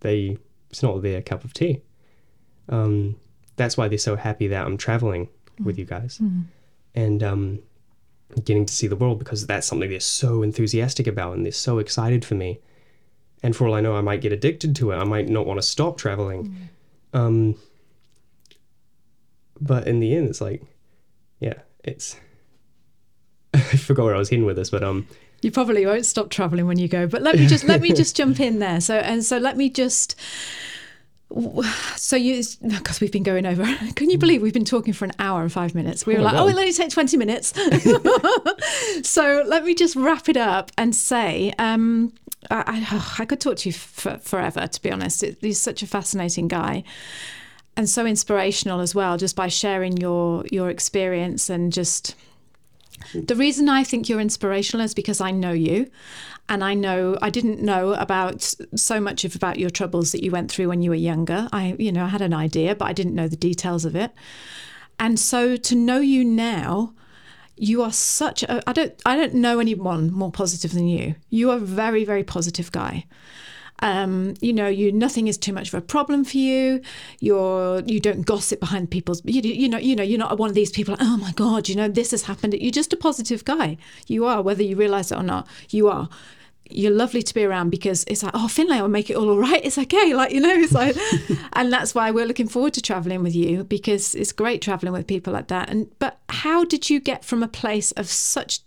they 0.00 0.36
it's 0.70 0.82
not 0.82 1.02
their 1.02 1.22
cup 1.22 1.44
of 1.44 1.54
tea. 1.54 1.80
Um, 2.68 3.14
that's 3.54 3.76
why 3.76 3.86
they're 3.86 3.96
so 4.10 4.16
happy 4.16 4.48
that 4.48 4.66
I'm 4.66 4.76
traveling 4.76 5.28
with 5.62 5.78
you 5.78 5.84
guys 5.84 6.18
and 6.96 7.22
um, 7.22 7.60
getting 8.44 8.66
to 8.66 8.74
see 8.74 8.88
the 8.88 8.96
world 8.96 9.20
because 9.20 9.46
that's 9.46 9.68
something 9.68 9.88
they're 9.88 10.00
so 10.00 10.42
enthusiastic 10.42 11.06
about 11.06 11.36
and 11.36 11.44
they're 11.44 11.52
so 11.52 11.78
excited 11.78 12.24
for 12.24 12.34
me. 12.34 12.58
And 13.42 13.56
for 13.56 13.66
all 13.66 13.74
I 13.74 13.80
know, 13.80 13.96
I 13.96 14.00
might 14.02 14.20
get 14.20 14.32
addicted 14.32 14.76
to 14.76 14.92
it. 14.92 14.96
I 14.96 15.04
might 15.04 15.28
not 15.28 15.46
want 15.46 15.58
to 15.58 15.66
stop 15.66 15.98
traveling. 15.98 16.68
Um, 17.12 17.56
but 19.60 19.86
in 19.86 20.00
the 20.00 20.14
end, 20.14 20.28
it's 20.28 20.40
like, 20.40 20.62
yeah, 21.40 21.54
it's. 21.84 22.16
I 23.54 23.58
forgot 23.58 24.04
where 24.04 24.14
I 24.14 24.18
was 24.18 24.30
heading 24.30 24.44
with 24.46 24.56
this, 24.56 24.70
but 24.70 24.82
um, 24.84 25.06
You 25.42 25.50
probably 25.50 25.84
won't 25.86 26.06
stop 26.06 26.30
traveling 26.30 26.66
when 26.66 26.78
you 26.78 26.88
go, 26.88 27.06
but 27.06 27.20
let 27.22 27.36
me 27.36 27.46
just 27.46 27.64
let 27.64 27.80
me 27.80 27.92
just 28.02 28.16
jump 28.16 28.40
in 28.40 28.60
there. 28.60 28.80
So 28.80 28.96
and 28.96 29.24
so 29.24 29.38
let 29.38 29.56
me 29.56 29.68
just. 29.70 30.14
So 31.96 32.14
you, 32.14 32.42
because 32.68 33.00
we've 33.00 33.10
been 33.10 33.22
going 33.22 33.46
over. 33.46 33.64
Can 33.96 34.10
you 34.10 34.18
believe 34.18 34.42
we've 34.42 34.52
been 34.52 34.66
talking 34.66 34.92
for 34.92 35.06
an 35.06 35.12
hour 35.18 35.40
and 35.40 35.50
five 35.50 35.74
minutes? 35.74 36.04
We 36.04 36.12
were 36.14 36.20
Oh 36.20 36.24
like, 36.24 36.34
oh, 36.34 36.46
it'll 36.48 36.60
only 36.60 36.72
take 36.74 36.90
twenty 36.90 37.16
minutes. 37.16 37.54
so 39.02 39.42
let 39.46 39.64
me 39.64 39.74
just 39.74 39.96
wrap 39.96 40.28
it 40.28 40.36
up 40.36 40.70
and 40.76 40.94
say, 40.94 41.52
um, 41.58 42.12
I, 42.50 42.84
I, 42.90 43.22
I 43.22 43.24
could 43.24 43.40
talk 43.40 43.56
to 43.58 43.68
you 43.68 43.72
for, 43.72 44.18
forever. 44.18 44.66
To 44.66 44.82
be 44.82 44.90
honest, 44.90 45.22
it, 45.22 45.38
he's 45.40 45.60
such 45.60 45.82
a 45.82 45.86
fascinating 45.86 46.48
guy 46.48 46.84
and 47.76 47.88
so 47.88 48.04
inspirational 48.04 48.80
as 48.80 48.94
well, 48.94 49.16
just 49.16 49.36
by 49.36 49.48
sharing 49.48 49.96
your 49.96 50.44
your 50.50 50.70
experience 50.70 51.48
and 51.48 51.72
just 51.72 52.14
the 53.14 53.34
reason 53.34 53.68
I 53.68 53.82
think 53.82 54.08
you're 54.08 54.20
inspirational 54.20 54.84
is 54.84 54.94
because 54.94 55.20
I 55.20 55.30
know 55.30 55.52
you 55.52 55.90
and 56.48 56.62
I 56.62 56.74
know 56.74 57.18
I 57.22 57.30
didn't 57.30 57.60
know 57.60 57.94
about 57.94 58.54
so 58.76 59.00
much 59.00 59.24
of 59.24 59.34
about 59.34 59.58
your 59.58 59.70
troubles 59.70 60.12
that 60.12 60.22
you 60.22 60.30
went 60.30 60.50
through 60.50 60.68
when 60.68 60.82
you 60.82 60.90
were 60.90 60.96
younger. 60.96 61.48
I 61.52 61.76
you 61.78 61.92
know, 61.92 62.04
I 62.04 62.08
had 62.08 62.22
an 62.22 62.34
idea, 62.34 62.74
but 62.74 62.86
I 62.86 62.92
didn't 62.92 63.14
know 63.14 63.28
the 63.28 63.36
details 63.36 63.84
of 63.84 63.96
it. 63.96 64.12
And 64.98 65.18
so 65.18 65.56
to 65.56 65.74
know 65.74 65.98
you 65.98 66.24
now, 66.24 66.94
you 67.62 67.82
are 67.82 67.92
such 67.92 68.42
a 68.42 68.68
I 68.68 68.72
don't 68.72 68.92
I 69.06 69.16
don't 69.16 69.34
know 69.34 69.58
anyone 69.58 70.10
more 70.10 70.32
positive 70.32 70.72
than 70.72 70.88
you. 70.88 71.14
You 71.30 71.50
are 71.50 71.56
a 71.56 71.60
very 71.60 72.04
very 72.04 72.24
positive 72.24 72.72
guy 72.72 73.06
um, 73.82 74.34
you 74.40 74.52
know, 74.52 74.68
you 74.68 74.92
nothing 74.92 75.26
is 75.26 75.36
too 75.36 75.52
much 75.52 75.68
of 75.68 75.74
a 75.74 75.80
problem 75.80 76.24
for 76.24 76.36
you. 76.36 76.80
You're 77.18 77.80
you 77.80 77.98
don't 77.98 78.24
gossip 78.24 78.60
behind 78.60 78.90
people's. 78.90 79.20
You, 79.24 79.42
you 79.42 79.68
know, 79.68 79.78
you 79.78 79.96
know, 79.96 80.04
you're 80.04 80.18
not 80.18 80.38
one 80.38 80.48
of 80.48 80.54
these 80.54 80.70
people. 80.70 80.92
Like, 80.92 81.02
oh 81.02 81.16
my 81.16 81.32
god, 81.32 81.68
you 81.68 81.74
know, 81.74 81.88
this 81.88 82.12
has 82.12 82.22
happened. 82.22 82.54
You're 82.54 82.70
just 82.70 82.92
a 82.92 82.96
positive 82.96 83.44
guy. 83.44 83.76
You 84.06 84.24
are, 84.24 84.40
whether 84.40 84.62
you 84.62 84.76
realise 84.76 85.10
it 85.10 85.16
or 85.18 85.24
not. 85.24 85.48
You 85.70 85.88
are. 85.88 86.08
You're 86.74 86.92
lovely 86.92 87.22
to 87.22 87.34
be 87.34 87.44
around 87.44 87.70
because 87.70 88.04
it's 88.04 88.22
like, 88.22 88.32
oh, 88.34 88.48
Finlay 88.48 88.76
I'll 88.76 88.88
make 88.88 89.10
it 89.10 89.16
all 89.16 89.28
all 89.30 89.38
right. 89.38 89.64
It's 89.64 89.78
okay, 89.78 90.14
like 90.14 90.32
you 90.32 90.40
know, 90.40 90.54
it's 90.54 90.72
like, 90.72 90.96
and 91.52 91.72
that's 91.72 91.94
why 91.94 92.10
we're 92.10 92.26
looking 92.26 92.48
forward 92.48 92.74
to 92.74 92.82
traveling 92.82 93.22
with 93.22 93.34
you 93.34 93.64
because 93.64 94.14
it's 94.14 94.32
great 94.32 94.62
traveling 94.62 94.92
with 94.92 95.06
people 95.06 95.32
like 95.32 95.48
that. 95.48 95.70
And 95.70 95.90
but 95.98 96.18
how 96.28 96.64
did 96.64 96.90
you 96.90 97.00
get 97.00 97.24
from 97.24 97.42
a 97.42 97.48
place 97.48 97.92
of 97.92 98.08
such 98.08 98.60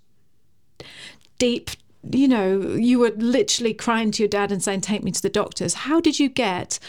deep 1.37 1.71
you 2.11 2.27
know, 2.27 2.59
you 2.61 2.99
were 2.99 3.11
literally 3.17 3.73
crying 3.73 4.11
to 4.11 4.23
your 4.23 4.29
dad 4.29 4.51
and 4.51 4.63
saying, 4.63 4.81
"Take 4.81 5.03
me 5.03 5.11
to 5.11 5.21
the 5.21 5.29
doctors." 5.29 5.73
How 5.73 5.99
did 5.99 6.19
you 6.19 6.29
get 6.29 6.79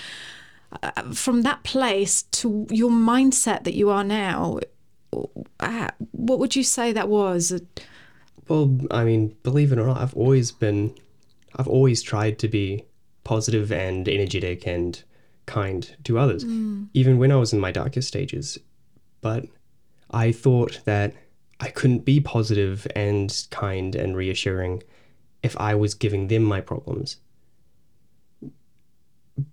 uh, 0.82 1.12
from 1.12 1.42
that 1.42 1.62
place 1.62 2.22
to 2.22 2.66
your 2.70 2.90
mindset 2.90 3.64
that 3.64 3.74
you 3.74 3.90
are 3.90 4.04
now? 4.04 4.58
Uh, 5.60 5.88
What 6.12 6.38
would 6.38 6.54
you 6.56 6.62
say 6.62 6.92
that 6.92 7.08
was? 7.08 7.60
Well, 8.48 8.78
I 8.90 9.04
mean, 9.04 9.36
believe 9.42 9.72
it 9.72 9.78
or 9.78 9.86
not, 9.86 9.98
I've 10.00 10.14
always 10.14 10.52
been, 10.52 10.94
I've 11.56 11.68
always 11.68 12.02
tried 12.02 12.38
to 12.40 12.48
be 12.48 12.84
positive 13.24 13.72
and 13.72 14.08
energetic 14.08 14.66
and 14.66 15.02
kind 15.46 15.96
to 16.04 16.18
others, 16.18 16.44
mm. 16.44 16.88
even 16.94 17.18
when 17.18 17.32
I 17.32 17.36
was 17.36 17.52
in 17.52 17.60
my 17.60 17.72
darkest 17.72 18.08
stages. 18.08 18.58
But 19.20 19.46
I 20.10 20.32
thought 20.32 20.80
that 20.84 21.14
I 21.60 21.68
couldn't 21.68 22.04
be 22.04 22.20
positive 22.20 22.86
and 22.94 23.46
kind 23.50 23.94
and 23.94 24.16
reassuring 24.16 24.82
if 25.42 25.56
I 25.58 25.74
was 25.74 25.94
giving 25.94 26.28
them 26.28 26.42
my 26.42 26.60
problems. 26.60 27.16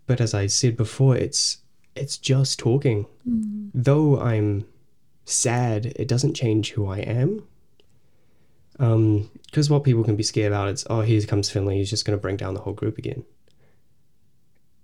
But 0.05 0.21
as 0.21 0.34
I 0.34 0.47
said 0.47 0.77
before, 0.77 1.15
it's 1.15 1.57
it's 1.95 2.17
just 2.17 2.59
talking. 2.59 3.05
Mm. 3.27 3.71
Though 3.73 4.19
I'm 4.19 4.65
sad, 5.25 5.85
it 5.95 6.07
doesn't 6.07 6.34
change 6.34 6.71
who 6.71 6.88
I 6.88 6.99
am 6.99 7.43
um, 8.80 9.30
because 9.53 9.69
what 9.69 9.84
people 9.84 10.03
can 10.03 10.15
be 10.15 10.23
scared 10.23 10.51
about 10.51 10.67
is 10.69 10.84
oh 10.89 11.01
here 11.01 11.21
comes 11.21 11.47
Finlay 11.49 11.77
he's 11.77 11.89
just 11.91 12.05
going 12.05 12.17
to 12.17 12.21
bring 12.21 12.38
down 12.38 12.55
the 12.55 12.59
whole 12.61 12.73
group 12.73 12.97
again 12.97 13.23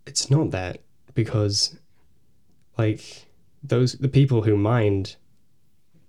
it's 0.05 0.29
not 0.29 0.51
that 0.51 0.81
because 1.15 1.75
like 2.77 3.25
those 3.63 3.93
the 3.93 4.07
people 4.07 4.43
who 4.43 4.55
mind 4.55 5.15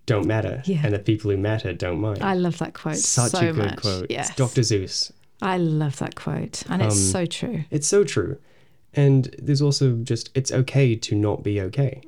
don't 0.06 0.26
matter 0.26 0.62
Yeah. 0.66 0.82
and 0.84 0.94
the 0.94 0.98
people 0.98 1.30
who 1.30 1.36
matter 1.38 1.72
don't 1.72 2.00
mind 2.00 2.22
I 2.22 2.34
love 2.34 2.58
that 2.58 2.74
quote 2.74 2.96
such 2.96 3.30
so 3.32 3.38
a 3.38 3.52
good 3.52 3.56
much. 3.56 3.76
quote 3.80 4.06
Yes. 4.10 4.28
it's 4.28 4.36
Dr 4.36 4.60
Seuss 4.60 5.10
I 5.42 5.56
love 5.56 5.96
that 6.00 6.16
quote, 6.16 6.62
and 6.68 6.82
it's 6.82 6.94
Um, 6.96 7.00
so 7.00 7.24
true. 7.26 7.64
it's 7.70 7.86
so 7.86 8.04
true 8.04 8.36
And 8.92 9.34
there's 9.40 9.62
also 9.62 9.96
just, 10.02 10.28
it's 10.34 10.50
okay 10.52 10.96
to 10.96 11.14
not 11.14 11.42
be 11.44 11.60
okay. 11.62 12.02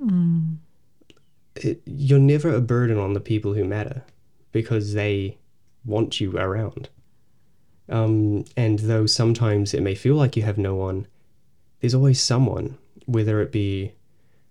It, 1.56 1.80
you're 1.86 2.18
never 2.18 2.52
a 2.54 2.60
burden 2.60 2.98
on 2.98 3.12
the 3.14 3.20
people 3.20 3.54
who 3.54 3.64
matter 3.64 4.02
because 4.52 4.92
they 4.94 5.38
want 5.84 6.20
you 6.20 6.36
around. 6.38 6.88
Um, 7.88 8.44
and 8.56 8.78
though 8.78 9.06
sometimes 9.06 9.74
it 9.74 9.82
may 9.82 9.94
feel 9.94 10.14
like 10.14 10.36
you 10.36 10.42
have 10.42 10.59
no 10.59 10.74
one, 10.74 11.06
there's 11.80 11.94
always 11.94 12.20
someone, 12.20 12.78
whether 13.06 13.40
it 13.40 13.52
be 13.52 13.92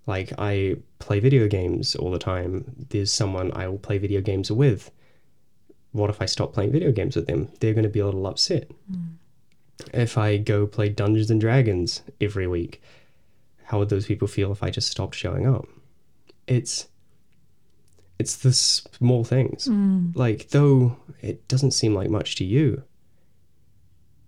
like 0.06 0.34
I 0.38 0.78
play 1.00 1.20
video 1.20 1.48
games 1.48 1.96
all 1.96 2.12
the 2.12 2.20
time, 2.20 2.86
there's 2.90 3.12
someone 3.12 3.52
I 3.54 3.68
will 3.68 3.78
play 3.78 3.98
video 3.98 4.22
games 4.22 4.52
with. 4.52 4.92
What 5.92 6.10
if 6.10 6.22
I 6.22 6.26
stop 6.26 6.54
playing 6.54 6.72
video 6.72 6.92
games 6.92 7.16
with 7.16 7.28
them? 7.28 7.50
They're 7.60 7.74
going 7.74 7.84
to 7.84 7.90
be 7.90 8.00
a 8.00 8.06
little 8.06 8.28
upset. 8.28 8.70
If 9.94 10.18
I 10.18 10.38
go 10.38 10.68
play 10.68 10.90
Dungeons 10.90 11.32
and 11.32 11.42
Dragons 11.42 12.02
every 12.20 12.48
week, 12.48 12.82
how 13.66 13.80
would 13.80 13.90
those 13.90 14.06
people 14.06 14.28
feel 14.28 14.52
if 14.52 14.64
I 14.64 14.70
just 14.70 14.90
stopped 14.90 15.16
showing 15.16 15.48
up? 15.48 15.66
It's 16.48 16.88
it's 18.22 18.36
the 18.36 18.54
small 18.54 19.24
things. 19.24 19.68
Mm. 19.68 20.16
Like 20.16 20.50
though 20.50 20.96
it 21.22 21.48
doesn't 21.48 21.72
seem 21.72 21.96
like 21.96 22.10
much 22.10 22.36
to 22.36 22.46
you, 22.46 22.84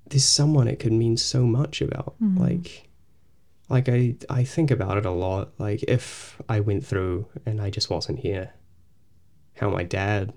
there's 0.09 0.25
someone 0.25 0.67
it 0.67 0.79
could 0.79 0.91
mean 0.93 1.15
so 1.15 1.45
much 1.45 1.79
about. 1.79 2.15
Mm. 2.21 2.39
Like 2.39 2.89
like 3.69 3.87
I 3.87 4.15
I 4.29 4.43
think 4.43 4.71
about 4.71 4.97
it 4.97 5.05
a 5.05 5.11
lot. 5.11 5.53
Like 5.59 5.83
if 5.83 6.41
I 6.49 6.59
went 6.59 6.83
through 6.83 7.27
and 7.45 7.61
I 7.61 7.69
just 7.69 7.91
wasn't 7.91 8.19
here, 8.19 8.53
how 9.57 9.69
my 9.69 9.83
dad 9.83 10.33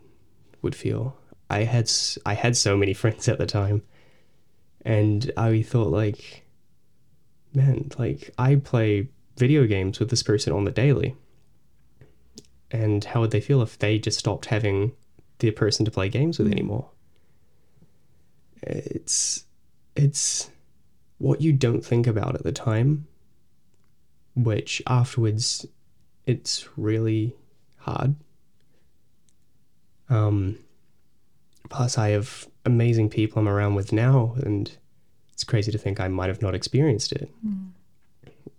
would 0.60 0.74
feel. 0.74 1.16
I 1.48 1.64
had 1.64 1.90
I 2.26 2.34
had 2.34 2.58
so 2.58 2.76
many 2.76 2.92
friends 3.02 3.26
at 3.26 3.38
the 3.38 3.46
time, 3.46 3.82
and 4.84 5.32
I 5.34 5.62
thought 5.62 5.88
like, 5.88 6.44
man, 7.54 7.88
like 7.98 8.34
I 8.36 8.56
play 8.56 9.08
video 9.38 9.66
games 9.66 9.98
with 9.98 10.10
this 10.10 10.22
person 10.22 10.52
on 10.52 10.64
the 10.64 10.70
daily. 10.70 11.16
And 12.70 13.04
how 13.04 13.20
would 13.20 13.30
they 13.30 13.40
feel 13.40 13.62
if 13.62 13.78
they 13.78 13.98
just 13.98 14.18
stopped 14.18 14.46
having 14.46 14.92
the 15.38 15.50
person 15.50 15.84
to 15.84 15.90
play 15.90 16.08
games 16.08 16.38
with 16.38 16.50
anymore? 16.50 16.88
It's 18.62 19.44
it's 19.94 20.50
what 21.18 21.40
you 21.40 21.52
don't 21.52 21.84
think 21.84 22.06
about 22.06 22.34
at 22.34 22.42
the 22.42 22.52
time, 22.52 23.06
which 24.34 24.82
afterwards 24.86 25.66
it's 26.26 26.68
really 26.76 27.34
hard. 27.78 28.16
Um, 30.08 30.58
plus, 31.70 31.98
I 31.98 32.10
have 32.10 32.48
amazing 32.64 33.10
people 33.10 33.40
I'm 33.40 33.48
around 33.48 33.74
with 33.74 33.92
now, 33.92 34.34
and 34.42 34.76
it's 35.32 35.44
crazy 35.44 35.72
to 35.72 35.78
think 35.78 36.00
I 36.00 36.08
might 36.08 36.28
have 36.28 36.42
not 36.42 36.54
experienced 36.54 37.12
it. 37.12 37.30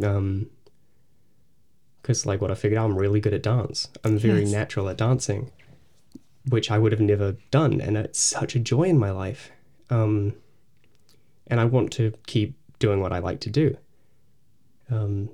Um, 0.03 0.49
because 2.07 2.25
like 2.25 2.39
what 2.39 2.49
I 2.49 2.55
figured 2.55 2.79
out, 2.79 2.85
I'm 2.85 2.97
really 2.97 3.19
good 3.19 3.33
at 3.33 3.43
dance. 3.43 3.89
I'm 4.05 4.17
very 4.17 4.39
Yes. 4.43 4.51
natural 4.53 4.87
at 4.87 4.95
dancing, 4.95 5.51
which 6.47 6.71
I 6.71 6.77
would 6.77 6.93
have 6.93 7.01
never 7.01 7.35
done, 7.51 7.81
and 7.81 7.97
it's 7.97 8.17
such 8.17 8.55
a 8.55 8.59
joy 8.59 8.83
in 8.83 8.97
my 8.97 9.11
life. 9.11 9.51
Um, 9.89 10.33
and 11.47 11.59
I 11.59 11.65
want 11.65 11.91
to 11.93 12.13
keep 12.25 12.55
doing 12.79 13.01
what 13.01 13.11
I 13.11 13.19
like 13.19 13.41
to 13.41 13.49
do. 13.49 13.75
Um, 14.89 15.27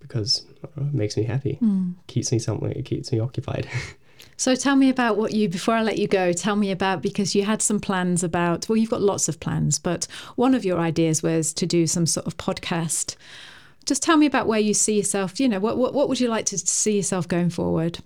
because 0.00 0.46
know, 0.62 0.86
it 0.86 0.94
makes 0.94 1.18
me 1.18 1.24
happy, 1.24 1.58
keeps 2.06 2.32
me 2.32 2.38
something, 2.38 2.70
it 2.70 2.86
keeps 2.86 3.12
me 3.12 3.20
occupied. 3.20 3.68
So 4.36 4.56
tell 4.56 4.74
me 4.74 4.88
about 4.90 5.16
what 5.16 5.32
you, 5.32 5.48
before 5.48 5.74
I 5.74 5.82
let 5.82 5.96
you 5.98 6.08
go, 6.08 6.32
tell 6.32 6.56
me 6.56 6.72
about, 6.72 7.02
because 7.02 7.36
you 7.36 7.44
had 7.44 7.62
some 7.62 7.78
plans 7.78 8.24
about, 8.24 8.68
well, 8.68 8.76
you've 8.76 8.90
got 8.90 9.00
lots 9.00 9.28
of 9.28 9.38
plans, 9.38 9.78
but 9.78 10.08
one 10.34 10.54
of 10.56 10.64
your 10.64 10.80
ideas 10.80 11.22
was 11.22 11.52
to 11.54 11.66
do 11.66 11.86
some 11.86 12.04
sort 12.06 12.26
of 12.26 12.36
podcast. 12.36 13.14
Just 13.86 14.02
tell 14.02 14.16
me 14.16 14.26
about 14.26 14.46
where 14.46 14.60
you 14.60 14.74
see 14.74 14.96
yourself, 14.96 15.38
you 15.38 15.48
know, 15.48 15.60
what, 15.60 15.76
what, 15.76 15.94
what 15.94 16.08
would 16.08 16.20
you 16.20 16.28
like 16.28 16.46
to 16.46 16.58
see 16.58 16.96
yourself 16.96 17.28
going 17.28 17.50
forward? 17.50 17.98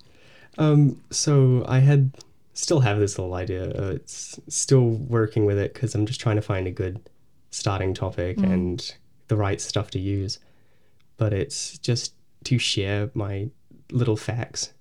Um, 0.58 1.00
so 1.10 1.64
I 1.68 1.78
had 1.78 2.12
still 2.52 2.80
have 2.80 2.98
this 2.98 3.18
little 3.18 3.34
idea. 3.34 3.70
Uh, 3.70 3.92
it's 3.92 4.40
still 4.48 4.88
working 4.88 5.46
with 5.46 5.58
it 5.58 5.74
because 5.74 5.94
I'm 5.94 6.06
just 6.06 6.20
trying 6.20 6.36
to 6.36 6.42
find 6.42 6.66
a 6.66 6.72
good 6.72 7.08
starting 7.50 7.94
topic 7.94 8.38
and 8.38 8.94
the 9.28 9.36
right 9.36 9.60
stuff 9.60 9.90
to 9.92 9.98
use. 9.98 10.40
But 11.16 11.32
it's 11.32 11.78
just 11.78 12.14
to 12.44 12.58
share 12.58 13.10
my 13.14 13.50
little 13.90 14.16
facts 14.16 14.72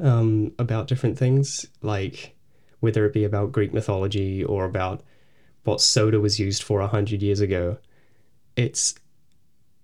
um, 0.00 0.52
about 0.58 0.86
different 0.86 1.18
things, 1.18 1.66
like 1.82 2.36
whether 2.80 3.04
it 3.04 3.12
be 3.12 3.24
about 3.24 3.52
Greek 3.52 3.72
mythology 3.72 4.44
or 4.44 4.64
about 4.64 5.02
what 5.64 5.80
soda 5.80 6.20
was 6.20 6.38
used 6.38 6.62
for 6.62 6.80
a 6.80 6.86
hundred 6.86 7.22
years 7.22 7.40
ago. 7.40 7.78
It's 8.56 8.94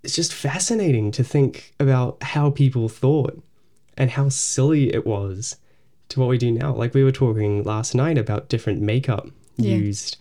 it's 0.04 0.14
just 0.14 0.32
fascinating 0.32 1.10
to 1.12 1.24
think 1.24 1.74
about 1.80 2.22
how 2.22 2.50
people 2.50 2.88
thought 2.88 3.42
and 3.96 4.10
how 4.10 4.28
silly 4.28 4.92
it 4.94 5.06
was 5.06 5.56
to 6.10 6.20
what 6.20 6.28
we 6.28 6.38
do 6.38 6.50
now. 6.52 6.74
Like 6.74 6.94
we 6.94 7.02
were 7.04 7.12
talking 7.12 7.62
last 7.64 7.94
night 7.94 8.18
about 8.18 8.48
different 8.48 8.80
makeup 8.82 9.28
Yeah. 9.56 9.76
used 9.76 10.16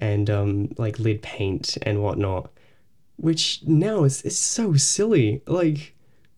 and 0.00 0.28
um, 0.28 0.74
like 0.76 0.98
lead 0.98 1.22
paint 1.22 1.78
and 1.82 2.02
whatnot, 2.02 2.50
which 3.16 3.62
now 3.64 4.04
is, 4.04 4.22
is 4.22 4.38
so 4.38 4.74
silly. 4.74 5.40
Like, 5.46 5.94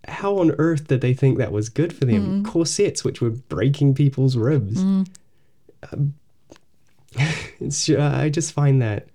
how 0.07 0.39
on 0.39 0.53
earth 0.59 0.87
did 0.87 1.01
they 1.01 1.15
think 1.15 1.39
that 1.39 1.51
was 1.51 1.69
good 1.69 1.93
for 1.93 2.05
them? 2.05 2.45
Corsets, 2.45 3.03
which 3.03 3.21
were 3.21 3.31
breaking 3.31 3.95
people's 3.95 4.37
ribs. 4.37 4.81
Um, 5.91 6.15
it's 7.61 7.89
I 7.91 8.29
just 8.29 8.53
find 8.53 8.81
that 8.83 9.09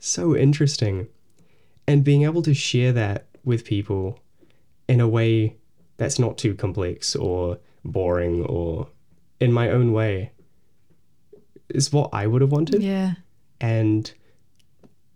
so 0.00 0.36
interesting, 0.36 1.06
and 1.88 2.04
being 2.04 2.22
able 2.22 2.42
to 2.42 2.54
share 2.54 2.92
that 2.92 3.26
with 3.44 3.64
people 3.64 4.20
in 4.88 5.00
a 5.00 5.08
way 5.08 5.56
that's 5.96 6.18
not 6.18 6.38
too 6.38 6.54
complex 6.54 7.16
or 7.16 7.58
boring 7.84 8.44
or 8.44 8.88
in 9.40 9.52
my 9.52 9.70
own 9.70 9.92
way 9.92 10.30
is 11.68 11.92
what 11.92 12.10
I 12.12 12.26
would 12.26 12.42
have 12.42 12.52
wanted. 12.52 12.82
Yeah. 12.82 13.14
And 13.60 14.12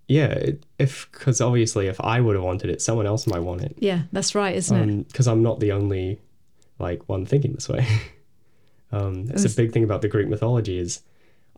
yeah, 0.09 0.51
if 0.79 1.09
because 1.13 1.41
obviously 1.41 1.87
if 1.87 2.01
I 2.01 2.21
would 2.21 2.35
have 2.35 2.45
wanted 2.45 2.71
it, 2.71 2.83
someone 2.83 3.07
else 3.07 3.27
might 3.27 3.41
want 3.41 3.63
it. 3.63 3.77
Yeah, 3.79 4.03
that's 4.13 4.35
right, 4.35 4.55
isn't 4.57 4.91
it? 4.91 5.09
Because 5.09 5.29
I'm 5.29 5.43
not 5.43 5.61
the 5.61 5.73
only 5.73 6.21
like 6.79 7.09
one 7.09 7.25
thinking 7.27 7.53
this 7.53 7.69
way. 7.69 7.87
um, 8.93 9.27
that's 9.27 9.43
was- 9.45 9.53
a 9.55 9.57
big 9.57 9.73
thing 9.73 9.85
about 9.85 10.03
the 10.03 10.09
Greek 10.09 10.29
mythology 10.29 10.79
is 10.79 11.03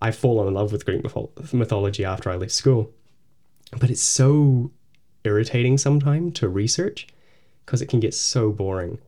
I've 0.02 0.16
fallen 0.16 0.48
in 0.48 0.54
love 0.54 0.72
with 0.72 0.84
Greek 0.84 1.02
mytho- 1.02 1.52
mythology 1.52 2.04
after 2.04 2.30
I 2.30 2.36
left 2.36 2.52
school, 2.52 2.92
but 3.78 3.90
it's 3.90 4.02
so 4.02 4.70
irritating 5.24 5.78
sometimes 5.78 6.38
to 6.38 6.48
research 6.48 7.06
because 7.64 7.82
it 7.82 7.86
can 7.86 8.00
get 8.00 8.14
so 8.14 8.50
boring. 8.50 8.98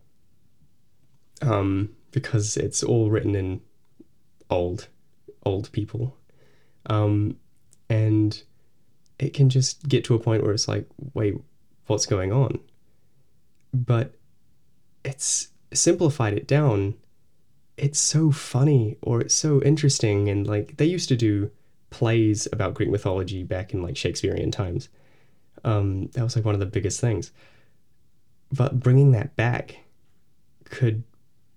Um, 1.43 1.91
because 2.13 2.57
it's 2.57 2.83
all 2.83 3.11
written 3.11 3.35
in 3.35 3.61
old, 4.49 4.89
old 5.45 5.71
people, 5.73 6.17
um, 6.87 7.37
and 7.91 8.43
it 9.19 9.35
can 9.35 9.51
just 9.51 9.87
get 9.89 10.05
to 10.05 10.15
a 10.15 10.19
point 10.19 10.43
where 10.43 10.53
it's 10.53 10.69
like, 10.69 10.87
wait, 11.15 11.35
what's 11.87 12.07
going 12.07 12.33
on? 12.33 12.59
But 13.73 14.15
it's 15.05 15.49
simplified 15.73 16.35
it 16.35 16.47
down. 16.47 16.95
It's 17.77 17.99
so 17.99 18.31
funny 18.31 18.97
or 19.03 19.21
it's 19.21 19.35
so 19.35 19.63
interesting. 19.63 20.29
And 20.29 20.47
like 20.47 20.77
they 20.77 20.87
used 20.87 21.09
to 21.11 21.17
do 21.17 21.51
plays 21.91 22.49
about 22.53 22.75
Greek 22.75 22.91
mythology 22.91 23.43
back 23.43 23.73
in 23.73 23.83
like 23.83 23.97
Shakespearean 23.97 24.51
times. 24.51 24.89
Um, 25.65 26.07
that 26.09 26.23
was 26.23 26.37
like 26.37 26.45
one 26.45 26.55
of 26.55 26.61
the 26.61 26.67
biggest 26.67 27.01
things. 27.01 27.33
But 28.53 28.81
bringing 28.81 29.13
that 29.13 29.35
back 29.37 29.79
could 30.65 31.03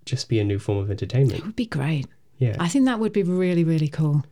just 0.06 0.30
be 0.30 0.40
a 0.40 0.44
new 0.44 0.60
form 0.60 0.80
of 0.80 0.90
entertainment. 0.90 1.40
It 1.40 1.46
would 1.46 1.56
be 1.56 1.66
great. 1.66 2.08
Yeah, 2.38 2.56
I 2.60 2.68
think 2.68 2.86
that 2.86 3.00
would 3.00 3.14
be 3.14 3.24
really, 3.24 3.64
really 3.64 3.90
cool. 3.90 4.24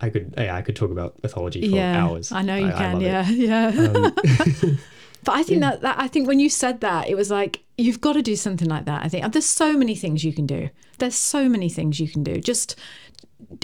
I 0.00 0.10
could. 0.10 0.34
Yeah, 0.36 0.54
I 0.54 0.62
could 0.62 0.76
talk 0.76 0.90
about 0.90 1.22
mythology 1.22 1.60
for 1.68 1.74
yeah, 1.74 2.04
hours. 2.04 2.32
I 2.32 2.42
know 2.42 2.56
you 2.56 2.66
I 2.66 2.72
can. 2.72 2.92
love 2.94 3.02
it. 3.02 3.06
Um, 3.26 3.36
yeah, 3.40 3.70
yeah. 4.62 4.76
but 5.24 5.34
I 5.34 5.42
think 5.42 5.60
that, 5.60 5.80
that 5.80 5.98
I 5.98 6.08
think 6.08 6.28
when 6.28 6.38
you 6.38 6.50
said 6.50 6.80
that, 6.80 7.08
it 7.08 7.14
was 7.14 7.30
like 7.30 7.62
you've 7.78 8.00
got 8.00 8.12
to 8.14 8.22
do 8.22 8.36
something 8.36 8.68
like 8.68 8.84
that. 8.84 9.04
I 9.04 9.08
think 9.08 9.32
there's 9.32 9.46
so 9.46 9.76
many 9.76 9.94
things 9.94 10.24
you 10.24 10.32
can 10.32 10.46
do. 10.46 10.68
There's 10.98 11.14
so 11.14 11.48
many 11.48 11.68
things 11.68 11.98
you 11.98 12.08
can 12.08 12.22
do. 12.22 12.40
Just 12.40 12.76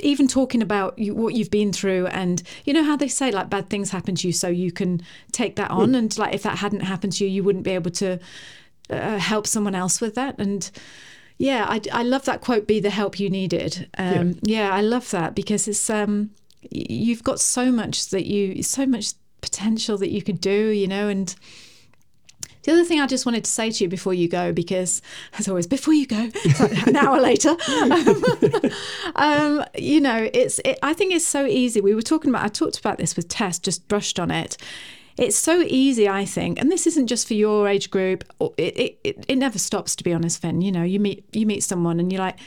even 0.02 0.28
talking 0.28 0.62
about 0.62 0.98
you, 0.98 1.14
what 1.14 1.34
you've 1.34 1.50
been 1.50 1.72
through, 1.72 2.06
and 2.08 2.42
you 2.64 2.72
know 2.72 2.84
how 2.84 2.96
they 2.96 3.08
say 3.08 3.30
like 3.30 3.50
bad 3.50 3.70
things 3.70 3.90
happen 3.90 4.14
to 4.16 4.28
you, 4.28 4.32
so 4.32 4.48
you 4.48 4.72
can 4.72 5.00
take 5.32 5.56
that 5.56 5.70
on, 5.70 5.94
and 5.94 6.16
like 6.18 6.34
if 6.34 6.42
that 6.42 6.58
hadn't 6.58 6.80
happened 6.80 7.12
to 7.14 7.24
you, 7.24 7.30
you 7.30 7.42
wouldn't 7.44 7.64
be 7.64 7.72
able 7.72 7.90
to 7.92 8.18
uh, 8.90 9.18
help 9.18 9.46
someone 9.46 9.74
else 9.74 10.00
with 10.00 10.14
that, 10.14 10.38
and. 10.38 10.70
Yeah, 11.38 11.66
I, 11.68 11.80
I 11.92 12.02
love 12.04 12.24
that 12.26 12.40
quote. 12.40 12.68
Be 12.68 12.78
the 12.78 12.90
help 12.90 13.18
you 13.18 13.28
needed. 13.28 13.88
Um, 13.98 14.38
yeah. 14.42 14.72
I 14.72 14.80
love 14.80 15.10
that 15.10 15.34
because 15.34 15.66
it's 15.66 15.90
um, 15.90 16.30
you've 16.70 17.24
got 17.24 17.40
so 17.40 17.72
much 17.72 18.10
that 18.10 18.26
you 18.26 18.62
so 18.62 18.86
much 18.86 19.14
potential 19.40 19.98
that 19.98 20.10
you 20.10 20.22
could 20.22 20.40
do, 20.40 20.68
you 20.68 20.86
know. 20.86 21.08
And 21.08 21.34
the 22.62 22.72
other 22.72 22.84
thing 22.84 23.00
I 23.00 23.06
just 23.06 23.26
wanted 23.26 23.44
to 23.44 23.50
say 23.50 23.70
to 23.70 23.84
you 23.84 23.88
before 23.88 24.14
you 24.14 24.28
go, 24.28 24.52
because 24.52 25.02
as 25.38 25.48
always, 25.48 25.66
before 25.66 25.94
you 25.94 26.06
go, 26.06 26.30
like 26.60 26.86
an 26.86 26.96
hour 26.96 27.20
later, 27.20 27.56
um, 29.16 29.64
you 29.76 30.00
know, 30.00 30.30
it's. 30.32 30.60
It, 30.64 30.78
I 30.82 30.94
think 30.94 31.12
it's 31.12 31.26
so 31.26 31.44
easy. 31.44 31.80
We 31.80 31.94
were 31.94 32.02
talking 32.02 32.30
about. 32.30 32.44
I 32.44 32.48
talked 32.48 32.78
about 32.78 32.98
this 32.98 33.16
with 33.16 33.28
Tess. 33.28 33.58
Just 33.58 33.88
brushed 33.88 34.20
on 34.20 34.30
it. 34.30 34.56
it's 35.18 35.36
so 35.36 35.62
easy, 35.62 36.08
I 36.08 36.24
think, 36.24 36.60
and 36.60 36.70
this 36.70 36.86
isn't 36.86 37.08
just 37.08 37.26
for 37.26 37.34
your 37.34 37.66
age 37.66 37.90
group. 37.90 38.24
It, 38.56 38.98
it, 39.04 39.24
it, 39.28 39.36
never 39.36 39.58
stops, 39.58 39.96
to 39.96 40.04
be 40.04 40.12
honest, 40.12 40.40
Finn. 40.40 40.62
You 40.62 40.70
know, 40.70 40.84
you 40.84 41.00
meet 41.00 41.24
you 41.32 41.46
meet 41.46 41.64
someone 41.64 41.98
and 41.98 42.12
you're 42.12 42.22
like, 42.22 42.38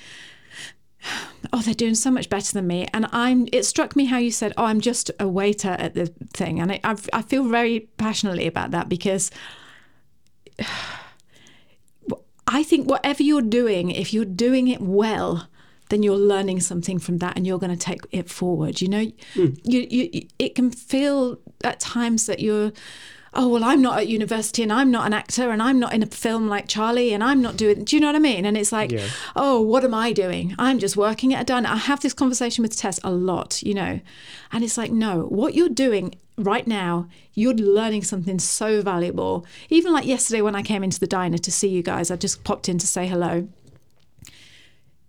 oh, 1.52 1.62
they're 1.62 1.74
doing 1.74 1.96
so 1.96 2.10
much 2.10 2.30
better 2.30 2.54
than 2.54 2.68
me. 2.68 2.88
And 2.94 3.08
I'm. 3.12 3.50
It 3.52 3.66
struck 3.66 3.98
me 3.98 4.06
how 4.06 4.18
you 4.18 4.32
said, 4.32 4.54
oh, 4.56 4.64
I'm 4.64 4.80
just 4.80 5.12
a 5.20 5.28
waiter 5.28 5.72
at 5.72 5.94
the 5.94 6.06
thing, 6.34 6.62
and 6.62 6.72
I, 6.72 6.80
I, 6.86 6.96
I 7.12 7.22
feel 7.22 7.44
very 7.44 7.90
passionately 7.98 8.48
about 8.48 8.72
that 8.72 8.88
because 8.88 9.30
I 12.48 12.64
think 12.64 12.90
whatever 12.90 13.24
you're 13.24 13.42
doing, 13.42 13.90
if 13.92 14.14
you're 14.14 14.24
doing 14.26 14.68
it 14.68 14.80
well, 14.82 15.48
then 15.90 16.04
you're 16.04 16.18
learning 16.18 16.60
something 16.62 17.00
from 17.00 17.18
that, 17.20 17.36
and 17.36 17.46
you're 17.46 17.60
going 17.60 17.76
to 17.76 17.78
take 17.78 18.02
it 18.12 18.30
forward. 18.30 18.82
You 18.82 18.90
know, 18.90 19.12
hmm. 19.34 19.48
you, 19.64 19.88
you, 19.90 20.28
it 20.40 20.56
can 20.56 20.72
feel 20.72 21.40
at 21.64 21.80
times 21.80 22.26
that 22.28 22.40
you're. 22.40 22.72
Oh 23.38 23.50
well, 23.50 23.66
I'm 23.66 23.82
not 23.82 23.98
at 23.98 24.08
university, 24.08 24.64
and 24.64 24.72
I'm 24.72 24.90
not 24.90 25.06
an 25.06 25.12
actor, 25.14 25.52
and 25.52 25.62
I'm 25.62 25.78
not 25.78 25.94
in 25.94 26.02
a 26.02 26.06
film 26.06 26.48
like 26.48 26.70
Charlie, 26.70 27.14
and 27.14 27.22
I'm 27.22 27.42
not 27.42 27.58
doing. 27.58 27.84
Do 27.84 27.96
you 27.96 28.00
know 28.00 28.08
what 28.08 28.16
I 28.16 28.20
mean? 28.20 28.46
And 28.46 28.56
it's 28.56 28.72
like, 28.72 28.92
Yeah. 28.92 29.08
oh, 29.36 29.60
what 29.60 29.84
am 29.84 29.94
I 29.94 30.14
doing? 30.14 30.56
I'm 30.58 30.80
just 30.80 30.96
working 30.96 31.34
at 31.34 31.42
a 31.42 31.44
diner. 31.44 31.68
I 31.68 31.76
have 31.76 32.00
this 32.00 32.14
conversation 32.14 32.62
with 32.62 32.78
Tess 32.78 32.98
a 33.04 33.12
lot, 33.12 33.62
you 33.62 33.74
know, 33.74 34.00
and 34.54 34.64
it's 34.64 34.78
like, 34.78 34.92
no, 34.94 35.24
what 35.24 35.54
you're 35.54 35.68
doing 35.68 36.16
right 36.38 36.68
now, 36.68 37.08
you're 37.34 37.54
learning 37.54 38.04
something 38.04 38.40
so 38.40 38.82
valuable. 38.82 39.46
Even 39.70 39.94
like 39.94 40.06
yesterday 40.06 40.42
when 40.42 40.56
I 40.56 40.62
came 40.62 40.84
into 40.84 41.00
the 41.00 41.08
diner 41.08 41.38
to 41.38 41.52
see 41.52 41.68
you 41.68 41.82
guys, 41.82 42.12
I 42.12 42.16
just 42.16 42.44
popped 42.44 42.70
in 42.70 42.78
to 42.78 42.88
say 42.88 43.08
hello. 43.08 43.48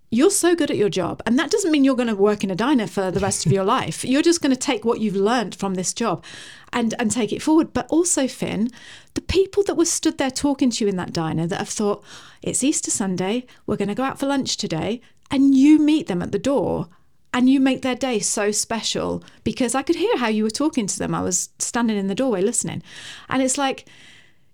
You're 0.08 0.30
so 0.30 0.54
good 0.54 0.70
at 0.70 0.76
your 0.76 0.88
job, 0.88 1.20
and 1.26 1.36
that 1.36 1.50
doesn't 1.50 1.72
mean 1.72 1.82
you're 1.82 1.96
going 1.96 2.06
to 2.06 2.14
work 2.14 2.44
in 2.44 2.50
a 2.50 2.54
diner 2.54 2.86
for 2.86 3.10
the 3.10 3.18
rest 3.18 3.44
of 3.44 3.50
your 3.50 3.64
life. 3.76 4.04
You're 4.04 4.22
just 4.22 4.40
going 4.40 4.52
to 4.52 4.56
take 4.56 4.84
what 4.84 5.00
you've 5.00 5.16
learned 5.16 5.56
from 5.56 5.74
this 5.74 5.92
job 5.92 6.24
and 6.72 6.94
and 7.00 7.10
take 7.10 7.32
it 7.32 7.42
forward. 7.42 7.72
But 7.72 7.88
also, 7.88 8.28
Finn, 8.28 8.70
the 9.14 9.20
people 9.20 9.64
that 9.64 9.74
were 9.74 9.84
stood 9.84 10.18
there 10.18 10.30
talking 10.30 10.70
to 10.70 10.84
you 10.84 10.88
in 10.88 10.96
that 10.96 11.12
diner 11.12 11.46
that 11.48 11.58
have 11.58 11.68
thought, 11.68 12.04
it's 12.40 12.62
Easter 12.62 12.90
Sunday, 12.90 13.46
we're 13.66 13.76
going 13.76 13.88
to 13.88 13.94
go 13.96 14.04
out 14.04 14.20
for 14.20 14.26
lunch 14.26 14.56
today, 14.56 15.00
and 15.28 15.56
you 15.56 15.80
meet 15.80 16.06
them 16.06 16.22
at 16.22 16.30
the 16.30 16.38
door 16.38 16.88
and 17.36 17.50
you 17.50 17.60
make 17.60 17.82
their 17.82 17.94
day 17.94 18.18
so 18.18 18.50
special 18.50 19.22
because 19.44 19.74
I 19.74 19.82
could 19.82 19.96
hear 19.96 20.16
how 20.16 20.28
you 20.28 20.42
were 20.42 20.48
talking 20.48 20.86
to 20.86 20.98
them. 20.98 21.14
I 21.14 21.20
was 21.20 21.50
standing 21.58 21.98
in 21.98 22.06
the 22.06 22.14
doorway 22.14 22.40
listening, 22.40 22.82
and 23.28 23.42
it's 23.42 23.58
like, 23.58 23.86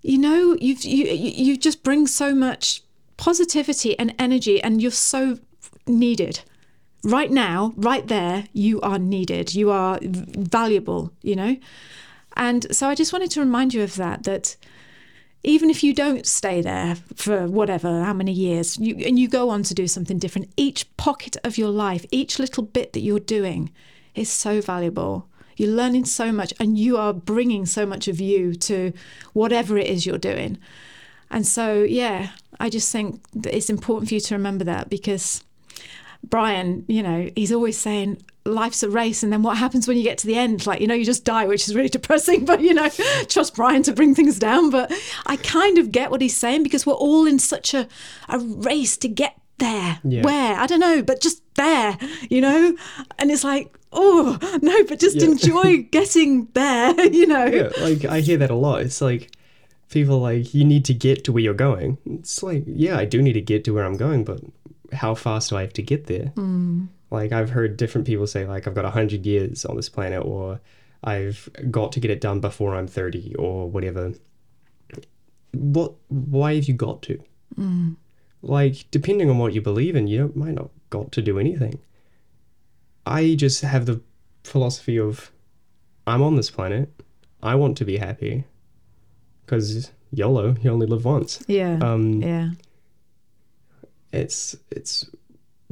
you 0.03 0.19
know, 0.19 0.57
you've 0.61 0.85
you 0.85 1.05
you 1.07 1.57
just 1.57 1.85
bring 1.85 2.09
so 2.09 2.35
much 2.35 2.83
positivity 3.19 3.97
and 4.01 4.13
energy, 4.19 4.61
and 4.61 4.83
you're 4.83 4.91
so 4.91 5.39
needed. 5.87 6.41
Right 7.05 7.31
now, 7.31 7.73
right 7.77 8.09
there, 8.09 8.47
you 8.53 8.81
are 8.81 8.99
needed. 8.99 9.55
You 9.55 9.71
are 9.71 10.01
valuable, 10.03 11.13
you 11.23 11.37
know? 11.37 11.57
And 12.37 12.75
so 12.75 12.89
I 12.89 12.97
just 12.97 13.13
wanted 13.13 13.31
to 13.33 13.41
remind 13.41 13.75
you 13.75 13.83
of 13.85 13.95
that, 13.95 14.25
that 14.25 14.57
even 15.45 15.71
if 15.71 15.83
you 15.83 15.93
don't 15.93 16.27
stay 16.27 16.61
there 16.61 16.97
for 17.17 17.49
whatever, 17.49 18.05
how 18.05 18.13
many 18.13 18.33
years, 18.33 18.79
you, 18.79 18.97
and 19.05 19.19
you 19.19 19.29
go 19.29 19.51
on 19.51 19.63
to 19.65 19.75
do 19.75 19.89
something 19.89 20.19
different, 20.19 20.53
each 20.57 20.97
pocket 20.97 21.37
of 21.43 21.59
your 21.59 21.71
life, 21.71 22.07
each 22.11 22.39
little 22.39 22.63
bit 22.63 22.93
that 22.93 23.01
you're 23.01 23.19
doing 23.19 23.71
is 24.15 24.31
so 24.31 24.61
valuable. 24.61 25.27
You're 25.57 25.71
learning 25.71 26.05
so 26.05 26.31
much 26.31 26.55
and 26.61 26.79
you 26.79 26.97
are 26.97 27.13
bringing 27.13 27.67
so 27.67 27.85
much 27.85 28.09
of 28.09 28.21
you 28.21 28.55
to 28.55 28.93
whatever 29.33 29.77
it 29.77 29.87
is 29.87 30.07
you're 30.07 30.19
doing. 30.19 30.59
And 31.31 31.47
so, 31.47 31.83
yeah, 31.83 32.31
I 32.61 32.69
just 32.69 32.93
think 32.93 33.21
it's 33.45 33.71
important 33.71 34.09
for 34.09 34.15
you 34.15 34.21
to 34.21 34.35
remember 34.35 34.65
that 34.65 34.91
because 34.91 35.43
Brian, 36.23 36.85
you 36.89 37.03
know, 37.03 37.31
he's 37.35 37.53
always 37.53 37.77
saying 37.77 38.23
life's 38.45 38.83
a 38.83 38.91
race 38.91 39.23
and 39.23 39.33
then 39.33 39.43
what 39.43 39.57
happens 39.57 39.87
when 39.87 39.97
you 39.97 40.03
get 40.03 40.19
to 40.19 40.27
the 40.27 40.35
end? 40.37 40.67
Like, 40.67 40.81
you 40.81 40.87
know, 40.87 40.95
you 40.95 41.05
just 41.05 41.25
die, 41.25 41.47
which 41.47 41.69
is 41.69 41.75
really 41.75 41.89
depressing, 41.89 42.45
but 42.51 42.61
you 42.61 42.75
know, 42.75 42.89
trust 43.29 43.55
Brian 43.57 43.83
to 43.85 43.93
bring 43.93 44.15
things 44.15 44.39
down. 44.39 44.71
But 44.71 44.93
I 45.27 45.37
kind 45.37 45.79
of 45.79 45.93
get 45.93 46.11
what 46.11 46.21
he's 46.21 46.37
saying 46.37 46.63
because 46.63 46.85
we're 46.87 46.95
all 46.95 47.27
in 47.27 47.39
such 47.39 47.75
a, 47.75 47.87
a 48.29 48.39
race 48.39 48.97
to 48.99 49.09
get 49.09 49.39
there. 49.59 50.01
Yeah. 50.03 50.23
Where? 50.23 50.57
I 50.59 50.67
don't 50.67 50.81
know, 50.81 51.03
but 51.03 51.21
just 51.21 51.43
there, 51.55 51.97
you 52.31 52.41
know? 52.41 52.77
And 53.19 53.31
it's 53.31 53.45
like, 53.45 53.77
oh, 53.93 54.39
no, 54.63 54.83
but 54.85 54.99
just 54.99 55.17
Yeah. 55.17 55.27
enjoy 55.27 55.83
getting 55.91 56.49
there, 56.55 56.99
you 57.13 57.27
know? 57.27 57.45
Yeah, 57.47 57.71
like 57.81 58.05
I 58.05 58.21
hear 58.21 58.39
that 58.39 58.51
a 58.51 58.57
lot. 58.57 58.81
It's 58.83 59.01
like 59.01 59.31
people 59.91 60.19
like 60.19 60.53
you 60.55 60.65
need 60.65 60.85
to 60.87 60.95
get 60.95 61.23
to 61.25 61.33
where 61.33 61.43
you're 61.43 61.55
going. 61.55 61.99
It's 62.07 62.43
like 62.43 62.65
yeah, 62.67 62.97
I 62.99 63.05
do 63.05 63.21
need 63.23 63.35
to 63.35 63.41
get 63.43 63.63
to 63.65 63.75
where 63.75 63.85
I'm 63.85 63.97
going, 63.99 64.25
but 64.25 64.41
how 64.93 65.15
fast 65.15 65.51
do 65.51 65.57
I 65.57 65.61
have 65.61 65.75
to 65.75 65.83
get 65.83 66.07
there? 66.07 66.33
Mm. 66.37 66.89
Like 67.13 67.31
I've 67.31 67.51
heard 67.51 67.77
different 67.77 68.07
people 68.07 68.27
say 68.27 68.47
like 68.47 68.67
I've 68.67 68.75
got 68.75 68.91
hundred 68.93 69.27
years 69.27 69.67
on 69.67 69.77
this 69.77 69.91
planet, 69.91 70.25
or 70.25 70.61
I've 71.05 71.49
got 71.71 71.93
to 71.93 72.01
get 72.01 72.11
it 72.11 72.23
done 72.23 72.41
before 72.41 72.75
I'm 72.75 72.87
thirty, 72.87 73.35
or 73.35 73.69
whatever. 73.69 74.15
What? 75.53 75.93
Why 76.09 76.55
have 76.55 76.65
you 76.65 76.75
got 76.75 77.03
to? 77.03 77.23
Like 78.41 78.91
depending 78.91 79.29
on 79.29 79.37
what 79.37 79.53
you 79.53 79.61
believe 79.61 79.95
in, 79.95 80.07
you 80.07 80.19
don't, 80.19 80.37
might 80.37 80.55
not 80.55 80.71
got 80.89 81.13
to 81.13 81.23
do 81.23 81.39
anything. 81.39 81.79
I 83.05 83.35
just 83.35 83.61
have 83.61 83.85
the 83.85 84.01
philosophy 84.43 84.99
of 84.99 85.31
I'm 86.07 86.23
on 86.23 86.37
this 86.37 86.51
planet. 86.51 86.89
I 87.43 87.57
want 87.57 87.77
to 87.77 87.85
be 87.85 87.99
happy. 87.99 88.45
Because 89.45 89.91
YOLO, 90.13 90.57
you 90.63 90.71
only 90.71 90.87
live 90.87 91.05
once. 91.05 91.45
Yeah. 91.47 91.79
Um, 91.83 92.23
yeah. 92.23 92.51
It's 94.13 94.57
it's 94.71 95.11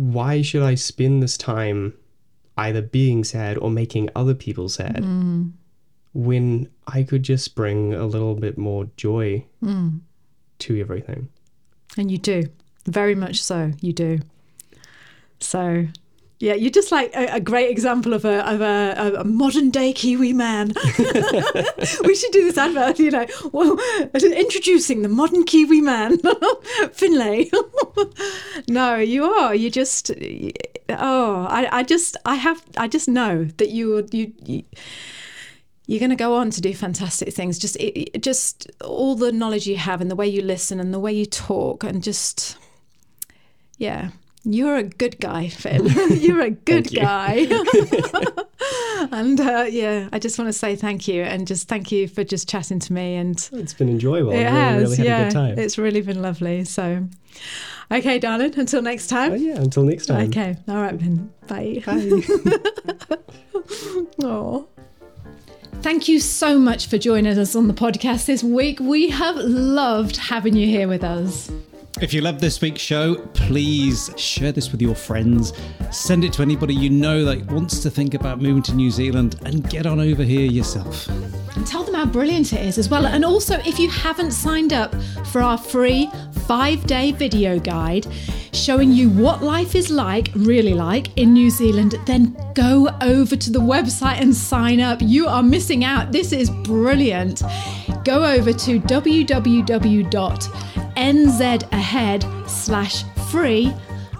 why 0.00 0.40
should 0.40 0.62
I 0.62 0.76
spend 0.76 1.22
this 1.22 1.36
time 1.36 1.92
either 2.56 2.80
being 2.80 3.22
sad 3.22 3.58
or 3.58 3.70
making 3.70 4.08
other 4.16 4.32
people 4.34 4.70
sad 4.70 5.02
mm. 5.02 5.52
when 6.14 6.70
I 6.86 7.02
could 7.02 7.22
just 7.22 7.54
bring 7.54 7.92
a 7.92 8.06
little 8.06 8.34
bit 8.34 8.56
more 8.56 8.88
joy 8.96 9.44
mm. 9.62 10.00
to 10.60 10.80
everything? 10.80 11.28
And 11.98 12.10
you 12.10 12.16
do. 12.16 12.44
Very 12.86 13.14
much 13.14 13.42
so. 13.42 13.72
You 13.82 13.92
do. 13.92 14.20
So, 15.38 15.86
yeah, 16.40 16.54
you're 16.54 16.70
just 16.70 16.90
like 16.90 17.14
a, 17.14 17.34
a 17.36 17.40
great 17.40 17.70
example 17.70 18.14
of 18.14 18.24
a, 18.24 18.50
of 18.50 18.62
a, 18.62 19.20
a 19.20 19.24
modern 19.24 19.68
day 19.68 19.92
Kiwi 19.92 20.32
man. 20.32 20.72
we 20.98 22.14
should 22.14 22.32
do 22.32 22.44
this 22.44 22.56
advert, 22.56 22.98
you 22.98 23.10
know. 23.10 23.26
Well, 23.52 23.78
introducing 24.14 25.02
the 25.02 25.10
modern 25.10 25.44
Kiwi 25.44 25.82
man, 25.82 26.18
Finlay. 26.92 27.50
no, 28.68 28.96
you 28.96 29.24
are. 29.26 29.54
You 29.54 29.70
just, 29.70 30.10
oh, 30.88 31.46
I, 31.50 31.68
I 31.80 31.82
just, 31.82 32.16
I 32.24 32.36
have, 32.36 32.64
I 32.78 32.88
just 32.88 33.06
know 33.06 33.44
that 33.44 33.68
you, 33.68 34.08
you, 34.10 34.32
you 34.42 34.64
you're 35.86 36.00
going 36.00 36.08
to 36.10 36.16
go 36.16 36.36
on 36.36 36.48
to 36.50 36.62
do 36.62 36.72
fantastic 36.72 37.34
things. 37.34 37.58
Just, 37.58 37.76
it- 37.76 38.22
just 38.22 38.70
all 38.82 39.14
the 39.14 39.30
knowledge 39.30 39.66
you 39.66 39.76
have 39.76 40.00
and 40.00 40.10
the 40.10 40.16
way 40.16 40.26
you 40.26 40.40
listen 40.40 40.80
and 40.80 40.94
the 40.94 41.00
way 41.00 41.12
you 41.12 41.26
talk 41.26 41.84
and 41.84 42.02
just, 42.02 42.56
yeah, 43.76 44.10
you're 44.44 44.76
a 44.76 44.82
good 44.82 45.20
guy, 45.20 45.48
Finn. 45.48 45.86
you're 46.10 46.40
a 46.40 46.50
good 46.50 46.92
guy. 46.92 47.46
and 49.12 49.40
uh, 49.40 49.66
yeah, 49.68 50.08
I 50.12 50.18
just 50.18 50.38
want 50.38 50.48
to 50.48 50.52
say 50.52 50.76
thank 50.76 51.06
you 51.06 51.22
and 51.22 51.46
just 51.46 51.68
thank 51.68 51.92
you 51.92 52.08
for 52.08 52.24
just 52.24 52.48
chatting 52.48 52.78
to 52.80 52.92
me 52.92 53.16
and. 53.16 53.36
It's 53.52 53.74
been 53.74 53.88
enjoyable. 53.88 54.32
It 54.32 54.46
I 54.46 54.50
has, 54.50 54.82
really, 54.82 54.84
really 54.84 54.96
had 54.96 55.06
yeah. 55.06 55.20
a 55.20 55.24
good 55.24 55.32
time. 55.32 55.58
It's 55.58 55.78
really 55.78 56.00
been 56.00 56.22
lovely. 56.22 56.64
So, 56.64 57.06
okay, 57.90 58.18
darling. 58.18 58.58
Until 58.58 58.82
next 58.82 59.08
time. 59.08 59.32
Oh, 59.32 59.36
yeah, 59.36 59.56
until 59.56 59.84
next 59.84 60.06
time. 60.06 60.28
Okay. 60.28 60.56
All 60.68 60.76
right, 60.76 60.98
then. 60.98 61.32
Bye. 61.46 61.82
Bye. 61.84 62.22
Aw. 64.24 64.64
Thank 65.82 66.08
you 66.08 66.20
so 66.20 66.58
much 66.58 66.88
for 66.88 66.98
joining 66.98 67.38
us 67.38 67.56
on 67.56 67.66
the 67.66 67.74
podcast 67.74 68.26
this 68.26 68.42
week. 68.42 68.80
We 68.80 69.08
have 69.10 69.36
loved 69.36 70.16
having 70.16 70.54
you 70.54 70.66
here 70.66 70.88
with 70.88 71.02
us. 71.02 71.50
If 71.98 72.14
you 72.14 72.22
love 72.22 72.40
this 72.40 72.60
week's 72.62 72.80
show, 72.80 73.16
please 73.34 74.10
share 74.16 74.52
this 74.52 74.72
with 74.72 74.80
your 74.80 74.94
friends. 74.94 75.52
Send 75.90 76.24
it 76.24 76.32
to 76.34 76.42
anybody 76.42 76.74
you 76.74 76.88
know 76.88 77.24
that 77.24 77.44
wants 77.50 77.80
to 77.80 77.90
think 77.90 78.14
about 78.14 78.40
moving 78.40 78.62
to 78.62 78.74
New 78.74 78.90
Zealand 78.90 79.38
and 79.44 79.68
get 79.68 79.84
on 79.86 80.00
over 80.00 80.22
here 80.22 80.46
yourself. 80.50 81.08
And 81.56 81.66
tell 81.66 81.82
them 81.84 81.94
how 81.94 82.06
brilliant 82.06 82.54
it 82.54 82.64
is 82.64 82.78
as 82.78 82.88
well. 82.88 83.04
And 83.04 83.22
also, 83.24 83.58
if 83.66 83.78
you 83.78 83.90
haven't 83.90 84.30
signed 84.30 84.72
up 84.72 84.94
for 85.26 85.42
our 85.42 85.58
free 85.58 86.08
five 86.46 86.86
day 86.86 87.12
video 87.12 87.58
guide 87.58 88.06
showing 88.52 88.92
you 88.92 89.10
what 89.10 89.42
life 89.42 89.74
is 89.74 89.90
like, 89.90 90.30
really 90.34 90.74
like, 90.74 91.16
in 91.18 91.34
New 91.34 91.50
Zealand, 91.50 91.96
then 92.06 92.36
go 92.54 92.88
over 93.02 93.36
to 93.36 93.50
the 93.50 93.58
website 93.58 94.20
and 94.20 94.34
sign 94.34 94.80
up. 94.80 95.00
You 95.02 95.26
are 95.26 95.42
missing 95.42 95.84
out. 95.84 96.12
This 96.12 96.32
is 96.32 96.50
brilliant. 96.50 97.42
Go 98.04 98.24
over 98.24 98.52
to 98.52 98.78
www.nzahead 101.00 102.48
slash 102.48 103.04
free 103.30 103.72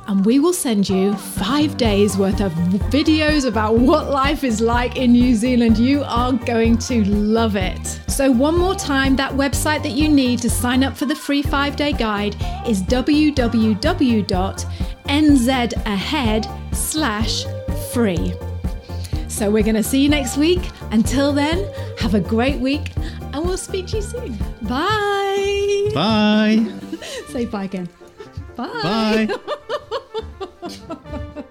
and 0.07 0.25
we 0.27 0.39
will 0.41 0.53
send 0.55 0.89
you 0.89 1.15
five 1.15 1.77
days 1.77 2.17
worth 2.17 2.41
of 2.41 2.53
videos 2.91 3.47
about 3.47 3.77
what 3.77 4.11
life 4.11 4.43
is 4.43 4.61
like 4.61 4.97
in 4.97 5.13
New 5.13 5.37
Zealand. 5.37 5.79
You 5.79 6.03
are 6.05 6.33
going 6.33 6.79
to 6.79 7.05
love 7.05 7.55
it. 7.55 7.87
So, 8.09 8.33
one 8.33 8.59
more 8.59 8.75
time, 8.75 9.15
that 9.17 9.31
website 9.33 9.85
that 9.85 9.93
you 9.93 10.09
need 10.09 10.41
to 10.41 10.51
sign 10.51 10.83
up 10.83 10.97
for 10.97 11.07
the 11.07 11.15
free 11.15 11.43
five 11.43 11.77
day 11.77 11.93
guide 11.93 12.35
is 12.67 12.83
www.nzahead 12.83 14.35
slash 16.75 17.45
free. 17.93 18.35
So, 19.29 19.49
we're 19.51 19.63
going 19.63 19.77
to 19.77 19.83
see 19.85 20.03
you 20.03 20.09
next 20.09 20.37
week. 20.37 20.71
Until 20.91 21.33
then, 21.33 21.65
Have 22.01 22.15
a 22.15 22.21
great 22.21 22.59
week, 22.59 22.93
and 23.41 23.49
we'll 23.49 23.57
speak 23.57 23.87
to 23.89 23.97
you 23.97 24.03
soon. 24.03 24.37
Bye. 24.63 25.91
Bye. 25.95 26.67
Say 27.29 27.47
bye 27.47 27.65
again. 27.65 27.89
Bye. 28.55 29.29
Bye. 30.63 31.43